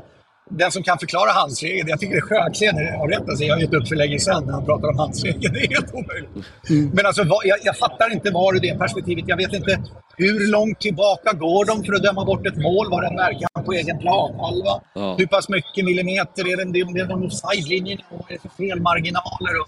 den 0.49 0.71
som 0.71 0.83
kan 0.83 0.99
förklara 0.99 1.31
handsregeln, 1.31 1.89
jag 1.89 1.99
tycker 1.99 2.13
det 2.13 2.19
är 2.19 2.21
Sjöklen 2.21 2.75
har 2.97 3.07
rätt. 3.07 3.29
Alltså, 3.29 3.43
jag 3.43 3.55
har 3.55 3.61
gett 3.61 3.73
upp 3.73 3.87
för 3.87 3.95
länge 3.95 4.19
sedan 4.19 4.43
när 4.45 4.53
han 4.53 4.65
pratar 4.65 4.87
om 4.87 4.99
handsregeln. 4.99 5.53
Det 5.53 5.59
är 5.59 5.69
helt 5.69 5.93
omöjligt. 5.93 6.29
Mm. 6.69 6.91
Men 6.93 7.05
alltså, 7.05 7.23
jag, 7.43 7.57
jag, 7.63 7.77
fattar 7.77 8.13
inte 8.13 8.31
var 8.31 8.55
i 8.55 8.59
det 8.59 8.77
perspektivet. 8.77 9.23
Jag 9.27 9.37
vet 9.37 9.53
inte 9.53 9.79
hur 10.17 10.51
långt 10.51 10.79
tillbaka 10.79 11.33
går 11.33 11.65
de 11.65 11.83
för 11.83 11.93
att 11.93 12.03
döma 12.03 12.25
bort 12.25 12.47
ett 12.47 12.57
mål? 12.57 12.89
Var 12.89 13.01
det 13.01 13.07
en 13.07 13.15
närkamp 13.15 13.65
på 13.65 13.73
egen 13.73 13.99
planhalva? 13.99 14.81
Ja. 14.93 15.15
Hur 15.17 15.27
pass 15.27 15.49
mycket 15.49 15.85
millimeter 15.85 16.47
är 16.51 16.57
det? 16.57 16.71
Det 16.71 16.79
är 16.79 17.05
de 17.05 17.23
offside-linjerna? 17.23 18.03
Vad 18.09 18.31
är 18.31 18.33
det 18.33 18.39
för 18.41 18.49
felmarginaler? 18.49 19.59
Och, 19.61 19.67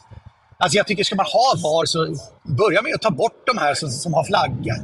alltså 0.58 0.78
jag 0.78 0.88
tycker, 0.88 1.04
ska 1.04 1.16
man 1.16 1.26
ha 1.26 1.54
VAR 1.64 1.86
så 1.86 2.00
börja 2.44 2.82
med 2.82 2.94
att 2.96 3.02
ta 3.02 3.12
bort 3.12 3.44
de 3.46 3.58
här 3.58 3.74
som, 3.74 3.90
som 3.90 4.14
har 4.14 4.24
flagga. 4.24 4.76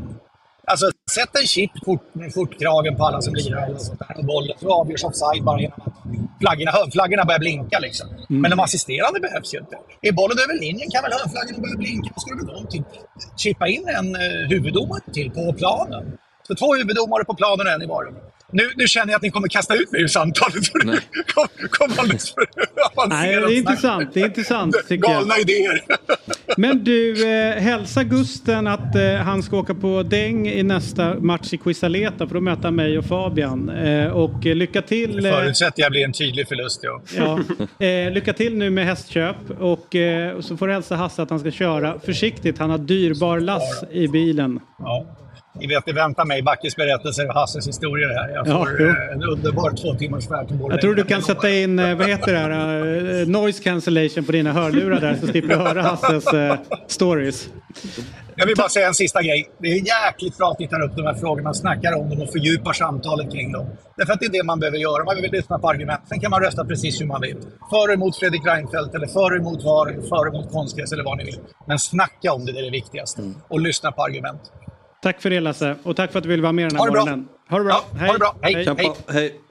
Alltså, 0.67 0.85
sätt 1.11 1.29
en 1.41 1.47
chip 1.47 1.71
fort, 1.85 2.03
fortkragen 2.33 2.95
på 2.95 3.05
alla 3.05 3.21
som 3.21 3.33
lirar 3.33 3.65
eller 3.67 3.77
sånt 3.77 3.99
där, 3.99 4.23
bollen, 4.23 4.57
så 4.61 4.73
avgörs 4.81 5.03
offside 5.03 5.43
bara 5.43 5.59
genom 5.61 5.79
att 5.85 5.93
flaggorna, 6.41 6.71
hörnflaggorna 6.71 7.25
börjar 7.25 7.39
blinka. 7.39 7.79
Liksom. 7.79 8.09
Mm. 8.09 8.41
Men 8.41 8.51
de 8.51 8.59
assisterande 8.59 9.19
behövs 9.19 9.53
ju 9.53 9.57
inte. 9.57 9.77
Är 10.01 10.11
bollen 10.11 10.37
över 10.43 10.59
linjen 10.59 10.89
kan 10.91 11.03
väl 11.03 11.11
hörnflaggorna 11.11 11.59
börja 11.65 11.77
blinka. 11.77 12.09
Då 12.15 12.19
ska 12.21 12.35
de 12.35 12.67
typ 12.67 12.87
chippa 13.37 13.67
in 13.67 13.87
en 13.87 14.15
uh, 14.15 14.49
huvuddomare 14.49 15.01
till 15.13 15.31
på 15.31 15.53
planen. 15.53 16.03
Så 16.47 16.55
två 16.55 16.75
huvuddomare 16.75 17.23
på 17.23 17.33
planen 17.33 17.67
och 17.67 17.73
en 17.73 17.81
i 17.81 17.85
varummet. 17.85 18.34
Nu, 18.55 18.71
nu 18.75 18.87
känner 18.87 19.07
jag 19.07 19.15
att 19.15 19.21
ni 19.21 19.31
kommer 19.31 19.47
kasta 19.47 19.75
ut 19.75 19.91
mig 19.91 20.01
ur 20.01 20.07
samtalet. 20.07 20.63
Nej. 20.83 20.99
kom, 21.33 21.47
kom 21.69 21.93
alldeles 21.97 22.33
för 22.33 22.45
Nej, 23.09 23.35
det 23.35 23.35
är 23.35 23.57
intressant. 23.57 24.13
Det 24.13 24.21
är 24.21 24.25
intressant 24.25 24.75
Galna 24.89 25.33
jag. 25.37 25.41
idéer. 25.41 25.81
Men 26.57 26.83
du, 26.83 27.29
eh, 27.29 27.55
hälsa 27.55 28.03
Gusten 28.03 28.67
att 28.67 28.95
eh, 28.95 29.15
han 29.15 29.43
ska 29.43 29.57
åka 29.57 29.73
på 29.73 30.03
däng 30.03 30.47
i 30.47 30.63
nästa 30.63 31.19
match 31.19 31.53
i 31.53 31.57
Quisaleta 31.57 32.27
för 32.27 32.39
möter 32.39 32.63
han 32.63 32.75
mig 32.75 32.97
och 32.97 33.05
Fabian. 33.05 33.69
Eh, 33.69 34.07
och 34.07 34.45
eh, 34.45 34.55
lycka 34.55 34.81
till. 34.81 35.23
Det 35.23 35.31
förutsätter 35.31 35.81
jag 35.81 35.91
blir 35.91 36.03
en 36.03 36.13
tydlig 36.13 36.47
förlust, 36.47 36.79
ja. 36.83 37.01
ja. 37.17 37.39
Eh, 37.85 38.11
lycka 38.11 38.33
till 38.33 38.57
nu 38.57 38.69
med 38.69 38.85
hästköp 38.85 39.35
och 39.59 39.95
eh, 39.95 40.39
så 40.39 40.57
får 40.57 40.67
du 40.67 40.73
hälsa 40.73 40.95
Hasse 40.95 41.21
att 41.21 41.29
han 41.29 41.39
ska 41.39 41.51
köra 41.51 41.99
försiktigt. 41.99 42.57
Han 42.57 42.69
har 42.69 42.77
dyrbar 42.77 43.39
lass 43.39 43.83
i 43.91 44.07
bilen. 44.07 44.59
Ja. 44.79 45.24
Ni 45.59 45.67
vet, 45.67 45.85
det 45.85 45.93
väntar 45.93 46.25
mig 46.25 46.41
Backes 46.41 46.75
berättelser 46.75 47.27
och 47.27 47.33
Hasses 47.33 47.67
historier 47.67 48.07
här. 48.07 48.29
Jag 48.29 48.47
får 48.47 48.81
ja, 48.81 49.13
en 49.13 49.23
underbar 49.23 49.71
två 49.71 49.93
timmars 49.93 50.27
färd 50.27 50.47
till 50.47 50.57
Jag 50.69 50.81
tror 50.81 50.95
du 50.95 51.03
kan 51.03 51.21
sätta 51.21 51.49
in, 51.49 51.79
eh, 51.79 51.95
vad 51.95 52.07
heter 52.07 52.33
det 52.33 52.39
här, 52.39 52.85
uh, 52.85 53.27
noise 53.27 53.63
cancellation 53.63 54.23
på 54.23 54.31
dina 54.31 54.51
hörlurar 54.51 55.01
där 55.01 55.17
så 55.21 55.27
slipper 55.27 55.49
du 55.49 55.55
höra 55.55 55.81
Hasses 55.81 56.25
stories. 56.87 57.49
Jag 58.37 58.45
vill 58.45 58.55
bara 58.55 58.69
säga 58.69 58.87
en 58.87 58.93
sista 58.93 59.21
grej. 59.21 59.49
Det 59.57 59.67
är 59.67 59.75
jäkligt 59.75 60.37
bra 60.37 60.51
att 60.51 60.59
ni 60.59 60.67
tar 60.67 60.81
upp 60.81 60.95
de 60.95 61.05
här 61.05 61.13
frågorna, 61.13 61.53
snackar 61.53 61.93
om 61.93 62.09
dem 62.09 62.21
och 62.21 62.31
fördjupar 62.31 62.73
samtalet 62.73 63.31
kring 63.31 63.51
dem. 63.51 63.67
Därför 63.97 64.13
att 64.13 64.19
det 64.19 64.25
är 64.25 64.31
det 64.31 64.43
man 64.43 64.59
behöver 64.59 64.77
göra. 64.77 65.03
Man 65.03 65.15
vill 65.21 65.31
lyssna 65.31 65.59
på 65.59 65.69
argument. 65.69 66.01
Sen 66.09 66.19
kan 66.19 66.31
man 66.31 66.41
rösta 66.41 66.65
precis 66.65 67.01
hur 67.01 67.05
man 67.05 67.21
vill. 67.21 67.37
För 67.69 67.93
emot 67.93 68.19
Fredrik 68.19 68.45
Reinfeldt, 68.45 68.95
eller 68.95 69.07
för 69.07 69.37
emot 69.37 69.63
VAR, 69.63 69.87
för 70.09 70.27
emot 70.27 70.51
konstgräs 70.51 70.91
eller 70.91 71.03
vad 71.03 71.17
ni 71.17 71.23
vill. 71.23 71.39
Men 71.67 71.79
snacka 71.79 72.33
om 72.33 72.45
det, 72.45 72.51
det 72.51 72.59
är 72.59 72.63
det 72.63 72.69
viktigaste. 72.69 73.21
Och 73.47 73.59
lyssna 73.59 73.91
på 73.91 74.03
argument. 74.03 74.41
Tack 75.05 75.21
för 75.21 75.29
det 75.29 75.39
Lasse 75.39 75.75
och 75.83 75.95
tack 75.95 76.11
för 76.11 76.19
att 76.19 76.23
du 76.23 76.29
ville 76.29 76.43
vara 76.43 76.51
med 76.53 76.65
den 76.65 76.75
här 76.75 76.79
Ha 76.79 76.85
det 76.85 76.91
bra. 76.91 77.01
morgonen. 77.01 77.27
Ha 77.49 77.57
det 77.57 77.63
bra. 77.63 77.85
Ja, 77.93 78.05
ha 78.05 78.13
det 78.13 78.19
bra. 78.19 78.35
Hej. 78.41 78.65
Kämpa. 78.65 78.83
Hej. 78.83 78.93
Hej. 79.07 79.41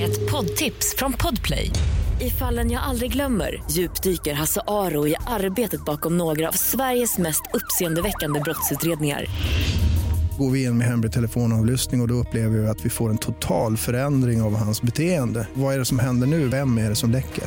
Ett 0.00 0.30
poddtips 0.30 0.94
från 0.96 1.12
Podplay. 1.12 1.70
I 2.20 2.30
fallen 2.30 2.70
jag 2.70 2.82
aldrig 2.82 3.12
glömmer 3.12 3.62
djupdyker 3.70 4.34
Hasse 4.34 4.60
Aro 4.66 5.06
i 5.06 5.14
arbetet 5.26 5.84
bakom 5.84 6.18
några 6.18 6.48
av 6.48 6.52
Sveriges 6.52 7.18
mest 7.18 7.42
uppseendeväckande 7.54 8.40
brottsutredningar. 8.40 9.24
Går 10.38 10.50
vi 10.50 10.64
in 10.64 10.78
med 10.78 10.86
hemlig 10.86 11.12
telefonavlyssning 11.12 12.00
och, 12.00 12.04
och 12.04 12.08
då 12.08 12.14
upplever 12.14 12.58
vi 12.58 12.68
att 12.68 12.84
vi 12.84 12.90
får 12.90 13.10
en 13.10 13.18
total 13.18 13.76
förändring 13.76 14.42
av 14.42 14.56
hans 14.56 14.82
beteende. 14.82 15.48
Vad 15.54 15.74
är 15.74 15.78
det 15.78 15.84
som 15.84 15.98
händer 15.98 16.26
nu? 16.26 16.48
Vem 16.48 16.78
är 16.78 16.88
det 16.88 16.96
som 16.96 17.10
läcker? 17.10 17.44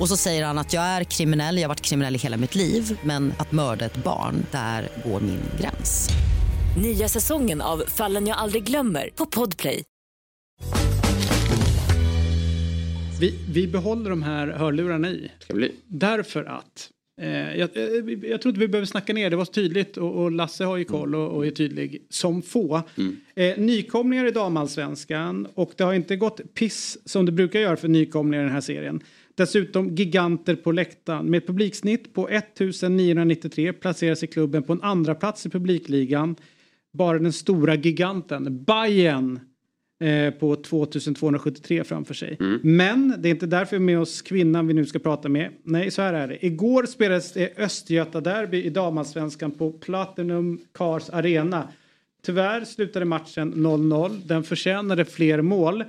Och 0.00 0.08
så 0.08 0.16
säger 0.16 0.44
han 0.44 0.58
att 0.58 0.72
jag 0.72 0.82
är 0.82 1.04
kriminell, 1.04 1.56
jag 1.56 1.62
har 1.62 1.68
varit 1.68 1.80
kriminell 1.80 2.14
i 2.14 2.18
hela 2.18 2.36
mitt 2.36 2.54
liv 2.54 2.98
men 3.04 3.32
att 3.38 3.52
mörda 3.52 3.84
ett 3.84 4.04
barn, 4.04 4.46
där 4.52 4.88
går 5.04 5.20
min 5.20 5.40
gräns. 5.60 6.08
Nya 6.82 7.08
säsongen 7.08 7.60
av 7.60 7.82
Fallen 7.86 8.26
jag 8.26 8.38
aldrig 8.38 8.64
glömmer 8.64 9.10
på 9.14 9.26
Podplay. 9.26 9.84
Vi, 13.20 13.38
vi 13.50 13.66
behåller 13.66 14.10
de 14.10 14.22
här 14.22 14.46
hörlurarna 14.46 15.10
i. 15.10 15.30
Ska 15.38 15.54
bli. 15.54 15.72
Därför 15.86 16.44
att 16.44 16.90
eh, 17.22 17.58
jag, 17.58 17.76
eh, 17.76 18.30
jag 18.30 18.42
tror 18.42 18.50
inte 18.50 18.60
vi 18.60 18.68
behöver 18.68 18.86
snacka 18.86 19.12
ner 19.12 19.30
det 19.30 19.36
var 19.36 19.44
så 19.44 19.52
tydligt 19.52 19.96
och, 19.96 20.22
och 20.22 20.32
Lasse 20.32 20.64
har 20.64 20.76
ju 20.76 20.84
koll 20.84 21.14
och, 21.14 21.36
och 21.36 21.46
är 21.46 21.50
tydlig 21.50 22.06
som 22.10 22.42
få. 22.42 22.82
Eh, 23.34 23.58
nykomlingar 23.58 24.26
i 24.26 24.30
damallsvenskan 24.30 25.46
och 25.54 25.72
det 25.76 25.84
har 25.84 25.94
inte 25.94 26.16
gått 26.16 26.54
piss 26.54 26.98
som 27.04 27.26
det 27.26 27.32
brukar 27.32 27.60
göra 27.60 27.76
för 27.76 27.88
nykomlingar 27.88 28.42
i 28.42 28.46
den 28.46 28.54
här 28.54 28.60
serien. 28.60 29.00
Dessutom 29.36 29.94
giganter 29.94 30.56
på 30.56 30.72
läktaren. 30.72 31.30
Med 31.30 31.38
ett 31.38 31.46
publiksnitt 31.46 32.14
på 32.14 32.28
1993 32.28 33.72
placerar 33.72 34.14
sig 34.14 34.28
klubben 34.28 34.62
på 34.62 34.72
en 34.72 34.82
andra 34.82 35.14
plats 35.14 35.46
i 35.46 35.50
publikligan. 35.50 36.36
Bara 36.92 37.18
den 37.18 37.32
stora 37.32 37.74
giganten 37.74 38.64
Bayern 38.64 39.40
eh, 40.00 40.30
på 40.30 40.56
2273 40.56 41.84
framför 41.84 42.14
sig. 42.14 42.36
Men 42.62 43.14
det 43.18 43.28
är 43.28 43.30
inte 43.30 43.46
därför 43.46 43.76
vi 43.76 43.84
med 43.84 43.98
oss 43.98 44.22
kvinnan 44.22 44.66
vi 44.66 44.74
nu 44.74 44.86
ska 44.86 44.98
prata 44.98 45.28
med. 45.28 45.50
Nej, 45.62 45.90
så 45.90 46.02
här 46.02 46.12
är 46.14 46.28
det. 46.28 46.46
Igår 46.46 46.86
spelades 46.86 47.32
det 47.32 47.58
Östgöta-derby 47.58 48.62
i 48.62 48.70
damallsvenskan 48.70 49.50
på 49.50 49.72
Platinum 49.72 50.60
Cars 50.74 51.10
Arena. 51.10 51.68
Tyvärr 52.26 52.64
slutade 52.64 53.04
matchen 53.04 53.54
0-0. 53.54 54.20
Den 54.26 54.42
förtjänade 54.42 55.04
fler 55.04 55.42
mål. 55.42 55.84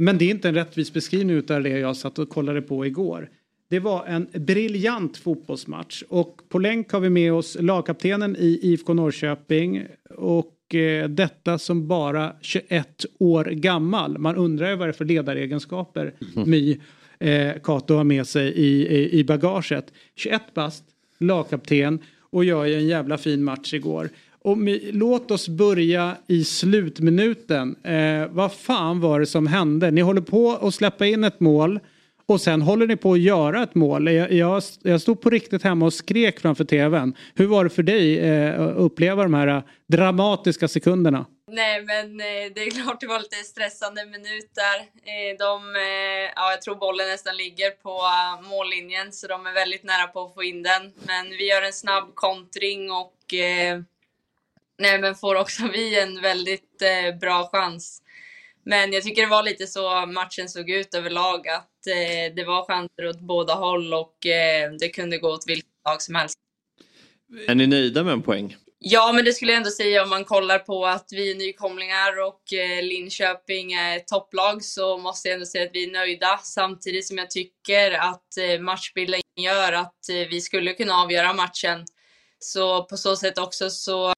Men 0.00 0.18
det 0.18 0.24
är 0.24 0.30
inte 0.30 0.48
en 0.48 0.54
rättvis 0.54 0.92
beskrivning 0.92 1.36
utav 1.36 1.62
det 1.62 1.68
jag 1.68 1.96
satt 1.96 2.18
och 2.18 2.28
kollade 2.28 2.62
på 2.62 2.86
igår. 2.86 3.28
Det 3.70 3.80
var 3.80 4.06
en 4.06 4.26
briljant 4.32 5.16
fotbollsmatch 5.16 6.02
och 6.08 6.40
på 6.48 6.58
länk 6.58 6.92
har 6.92 7.00
vi 7.00 7.10
med 7.10 7.32
oss 7.32 7.56
lagkaptenen 7.60 8.36
i 8.36 8.58
IFK 8.62 8.94
Norrköping 8.94 9.86
och 10.16 10.74
eh, 10.74 11.08
detta 11.08 11.58
som 11.58 11.88
bara 11.88 12.32
21 12.40 13.04
år 13.18 13.44
gammal. 13.44 14.18
Man 14.18 14.36
undrar 14.36 14.70
ju 14.70 14.76
vad 14.76 14.88
det 14.88 14.90
är 14.90 14.92
för 14.92 15.04
ledaregenskaper 15.04 16.14
My 16.46 16.80
eh, 17.18 17.52
Kato 17.62 17.94
har 17.94 18.04
med 18.04 18.26
sig 18.26 18.52
i, 18.52 18.86
i, 18.86 19.18
i 19.18 19.24
bagaget. 19.24 19.92
21 20.16 20.42
bast, 20.54 20.84
lagkapten 21.18 21.98
och 22.20 22.44
gör 22.44 22.64
ju 22.64 22.74
en 22.74 22.86
jävla 22.86 23.18
fin 23.18 23.44
match 23.44 23.74
igår. 23.74 24.10
Och 24.44 24.56
låt 24.92 25.30
oss 25.30 25.48
börja 25.48 26.16
i 26.26 26.44
slutminuten. 26.44 27.76
Eh, 27.84 28.26
vad 28.30 28.52
fan 28.52 29.00
var 29.00 29.20
det 29.20 29.26
som 29.26 29.46
hände? 29.46 29.90
Ni 29.90 30.00
håller 30.00 30.20
på 30.20 30.58
att 30.62 30.74
släppa 30.74 31.06
in 31.06 31.24
ett 31.24 31.40
mål 31.40 31.80
och 32.26 32.40
sen 32.40 32.62
håller 32.62 32.86
ni 32.86 32.96
på 32.96 33.12
att 33.12 33.20
göra 33.20 33.62
ett 33.62 33.74
mål. 33.74 34.12
Jag, 34.12 34.32
jag, 34.32 34.62
jag 34.82 35.00
stod 35.00 35.20
på 35.20 35.30
riktigt 35.30 35.62
hemma 35.62 35.86
och 35.86 35.92
skrek 35.92 36.40
framför 36.40 36.64
tvn. 36.64 37.16
Hur 37.34 37.46
var 37.46 37.64
det 37.64 37.70
för 37.70 37.82
dig 37.82 38.18
eh, 38.18 38.60
att 38.60 38.76
uppleva 38.76 39.22
de 39.22 39.34
här 39.34 39.46
eh, 39.46 39.62
dramatiska 39.88 40.68
sekunderna? 40.68 41.26
Nej, 41.48 41.82
men 41.82 42.20
eh, 42.20 42.52
det 42.54 42.60
är 42.60 42.70
klart 42.70 43.00
det 43.00 43.06
var 43.06 43.18
lite 43.18 43.36
stressande 43.36 44.04
minuter. 44.04 44.76
Eh, 45.10 45.38
de, 45.38 45.76
eh, 45.76 46.32
ja, 46.36 46.50
jag 46.50 46.62
tror 46.62 46.74
bollen 46.74 47.08
nästan 47.08 47.36
ligger 47.36 47.70
på 47.70 47.90
eh, 47.90 48.48
mållinjen, 48.50 49.12
så 49.12 49.26
de 49.26 49.46
är 49.46 49.52
väldigt 49.52 49.84
nära 49.84 50.06
på 50.06 50.24
att 50.24 50.34
få 50.34 50.42
in 50.42 50.62
den. 50.62 50.82
Men 51.06 51.30
vi 51.30 51.48
gör 51.48 51.62
en 51.62 51.72
snabb 51.72 52.14
kontring 52.14 52.90
och 52.90 53.34
eh, 53.34 53.80
nej, 54.80 55.00
men 55.00 55.14
får 55.14 55.34
också 55.34 55.68
vi 55.72 56.00
en 56.00 56.20
väldigt 56.20 56.82
eh, 56.82 57.18
bra 57.18 57.48
chans. 57.52 58.02
Men 58.64 58.92
jag 58.92 59.02
tycker 59.02 59.22
det 59.22 59.28
var 59.28 59.42
lite 59.42 59.66
så 59.66 60.06
matchen 60.06 60.48
såg 60.48 60.70
ut 60.70 60.94
överlag, 60.94 61.48
att 61.48 61.86
eh, 61.86 62.34
det 62.36 62.44
var 62.44 62.66
chanser 62.66 63.08
åt 63.08 63.20
båda 63.20 63.54
håll 63.54 63.94
och 63.94 64.26
eh, 64.26 64.72
det 64.80 64.88
kunde 64.88 65.18
gå 65.18 65.28
åt 65.28 65.44
vilket 65.46 65.70
lag 65.84 66.02
som 66.02 66.14
helst. 66.14 66.38
Är 67.48 67.54
ni 67.54 67.66
nöjda 67.66 68.04
med 68.04 68.12
en 68.12 68.22
poäng? 68.22 68.56
Ja, 68.82 69.12
men 69.12 69.24
det 69.24 69.32
skulle 69.32 69.52
jag 69.52 69.56
ändå 69.56 69.70
säga 69.70 70.02
om 70.02 70.10
man 70.10 70.24
kollar 70.24 70.58
på 70.58 70.86
att 70.86 71.08
vi 71.10 71.30
är 71.30 71.34
nykomlingar 71.34 72.20
och 72.26 72.52
eh, 72.52 72.82
Linköping 72.82 73.72
är 73.72 73.98
topplag 73.98 74.64
så 74.64 74.98
måste 74.98 75.28
jag 75.28 75.34
ändå 75.34 75.46
säga 75.46 75.64
att 75.64 75.70
vi 75.74 75.84
är 75.84 75.92
nöjda. 75.92 76.40
Samtidigt 76.42 77.06
som 77.06 77.18
jag 77.18 77.30
tycker 77.30 77.90
att 77.90 78.36
eh, 78.38 78.60
matchbilden 78.60 79.20
gör 79.36 79.72
att 79.72 80.08
eh, 80.08 80.28
vi 80.30 80.40
skulle 80.40 80.72
kunna 80.72 80.94
avgöra 80.94 81.32
matchen. 81.32 81.84
Så 82.38 82.84
på 82.84 82.96
så 82.96 83.16
sätt 83.16 83.38
också 83.38 83.70
så 83.70 84.12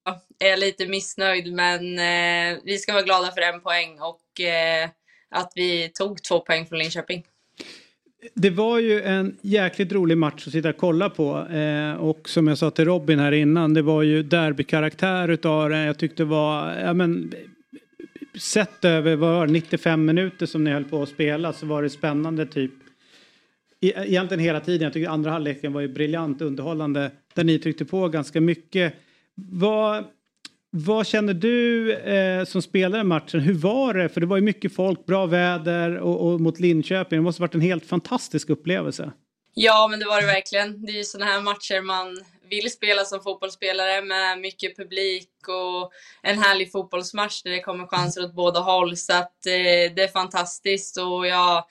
är 0.45 0.49
jag 0.49 0.59
lite 0.59 0.87
missnöjd, 0.87 1.53
men 1.53 1.99
eh, 1.99 2.59
vi 2.63 2.77
ska 2.77 2.93
vara 2.93 3.03
glada 3.03 3.31
för 3.31 3.41
en 3.41 3.61
poäng 3.61 3.99
och 3.99 4.41
eh, 4.41 4.89
att 5.29 5.51
vi 5.55 5.89
tog 5.93 6.23
två 6.23 6.39
poäng 6.39 6.65
från 6.65 6.79
Linköping. 6.79 7.23
Det 8.33 8.49
var 8.49 8.79
ju 8.79 9.01
en 9.01 9.37
jäkligt 9.41 9.91
rolig 9.91 10.17
match 10.17 10.47
att 10.47 10.53
sitta 10.53 10.69
och 10.69 10.77
kolla 10.77 11.09
på. 11.09 11.47
Eh, 11.47 11.93
och 11.93 12.29
som 12.29 12.47
jag 12.47 12.57
sa 12.57 12.71
till 12.71 12.85
Robin 12.85 13.19
här 13.19 13.31
innan, 13.31 13.73
det 13.73 13.81
var 13.81 14.01
ju 14.03 14.23
derbykaraktär 14.23 15.27
utav 15.27 15.69
det. 15.69 15.85
Jag 15.85 15.97
tyckte 15.97 16.23
det 16.23 16.27
var, 16.27 16.73
ja 16.73 16.93
men, 16.93 17.33
sett 18.39 18.85
över 18.85 19.15
vad 19.15 19.35
var 19.35 19.47
95 19.47 20.05
minuter 20.05 20.45
som 20.45 20.63
ni 20.63 20.71
höll 20.71 20.83
på 20.83 21.03
att 21.03 21.09
spela 21.09 21.53
så 21.53 21.65
var 21.65 21.83
det 21.83 21.89
spännande 21.89 22.45
typ. 22.45 22.71
E-, 23.81 23.93
egentligen 24.05 24.43
hela 24.43 24.59
tiden. 24.59 24.83
Jag 24.83 24.93
tycker 24.93 25.09
andra 25.09 25.31
halvleken 25.31 25.73
var 25.73 25.81
ju 25.81 25.87
briljant 25.87 26.41
underhållande. 26.41 27.11
Där 27.33 27.43
ni 27.43 27.59
tryckte 27.59 27.85
på 27.85 28.07
ganska 28.07 28.41
mycket. 28.41 28.93
Vad, 29.35 30.05
vad 30.75 31.07
känner 31.07 31.33
du 31.33 31.93
eh, 31.93 32.45
som 32.45 32.61
spelare 32.61 33.01
i 33.01 33.03
matchen? 33.03 33.39
Hur 33.39 33.53
var 33.53 33.93
det? 33.93 34.09
För 34.09 34.21
det 34.21 34.27
var 34.27 34.37
ju 34.37 34.43
mycket 34.43 34.75
folk, 34.75 35.05
bra 35.05 35.25
väder 35.25 35.97
och, 35.97 36.27
och 36.27 36.41
mot 36.41 36.59
Linköping. 36.59 37.19
Det 37.19 37.23
måste 37.23 37.41
varit 37.41 37.55
en 37.55 37.61
helt 37.61 37.85
fantastisk 37.85 38.49
upplevelse. 38.49 39.11
Ja, 39.53 39.87
men 39.91 39.99
det 39.99 40.05
var 40.05 40.21
det 40.21 40.27
verkligen. 40.27 40.85
Det 40.85 40.91
är 40.91 40.97
ju 40.97 41.03
sådana 41.03 41.31
här 41.31 41.41
matcher 41.41 41.81
man 41.81 42.23
vill 42.49 42.71
spela 42.71 43.03
som 43.03 43.21
fotbollsspelare 43.21 44.01
med 44.01 44.39
mycket 44.39 44.77
publik 44.77 45.29
och 45.47 45.91
en 46.23 46.39
härlig 46.39 46.71
fotbollsmatch 46.71 47.43
där 47.43 47.51
det 47.51 47.61
kommer 47.61 47.87
chanser 47.87 48.23
åt 48.23 48.35
båda 48.35 48.59
håll. 48.59 48.97
Så 48.97 49.13
att 49.13 49.45
eh, 49.45 49.93
det 49.95 50.03
är 50.03 50.11
fantastiskt 50.11 50.97
och 50.97 51.27
jag 51.27 51.63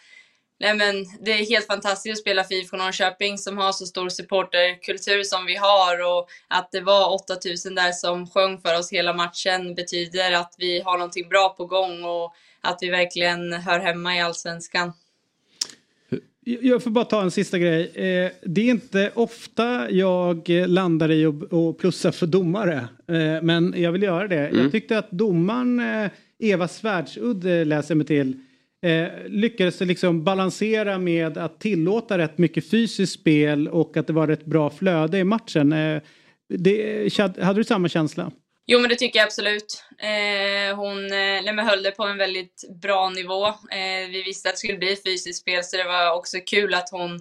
Nej 0.63 0.77
men 0.77 1.07
det 1.21 1.33
är 1.33 1.47
helt 1.47 1.67
fantastiskt 1.67 2.13
att 2.13 2.19
spela 2.19 2.45
för 2.45 2.55
IFK 2.55 2.77
Norrköping 2.77 3.39
som 3.39 3.59
har 3.59 3.73
så 3.73 3.87
stor 3.87 4.09
supporterkultur 4.09 5.23
som 5.23 5.47
vi 5.47 5.57
har 5.57 6.17
och 6.17 6.29
att 6.49 6.69
det 6.73 6.81
var 6.81 7.15
8000 7.15 7.75
där 7.75 7.93
som 7.93 8.27
sjöng 8.27 8.59
för 8.59 8.79
oss 8.79 8.93
hela 8.93 9.13
matchen 9.13 9.75
betyder 9.75 10.33
att 10.33 10.55
vi 10.59 10.81
har 10.81 10.99
någonting 10.99 11.29
bra 11.29 11.55
på 11.59 11.67
gång 11.67 12.05
och 12.05 12.35
att 12.61 12.79
vi 12.81 12.91
verkligen 12.91 13.53
hör 13.53 13.81
hemma 13.81 14.17
i 14.17 14.21
Allsvenskan. 14.21 14.93
Jag 16.45 16.83
får 16.83 16.91
bara 16.91 17.05
ta 17.05 17.23
en 17.23 17.31
sista 17.31 17.59
grej. 17.59 17.83
Eh, 17.95 18.31
det 18.43 18.61
är 18.61 18.71
inte 18.71 19.11
ofta 19.15 19.91
jag 19.91 20.49
landar 20.49 21.11
i 21.11 21.27
att 21.27 21.79
plussa 21.79 22.13
för 22.13 22.27
domare. 22.27 22.89
Eh, 23.09 23.43
men 23.43 23.75
jag 23.77 23.93
vill 23.93 24.03
göra 24.03 24.29
det. 24.29 24.49
Mm. 24.49 24.63
Jag 24.63 24.73
tyckte 24.73 24.99
att 24.99 25.11
domaren 25.11 25.81
eh, 25.81 26.11
Eva 26.39 26.69
Svärdsudd 26.69 27.47
eh, 27.47 27.67
läser 27.67 27.95
mig 27.95 28.07
till 28.07 28.41
eh, 28.83 29.09
lyckades 29.27 29.81
liksom 29.81 30.25
balansera 30.25 30.99
med 30.99 31.39
att 31.39 31.61
tillåta 31.61 32.19
rätt 32.19 32.39
mycket 32.39 32.71
fysiskt 32.71 33.21
spel 33.21 33.69
och 33.69 33.97
att 33.97 34.07
det 34.07 34.13
var 34.13 34.27
rätt 34.27 34.45
bra 34.45 34.71
flöde 34.71 35.19
i 35.19 35.25
matchen. 35.25 35.73
Eh, 35.73 36.03
det, 36.49 37.19
hade 37.43 37.61
du 37.61 37.65
samma 37.65 37.89
känsla? 37.89 38.33
Jo, 38.67 38.81
men 38.81 38.89
det 38.89 38.97
tycker 38.97 39.19
jag 39.19 39.27
absolut. 39.27 39.85
Eh, 39.99 40.77
hon 40.77 41.13
eh, 41.13 41.65
höll 41.65 41.83
det 41.83 41.91
på 41.91 42.05
en 42.05 42.19
väldigt 42.19 42.65
bra 42.83 43.11
nivå. 43.11 43.47
Eh, 43.47 44.09
vi 44.11 44.23
visste 44.27 44.49
att 44.49 44.55
det 44.55 44.59
skulle 44.59 44.79
bli 44.79 44.97
fysiskt 45.07 45.41
spel, 45.41 45.65
så 45.65 45.77
det 45.77 45.85
var 45.85 46.15
också 46.15 46.39
kul 46.47 46.75
att 46.75 46.91
hon 46.91 47.21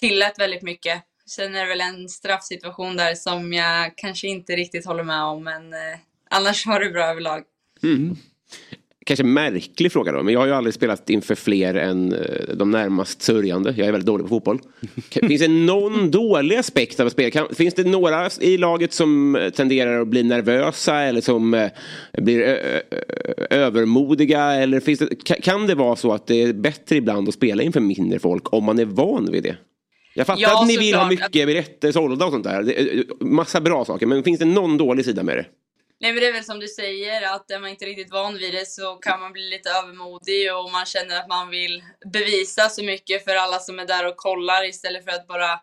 tillät 0.00 0.38
väldigt 0.38 0.62
mycket. 0.62 1.02
Sen 1.26 1.54
är 1.54 1.60
det 1.60 1.68
väl 1.68 1.80
en 1.80 2.08
straffsituation 2.08 2.96
där 2.96 3.14
som 3.14 3.52
jag 3.52 3.92
kanske 3.96 4.28
inte 4.28 4.56
riktigt 4.56 4.86
håller 4.86 5.04
med 5.04 5.22
om, 5.22 5.44
men 5.44 5.72
eh, 5.72 5.98
annars 6.30 6.66
var 6.66 6.80
det 6.80 6.90
bra 6.90 7.04
överlag. 7.04 7.42
Kanske 9.10 9.24
märklig 9.24 9.92
fråga 9.92 10.12
då, 10.12 10.22
men 10.22 10.34
jag 10.34 10.40
har 10.40 10.46
ju 10.46 10.52
aldrig 10.52 10.74
spelat 10.74 11.10
inför 11.10 11.34
fler 11.34 11.74
än 11.74 12.12
eh, 12.12 12.54
de 12.54 12.70
närmast 12.70 13.22
sörjande. 13.22 13.74
Jag 13.76 13.88
är 13.88 13.92
väldigt 13.92 14.06
dålig 14.06 14.24
på 14.24 14.28
fotboll. 14.28 14.60
Finns 15.28 15.40
det 15.40 15.48
någon 15.48 16.10
dålig 16.10 16.56
aspekt 16.56 17.00
av 17.00 17.06
att 17.06 17.12
spela? 17.12 17.30
Kan, 17.30 17.54
finns 17.54 17.74
det 17.74 17.84
några 17.84 18.30
i 18.40 18.56
laget 18.56 18.92
som 18.92 19.38
tenderar 19.56 20.00
att 20.00 20.08
bli 20.08 20.22
nervösa 20.22 20.96
eller 20.96 21.20
som 21.20 21.54
eh, 21.54 21.70
blir 22.12 22.58
övermodiga? 23.50 24.40
Eller 24.40 24.80
finns 24.80 24.98
det, 24.98 25.14
kan 25.24 25.66
det 25.66 25.74
vara 25.74 25.96
så 25.96 26.12
att 26.12 26.26
det 26.26 26.42
är 26.42 26.52
bättre 26.52 26.96
ibland 26.96 27.28
att 27.28 27.34
spela 27.34 27.62
inför 27.62 27.80
mindre 27.80 28.18
folk 28.18 28.52
om 28.52 28.64
man 28.64 28.78
är 28.78 28.84
van 28.84 29.32
vid 29.32 29.42
det? 29.42 29.56
Jag 30.14 30.26
fattar 30.26 30.42
ja, 30.42 30.62
att 30.62 30.68
ni 30.68 30.76
vill 30.76 30.94
ha 30.94 31.08
mycket 31.08 31.46
biljetter 31.46 31.92
sålda 31.92 32.26
och 32.26 32.32
sånt 32.32 32.44
där. 32.44 33.04
Massa 33.24 33.60
bra 33.60 33.84
saker, 33.84 34.06
men 34.06 34.22
finns 34.22 34.38
det 34.38 34.44
någon 34.44 34.78
dålig 34.78 35.04
sida 35.04 35.22
med 35.22 35.36
det? 35.36 35.46
Nej 36.02 36.12
men 36.12 36.20
det 36.20 36.28
är 36.28 36.32
väl 36.32 36.44
som 36.44 36.60
du 36.60 36.68
säger 36.68 37.22
att 37.22 37.50
är 37.50 37.58
man 37.58 37.70
inte 37.70 37.84
riktigt 37.84 38.12
van 38.12 38.34
vid 38.34 38.54
det 38.54 38.68
så 38.68 38.94
kan 38.94 39.20
man 39.20 39.32
bli 39.32 39.50
lite 39.50 39.70
övermodig 39.70 40.54
och 40.54 40.72
man 40.72 40.86
känner 40.86 41.20
att 41.20 41.28
man 41.28 41.50
vill 41.50 41.82
bevisa 42.12 42.68
så 42.68 42.84
mycket 42.84 43.24
för 43.24 43.36
alla 43.36 43.58
som 43.58 43.78
är 43.78 43.86
där 43.86 44.06
och 44.06 44.16
kollar 44.16 44.68
istället 44.68 45.04
för 45.04 45.10
att 45.10 45.26
bara 45.26 45.60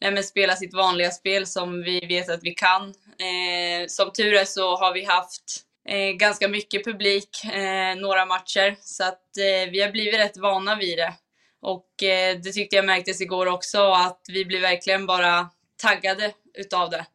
nej, 0.00 0.12
men 0.12 0.24
spela 0.24 0.56
sitt 0.56 0.74
vanliga 0.74 1.10
spel 1.10 1.46
som 1.46 1.82
vi 1.82 2.06
vet 2.06 2.30
att 2.30 2.42
vi 2.42 2.54
kan. 2.54 2.82
Eh, 3.18 3.86
som 3.86 4.12
tur 4.12 4.34
är 4.34 4.44
så 4.44 4.76
har 4.76 4.94
vi 4.94 5.04
haft 5.04 5.64
eh, 5.88 6.10
ganska 6.10 6.48
mycket 6.48 6.84
publik 6.84 7.44
eh, 7.44 7.96
några 7.96 8.26
matcher 8.26 8.76
så 8.80 9.04
att 9.04 9.36
eh, 9.38 9.70
vi 9.70 9.80
har 9.80 9.90
blivit 9.90 10.20
rätt 10.20 10.36
vana 10.36 10.76
vid 10.76 10.98
det. 10.98 11.14
Och 11.62 12.02
eh, 12.02 12.38
det 12.38 12.52
tyckte 12.52 12.76
jag 12.76 12.84
märktes 12.84 13.20
igår 13.20 13.46
också 13.46 13.92
att 13.92 14.20
vi 14.28 14.44
blir 14.44 14.60
verkligen 14.60 15.06
bara 15.06 15.50
taggade 15.82 16.32
utav 16.54 16.90
det 16.90 17.06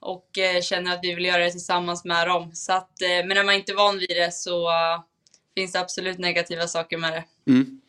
och 0.00 0.38
eh, 0.38 0.60
känner 0.62 0.92
att 0.92 1.00
vi 1.02 1.14
vill 1.14 1.24
göra 1.24 1.44
det 1.44 1.50
tillsammans 1.50 2.04
med 2.04 2.26
dem. 2.26 2.50
Så 2.52 2.72
att, 2.72 3.02
eh, 3.02 3.26
men 3.26 3.36
är 3.36 3.44
man 3.44 3.54
inte 3.54 3.74
van 3.74 3.98
vid 3.98 4.08
det 4.08 4.34
så 4.34 4.68
uh, 4.68 5.02
finns 5.56 5.72
det 5.72 5.80
absolut 5.80 6.18
negativa 6.18 6.66
saker 6.66 6.98
med 6.98 7.12
det. 7.12 7.24
Mm. 7.50 7.80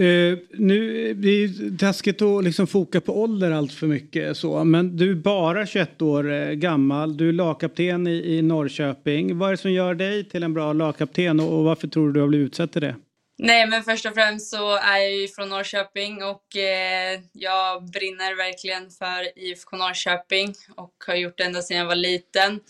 Uh, 0.00 0.38
nu 0.52 1.14
det 1.14 1.28
är 1.28 1.78
taskigt 1.78 2.22
att 2.22 2.44
liksom 2.44 2.66
foka 2.66 3.00
på 3.00 3.22
ålder 3.22 3.50
allt 3.50 3.72
för 3.72 3.86
mycket 3.86 4.36
så, 4.36 4.64
men 4.64 4.96
du 4.96 5.10
är 5.10 5.14
bara 5.14 5.66
21 5.66 6.02
år 6.02 6.52
gammal. 6.52 7.16
Du 7.16 7.28
är 7.28 7.32
lagkapten 7.32 8.06
i, 8.06 8.36
i 8.36 8.42
Norrköping. 8.42 9.38
Vad 9.38 9.48
är 9.48 9.50
det 9.50 9.56
som 9.56 9.72
gör 9.72 9.94
dig 9.94 10.28
till 10.28 10.42
en 10.42 10.54
bra 10.54 10.72
lagkapten 10.72 11.40
och, 11.40 11.58
och 11.58 11.64
varför 11.64 11.88
tror 11.88 12.06
du 12.06 12.12
du 12.12 12.20
har 12.20 12.28
blivit 12.28 12.46
utsedd 12.46 12.72
till 12.72 12.82
det? 12.82 12.94
Nej, 13.38 13.66
men 13.66 13.82
först 13.82 14.06
och 14.06 14.14
främst 14.14 14.50
så 14.50 14.76
är 14.76 14.96
jag 14.96 15.12
ju 15.12 15.28
från 15.28 15.48
Norrköping 15.48 16.22
och 16.22 16.56
eh, 16.56 17.20
jag 17.32 17.84
brinner 17.84 18.34
verkligen 18.36 18.90
för 18.90 19.38
IFK 19.38 19.76
Norrköping 19.76 20.54
och 20.76 20.94
har 21.06 21.14
gjort 21.14 21.38
det 21.38 21.44
ända 21.44 21.62
sedan 21.62 21.76
jag 21.76 21.86
var 21.86 21.94
liten. 21.94 22.60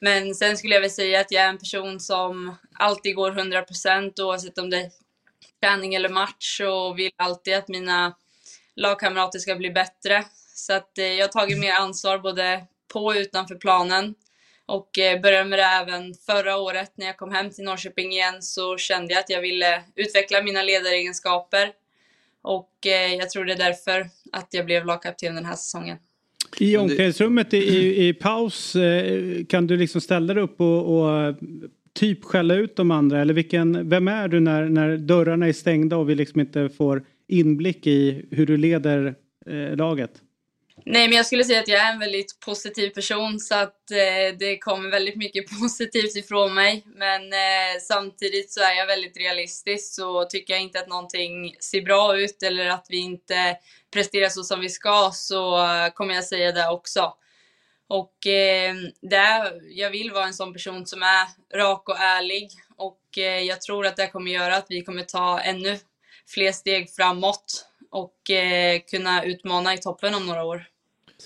Men 0.00 0.34
sen 0.34 0.56
skulle 0.56 0.74
jag 0.74 0.80
väl 0.80 0.90
säga 0.90 1.20
att 1.20 1.32
jag 1.32 1.44
är 1.44 1.48
en 1.48 1.58
person 1.58 2.00
som 2.00 2.56
alltid 2.74 3.16
går 3.16 3.32
100% 3.32 4.20
oavsett 4.20 4.58
om 4.58 4.70
det 4.70 4.78
är 4.78 4.90
träning 5.62 5.94
eller 5.94 6.08
match 6.08 6.60
och 6.60 6.98
vill 6.98 7.10
alltid 7.16 7.54
att 7.54 7.68
mina 7.68 8.14
lagkamrater 8.76 9.38
ska 9.38 9.54
bli 9.56 9.70
bättre. 9.70 10.24
Så 10.54 10.72
att 10.72 10.98
eh, 10.98 11.04
jag 11.04 11.24
har 11.26 11.32
tagit 11.32 11.58
mer 11.58 11.72
ansvar 11.72 12.18
både 12.18 12.66
på 12.92 13.04
och 13.04 13.14
utanför 13.16 13.54
planen. 13.54 14.14
Och 14.66 14.98
eh, 14.98 15.20
började 15.20 15.48
med 15.48 15.58
det 15.58 15.62
även 15.62 16.14
förra 16.14 16.56
året 16.56 16.92
när 16.94 17.06
jag 17.06 17.16
kom 17.16 17.32
hem 17.32 17.50
till 17.50 17.64
Norrköping 17.64 18.12
igen 18.12 18.42
så 18.42 18.76
kände 18.76 19.12
jag 19.12 19.20
att 19.20 19.30
jag 19.30 19.40
ville 19.40 19.82
utveckla 19.94 20.42
mina 20.42 20.62
ledaregenskaper. 20.62 21.70
Och 22.42 22.86
eh, 22.86 23.14
jag 23.14 23.30
tror 23.30 23.44
det 23.44 23.52
är 23.52 23.58
därför 23.58 24.06
att 24.32 24.48
jag 24.50 24.66
blev 24.66 24.86
lagkapten 24.86 25.34
den 25.34 25.44
här 25.44 25.56
säsongen. 25.56 25.96
I 26.58 26.76
omklädningsrummet 26.76 27.54
i, 27.54 27.56
i, 27.56 28.08
i, 28.08 28.14
paus 28.14 28.76
eh, 28.76 29.44
kan 29.44 29.66
du 29.66 29.76
liksom 29.76 30.00
ställa 30.00 30.34
dig 30.34 30.42
upp 30.42 30.60
och, 30.60 31.00
och 31.00 31.34
typ 31.92 32.24
skälla 32.24 32.54
ut 32.54 32.76
de 32.76 32.90
andra 32.90 33.20
eller 33.20 33.34
vilken, 33.34 33.88
vem 33.88 34.08
är 34.08 34.28
du 34.28 34.40
när, 34.40 34.64
när 34.64 34.96
dörrarna 34.96 35.48
är 35.48 35.52
stängda 35.52 35.96
och 35.96 36.10
vi 36.10 36.14
liksom 36.14 36.40
inte 36.40 36.68
får 36.68 37.04
inblick 37.26 37.86
i 37.86 38.24
hur 38.30 38.46
du 38.46 38.56
leder 38.56 39.14
eh, 39.46 39.76
laget? 39.76 40.10
Nej, 40.86 41.08
men 41.08 41.16
jag 41.16 41.26
skulle 41.26 41.44
säga 41.44 41.60
att 41.60 41.68
jag 41.68 41.80
är 41.80 41.92
en 41.92 41.98
väldigt 41.98 42.40
positiv 42.40 42.90
person 42.90 43.40
så 43.40 43.54
att 43.54 43.90
eh, 43.90 44.38
det 44.38 44.58
kommer 44.58 44.90
väldigt 44.90 45.16
mycket 45.16 45.60
positivt 45.60 46.16
ifrån 46.16 46.54
mig. 46.54 46.84
Men 46.86 47.32
eh, 47.32 47.80
samtidigt 47.80 48.52
så 48.52 48.60
är 48.60 48.74
jag 48.74 48.86
väldigt 48.86 49.16
realistisk 49.16 49.94
så 49.94 50.24
tycker 50.24 50.54
jag 50.54 50.62
inte 50.62 50.78
att 50.78 50.88
någonting 50.88 51.56
ser 51.60 51.82
bra 51.82 52.18
ut 52.18 52.42
eller 52.42 52.66
att 52.66 52.86
vi 52.88 52.96
inte 52.96 53.56
presterar 53.92 54.28
så 54.28 54.42
som 54.42 54.60
vi 54.60 54.68
ska 54.68 55.10
så 55.14 55.64
eh, 55.64 55.90
kommer 55.94 56.14
jag 56.14 56.24
säga 56.24 56.52
det 56.52 56.68
också. 56.68 57.14
Och 57.88 58.26
eh, 58.26 58.74
det 59.02 59.16
är, 59.16 59.60
jag 59.70 59.90
vill 59.90 60.12
vara 60.12 60.24
en 60.24 60.34
sån 60.34 60.52
person 60.52 60.86
som 60.86 61.02
är 61.02 61.56
rak 61.58 61.88
och 61.88 61.98
ärlig 61.98 62.50
och 62.76 63.18
eh, 63.18 63.40
jag 63.40 63.60
tror 63.60 63.86
att 63.86 63.96
det 63.96 64.06
kommer 64.06 64.30
göra 64.30 64.56
att 64.56 64.66
vi 64.68 64.82
kommer 64.82 65.02
ta 65.02 65.40
ännu 65.40 65.78
fler 66.26 66.52
steg 66.52 66.90
framåt 66.90 67.66
och 67.90 68.30
eh, 68.30 68.80
kunna 68.90 69.24
utmana 69.24 69.74
i 69.74 69.78
toppen 69.78 70.14
om 70.14 70.26
några 70.26 70.44
år. 70.44 70.73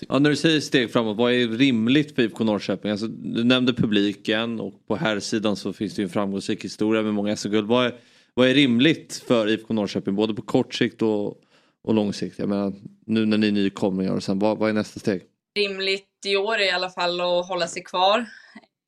Ja, 0.09 0.19
när 0.19 0.29
du 0.29 0.35
säger 0.35 0.59
steg 0.59 0.91
framåt, 0.91 1.17
vad 1.17 1.33
är 1.33 1.47
rimligt 1.47 2.15
för 2.15 2.21
IFK 2.21 2.43
Norrköping? 2.43 2.91
Alltså, 2.91 3.07
du 3.07 3.43
nämnde 3.43 3.73
publiken 3.73 4.59
och 4.59 4.87
på 4.87 4.95
här 4.95 5.19
sidan 5.19 5.55
så 5.55 5.73
finns 5.73 5.95
det 5.95 6.01
ju 6.01 6.03
en 6.03 6.09
framgångsrik 6.09 6.63
historia 6.63 7.01
med 7.01 7.13
många 7.13 7.35
SM-guld. 7.35 7.67
Vad 7.67 7.85
är, 7.85 7.95
vad 8.33 8.47
är 8.47 8.53
rimligt 8.53 9.23
för 9.27 9.47
IFK 9.49 9.73
Norrköping 9.73 10.15
både 10.15 10.33
på 10.33 10.41
kort 10.41 10.73
sikt 10.73 11.01
och, 11.01 11.27
och 11.83 11.93
lång 11.93 12.13
sikt? 12.13 12.39
Jag 12.39 12.49
menar, 12.49 12.73
nu 13.05 13.25
när 13.25 13.37
ni 13.37 13.47
är 13.47 13.51
nykomlingar 13.51 14.13
och 14.13 14.23
sen 14.23 14.39
vad, 14.39 14.57
vad 14.57 14.69
är 14.69 14.73
nästa 14.73 14.99
steg? 14.99 15.21
Rimligt 15.59 16.05
i 16.25 16.35
år 16.35 16.55
är 16.55 16.65
i 16.65 16.71
alla 16.71 16.89
fall 16.89 17.21
att 17.21 17.47
hålla 17.47 17.67
sig 17.67 17.83
kvar. 17.83 18.19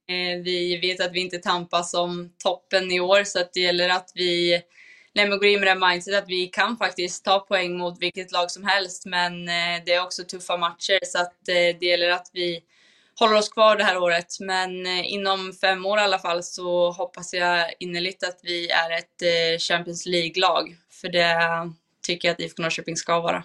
Eh, 0.10 0.44
vi 0.44 0.80
vet 0.82 1.02
att 1.02 1.14
vi 1.14 1.20
inte 1.20 1.38
tampas 1.38 1.94
om 1.94 2.30
toppen 2.44 2.92
i 2.92 3.00
år 3.00 3.24
så 3.24 3.40
att 3.40 3.54
det 3.54 3.60
gäller 3.60 3.90
att 3.90 4.12
vi 4.16 4.62
nej, 5.16 5.30
men 5.30 5.40
går 5.40 5.48
in 5.48 5.60
med 5.60 5.78
det 5.78 5.88
mindset 5.88 6.16
att 6.16 6.30
vi 6.30 6.48
kan 6.48 6.78
faktiskt 6.78 7.26
ta 7.26 7.40
poäng 7.40 7.78
mot 7.78 8.02
vilket 8.02 8.32
lag 8.32 8.52
som 8.52 8.64
helst. 8.64 9.06
Men 9.06 9.48
eh, 9.48 9.84
det 9.86 9.94
är 9.94 10.04
också 10.04 10.24
tuffa 10.24 10.58
matcher 10.58 11.00
så 11.06 11.18
att 11.20 11.48
eh, 11.48 11.80
det 11.80 11.86
gäller 11.86 12.10
att 12.10 12.30
vi 12.34 12.60
håller 13.20 13.38
oss 13.38 13.50
kvar 13.50 13.76
det 13.76 13.84
här 13.84 13.98
året. 13.98 14.38
Men 14.40 14.86
eh, 14.86 15.14
inom 15.14 15.54
fem 15.54 15.86
år 15.86 15.98
i 15.98 16.02
alla 16.02 16.20
fall 16.20 16.44
så 16.44 16.92
hoppas 16.92 17.34
jag 17.34 17.66
innerligt 17.80 18.24
att 18.24 18.40
vi 18.44 18.70
är 18.70 18.98
ett 18.98 19.22
eh, 19.22 19.60
Champions 19.60 20.06
League-lag. 20.06 20.76
För 21.02 21.10
det 21.10 21.36
tycker 22.08 22.28
jag 22.28 22.34
att 22.34 22.40
IFK 22.40 22.62
Norrköping 22.62 22.96
ska 22.96 23.20
vara. 23.20 23.44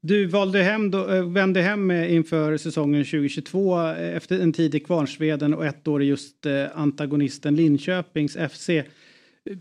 Du 0.00 0.26
valde 0.26 0.62
hem 0.62 0.90
då, 0.90 1.14
eh, 1.14 1.32
vände 1.32 1.62
hem 1.62 1.90
eh, 1.90 2.14
inför 2.14 2.56
säsongen 2.56 3.04
2022 3.04 3.80
eh, 3.80 4.16
efter 4.16 4.40
en 4.40 4.52
tid 4.52 4.74
i 4.74 4.80
Kvarnsveden 4.80 5.54
och 5.54 5.66
ett 5.66 5.88
år 5.88 6.02
i 6.02 6.06
just 6.06 6.46
antagonisten 6.74 7.56
Linköpings 7.56 8.36
FC. 8.52 8.70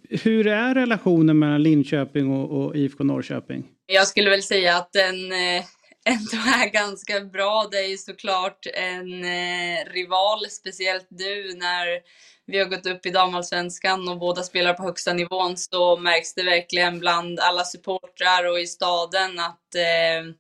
Hur 0.09 0.47
är 0.47 0.75
relationen 0.75 1.39
mellan 1.39 1.63
Linköping 1.63 2.31
och, 2.31 2.61
och 2.61 2.75
IFK 2.75 3.03
Norrköping? 3.03 3.63
Jag 3.85 4.07
skulle 4.07 4.29
väl 4.29 4.43
säga 4.43 4.77
att 4.77 4.93
den 4.93 5.31
eh, 5.31 5.63
ändå 6.05 6.38
är 6.63 6.71
ganska 6.71 7.21
bra. 7.21 7.67
Det 7.71 7.77
är 7.77 7.88
ju 7.88 7.97
såklart 7.97 8.67
en 8.73 9.23
eh, 9.23 9.93
rival, 9.93 10.49
speciellt 10.49 11.07
nu 11.09 11.53
när 11.53 12.01
vi 12.45 12.59
har 12.59 12.65
gått 12.65 12.85
upp 12.85 13.05
i 13.05 13.09
damallsvenskan 13.09 14.09
och 14.09 14.19
båda 14.19 14.43
spelar 14.43 14.73
på 14.73 14.83
högsta 14.83 15.13
nivån 15.13 15.57
så 15.57 15.97
märks 15.97 16.33
det 16.33 16.43
verkligen 16.43 16.99
bland 16.99 17.39
alla 17.39 17.63
supportrar 17.63 18.51
och 18.51 18.59
i 18.59 18.67
staden 18.67 19.39
att 19.39 19.75
eh, 19.75 20.33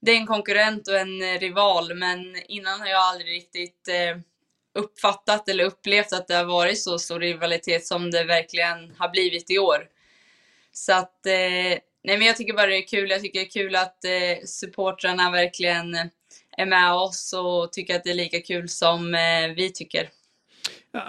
det 0.00 0.12
är 0.12 0.16
en 0.16 0.26
konkurrent 0.26 0.88
och 0.88 0.98
en 0.98 1.22
eh, 1.22 1.38
rival. 1.38 1.94
Men 1.94 2.36
innan 2.48 2.80
har 2.80 2.86
jag 2.86 3.00
aldrig 3.00 3.28
riktigt 3.28 3.88
eh, 3.88 4.20
uppfattat 4.74 5.48
eller 5.48 5.64
upplevt 5.64 6.12
att 6.12 6.28
det 6.28 6.34
har 6.34 6.44
varit 6.44 6.82
så 6.82 6.98
stor 6.98 7.20
rivalitet 7.20 7.86
som 7.86 8.10
det 8.10 8.24
verkligen 8.24 8.92
har 8.98 9.08
blivit 9.08 9.50
i 9.50 9.58
år. 9.58 9.78
Så 10.72 10.92
att, 10.92 11.26
eh, 11.26 11.78
nej 12.04 12.18
men 12.18 12.22
jag 12.22 12.36
tycker 12.36 12.54
bara 12.54 12.66
det 12.66 12.76
är 12.76 12.86
kul. 12.86 13.10
Jag 13.10 13.20
tycker 13.20 13.40
det 13.40 13.46
är 13.46 13.50
kul 13.50 13.76
att 13.76 14.04
eh, 14.04 14.44
supportrarna 14.44 15.30
verkligen 15.30 15.96
är 16.56 16.66
med 16.66 16.92
oss 16.92 17.34
och 17.38 17.72
tycker 17.72 17.96
att 17.96 18.04
det 18.04 18.10
är 18.10 18.14
lika 18.14 18.40
kul 18.40 18.68
som 18.68 19.14
eh, 19.14 19.54
vi 19.56 19.72
tycker. 19.72 20.08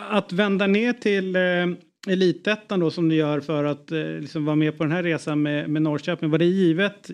Att 0.10 0.32
vända 0.32 0.68
ner 0.68 0.94
till 0.94 1.36
eh, 1.36 2.12
elitettan 2.14 2.80
då 2.80 2.92
som 2.92 3.10
du 3.10 3.16
gör 3.16 3.40
för 3.40 3.64
att 3.64 3.92
eh, 3.92 4.00
liksom 4.00 4.46
vara 4.46 4.56
med 4.56 4.78
på 4.78 4.84
den 4.84 4.92
här 4.92 5.04
resan 5.04 5.42
med, 5.42 5.70
med 5.70 5.82
Norrköping. 5.82 6.30
Var 6.30 6.38
det 6.38 6.46
givet? 6.46 7.12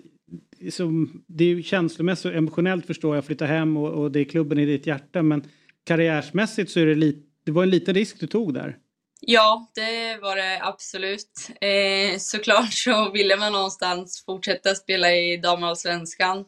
Som, 0.70 1.22
det 1.26 1.44
är 1.44 1.48
ju 1.48 1.62
känslomässigt 1.62 2.26
och 2.26 2.34
emotionellt 2.34 2.86
förstår 2.86 3.14
jag, 3.14 3.24
flytta 3.24 3.46
hem 3.46 3.76
och, 3.76 3.90
och 3.90 4.12
det 4.12 4.20
är 4.20 4.24
klubben 4.24 4.58
i 4.58 4.66
ditt 4.66 4.86
hjärta. 4.86 5.22
Men 5.22 5.44
karriärsmässigt 5.86 6.70
så 6.70 6.80
är 6.80 6.86
det 6.86 6.94
lite, 6.94 7.18
det 7.44 7.52
var 7.52 7.62
en 7.62 7.70
liten 7.70 7.94
risk 7.94 8.20
du 8.20 8.26
tog 8.26 8.54
där. 8.54 8.76
Ja, 9.20 9.70
det 9.74 10.18
var 10.22 10.36
det 10.36 10.60
absolut. 10.62 11.48
Eh, 11.60 12.18
såklart 12.18 12.72
så 12.72 13.10
ville 13.10 13.36
man 13.36 13.52
någonstans 13.52 14.24
fortsätta 14.26 14.74
spela 14.74 15.12
i 15.12 15.36
damallsvenskan. 15.36 16.44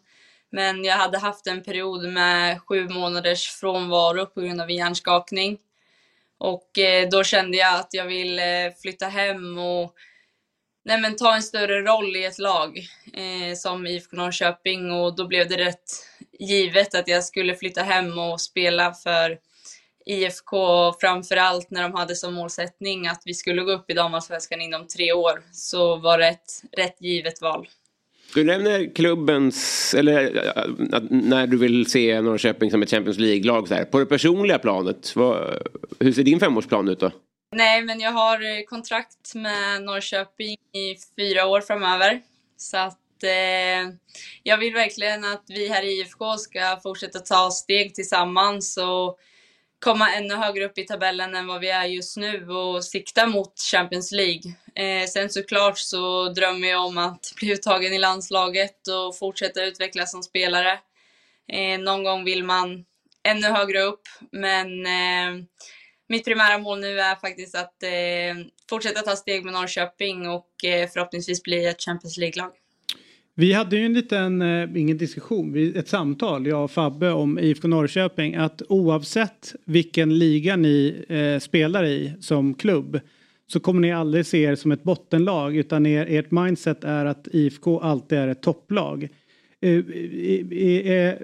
Men 0.51 0.85
jag 0.85 0.97
hade 0.97 1.19
haft 1.19 1.47
en 1.47 1.63
period 1.63 2.09
med 2.13 2.63
sju 2.63 2.89
månaders 2.89 3.49
frånvaro 3.49 4.27
på 4.27 4.41
grund 4.41 4.61
av 4.61 4.71
hjärnskakning. 4.71 5.59
Och 6.39 6.79
eh, 6.79 7.09
då 7.09 7.25
kände 7.25 7.57
jag 7.57 7.75
att 7.75 7.89
jag 7.91 8.07
ville 8.07 8.73
flytta 8.83 9.07
hem 9.07 9.59
och 9.59 9.95
nej, 10.85 11.01
men 11.01 11.17
ta 11.17 11.35
en 11.35 11.43
större 11.43 11.83
roll 11.83 12.17
i 12.17 12.25
ett 12.25 12.39
lag 12.39 12.79
eh, 13.13 13.55
som 13.57 13.87
IFK 13.87 14.17
Norrköping 14.17 14.93
och 14.93 15.17
då 15.17 15.27
blev 15.27 15.49
det 15.49 15.57
rätt 15.57 15.93
givet 16.39 16.95
att 16.95 17.09
jag 17.09 17.25
skulle 17.25 17.55
flytta 17.55 17.83
hem 17.83 18.19
och 18.19 18.41
spela 18.41 18.93
för 18.93 19.39
IFK, 20.07 20.93
framförallt 21.01 21.71
när 21.71 21.83
de 21.83 21.95
hade 21.95 22.15
som 22.15 22.35
målsättning 22.35 23.07
att 23.07 23.23
vi 23.25 23.35
skulle 23.35 23.63
gå 23.63 23.73
upp 23.73 23.91
i 23.91 23.95
damallsvenskan 23.95 24.61
inom 24.61 24.87
tre 24.87 25.13
år, 25.13 25.43
så 25.53 25.97
var 25.97 26.19
det 26.19 26.29
ett 26.29 26.63
rätt 26.77 26.97
givet 27.01 27.43
val. 27.43 27.69
Du 28.35 28.45
nämner 28.45 28.95
klubbens, 28.95 29.95
eller 29.95 30.33
när 31.11 31.47
du 31.47 31.57
vill 31.57 31.91
se 31.91 32.21
Norrköping 32.21 32.71
som 32.71 32.83
ett 32.83 32.91
Champions 32.91 33.19
League-lag. 33.19 33.91
På 33.91 33.99
det 33.99 34.07
personliga 34.07 34.59
planet, 34.59 35.17
vad, 35.17 35.63
hur 36.01 36.13
ser 36.13 36.23
din 36.23 36.41
femårsplan 36.41 36.89
ut 36.89 37.01
då? 37.01 37.11
Nej, 37.57 37.83
men 37.83 38.01
jag 38.01 38.13
har 38.13 38.67
kontrakt 38.67 39.35
med 39.35 39.83
Norrköping 39.83 40.57
i 40.73 40.97
fyra 41.17 41.47
år 41.47 41.61
framöver. 41.61 42.21
Så 42.57 42.77
att 42.77 42.99
eh, 43.25 43.95
jag 44.43 44.59
vill 44.59 44.75
verkligen 44.75 45.25
att 45.25 45.45
vi 45.49 45.69
här 45.69 45.83
i 45.83 46.01
IFK 46.01 46.37
ska 46.37 46.81
fortsätta 46.83 47.19
ta 47.19 47.51
steg 47.51 47.95
tillsammans 47.95 48.77
och 48.77 49.19
komma 49.85 50.11
ännu 50.13 50.35
högre 50.35 50.65
upp 50.65 50.79
i 50.79 50.87
tabellen 50.87 51.35
än 51.35 51.47
vad 51.47 51.61
vi 51.61 51.71
är 51.71 51.85
just 51.85 52.17
nu 52.17 52.49
och 52.49 52.85
sikta 52.85 53.27
mot 53.27 53.61
Champions 53.73 54.13
League. 54.13 54.55
Eh, 54.75 55.07
sen 55.07 55.31
såklart 55.31 55.79
så 55.79 56.29
drömmer 56.29 56.69
jag 56.69 56.87
om 56.87 56.99
att 56.99 57.33
bli 57.37 57.53
uttagen 57.53 57.93
i 57.93 57.99
landslaget 57.99 58.89
och 58.89 59.19
fortsätta 59.19 59.65
utvecklas 59.65 60.11
som 60.11 60.23
spelare. 60.23 60.79
Eh, 61.53 61.79
någon 61.79 62.05
gång 62.05 62.25
vill 62.25 62.45
man 62.45 62.85
ännu 63.29 63.47
högre 63.49 63.81
upp, 63.83 64.03
men 64.33 64.87
eh, 64.87 65.45
mitt 66.09 66.25
primära 66.25 66.59
mål 66.59 66.81
nu 66.81 67.01
är 67.01 67.15
faktiskt 67.15 67.55
att 67.55 67.83
eh, 67.83 68.47
fortsätta 68.71 69.03
ta 69.03 69.17
steg 69.17 69.45
med 69.45 69.53
Norrköping 69.53 70.29
och 70.29 70.65
eh, 70.65 70.89
förhoppningsvis 70.89 71.43
bli 71.43 71.67
ett 71.67 71.83
Champions 71.83 72.17
League-lag. 72.17 72.53
Vi 73.41 73.53
hade 73.53 73.77
ju 73.77 73.87
en 73.87 73.93
liten, 73.93 74.43
eh, 74.43 74.81
ingen 74.81 74.99
diskussion, 74.99 75.73
ett 75.77 75.89
samtal, 75.89 76.47
jag 76.47 76.65
och 76.65 76.71
Fabbe 76.71 77.11
om 77.11 77.39
IFK 77.39 77.69
Norrköping, 77.69 78.35
att 78.35 78.63
oavsett 78.69 79.55
vilken 79.65 80.19
liga 80.19 80.57
ni 80.57 81.05
eh, 81.09 81.41
spelar 81.41 81.85
i 81.85 82.13
som 82.21 82.55
klubb 82.55 83.01
så 83.47 83.61
kommer 83.61 83.81
ni 83.81 83.93
aldrig 83.93 84.27
se 84.27 84.43
er 84.43 84.55
som 84.55 84.73
ett 84.73 84.83
bottenlag 84.83 85.57
utan 85.57 85.87
er, 85.87 86.07
ert 86.09 86.31
mindset 86.31 86.85
är 86.85 87.05
att 87.05 87.29
IFK 87.33 87.81
alltid 87.81 88.19
är 88.19 88.29
ett 88.29 88.43
topplag. 88.43 89.09
Eh, 89.61 89.71
är, 89.71 91.23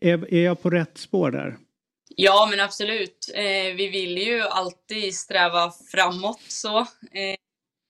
är, 0.00 0.34
är 0.34 0.44
jag 0.44 0.62
på 0.62 0.70
rätt 0.70 0.98
spår 0.98 1.30
där? 1.30 1.56
Ja, 2.16 2.48
men 2.50 2.60
absolut. 2.60 3.32
Vi 3.76 3.88
vill 3.88 4.18
ju 4.18 4.40
alltid 4.40 5.14
sträva 5.14 5.72
framåt 5.92 6.40
så. 6.48 6.86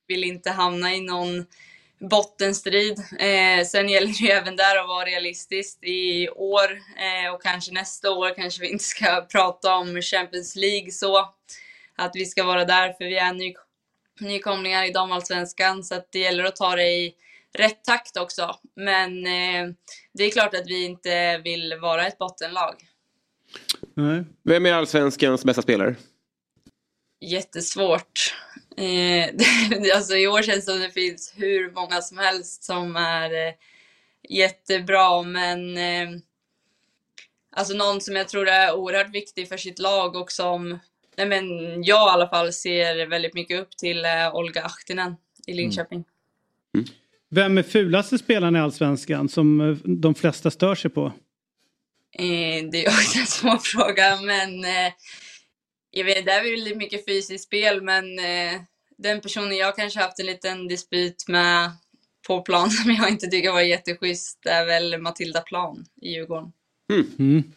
Vill 0.08 0.24
inte 0.24 0.50
hamna 0.50 0.94
i 0.94 1.00
någon 1.00 1.44
bottenstrid. 1.98 2.98
Eh, 3.18 3.64
sen 3.66 3.88
gäller 3.88 4.06
det 4.06 4.26
ju 4.26 4.28
även 4.28 4.56
där 4.56 4.76
att 4.76 4.88
vara 4.88 5.04
realistisk. 5.04 5.84
I 5.84 6.28
år 6.28 6.72
eh, 6.72 7.34
och 7.34 7.42
kanske 7.42 7.72
nästa 7.72 8.10
år 8.10 8.34
kanske 8.36 8.60
vi 8.60 8.68
inte 8.68 8.84
ska 8.84 9.26
prata 9.32 9.74
om 9.74 10.02
Champions 10.02 10.56
League 10.56 10.90
så. 10.90 11.34
Att 11.96 12.10
vi 12.14 12.26
ska 12.26 12.44
vara 12.44 12.64
där 12.64 12.92
för 12.92 13.04
vi 13.04 13.16
är 13.16 13.32
ny, 13.32 13.54
nykomlingar 14.20 14.84
i 14.84 14.92
damallsvenskan 14.92 15.84
så 15.84 15.94
att 15.94 16.12
det 16.12 16.18
gäller 16.18 16.44
att 16.44 16.56
ta 16.56 16.76
det 16.76 16.88
i 16.88 17.14
rätt 17.54 17.84
takt 17.84 18.16
också. 18.16 18.56
Men 18.76 19.26
eh, 19.26 19.74
det 20.12 20.24
är 20.24 20.30
klart 20.30 20.54
att 20.54 20.66
vi 20.66 20.84
inte 20.84 21.38
vill 21.38 21.78
vara 21.80 22.06
ett 22.06 22.18
bottenlag. 22.18 22.74
Nej. 23.94 24.24
Vem 24.42 24.66
är 24.66 24.72
allsvenskans 24.72 25.44
bästa 25.44 25.62
spelare? 25.62 25.96
Jättesvårt. 27.20 28.34
Eh, 28.76 29.30
alltså 29.94 30.16
I 30.16 30.26
år 30.26 30.42
känns 30.42 30.66
det 30.66 30.72
som 30.72 30.80
det 30.80 30.90
finns 30.90 31.34
hur 31.36 31.70
många 31.70 32.00
som 32.02 32.18
helst 32.18 32.64
som 32.64 32.96
är 32.96 33.48
eh, 33.48 33.54
jättebra, 34.28 35.22
men 35.22 35.78
eh, 35.78 36.08
alltså 37.56 37.74
någon 37.74 38.00
som 38.00 38.16
jag 38.16 38.28
tror 38.28 38.48
är 38.48 38.74
oerhört 38.74 39.14
viktig 39.14 39.48
för 39.48 39.56
sitt 39.56 39.78
lag 39.78 40.16
och 40.16 40.32
som 40.32 40.78
nej 41.16 41.26
men 41.26 41.46
jag 41.84 42.08
i 42.08 42.10
alla 42.10 42.28
fall 42.28 42.52
ser 42.52 43.06
väldigt 43.06 43.34
mycket 43.34 43.60
upp 43.60 43.76
till 43.76 44.04
är 44.04 44.36
Olga 44.36 44.64
Ahtinen 44.64 45.16
i 45.46 45.52
mm. 45.52 45.56
Linköping. 45.56 46.04
Mm. 46.74 46.86
Vem 47.28 47.58
är 47.58 47.62
fulaste 47.62 48.18
spelaren 48.18 48.56
i 48.56 48.60
Allsvenskan 48.60 49.28
som 49.28 49.60
eh, 49.60 49.76
de 49.84 50.14
flesta 50.14 50.50
stör 50.50 50.74
sig 50.74 50.90
på? 50.90 51.12
Eh, 52.18 52.70
det 52.70 52.84
är 52.84 52.88
också 52.88 53.18
en 53.18 53.26
svår 53.26 53.58
fråga, 53.62 54.18
men 54.22 54.64
eh, 54.64 54.92
jag 55.96 56.04
vet, 56.04 56.26
det 56.26 56.32
är 56.32 56.42
väl 56.42 56.76
mycket 56.76 57.04
fysiskt 57.04 57.44
spel, 57.44 57.82
men 57.82 58.18
eh, 58.18 58.60
den 58.98 59.20
personen 59.20 59.56
jag 59.56 59.76
kanske 59.76 60.00
haft 60.00 60.18
en 60.18 60.26
liten 60.26 60.68
dispyt 60.68 61.28
med 61.28 61.70
på 62.26 62.40
plan 62.42 62.70
som 62.82 62.90
jag 62.90 63.08
inte 63.08 63.26
tycker 63.26 63.52
var 63.52 63.60
jätteschysst 63.60 64.46
är 64.46 64.66
väl 64.66 64.98
Matilda 64.98 65.40
Plan 65.40 65.84
i 66.02 66.12
Djurgården. 66.12 66.52
Mm. 66.92 67.06
Mm. 67.18 67.52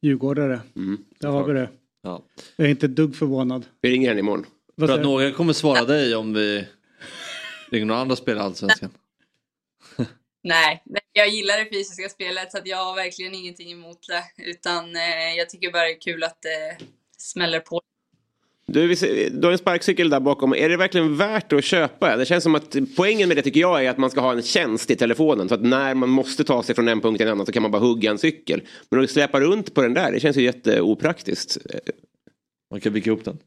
Djurgårdare, 0.00 0.60
mm. 0.76 1.04
där 1.18 1.28
har 1.28 1.44
vi 1.44 1.52
det. 1.52 1.70
Ja. 2.02 2.22
Jag 2.56 2.66
är 2.66 2.70
inte 2.70 2.86
ett 2.86 2.96
dugg 2.96 3.16
förvånad. 3.16 3.66
Vi 3.80 3.90
ringer 3.90 4.08
henne 4.08 4.20
imorgon. 4.20 4.46
För 4.78 4.88
att 4.88 5.02
några 5.02 5.32
kommer 5.32 5.52
svara 5.52 5.84
dig 5.84 6.14
om 6.14 6.34
vi 6.34 6.66
ringer 7.70 7.86
några 7.86 8.00
andra 8.00 8.16
spelare 8.16 8.44
i 8.44 8.46
Allsvenskan. 8.46 8.90
Nej, 10.42 10.82
jag 11.12 11.28
gillar 11.28 11.58
det 11.58 11.70
fysiska 11.70 12.08
spelet 12.08 12.52
så 12.52 12.58
att 12.58 12.66
jag 12.66 12.84
har 12.84 12.94
verkligen 12.94 13.34
ingenting 13.34 13.72
emot 13.72 14.06
det. 14.08 14.42
Utan 14.42 14.96
eh, 14.96 15.34
jag 15.36 15.50
tycker 15.50 15.72
bara 15.72 15.82
det 15.82 15.90
är 15.90 16.00
kul 16.00 16.22
att 16.22 16.42
det 16.42 16.78
smäller 17.20 17.60
på. 17.60 17.80
Du, 18.66 18.94
du 19.30 19.46
har 19.46 19.52
en 19.52 19.58
sparkcykel 19.58 20.10
där 20.10 20.20
bakom. 20.20 20.54
Är 20.54 20.68
det 20.68 20.76
verkligen 20.76 21.16
värt 21.16 21.52
att 21.52 21.64
köpa? 21.64 22.16
Det 22.16 22.26
känns 22.26 22.44
som 22.44 22.54
att 22.54 22.76
poängen 22.96 23.28
med 23.28 23.36
det 23.36 23.42
tycker 23.42 23.60
jag 23.60 23.84
är 23.84 23.90
att 23.90 23.98
man 23.98 24.10
ska 24.10 24.20
ha 24.20 24.32
en 24.32 24.42
tjänst 24.42 24.90
i 24.90 24.96
telefonen. 24.96 25.48
Så 25.48 25.54
att 25.54 25.62
när 25.62 25.94
man 25.94 26.08
måste 26.08 26.44
ta 26.44 26.62
sig 26.62 26.74
från 26.74 26.88
en 26.88 27.00
punkt 27.00 27.18
till 27.18 27.26
en 27.26 27.32
annan 27.32 27.46
så 27.46 27.52
kan 27.52 27.62
man 27.62 27.70
bara 27.70 27.82
hugga 27.82 28.10
en 28.10 28.18
cykel. 28.18 28.62
Men 28.88 29.04
att 29.04 29.10
släpa 29.10 29.40
runt 29.40 29.74
på 29.74 29.82
den 29.82 29.94
där, 29.94 30.12
det 30.12 30.20
känns 30.20 30.36
ju 30.36 30.42
jätteopraktiskt. 30.42 31.58
Man 32.70 32.80
kan 32.80 32.92
bygga 32.92 33.12
upp 33.12 33.24
den. 33.24 33.38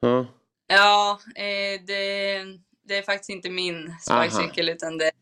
Ja, 0.00 0.26
ja 0.68 1.20
eh, 1.36 1.80
det, 1.86 2.44
det, 2.88 2.98
är 2.98 3.02
faktiskt 3.02 3.30
inte 3.30 3.50
min 3.50 3.94
sparkcykel 4.00 4.68
utan 4.68 4.98
det 4.98 5.04
är 5.04 5.12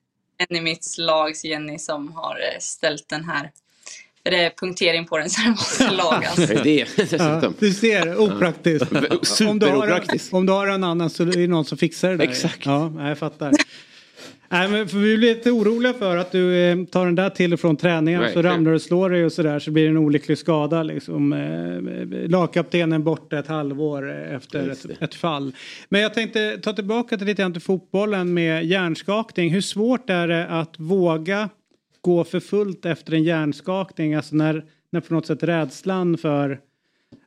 en 0.48 0.56
i 0.56 0.60
mitt 0.60 0.98
lags 0.98 1.44
Jenny 1.44 1.78
som 1.78 2.12
har 2.12 2.34
eh, 2.34 2.58
ställt 2.60 3.08
den 3.08 3.24
här. 3.24 3.50
För 4.28 4.36
det 4.36 4.44
är 4.44 4.50
punktering 4.50 5.06
på 5.06 5.18
den 5.18 5.30
så 5.30 5.40
den 5.40 5.50
måste 5.50 5.90
lagas. 5.96 6.36
det 6.36 6.86
ja, 7.12 7.52
du 7.58 7.72
ser, 7.72 8.20
opraktiskt. 8.20 8.86
Superopraktiskt. 9.22 10.32
Om, 10.32 10.38
om 10.38 10.46
du 10.46 10.52
har 10.52 10.66
en 10.66 10.84
annan 10.84 11.10
så 11.10 11.22
är 11.22 11.26
det 11.26 11.46
någon 11.46 11.64
som 11.64 11.78
fixar 11.78 12.10
det 12.10 12.16
där. 12.16 12.24
Exakt. 12.24 12.66
Ja, 12.66 13.08
jag 13.08 13.18
fattar. 13.18 13.52
Nej, 14.48 14.68
men 14.68 14.88
för 14.88 14.98
vi 14.98 15.16
blir 15.16 15.34
lite 15.34 15.50
oroliga 15.50 15.92
för 15.92 16.16
att 16.16 16.32
du 16.32 16.56
eh, 16.56 16.84
tar 16.84 17.06
den 17.06 17.14
där 17.14 17.30
till 17.30 17.52
och 17.52 17.60
från 17.60 17.76
träningen 17.76 18.20
right, 18.20 18.34
så 18.34 18.42
ramlar 18.42 18.70
du 18.70 18.74
och 18.74 18.82
slår 18.82 19.10
dig 19.10 19.24
och 19.24 19.32
sådär 19.32 19.58
så 19.58 19.70
blir 19.70 19.82
det 19.84 19.90
en 19.90 19.96
olycklig 19.96 20.38
skada. 20.38 20.82
Liksom. 20.82 21.32
Eh, 21.32 22.28
lagkaptenen 22.30 23.04
borta 23.04 23.38
ett 23.38 23.46
halvår 23.46 24.12
efter 24.34 24.68
ett, 24.68 25.02
ett, 25.02 25.14
fall. 25.14 25.52
Men 25.88 26.00
jag 26.00 26.14
tänkte 26.14 26.58
ta 26.62 26.72
tillbaka 26.72 27.16
till 27.16 27.26
lite 27.26 27.42
grann 27.42 27.52
till 27.52 27.62
fotbollen 27.62 28.34
med 28.34 28.64
hjärnskakning. 28.64 29.50
Hur 29.50 29.60
svårt 29.60 30.10
är 30.10 30.28
det 30.28 30.46
att 30.46 30.74
våga 30.78 31.48
gå 32.00 32.24
för 32.24 32.40
fullt 32.40 32.86
efter 32.86 33.14
en 33.14 33.24
hjärnskakning? 33.24 34.14
Alltså 34.14 34.36
när, 34.36 34.64
när 34.90 35.00
på 35.00 35.14
något 35.14 35.26
sätt 35.26 35.42
rädslan 35.42 36.18
för 36.18 36.60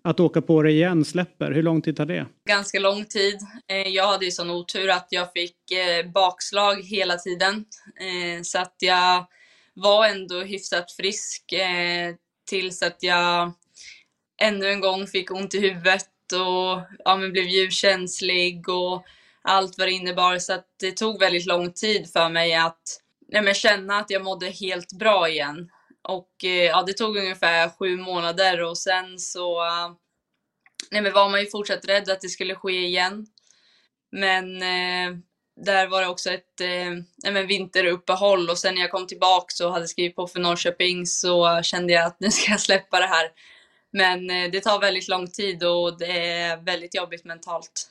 att 0.03 0.19
åka 0.19 0.41
på 0.41 0.61
det 0.61 0.71
igen 0.71 1.05
släpper? 1.05 1.51
Hur 1.51 1.63
lång 1.63 1.81
tid 1.81 1.97
tar 1.97 2.05
det? 2.05 2.25
Ganska 2.49 2.79
lång 2.79 3.05
tid. 3.05 3.39
Eh, 3.67 3.87
jag 3.87 4.07
hade 4.07 4.25
ju 4.25 4.31
sån 4.31 4.49
otur 4.49 4.89
att 4.89 5.07
jag 5.09 5.31
fick 5.31 5.71
eh, 5.71 6.11
bakslag 6.11 6.81
hela 6.83 7.17
tiden. 7.17 7.65
Eh, 7.99 8.41
så 8.43 8.59
att 8.59 8.75
jag 8.79 9.25
var 9.73 10.07
ändå 10.07 10.39
hyfsat 10.39 10.91
frisk 10.91 11.53
tills 12.49 12.81
att 12.83 12.97
jag 12.99 13.51
ännu 14.41 14.69
en 14.69 14.79
gång 14.79 15.07
fick 15.07 15.31
ont 15.31 15.53
i 15.53 15.59
huvudet 15.59 16.07
och 16.33 16.81
ja, 17.05 17.15
men 17.15 17.31
blev 17.31 17.45
ljuskänslig 17.45 18.69
och 18.69 19.05
allt 19.41 19.77
vad 19.77 19.87
det 19.87 19.91
innebar. 19.91 20.39
Så 20.39 20.53
att 20.53 20.65
det 20.79 20.91
tog 20.91 21.19
väldigt 21.19 21.45
lång 21.45 21.73
tid 21.73 22.09
för 22.13 22.29
mig 22.29 22.53
att 22.53 23.00
nej, 23.31 23.55
känna 23.55 23.97
att 23.97 24.09
jag 24.09 24.23
mådde 24.23 24.49
helt 24.49 24.93
bra 24.93 25.29
igen. 25.29 25.69
Och 26.01 26.43
eh, 26.43 26.49
ja, 26.49 26.83
det 26.87 26.93
tog 26.93 27.17
ungefär 27.17 27.69
sju 27.69 27.97
månader 27.97 28.63
och 28.63 28.77
sen 28.77 29.19
så 29.19 29.63
nej, 30.91 31.01
men 31.01 31.13
var 31.13 31.29
man 31.29 31.39
ju 31.39 31.49
fortsatt 31.49 31.85
rädd 31.85 32.09
att 32.09 32.21
det 32.21 32.29
skulle 32.29 32.55
ske 32.55 32.85
igen. 32.85 33.25
Men 34.11 34.61
eh, 34.61 35.17
där 35.65 35.87
var 35.87 36.01
det 36.01 36.07
också 36.07 36.29
ett 36.29 36.61
eh, 36.61 37.31
nej, 37.31 37.45
vinteruppehåll 37.45 38.49
och 38.49 38.57
sen 38.57 38.75
när 38.75 38.81
jag 38.81 38.91
kom 38.91 39.07
tillbaka 39.07 39.65
och 39.65 39.73
hade 39.73 39.87
skrivit 39.87 40.15
på 40.15 40.27
för 40.27 40.39
Norrköping 40.39 41.05
så 41.05 41.61
kände 41.63 41.93
jag 41.93 42.05
att 42.05 42.19
nu 42.19 42.31
ska 42.31 42.51
jag 42.51 42.61
släppa 42.61 42.99
det 42.99 43.07
här. 43.07 43.31
Men 43.91 44.29
eh, 44.29 44.51
det 44.51 44.61
tar 44.61 44.79
väldigt 44.79 45.07
lång 45.07 45.27
tid 45.27 45.63
och 45.63 45.97
det 45.97 46.27
är 46.27 46.57
väldigt 46.57 46.95
jobbigt 46.95 47.25
mentalt. 47.25 47.87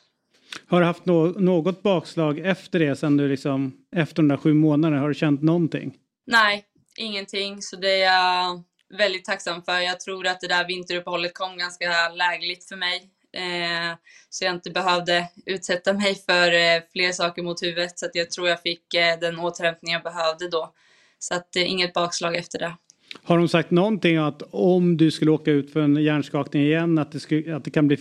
Har 0.67 0.81
du 0.81 0.87
haft 0.87 1.07
no 1.07 1.39
något 1.39 1.83
bakslag 1.83 2.39
efter 2.39 2.79
det 2.79 2.97
sen 2.97 3.17
du 3.17 3.29
liksom, 3.29 3.73
efter 3.97 4.17
de 4.17 4.29
där 4.29 4.37
sju 4.37 4.55
månaderna, 4.55 5.01
har 5.01 5.09
du 5.09 5.15
känt 5.15 5.43
någonting? 5.43 5.95
Nej, 6.27 6.65
ingenting. 6.97 7.63
Så 7.63 7.77
det 7.77 8.03
är 8.03 8.13
jag 8.15 8.63
väldigt 8.99 9.25
tacksam 9.25 9.63
för. 9.63 9.79
Jag 9.79 10.01
tror 10.01 10.27
att 10.27 10.41
det 10.41 10.49
där 10.49 10.67
vinteruppehållet 10.67 11.35
kom 11.35 11.59
ganska 11.59 12.09
lägligt 12.15 12.65
för 12.65 12.77
mig. 12.77 13.11
Eh, 13.33 13.97
så 14.31 14.45
jag 14.45 14.55
inte 14.55 14.71
behövde 14.71 15.29
utsätta 15.47 15.93
mig 15.93 16.15
för 16.15 16.53
eh, 16.53 16.83
fler 16.93 17.13
saker 17.13 17.43
mot 17.43 17.63
huvudet. 17.63 17.99
Så 17.99 18.07
jag 18.13 18.31
tror 18.31 18.49
jag 18.49 18.63
fick 18.63 18.95
eh, 18.95 19.19
den 19.21 19.39
återhämtning 19.39 19.93
jag 19.93 20.03
behövde 20.03 20.49
då. 20.49 20.73
Så 21.19 21.35
att 21.35 21.57
inget 21.57 21.93
bakslag 21.93 22.37
efter 22.37 22.59
det. 22.59 22.77
Har 23.23 23.39
de 23.39 23.49
sagt 23.49 23.71
någonting 23.71 24.17
att 24.17 24.43
om 24.51 24.97
du 24.97 25.11
skulle 25.11 25.31
åka 25.31 25.51
ut 25.51 25.73
för 25.73 25.81
en 25.81 25.97
hjärnskakning 25.97 26.63
igen 26.63 26.99
att 26.99 27.13
det, 27.13 27.21
skulle, 27.21 27.57
att 27.57 27.65
det 27.65 27.71
kan 27.71 27.89
bli 27.89 27.99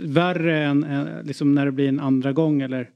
värre 0.00 0.64
än, 0.64 0.84
än 0.84 1.26
liksom 1.26 1.54
när 1.54 1.66
det 1.66 1.72
blir 1.72 1.88
en 1.88 2.00
andra 2.00 2.32
gång 2.32 2.62
eller? 2.62 2.90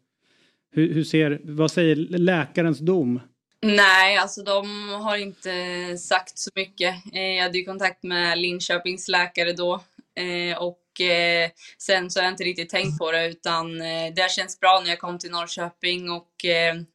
Hur, 0.73 0.95
hur 0.95 1.05
ser, 1.05 1.41
vad 1.45 1.71
säger 1.71 1.97
läkarens 1.97 2.79
dom? 2.79 3.21
Nej, 3.63 4.17
alltså 4.17 4.43
de 4.43 4.89
har 4.89 5.17
inte 5.17 5.51
sagt 5.99 6.39
så 6.39 6.51
mycket. 6.55 6.95
Eh, 7.13 7.23
Jag 7.23 7.43
hade 7.43 7.59
ju 7.59 7.65
kontakt 7.65 8.03
med 8.03 8.39
Linköpings 8.39 9.09
läkare 9.09 9.53
då 9.53 9.75
eh, 10.15 10.59
och 10.59 11.01
eh, 11.01 11.51
sen 11.79 12.11
så 12.11 12.21
har 12.21 12.25
jag 12.25 12.33
inte 12.33 12.45
riktigt 12.45 12.69
tänkt 12.69 12.99
på 12.99 13.13
det 13.13 13.29
utan 13.29 13.79
det 14.15 14.21
har 14.21 14.29
känts 14.29 14.61
bra 14.61 14.81
när 14.83 14.91
jag 14.91 14.99
kom 14.99 15.19
till 15.19 15.31
Norrköping 15.31 16.11
och 16.11 16.45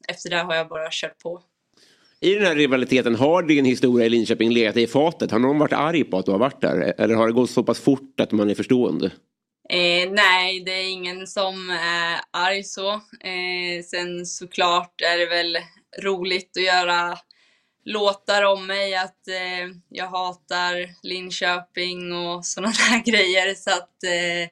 efter 0.07 0.29
det 0.29 0.37
har 0.37 0.55
jag 0.55 0.67
bara 0.67 0.87
kört 0.91 1.19
på. 1.23 1.41
I 2.19 2.33
den 2.33 2.45
här 2.45 2.55
rivaliteten, 2.55 3.15
har 3.15 3.43
din 3.43 3.65
historia 3.65 4.05
i 4.05 4.09
Linköping 4.09 4.51
legat 4.51 4.77
i 4.77 4.87
fatet? 4.87 5.31
Har 5.31 5.39
någon 5.39 5.59
varit 5.59 5.73
arg 5.73 6.03
på 6.03 6.17
att 6.17 6.25
du 6.25 6.31
har 6.31 6.39
varit 6.39 6.61
där? 6.61 6.93
Eller 6.97 7.15
har 7.15 7.27
det 7.27 7.33
gått 7.33 7.49
så 7.49 7.63
pass 7.63 7.79
fort 7.79 8.19
att 8.19 8.31
man 8.31 8.49
är 8.49 8.55
förstående? 8.55 9.11
Eh, 9.69 10.11
nej, 10.11 10.59
det 10.59 10.71
är 10.71 10.89
ingen 10.89 11.27
som 11.27 11.69
är 11.69 12.19
arg 12.31 12.63
så. 12.63 12.91
Eh, 13.19 13.83
sen 13.85 14.25
såklart 14.25 15.01
är 15.01 15.17
det 15.17 15.25
väl 15.25 15.57
roligt 16.03 16.57
att 16.57 16.63
göra 16.63 17.17
låtar 17.85 18.43
om 18.43 18.67
mig, 18.67 18.95
att 18.95 19.27
eh, 19.27 19.75
jag 19.89 20.07
hatar 20.07 20.89
Linköping 21.03 22.13
och 22.13 22.45
sådana 22.45 22.73
där 22.89 23.11
grejer. 23.11 23.55
Så 23.55 23.69
att 23.69 24.03
eh, 24.03 24.49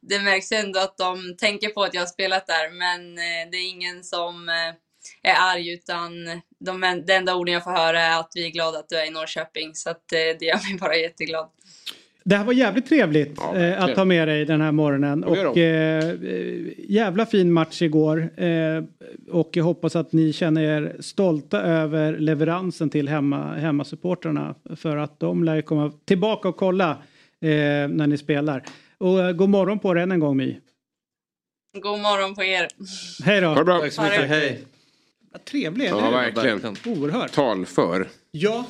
det 0.00 0.18
märks 0.18 0.52
ändå 0.52 0.80
att 0.80 0.98
de 0.98 1.36
tänker 1.36 1.68
på 1.68 1.82
att 1.82 1.94
jag 1.94 2.02
har 2.02 2.06
spelat 2.06 2.46
där, 2.46 2.70
men 2.70 3.18
eh, 3.18 3.50
det 3.50 3.56
är 3.56 3.68
ingen 3.68 4.04
som 4.04 4.48
eh, 4.48 4.74
är 5.22 5.34
arg, 5.52 5.72
utan 5.72 6.12
de, 6.58 7.02
det 7.06 7.14
enda 7.14 7.34
orden 7.34 7.54
jag 7.54 7.64
får 7.64 7.70
höra 7.70 8.02
är 8.02 8.20
att 8.20 8.32
vi 8.34 8.46
är 8.46 8.50
glada 8.50 8.78
att 8.78 8.88
du 8.88 8.96
är 8.96 9.06
i 9.06 9.10
Norrköping. 9.10 9.74
Så 9.74 9.90
att 9.90 10.12
eh, 10.12 10.18
det 10.38 10.42
gör 10.44 10.70
mig 10.70 10.78
bara 10.80 10.96
jätteglad. 10.96 11.50
Det 12.24 12.36
här 12.36 12.44
var 12.44 12.52
jävligt 12.52 12.86
trevligt 12.86 13.32
Ja, 13.36 13.56
eh, 13.56 13.84
att 13.84 13.94
ta 13.94 14.04
med 14.04 14.28
dig 14.28 14.44
den 14.44 14.60
här 14.60 14.72
morgonen. 14.72 15.24
Och 15.24 15.58
eh, 15.58 16.08
eh, 16.08 16.68
jävla 16.78 17.26
fin 17.26 17.52
match 17.52 17.82
igår. 17.82 18.40
Eh, 18.40 18.84
och 19.30 19.50
jag 19.52 19.64
hoppas 19.64 19.96
att 19.96 20.12
ni 20.12 20.32
känner 20.32 20.62
er 20.62 20.96
stolta 21.00 21.60
över 21.62 22.18
leveransen 22.18 22.90
till 22.90 23.08
hemma, 23.08 23.54
hemmasupportrarna. 23.54 24.54
För 24.76 24.96
att 24.96 25.20
de 25.20 25.44
lär 25.44 25.62
komma 25.62 25.92
tillbaka 26.04 26.48
och 26.48 26.56
kolla 26.56 26.90
eh, 27.40 27.48
när 27.88 28.06
ni 28.06 28.18
spelar. 28.18 28.62
Och 28.98 29.20
eh, 29.20 29.32
god 29.32 29.48
morgon 29.48 29.78
på 29.78 29.90
er 29.92 29.96
än 29.96 30.12
en 30.12 30.20
gång 30.20 30.36
My. 30.36 30.56
God 31.82 32.00
morgon 32.00 32.34
på 32.34 32.42
er! 32.44 32.68
Hej 33.24 33.40
Ha 33.44 33.50
det 33.50 33.56
då. 33.60 33.64
bra. 33.64 33.78
Tack 33.80 33.92
så 33.92 34.02
mycket, 34.02 34.28
hej. 34.28 34.64
Vad 35.32 35.44
Trevlig, 35.44 35.88
Ja, 35.88 36.10
verkligen. 36.10 36.76
Oerhört. 36.86 37.32
Tal 37.32 37.66
för. 37.66 38.08
Ja, 38.30 38.64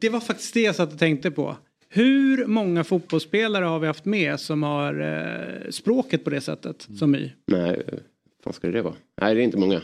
det 0.00 0.08
var 0.08 0.20
faktiskt 0.20 0.54
det 0.54 0.60
jag 0.60 0.74
satt 0.74 0.92
och 0.92 0.98
tänkte 0.98 1.30
på. 1.30 1.56
Hur 1.94 2.46
många 2.46 2.84
fotbollsspelare 2.84 3.64
har 3.64 3.78
vi 3.78 3.86
haft 3.86 4.04
med 4.04 4.40
som 4.40 4.62
har 4.62 5.00
eh, 5.00 5.70
språket 5.70 6.24
på 6.24 6.30
det 6.30 6.40
sättet 6.40 6.88
som 6.98 7.10
My? 7.10 7.30
Nej, 7.46 7.82
vad 7.86 8.00
fan 8.44 8.52
ska 8.52 8.68
det 8.68 8.82
vara? 8.82 8.94
Nej, 9.20 9.34
det 9.34 9.40
är 9.40 9.44
inte 9.44 9.58
många. 9.58 9.82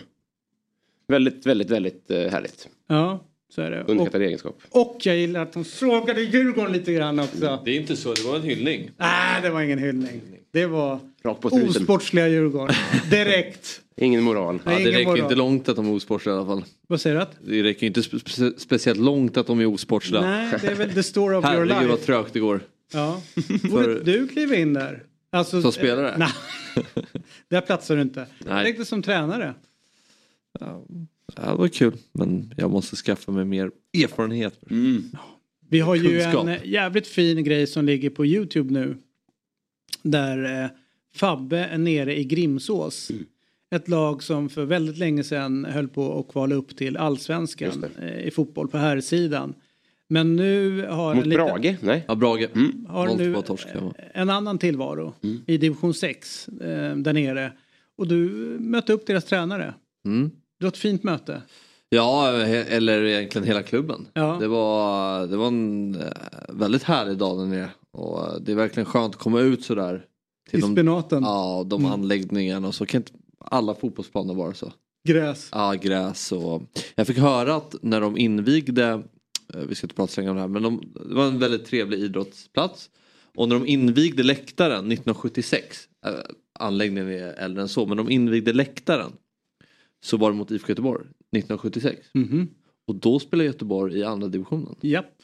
Väldigt, 1.09 1.47
väldigt, 1.47 1.70
väldigt 1.70 2.10
eh, 2.10 2.30
härligt. 2.30 2.68
Ja, 2.86 3.24
så 3.55 3.62
är 3.62 3.70
det. 3.70 3.85
Underskattad 3.89 4.22
egenskap. 4.22 4.62
och 4.70 4.98
jag 5.02 5.16
gillar 5.16 5.43
att 5.43 5.52
de 5.52 5.64
sågade 5.64 6.22
Djurgården 6.22 6.72
lite 6.72 6.93
grann 6.93 7.18
också. 7.18 7.62
Det 7.64 7.70
är 7.70 7.80
inte 7.80 7.97
så, 7.97 8.14
det 8.14 8.22
var 8.22 8.36
en 8.36 8.43
hyllning. 8.43 8.90
Nej, 8.97 9.43
det 9.43 9.51
var 9.51 9.62
ingen 9.62 9.78
hyllning. 9.78 10.20
Det 10.52 10.66
var 10.66 11.00
Rakt 11.22 11.40
på 11.40 11.48
osportsliga 11.48 12.28
Djurgården. 12.28 12.74
Direkt. 13.10 13.80
Ingen 13.96 14.22
moral. 14.22 14.58
Ja, 14.64 14.70
det 14.70 14.80
ingen 14.80 14.92
räcker 14.92 15.04
moral. 15.06 15.18
inte 15.18 15.34
långt 15.34 15.68
att 15.68 15.76
de 15.76 15.86
är 15.86 15.92
osportsliga 15.92 16.34
i 16.34 16.38
alla 16.38 16.46
fall. 16.46 16.64
Vad 16.88 17.00
säger 17.00 17.16
du? 17.16 17.22
Att? 17.22 17.36
Det 17.40 17.62
räcker 17.62 17.86
inte 17.86 18.02
spe 18.02 18.18
spe 18.18 18.52
speciellt 18.58 19.00
långt 19.00 19.36
att 19.36 19.46
de 19.46 19.60
är 19.60 19.66
osportsliga. 19.66 20.20
Nej, 20.20 20.54
det 20.60 20.66
är 20.66 20.74
väl 20.74 20.94
the 20.94 21.02
story 21.02 21.36
of 21.36 21.44
your 21.44 21.54
Herregud 21.54 21.76
vad 21.76 21.84
life. 21.98 22.04
trögt 22.06 22.32
det 22.32 22.40
går. 22.40 22.60
Ja. 22.92 23.22
Borde 23.70 24.00
du 24.00 24.28
kliva 24.28 24.54
in 24.56 24.72
där? 24.74 25.02
Alltså, 25.30 25.62
Som 25.62 25.72
spelare? 25.72 26.14
Nej, 26.18 26.28
där 27.48 27.60
platsar 27.60 27.96
du 27.96 28.02
inte. 28.02 28.26
Nej. 28.46 28.64
Räckte 28.64 28.84
som 28.84 29.02
tränare. 29.02 29.54
Ja, 30.60 30.84
det 31.36 31.54
var 31.54 31.68
kul. 31.68 31.92
Men 32.12 32.54
jag 32.56 32.70
måste 32.70 32.96
skaffa 32.96 33.32
mig 33.32 33.44
mer 33.44 33.70
erfarenhet. 34.04 34.60
Vi 35.70 35.80
har 35.80 35.94
ju 35.94 36.20
Kunskap. 36.20 36.46
en 36.48 36.56
jävligt 36.70 37.06
fin 37.06 37.44
grej 37.44 37.66
som 37.66 37.84
ligger 37.84 38.10
på 38.10 38.26
Youtube 38.26 38.72
nu. 38.72 38.96
Där 40.02 40.62
eh, 40.65 40.70
Fabbe 41.15 41.59
är 41.59 41.78
nere 41.78 42.19
i 42.19 42.24
Grimsås. 42.24 43.10
Mm. 43.10 43.24
Ett 43.70 43.89
lag 43.89 44.23
som 44.23 44.48
för 44.48 44.65
väldigt 44.65 44.98
länge 44.98 45.24
sedan 45.24 45.65
höll 45.65 45.89
på 45.89 46.19
att 46.19 46.32
kvala 46.32 46.55
upp 46.55 46.77
till 46.77 46.97
allsvenskan 46.97 47.85
eh, 48.02 48.19
i 48.27 48.31
fotboll 48.31 48.69
på 48.69 48.78
här 48.78 49.01
sidan. 49.01 49.55
Men 50.09 50.36
nu 50.36 50.86
har 50.86 51.15
Mot 51.15 51.24
en, 51.24 51.31
liten, 51.31 51.47
Brage? 51.47 51.77
Nej. 51.82 52.05
Ja, 52.09 52.15
Brage. 52.15 52.48
har 52.89 53.06
Noll 53.06 53.16
nu 53.16 53.43
torsk, 53.43 53.69
ja. 53.74 53.93
en 54.15 54.31
annan 54.31 54.59
tillvaro 54.59 55.15
Mm. 55.23 55.40
i 55.47 55.56
division 55.56 55.94
6 55.94 56.48
eh, 56.48 56.97
där 56.97 57.12
nere. 57.12 57.52
Och 57.97 58.09
du 58.09 58.28
mötte 58.60 58.93
upp 58.93 59.06
deras 59.06 59.24
tränare. 59.24 59.74
Mm. 60.05 60.31
Det 60.59 60.65
var 60.65 60.69
ett 60.69 60.77
fint 60.77 61.02
möte. 61.02 61.43
Ja, 61.89 62.32
eller 62.32 63.05
egentligen 63.05 63.47
hela 63.47 63.62
klubben. 63.62 64.06
Ja. 64.12 64.36
Det, 64.40 64.48
var, 64.48 65.27
det 65.27 65.36
var 65.36 65.47
en 65.47 65.94
eh, 65.94 66.02
väldigt 66.48 66.82
härlig 66.82 67.16
dag 67.19 67.39
där 67.39 67.47
nere. 67.47 67.70
Och 67.93 68.27
eh, 68.27 68.35
det 68.40 68.52
är 68.52 68.56
verkligen 68.56 68.85
skönt 68.86 69.15
att 69.15 69.20
komma 69.20 69.40
ut 69.40 69.65
sådär. 69.65 70.06
I 70.51 70.60
spenaten. 70.62 71.23
Ja, 71.23 71.65
de 71.66 71.81
Mm. 71.81 71.93
anläggningarna. 71.93 72.69
och 72.69 72.74
Så 72.74 72.86
kan 72.86 73.01
inte 73.01 73.12
alla 73.39 73.74
fotbollsplaner 73.74 74.35
vara 74.35 74.55
så. 74.55 74.73
Gräs. 75.09 75.48
Ja, 75.52 75.74
gräs 75.74 76.32
och... 76.32 76.62
Jag 76.94 77.06
fick 77.06 77.19
höra 77.19 77.55
att 77.55 77.74
när 77.82 78.01
de 78.01 78.16
invigde, 78.19 79.02
eh, 79.55 79.60
vi 79.69 79.74
ska 79.74 79.85
inte 79.85 79.94
prata 79.94 80.12
så 80.12 80.20
länge 80.20 80.31
om 80.31 80.36
det 80.36 80.40
här, 80.43 80.48
men 80.48 80.62
de, 80.62 80.93
det 81.09 81.15
var 81.15 81.27
en 81.27 81.39
väldigt 81.39 81.65
trevlig 81.66 81.98
idrottsplats. 81.98 82.90
Och 83.36 83.48
när 83.48 83.56
de 83.56 83.66
invigde 83.66 84.23
läktaren 84.23 84.78
1976, 84.93 85.89
äh, 86.06 86.12
anläggningen 86.59 87.09
är 87.09 87.32
äldre 87.32 87.62
än 87.62 87.69
så, 87.69 87.86
men 87.86 87.97
de 87.97 88.10
invigde 88.10 88.52
läktaren. 88.52 89.12
Så 90.05 90.16
var 90.16 90.31
det 90.31 90.36
mot 90.36 90.51
IFK 90.51 90.69
Göteborg 90.69 91.01
1976. 91.05 92.06
Mhm. 92.15 92.48
Och 92.86 92.94
då 92.94 93.19
spelade 93.19 93.47
Göteborg 93.47 93.98
i 93.98 94.05
andra 94.05 94.28
divisionen. 94.28 94.74
Japp. 94.81 95.15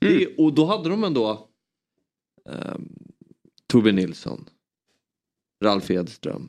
Det, 0.00 0.26
och 0.38 0.52
då 0.54 0.64
hade 0.64 0.88
de 0.88 1.04
ändå 1.04 1.48
um, 2.48 2.88
Torbjörn 3.66 3.96
Nilsson, 3.96 4.44
Ralf 5.64 5.90
Edström, 5.90 6.48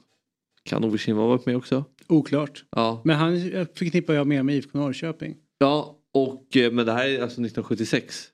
kan 0.63 0.83
Ove 0.83 0.97
Kinva 0.97 1.25
varit 1.27 1.45
med 1.45 1.57
också? 1.57 1.85
Oklart. 2.07 2.63
Ja. 2.69 3.01
Men 3.05 3.15
han 3.15 3.39
förknippar 3.75 4.13
jag 4.13 4.27
mer 4.27 4.43
med 4.43 4.55
IFK 4.55 4.77
Norrköping. 4.77 5.35
Ja, 5.57 5.97
och, 6.13 6.57
eh, 6.57 6.71
men 6.71 6.85
det 6.85 6.91
här 6.91 7.05
är 7.07 7.13
alltså 7.21 7.41
1976. 7.41 8.27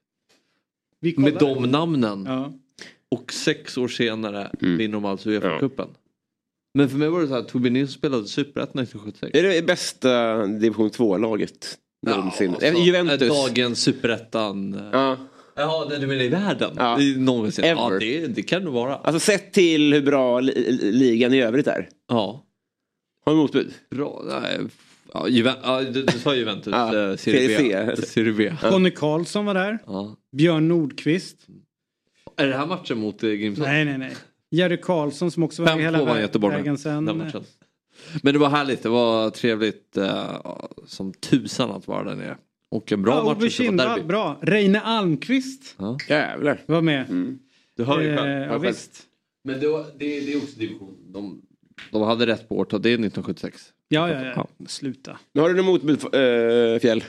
Vi 1.00 1.12
kollar. 1.14 1.32
Med 1.32 1.40
de 1.40 1.64
namnen. 1.72 2.26
Ja. 2.28 2.54
Och 3.10 3.34
sex 3.34 3.78
år 3.78 3.88
senare 3.88 4.52
Mm. 4.62 4.78
vinner 4.78 4.94
de 4.94 5.06
alltså 5.06 5.30
Uefa-cupen. 5.30 5.88
Men 6.74 6.90
för 6.90 6.98
mig 6.98 7.10
var 7.10 7.22
det 7.22 7.28
så 7.28 7.34
här, 7.34 7.42
Torbjörn 7.44 7.74
Nilsson 7.74 7.94
spelade 7.94 8.28
Superettan 8.28 8.82
1976. 8.84 9.38
Är 9.38 9.44
det 9.44 9.66
bästa 9.68 10.46
division 10.48 10.90
2-laget 10.90 11.78
någonsin? 12.08 12.50
alltså, 12.50 12.66
Eh, 12.66 12.86
Juventus? 12.86 13.30
Dagens 13.30 13.80
Superettan. 13.82 14.74
eh, 14.74 14.90
Ja. 14.92 15.18
Jaha, 15.56 15.86
du 16.00 16.08
menar 16.08 16.22
i 16.22 16.28
världen? 16.28 16.72
Ja. 16.78 17.02
I 17.02 17.16
någonsin. 17.18 17.66
Ja, 17.66 17.88
Ever. 17.88 18.00
det, 18.00 18.28
det 18.28 18.44
kan 18.44 18.64
det 18.66 18.70
vara. 18.70 18.96
Alltså 18.96 19.20
sett 19.20 19.54
till 19.54 19.94
hur 19.94 20.02
bra 20.02 20.40
li 20.40 20.72
ligan 20.92 21.34
i 21.34 21.42
övrigt 21.42 21.68
är. 21.68 21.90
Ja. 22.08 22.44
Har 23.26 23.32
du 23.34 23.38
motbud? 23.38 23.74
Bra. 23.90 24.24
Nej, 24.26 24.60
ja, 25.14 25.28
Juven- 25.28 25.56
ja, 25.64 25.82
du, 25.82 26.04
du 26.04 26.20
sa 26.20 26.36
Juventus. 26.36 26.74
Ja, 26.78 27.10
eh, 27.12 27.16
Serie 27.16 28.34
B. 28.34 28.54
Conny 28.70 28.92
Karlsson 28.92 29.46
var 29.46 29.54
där. 29.54 29.80
Ja. 29.86 30.16
Björn 30.38 30.68
Nordqvist. 30.68 31.38
Är 32.38 32.48
det 32.48 32.58
här 32.58 32.66
matchen 32.66 32.98
mot 32.98 33.24
eh? 33.24 33.30
Nej, 33.30 33.86
nej, 33.86 33.98
nej. 33.98 34.16
Jerry 34.52 34.78
Karlsson 34.78 35.32
som 35.32 35.44
också 35.44 35.62
var 35.62 35.70
Fem 35.70 35.80
hela 35.80 36.06
vägen 36.06 36.74
med 36.74 36.80
sen. 36.80 37.06
Men 38.24 38.34
det 38.34 38.40
var 38.40 38.50
härligt, 38.50 38.84
det 38.84 38.90
var 38.90 39.30
trevligt 39.30 39.98
eh, 39.98 40.42
som 40.88 41.14
tusan 41.14 41.72
att 41.72 41.88
vara 41.88 42.04
där 42.04 42.16
nere. 42.16 42.38
Och 42.72 42.92
en 42.92 43.02
bra 43.02 43.16
Ja, 43.16 43.24
match. 43.40 43.58
Derby. 43.58 44.04
bra. 44.04 44.40
Reine 44.42 44.82
Almqvist 44.82 45.76
Ja. 45.80 45.98
Jävlar. 46.10 46.62
var 46.66 46.82
med. 46.82 47.06
Du 47.78 47.84
hör 47.84 48.02
ju 48.02 48.10
Eh, 48.10 48.18
själv. 48.18 48.30
ja, 48.30 48.38
Hör 48.40 48.50
själv. 48.50 48.62
visst. 48.62 49.04
Men 49.44 49.60
det, 49.60 49.68
var, 49.68 49.80
det, 49.98 50.20
det 50.20 50.34
är 50.34 50.38
också 50.38 50.60
division. 50.60 50.96
De, 51.14 51.42
de 51.92 52.02
hade 52.02 52.26
rätt 52.26 52.50
på 52.50 52.58
årtal, 52.58 52.82
det 52.82 52.90
är 52.90 52.94
1976. 52.94 53.74
Ja, 53.88 54.10
ja, 54.12 54.26
ja. 54.36 54.48
Sluta. 54.68 55.20
Nu 55.34 55.42
har 55.42 55.50
du 55.50 55.56
något 55.64 55.84
motbud, 55.84 56.16
äh, 56.74 56.80
Fjäll? 56.80 57.04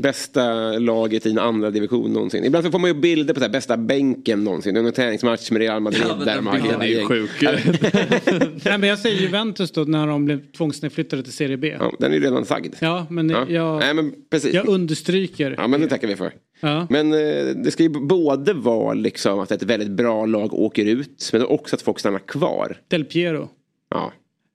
Bästa 0.00 0.72
laget 0.78 1.26
i 1.26 1.30
en 1.30 1.38
andra 1.38 1.70
division 1.70 2.12
någonsin. 2.12 2.44
Ibland 2.44 2.64
så 2.64 2.70
får 2.70 2.78
man 2.78 2.90
ju 2.90 3.00
bilder 3.00 3.34
på 3.34 3.40
så 3.40 3.44
här, 3.46 3.52
bästa 3.52 3.76
bänken 3.76 4.44
någonsin. 4.44 4.74
Det 4.74 4.80
är 4.80 4.82
någon 4.82 4.92
träningsmatch 4.92 5.50
med 5.50 5.60
Real 5.60 5.80
Madrid. 5.82 6.02
Ja, 6.08 6.16
men 6.16 6.26
där 6.26 6.40
man 6.40 6.60
har 6.60 6.60
bilden 6.60 6.80
hela 6.80 7.00
är 7.02 7.06
sjuk. 7.06 7.30
Nej, 8.64 8.78
men 8.78 8.88
jag 8.88 8.98
säger 8.98 9.20
Juventus 9.20 9.70
då 9.70 9.80
när 9.80 10.06
de 10.06 10.24
blev 10.24 10.52
tvångsnedflyttade 10.52 11.22
till 11.22 11.32
Serie 11.32 11.56
B. 11.56 11.76
Ja, 11.80 11.92
den 11.98 12.12
är 12.12 12.16
ju 12.16 12.22
redan 12.22 12.44
sagd. 12.44 12.74
Ja, 12.80 13.06
men 13.10 13.30
Ja. 13.30 13.44
jag, 13.48 13.78
Nej, 13.78 13.94
men 13.94 14.12
precis. 14.30 14.54
jag 14.54 14.68
understryker. 14.68 15.54
Ja, 15.58 15.66
men 15.68 15.80
det 15.80 15.88
tackar 15.88 16.08
vi 16.08 16.16
för. 16.16 16.32
Ja. 16.60 16.86
Men 16.90 17.12
eh, 17.12 17.18
det 17.64 17.70
ska 17.70 17.82
ju 17.82 17.88
både 17.88 18.52
vara 18.52 18.94
liksom 18.94 19.38
att 19.40 19.50
ett 19.52 19.62
väldigt 19.62 19.90
bra 19.90 20.26
lag 20.26 20.54
åker 20.54 20.84
ut, 20.86 21.30
men 21.32 21.44
också 21.46 21.76
att 21.76 21.82
folk 21.82 21.98
stannar 21.98 22.18
kvar. 22.18 22.76
Del 22.88 23.04
Piero. 23.04 23.48
Ja. 23.90 24.12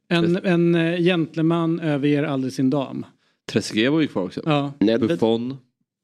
En, 0.09 0.39
en 0.43 0.75
eh, 0.75 0.99
gentleman 0.99 1.79
överger 1.79 2.23
aldrig 2.23 2.53
sin 2.53 2.69
dam. 2.69 3.05
Trezeguet 3.51 3.91
var 3.91 4.01
ju 4.01 4.07
kvar 4.07 4.23
också. 4.23 4.41
Ja. 4.45 4.73
Nedved. 4.79 5.09
Buffon, 5.09 5.57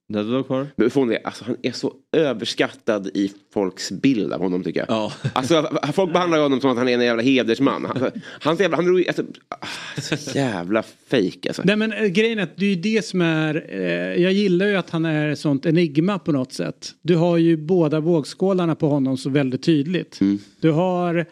Nedved 0.09 0.33
var 0.33 0.43
kvar. 0.43 0.67
Buffon 0.77 1.11
är, 1.11 1.19
alltså, 1.27 1.45
han 1.45 1.55
är 1.61 1.71
så 1.71 1.93
överskattad 2.11 3.07
i 3.07 3.31
folks 3.53 3.91
bild 3.91 4.33
av 4.33 4.41
honom 4.41 4.63
tycker 4.63 4.79
jag. 4.79 4.89
Ja. 4.89 5.13
Alltså, 5.33 5.79
folk 5.93 6.13
behandlar 6.13 6.39
honom 6.39 6.61
som 6.61 6.71
att 6.71 6.77
han 6.77 6.87
är 6.87 6.93
en 6.93 7.01
jävla 7.01 7.23
hedersman. 7.23 7.85
Han, 7.85 8.11
han, 8.23 8.55
jävla, 8.55 8.77
han 8.77 8.85
drog, 8.85 9.07
alltså, 9.07 9.23
ah, 9.49 10.01
så 10.01 10.37
jävla 10.37 10.83
fejk 11.07 11.45
alltså. 11.45 11.61
Nej 11.65 11.75
men 11.75 11.93
eh, 11.93 12.05
grejen 12.05 12.39
är 12.39 12.43
att 12.43 12.57
det 12.57 12.65
är 12.65 12.69
ju 12.69 12.81
det 12.81 13.05
som 13.05 13.21
är, 13.21 13.65
eh, 13.69 14.23
jag 14.23 14.33
gillar 14.33 14.65
ju 14.65 14.75
att 14.75 14.89
han 14.89 15.05
är 15.05 15.29
ett 15.29 15.39
sånt 15.39 15.65
enigma 15.65 16.19
på 16.19 16.31
något 16.31 16.53
sätt. 16.53 16.91
Du 17.01 17.15
har 17.15 17.37
ju 17.37 17.57
båda 17.57 17.99
vågskålarna 17.99 18.75
på 18.75 18.89
honom 18.89 19.17
så 19.17 19.29
väldigt 19.29 19.63
tydligt. 19.63 20.19
Du 20.61 20.71
har 20.71 21.25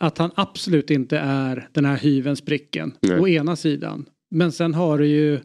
att 0.00 0.18
han 0.18 0.30
absolut 0.34 0.90
inte 0.90 1.18
är 1.18 1.68
den 1.72 1.84
här 1.84 1.96
hyvens 1.96 2.40
pricken 2.40 2.92
Nej. 3.00 3.18
å 3.18 3.28
ena 3.28 3.56
sidan. 3.56 4.06
Men 4.32 4.52
sen 4.52 4.74
har 4.74 4.98
du 4.98 5.06
ju 5.06 5.40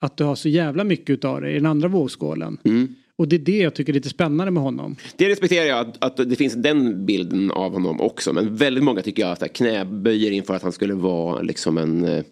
att 0.00 0.16
du 0.16 0.24
har 0.24 0.34
så 0.34 0.48
jävla 0.48 0.84
mycket 0.84 1.10
utav 1.10 1.40
det 1.40 1.50
i 1.50 1.54
den 1.54 1.66
andra 1.66 1.88
vågskålen. 1.88 2.58
Mm. 2.64 2.94
Och 3.16 3.28
det 3.28 3.36
är 3.36 3.40
det 3.40 3.58
jag 3.58 3.74
tycker 3.74 3.92
är 3.92 3.94
lite 3.94 4.08
spännande 4.08 4.50
med 4.50 4.62
honom. 4.62 4.96
Det 5.16 5.28
respekterar 5.28 5.66
jag 5.66 5.78
att, 5.78 6.04
att 6.04 6.30
det 6.30 6.36
finns 6.36 6.54
den 6.54 7.06
bilden 7.06 7.50
av 7.50 7.72
honom 7.72 8.00
också. 8.00 8.32
Men 8.32 8.56
väldigt 8.56 8.84
många 8.84 9.02
tycker 9.02 9.22
jag 9.22 9.32
att 9.32 9.52
knäböjer 9.52 10.30
inför 10.30 10.54
att 10.54 10.62
han 10.62 10.72
skulle 10.72 10.94
vara 10.94 11.42
liksom 11.42 11.78
en... 11.78 12.04
eh, 12.04 12.24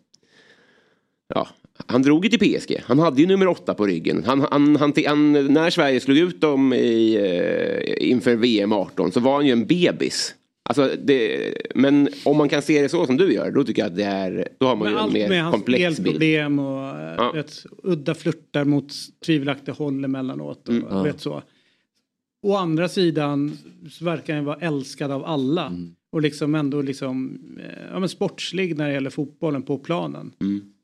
Ja, 1.35 1.49
han 1.87 2.03
drog 2.03 2.25
ju 2.25 2.31
till 2.31 2.59
PSG. 2.59 2.83
Han 2.85 2.99
hade 2.99 3.21
ju 3.21 3.27
nummer 3.27 3.49
åtta 3.49 3.75
på 3.75 3.87
ryggen. 3.87 4.23
Han, 4.27 4.41
han, 4.51 4.77
han, 4.77 4.93
han, 5.07 5.33
när 5.33 5.71
Sverige 5.71 6.01
slog 6.01 6.19
ut 6.19 6.41
dem 6.41 6.73
i, 6.73 7.15
eh, 7.15 8.11
inför 8.11 8.37
VM 8.37 8.73
18 8.73 9.13
så 9.13 9.21
var 9.21 9.35
han 9.35 9.47
ju 9.47 9.53
en 9.53 9.67
bebis. 9.67 10.35
Alltså 10.69 10.97
det, 11.05 11.55
men 11.75 12.09
om 12.25 12.37
man 12.37 12.49
kan 12.49 12.63
se 12.63 12.83
det 12.83 12.89
så 12.89 13.07
som 13.07 13.17
du 13.17 13.33
gör, 13.33 13.51
då 13.51 13.65
tycker 13.65 13.83
jag 13.83 13.91
att 13.91 13.97
det 13.97 14.05
är... 14.05 14.49
Då 14.59 14.67
har 14.67 14.77
man 14.77 14.85
Men 14.85 14.93
ju 14.93 14.99
en 14.99 15.05
allt 15.05 15.13
med 15.13 15.29
mer 15.31 15.51
komplex 15.51 15.79
bild. 15.83 15.97
spelproblem 15.97 16.59
och 16.59 16.85
ja. 17.19 17.33
vet, 17.35 17.65
udda 17.83 18.15
flörtar 18.15 18.65
mot 18.65 18.93
tvivelaktiga 19.27 19.75
håll 19.75 20.05
emellanåt. 20.05 20.69
Och, 20.69 20.75
Mm, 20.75 20.87
ja. 20.91 21.03
vet 21.03 21.21
så. 21.21 21.43
Å 22.43 22.57
andra 22.57 22.89
sidan 22.89 23.59
så 23.91 24.05
verkar 24.05 24.35
han 24.35 24.45
vara 24.45 24.57
älskad 24.61 25.11
av 25.11 25.25
alla. 25.25 25.67
Mm. 25.67 25.95
Och 26.13 26.23
liksom 26.23 26.55
ändå 26.55 26.83
liksom, 26.83 27.41
eh, 27.61 27.83
ja, 27.93 27.99
men 27.99 28.09
sportslig 28.09 28.77
när 28.79 28.87
det 28.89 28.95
gäller 28.95 29.11
fotbollen 29.11 29.63
på 29.63 29.79
planen. 29.79 30.33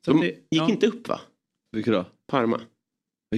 Så 0.05 0.11
De 0.11 0.19
det- 0.21 0.25
gick 0.27 0.37
ja. 0.49 0.69
inte 0.69 0.87
upp 0.87 1.07
va? 1.07 1.19
Vilka 1.71 1.91
då? 1.91 2.05
Parma. 2.27 2.61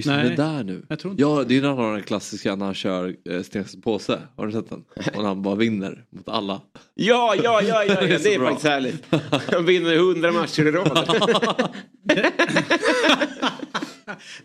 Det, 0.04 0.16
Nej. 0.16 0.28
det 0.30 0.36
där 0.36 0.64
nu. 0.64 0.82
Jag 0.88 0.98
tror 0.98 1.10
inte 1.12 1.22
Ja, 1.22 1.44
det 1.48 1.56
är 1.56 1.60
när 1.62 1.68
han 1.68 1.78
har 1.78 1.92
den 1.92 2.02
klassiska 2.02 2.56
när 2.56 2.64
han 2.64 2.74
kör 2.74 3.16
eh, 3.30 3.42
Stensson 3.42 3.80
påse. 3.80 4.18
Har 4.36 4.46
du 4.46 4.52
sett 4.52 4.70
den? 4.70 4.84
Och 5.16 5.24
han 5.24 5.42
bara 5.42 5.54
vinner 5.54 6.04
mot 6.10 6.28
alla. 6.28 6.60
Ja, 6.94 7.34
ja, 7.42 7.62
ja, 7.62 7.84
ja, 7.84 7.84
ja. 8.02 8.18
så 8.18 8.24
det 8.24 8.34
är 8.34 8.38
faktiskt 8.40 8.66
härligt. 8.66 9.04
Han 9.52 9.64
vinner 9.66 9.96
hundra 9.96 10.32
matcher 10.32 10.66
i 10.66 10.70
rad. 10.70 11.22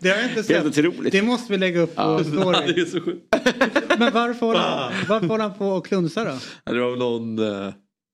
Det 0.00 0.08
har 0.08 0.16
jag 0.16 0.28
inte 0.28 0.42
sett. 0.42 0.66
otroligt. 0.66 1.12
Det 1.12 1.22
måste 1.22 1.52
vi 1.52 1.58
lägga 1.58 1.80
upp 1.80 1.94
på 1.96 2.02
Ja, 2.02 2.24
story. 2.24 2.72
det 2.74 2.80
är 2.80 2.84
så 2.84 3.00
sjukt. 3.00 3.34
Men 3.98 4.12
varför 4.12 4.46
håller 4.46 4.60
han, 4.60 4.92
varför 5.08 5.26
håller 5.26 5.44
han 5.44 5.54
på 5.54 5.66
och 5.68 5.86
klunsa 5.86 6.24
då? 6.24 6.72
Det 6.72 6.80
var 6.80 6.90
väl 6.90 6.98
någon... 6.98 7.38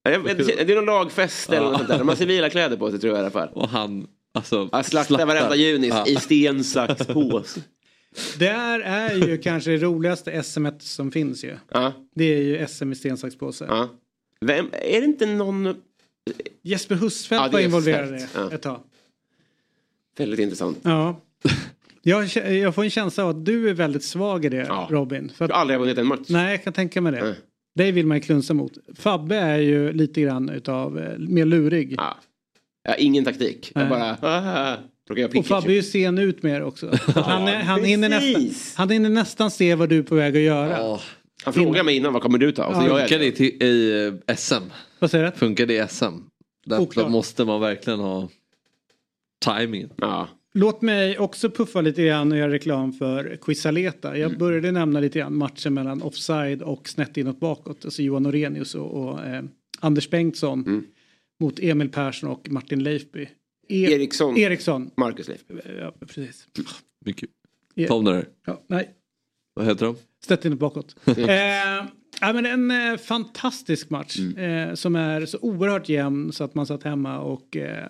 Jag 0.03 0.19
vet, 0.21 0.39
inte, 0.41 0.65
det 0.65 0.73
är 0.73 0.77
någon 0.77 0.85
lagfest 0.87 1.51
eller 1.51 1.61
något 1.67 1.77
sånt 1.77 1.89
där. 1.89 1.99
De 1.99 2.09
har 2.09 2.17
civila 2.17 2.51
kläder 2.51 2.77
på 2.77 2.91
sig 2.91 3.01
tror 3.01 3.11
jag 3.13 3.19
i 3.19 3.21
alla 3.21 3.31
fall. 3.31 3.49
Och 3.53 3.69
han, 3.69 4.07
alltså... 4.33 4.69
Han 4.73 4.85
slaktar 4.85 5.27
varenda 5.27 5.57
junis 5.57 5.91
Ja. 5.95 6.07
i 6.07 6.17
sten, 6.17 6.65
sax, 6.65 7.07
påse. 7.07 7.61
Det 8.39 8.49
här 8.49 8.81
är 8.81 9.15
ju 9.29 9.39
kanske 9.39 9.71
det 9.71 9.77
roligaste 9.77 10.43
SM 10.43 10.67
som 10.79 11.11
finns 11.13 11.45
ju. 11.45 11.57
Ja, 11.73 11.93
Det 12.15 12.25
är 12.25 12.43
ju 12.43 12.67
SM 12.67 12.93
i 12.93 12.95
sten, 12.95 13.17
sax, 13.17 13.37
påse. 13.39 13.65
ja. 13.69 13.89
Vem, 14.41 14.67
är 14.73 15.01
det 15.01 15.07
inte 15.07 15.27
någon... 15.27 15.75
Jesper 16.63 16.95
Husfeldt 16.95 17.45
Ja, 17.45 17.51
var 17.53 17.61
involverad 17.61 18.09
i 18.09 18.13
det 18.13 18.29
Ja. 18.35 18.53
ett 18.53 18.63
tag. 18.63 18.81
Väldigt 20.19 20.41
intressant. 20.41 20.79
Ja. 20.83 21.21
Jag, 22.03 22.25
jag 22.37 22.75
får 22.75 22.85
en 22.85 22.91
känsla 22.91 23.25
av 23.25 23.31
att 23.31 23.45
du 23.45 23.69
är 23.71 23.75
väldigt 23.75 24.05
svag 24.05 24.45
i 24.45 24.49
det 24.49 24.57
Ja. 24.69 24.87
Robin. 24.91 25.29
För 25.37 25.45
Jag 25.45 25.51
att, 25.51 25.55
har 25.55 25.61
aldrig 25.61 25.79
vunnit 25.81 25.99
en 25.99 26.07
match. 26.07 26.27
nej, 26.29 26.51
jag 26.51 26.65
kan 26.65 26.73
tänka 26.73 27.01
mig 27.01 27.13
det. 27.13 27.25
Nej. 27.25 27.35
Dig 27.75 27.93
vill 27.93 28.07
man 28.07 28.17
ju 28.17 28.21
klunsa 28.23 28.55
mot. 28.55 28.73
Fabbe 28.95 29.37
är 29.37 29.59
ju 29.59 29.93
lite 29.93 30.21
grann 30.21 30.49
utav 30.49 30.99
eh, 30.99 31.19
mer 31.19 31.45
lurig. 31.45 31.95
Ja. 31.99 32.17
Jag 32.91 32.97
har 32.97 33.03
ingen 33.03 33.25
taktik. 33.25 33.73
Jag 33.75 33.89
bara... 33.89 34.17
Ah, 34.23 34.77
jag 35.15 35.37
Och. 35.37 35.47
Fabbe 35.47 35.73
är 35.73 35.75
ju 35.75 35.83
sen 35.83 36.19
ut 36.19 36.43
mer 36.43 36.63
också. 36.63 36.87
Han, 37.15 37.49
är, 37.49 37.57
han, 37.57 37.85
hinner 37.85 38.09
nästan, 38.09 38.51
han 38.77 38.91
hinner 38.91 39.09
nästan 39.11 39.51
se 39.51 39.75
vad 39.75 39.89
du 39.89 39.99
är 39.99 40.03
på 40.03 40.15
väg 40.15 40.37
att 40.37 40.43
göra. 40.43 40.71
Ja. 40.79 41.01
Han 41.45 41.55
frågar 41.55 41.85
mig 41.85 41.97
innan 41.97 42.13
vad 42.13 42.23
kommer 42.23 42.39
du 42.39 42.53
ta? 42.53 42.67
Och 42.67 42.75
så 42.75 42.81
Ja. 42.83 42.87
gör 42.87 42.99
jag 42.99 43.09
Funkar 43.09 43.19
det 43.19 43.41
i, 43.41 43.65
i 43.65 44.07
eh, 44.29 44.37
SM? 44.37 44.55
Vad 44.99 45.11
säger 45.11 45.25
du? 45.25 45.33
Funkar 45.39 45.67
det 45.67 45.75
i 45.75 45.87
SM? 45.89 46.05
Där, 46.67 46.81
Oklart. 46.81 47.11
måste 47.11 47.45
man 47.45 47.61
verkligen 47.61 48.01
ha 48.01 48.29
timingen. 49.45 49.91
Ja. 49.97 50.29
Låt 50.55 50.83
mig 50.83 51.19
också 51.19 51.51
puffa 51.51 51.81
lite 51.81 52.03
grann 52.05 52.33
och 52.33 52.39
göra 52.39 52.53
reklam 52.53 52.93
för 52.93 53.39
Quisaleta. 53.43 54.17
Jag 54.17 54.39
började 54.39 54.73
nämna 54.73 55.01
lite 55.01 55.19
grann 55.19 55.37
matchen 55.37 55.75
mellan 55.75 56.03
offside 56.03 56.63
och 56.63 56.89
snett 56.89 57.17
inåt 57.17 57.41
bakåt. 57.41 57.85
Alltså 57.85 58.03
Johan 58.03 58.27
Orenius 58.27 58.75
och, 58.75 58.91
och 59.05 59.27
eh, 59.27 59.43
Anders 59.81 60.11
Bengtsson 60.11 60.85
mot 61.41 61.59
Emil 61.61 61.89
Persson 61.89 62.31
och 62.31 62.51
Martin 62.51 62.83
Leifby. 62.83 63.23
E- 63.69 63.93
Eriksson. 63.93 64.37
Eriksson. 64.37 64.91
Marcus 64.97 65.29
Leif. 65.29 65.41
Ja, 65.81 65.95
precis. 66.07 66.47
Mycket. 67.05 67.31
E- 67.77 67.87
Tom 67.87 68.05
där. 68.05 68.29
Ja, 68.47 68.63
nej, 68.67 68.91
Vad 69.55 69.67
heter 69.67 69.87
de? 69.87 69.97
snett 70.27 70.45
inåt 70.45 70.59
bakåt. 70.59 70.97
eh, 71.07 71.27
ja, 72.21 72.33
men 72.33 72.47
en 72.47 72.71
eh, 72.93 72.97
fantastisk 72.99 73.91
match 73.91 74.19
eh, 74.19 74.75
som 74.75 74.97
är 74.97 75.27
så 75.27 75.39
oerhört 75.39 75.89
jämn 75.89 76.33
så 76.33 76.45
att 76.45 76.55
man 76.55 76.67
satt 76.67 76.83
hemma 76.83 77.19
och 77.21 77.57
eh, 77.57 77.87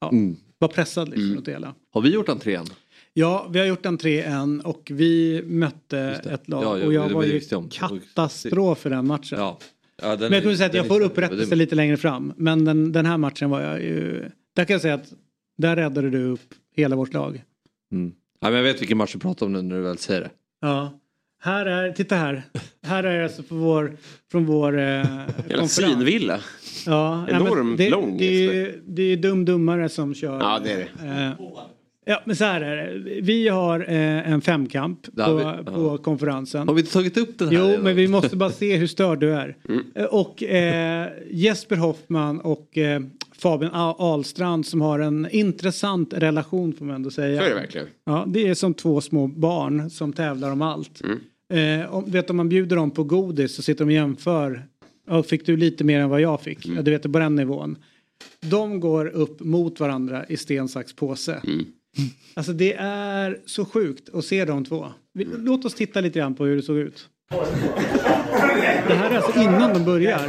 ja, 0.00 0.08
Mm. 0.10 0.36
var 0.58 0.68
pressad 0.68 1.08
liksom 1.08 1.38
åt 1.38 1.44
det 1.44 1.52
hela. 1.52 1.74
Har 1.92 2.00
vi 2.00 2.10
gjort 2.10 2.28
entrén? 2.28 2.66
Ja, 3.12 3.48
vi 3.52 3.58
har 3.58 3.66
gjort 3.66 3.86
en 3.86 3.98
3-1 3.98 4.62
och 4.62 4.90
vi 4.94 5.42
mötte 5.46 5.98
ett 6.30 6.48
lag 6.48 6.64
Ja, 6.64 6.78
ja, 6.78 6.86
och 6.86 6.92
jag 6.92 7.08
var 7.10 7.24
ju 7.24 7.40
katastrof 7.70 8.86
i 8.86 8.88
den 8.88 9.06
matchen. 9.06 9.38
Ja. 9.38 9.58
Ja 10.02 10.08
den 10.08 10.18
Men 10.20 10.32
jag 10.32 10.42
kommer 10.42 10.56
säga 10.56 10.66
att 10.68 10.74
jag 10.74 10.86
får 10.86 11.00
upprättelse 11.02 11.54
lite 11.54 11.74
längre 11.74 11.96
fram. 11.96 12.32
Men 12.36 12.64
den, 12.64 12.92
den 12.92 13.06
här 13.06 13.16
matchen 13.18 13.50
var 13.50 13.60
jag 13.60 13.80
ju... 13.82 14.24
Där 14.56 14.64
kan 14.64 14.74
jag 14.74 14.80
säga 14.82 14.94
att 14.94 15.12
där 15.58 15.76
räddade 15.76 16.10
du 16.10 16.24
upp 16.24 16.54
hela 16.76 16.96
vårt 16.96 17.12
lag. 17.14 17.42
Mm. 17.92 18.12
Ja, 18.40 18.48
men 18.50 18.54
jag 18.56 18.62
vet 18.62 18.80
vilken 18.80 18.98
match 18.98 19.12
du 19.12 19.18
pratar 19.18 19.46
om 19.46 19.52
nu 19.52 19.62
när 19.62 19.76
du 19.76 19.82
väl 19.82 19.98
säger 19.98 20.20
det. 20.20 20.30
Ja. 20.60 21.00
Här 21.42 21.66
är, 21.66 21.92
titta 21.92 22.16
här. 22.16 22.42
Här 22.82 23.04
är 23.04 23.22
alltså 23.22 23.42
på 23.42 23.54
vår, 23.54 23.96
från 24.30 24.46
vår 24.46 24.78
eh, 24.78 25.02
konferens. 25.36 25.74
svinvilla. 25.74 26.40
Ja, 26.86 27.16
nej, 27.24 27.32
men 27.32 27.42
Enormt 27.46 27.78
det, 27.78 27.90
lång, 27.90 28.16
Det, 28.18 28.24
är 28.24 28.52
ju- 28.54 28.82
det 28.86 29.02
är 29.02 29.16
dum 29.16 29.44
dummare 29.44 29.88
som 29.88 30.14
kör. 30.14 30.38
Ja, 30.40 30.60
det 30.64 30.72
är 30.72 30.76
det. 30.76 31.06
Eh, 31.08 31.32
ja, 32.06 32.22
men 32.26 32.36
så 32.36 32.44
här 32.44 32.60
är 32.60 32.76
det. 32.76 33.20
Vi 33.20 33.48
har 33.48 33.80
eh, 33.80 34.32
en 34.32 34.40
femkamp 34.40 35.00
Ja, 35.16 35.24
på, 35.26 35.34
vi- 35.34 35.64
på 35.76 35.98
konferensen. 35.98 36.68
Har 36.68 36.74
vi 36.74 36.80
inte 36.80 36.92
tagit 36.92 37.16
upp 37.16 37.38
den 37.38 37.48
här 37.48 37.54
Jo, 37.56 37.66
redan? 37.66 37.84
men 37.84 37.96
vi 37.96 38.08
måste 38.08 38.36
bara 38.36 38.50
se 38.50 38.76
hur 38.76 38.86
störd 38.86 39.20
du 39.20 39.32
är. 39.34 39.56
Mm. 39.68 39.84
Eh, 39.94 40.04
Och 40.04 40.42
eh, 40.42 41.08
Jesper 41.30 41.76
Hoffman 41.76 42.40
och 42.40 42.78
eh, 42.78 43.00
Fabian 43.38 43.70
Ahlstrand 43.74 44.66
som 44.66 44.80
har 44.80 44.98
en 44.98 45.28
intressant 45.30 46.14
relation 46.14 46.72
får 46.72 46.84
man 46.84 46.94
ändå 46.94 47.10
säga. 47.10 47.38
Så 47.38 47.44
är 47.44 47.48
det 47.48 47.54
verkligen. 47.54 47.86
Ja, 48.04 48.24
det 48.28 48.48
är 48.48 48.54
som 48.54 48.74
två 48.74 49.00
små 49.00 49.26
barn 49.26 49.90
som 49.90 50.12
tävlar 50.12 50.50
om 50.52 50.62
allt. 50.62 51.02
Mm. 51.04 51.82
Eh, 51.82 51.94
om, 51.94 52.04
vet 52.10 52.30
om 52.30 52.36
man 52.36 52.48
bjuder 52.48 52.76
dem 52.76 52.90
på 52.90 53.04
godis 53.04 53.54
så 53.54 53.62
sitter 53.62 53.84
de 53.84 53.88
och 53.88 53.92
jämför. 53.92 54.66
Ja, 55.08 55.22
fick 55.22 55.46
du 55.46 55.56
lite 55.56 55.84
mer 55.84 56.00
än 56.00 56.08
vad 56.08 56.20
jag 56.20 56.40
fick? 56.40 56.64
Mm. 56.66 56.76
Ja, 56.76 56.82
du 56.82 56.90
vet 56.90 57.02
på 57.12 57.18
den 57.18 57.34
nivån. 57.36 57.76
De 58.40 58.80
går 58.80 59.06
upp 59.06 59.40
mot 59.40 59.80
varandra 59.80 60.24
i 60.28 60.36
sten, 60.36 60.68
sax, 60.68 60.92
påse. 60.96 61.40
Mm. 61.46 61.64
Alltså 62.34 62.52
det 62.52 62.74
är 62.78 63.38
så 63.46 63.64
sjukt 63.64 64.14
att 64.14 64.24
se 64.24 64.44
de 64.44 64.64
två. 64.64 64.92
Låt 65.14 65.64
oss 65.64 65.74
titta 65.74 66.00
lite 66.00 66.18
grann 66.18 66.34
på 66.34 66.44
hur 66.44 66.56
det 66.56 66.62
såg 66.62 66.76
ut. 66.76 67.08
Det 68.88 68.94
här 68.94 69.10
är 69.10 69.16
alltså 69.16 69.40
innan 69.40 69.74
de 69.74 69.84
börjar. 69.84 70.20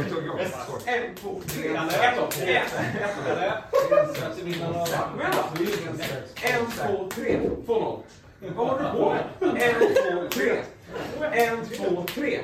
En, 6.42 6.66
två, 6.66 7.08
tre, 7.14 7.40
två 7.66 7.80
noll. 7.80 8.00
Vad 8.56 8.68
håller 8.68 8.84
du 8.84 8.98
på 8.98 9.10
med? 9.10 9.62
En, 9.62 9.74
två, 9.94 10.28
tre. 10.30 10.52
En, 11.32 11.58
två, 11.66 12.04
tre. 12.14 12.40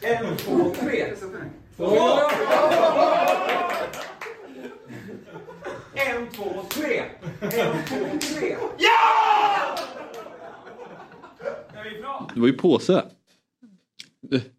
En, 0.00 0.36
två, 0.36 0.74
tre. 0.80 1.14
En, 5.94 6.28
två, 6.32 6.64
tre. 6.70 7.02
En, 7.40 7.48
två, 7.88 8.18
tre. 8.20 8.56
Ja! 8.78 9.78
Det 12.34 12.40
var 12.40 12.46
ju 12.46 12.52
påse. 12.52 13.04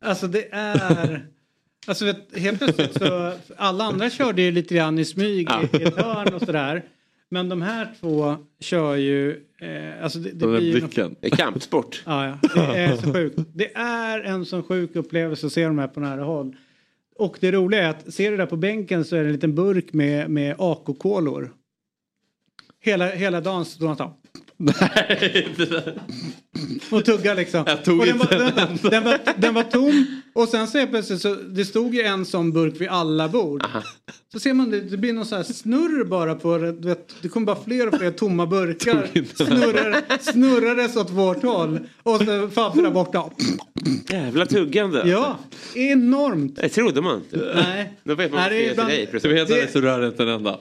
Alltså 0.01 0.27
det 0.27 0.47
är... 0.51 1.27
Alltså 1.87 2.05
vet, 2.05 2.37
helt 2.37 2.59
plötsligt 2.59 2.93
så... 2.93 3.33
Alla 3.57 3.83
andra 3.83 4.09
körde 4.09 4.41
ju 4.41 4.51
lite 4.51 4.75
grann 4.75 4.99
i 4.99 5.05
smyg 5.05 5.49
i 5.73 5.83
ett 5.83 5.97
hörn 5.97 6.33
och 6.33 6.41
sådär. 6.41 6.83
Men 7.29 7.49
de 7.49 7.61
här 7.61 7.93
två 7.99 8.37
kör 8.59 8.95
ju... 8.95 9.31
Eh, 9.61 10.03
alltså 10.03 10.19
det, 10.19 10.31
det 10.31 10.47
blir 10.47 10.61
ju 10.61 10.71
blicken. 10.71 11.15
Det 11.19 11.27
är 11.27 11.31
kampsport. 11.35 12.03
Ja, 12.05 12.27
ja. 12.27 12.37
Det 12.55 12.77
är 12.77 12.95
så 12.95 13.13
sjukt. 13.13 13.39
Det 13.53 13.75
är 13.75 14.19
en 14.19 14.45
sån 14.45 14.63
sjuk 14.63 14.95
upplevelse 14.95 15.45
att 15.47 15.53
se 15.53 15.65
de 15.65 15.79
här 15.79 15.87
på 15.87 15.99
nära 15.99 16.23
håll. 16.23 16.55
Och 17.19 17.37
det 17.39 17.51
roliga 17.51 17.83
är 17.83 17.89
att 17.89 18.13
ser 18.13 18.31
du 18.31 18.37
där 18.37 18.45
på 18.45 18.57
bänken 18.57 19.05
så 19.05 19.15
är 19.15 19.19
det 19.19 19.25
en 19.25 19.33
liten 19.33 19.55
burk 19.55 19.93
med, 19.93 20.29
med 20.29 20.55
AK-kolor. 20.59 21.53
Hela, 22.79 23.09
hela 23.09 23.41
dagen 23.41 23.65
står 23.65 23.87
han 23.87 23.97
så 23.97 24.13
Och 26.91 27.05
tugga 27.05 27.33
liksom. 27.33 27.63
Jag 27.67 27.83
tog 27.85 27.99
och 27.99 28.05
den, 28.05 28.15
inte 28.21 28.35
var, 28.37 28.43
en 28.43 28.55
den, 28.55 28.91
den, 28.91 29.03
var, 29.03 29.19
den 29.37 29.53
var 29.53 29.63
tom 29.63 30.21
och 30.33 30.47
sen 30.47 30.67
så 30.67 30.87
plötsligt 30.87 31.21
så 31.21 31.35
det 31.35 31.65
stod 31.65 31.95
ju 31.95 32.01
en 32.01 32.25
sån 32.25 32.51
burk 32.51 32.81
vid 32.81 32.87
alla 32.89 33.27
bord. 33.29 33.63
Så 34.31 34.39
ser 34.39 34.53
man 34.53 34.71
det, 34.71 34.81
det 34.81 34.97
blir 34.97 35.13
någon 35.13 35.25
så 35.25 35.35
här 35.35 35.43
snurr 35.43 36.03
bara 36.03 36.35
på 36.35 36.57
det. 36.57 36.71
Du 36.71 36.87
vet, 36.87 37.15
det 37.21 37.27
kommer 37.29 37.45
bara 37.45 37.63
fler 37.65 37.87
och 37.87 37.95
fler 37.99 38.11
tomma 38.11 38.45
burkar. 38.45 39.07
Snurrar, 39.35 40.01
snurrades 40.31 40.95
åt 40.95 41.09
vårt 41.11 41.43
håll. 41.43 41.79
Och 42.03 42.17
så 42.21 42.49
Fabbe 42.49 42.81
där 42.81 42.91
borta. 42.91 43.23
Jävla 44.09 44.45
tuggande. 44.45 45.03
Ja, 45.05 45.37
enormt. 45.75 46.55
Det 46.55 46.69
trodde 46.69 47.01
man 47.01 47.15
inte. 47.17 47.51
Nej. 47.55 47.93
Då 48.03 48.15
vet 48.15 48.31
man 48.31 48.39
Nej, 48.41 48.49
vad 48.49 48.51
det 48.51 48.67
är 48.67 48.71
ibland- 48.71 48.89
dig. 48.89 49.09
Du 49.21 49.33
vet 49.33 49.41
att 49.67 49.73
Det- 49.73 49.81
rör 49.81 50.07
inte 50.07 50.23
en 50.23 50.29
enda. 50.29 50.59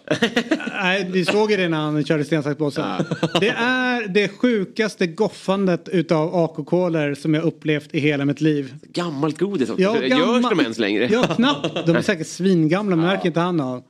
Nej, 0.82 1.10
vi 1.12 1.24
såg 1.24 1.50
ju 1.50 1.56
det 1.56 1.68
när 1.68 1.78
han 1.78 2.04
körde 2.04 2.24
sten, 2.24 2.42
sax, 2.42 2.58
påse. 2.58 2.84
Det 3.40 3.48
är 3.58 4.08
det 4.08 4.28
sjukaste 4.28 5.06
goffandet 5.06 5.83
utav 5.88 6.34
AK-kolor 6.34 7.14
som 7.14 7.34
jag 7.34 7.44
upplevt 7.44 7.94
i 7.94 7.98
hela 7.98 8.24
mitt 8.24 8.40
liv. 8.40 8.74
Gammalt 8.82 9.38
godis 9.38 9.70
också. 9.70 9.82
Ja, 9.82 10.02
Görs 10.02 10.10
gammal- 10.10 10.50
de 10.50 10.60
ens 10.60 10.78
längre? 10.78 11.08
Ja, 11.12 11.22
knappt. 11.22 11.86
De 11.86 11.96
är 11.96 12.02
säkert 12.02 12.26
svingamla, 12.26 12.96
märker 12.96 13.26
inte 13.26 13.40
han 13.40 13.60
av. 13.60 13.82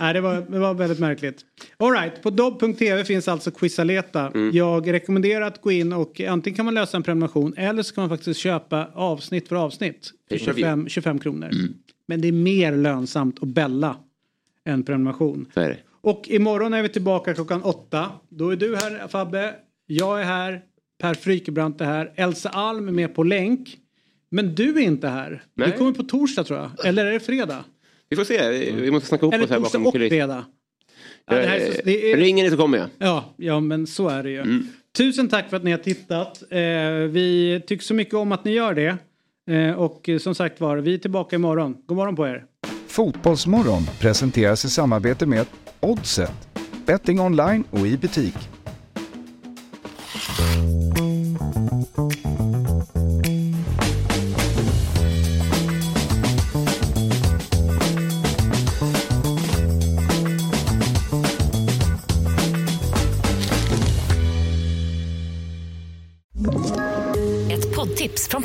Nej, 0.00 0.14
det 0.14 0.20
var, 0.20 0.34
det 0.50 0.58
var 0.58 0.74
väldigt 0.74 0.98
märkligt. 0.98 1.40
Alright, 1.76 2.22
på 2.22 2.30
dobb.tv 2.30 3.04
finns 3.04 3.28
alltså 3.28 3.50
Quizaleta. 3.50 4.28
Mm. 4.34 4.50
Jag 4.56 4.92
rekommenderar 4.92 5.46
att 5.46 5.60
gå 5.60 5.72
in 5.72 5.92
och 5.92 6.20
antingen 6.20 6.56
kan 6.56 6.64
man 6.64 6.74
lösa 6.74 6.96
en 6.96 7.02
prenumeration 7.02 7.54
eller 7.56 7.82
så 7.82 7.94
kan 7.94 8.02
man 8.02 8.10
faktiskt 8.18 8.40
köpa 8.40 8.88
avsnitt 8.94 9.48
för 9.48 9.56
avsnitt. 9.56 10.12
För 10.28 10.36
Pay 10.36 10.46
per 10.46 10.52
view. 10.52 10.60
25, 10.62 10.88
25 10.88 11.18
kronor. 11.18 11.48
Mm. 11.52 11.74
Men 12.08 12.20
det 12.20 12.28
är 12.28 12.32
mer 12.32 12.76
lönsamt 12.76 13.42
att 13.42 13.48
bälla 13.48 13.96
än 14.66 14.82
prenumeration. 14.82 15.46
Så 15.54 15.60
är 15.60 15.68
det. 15.68 15.78
Och 16.00 16.22
imorgon 16.28 16.74
är 16.74 16.82
vi 16.82 16.88
tillbaka 16.88 17.34
klockan 17.34 17.62
åtta. 17.62 18.10
Då 18.28 18.50
är 18.50 18.56
du 18.56 18.76
här 18.76 19.08
Fabbe, 19.08 19.54
jag 19.86 20.20
är 20.20 20.24
här, 20.24 20.60
Per 21.02 21.14
Frykebrant 21.14 21.80
är 21.80 21.84
här, 21.84 22.12
Elsa 22.16 22.48
Alm 22.48 22.88
är 22.88 22.92
med 22.92 23.14
på 23.14 23.22
länk. 23.22 23.76
Men 24.30 24.54
du 24.54 24.68
är 24.76 24.80
inte 24.80 25.08
här. 25.08 25.42
Nej. 25.54 25.70
Du 25.70 25.78
kommer 25.78 25.92
på 25.92 26.02
torsdag 26.02 26.44
tror 26.44 26.58
jag. 26.58 26.86
Eller 26.86 27.06
är 27.06 27.12
det 27.12 27.20
fredag? 27.20 27.64
Vi 28.08 28.16
får 28.16 28.24
se. 28.24 28.48
Vi- 28.50 28.72
Vi 28.72 28.90
måste 28.90 29.08
snacka 29.08 29.26
ihop 29.26 29.34
oss 29.44 29.50
här 29.50 29.60
bakom 29.60 29.86
och 29.86 29.92
fredag. 29.94 30.44
Ja, 31.26 31.34
det 31.36 31.46
här 31.46 31.56
är 31.58 31.72
så, 31.72 31.80
det 31.84 32.12
är, 32.12 32.16
Ringer 32.16 32.44
ni 32.44 32.50
så 32.50 32.56
kommer 32.56 32.78
jag. 32.78 32.86
ja, 32.98 33.34
ja, 33.36 33.60
men 33.60 33.86
så 33.86 34.08
är 34.08 34.22
det 34.22 34.30
ju. 34.30 34.38
Mm. 34.40 34.66
Tusen 34.96 35.28
tack 35.28 35.50
för 35.50 35.56
att 35.56 35.62
ni 35.64 35.70
har 35.70 35.78
tittat. 35.78 36.42
Eh, 36.50 36.58
vi 37.10 37.60
tycker 37.66 37.84
så 37.84 37.94
mycket 37.94 38.14
om 38.14 38.32
att 38.32 38.44
ni 38.44 38.50
gör 38.52 38.74
det. 38.74 38.96
Eh, 39.50 39.72
och 39.74 40.08
eh, 40.08 40.18
som 40.18 40.34
sagt 40.34 40.60
var, 40.60 40.76
vi 40.76 40.94
är 40.94 40.98
tillbaka 40.98 41.36
imorgon. 41.36 41.76
God 41.86 41.96
morgon 41.96 42.16
på 42.16 42.26
er. 42.26 42.44
Fotbollsmorgon 42.86 43.82
presenteras 44.00 44.64
i 44.64 44.70
samarbete 44.70 45.26
med 45.26 45.46
Oddset, 45.80 46.48
betting 46.86 47.20
online 47.20 47.64
och 47.70 47.86
i 47.86 47.96
butik. 47.96 48.34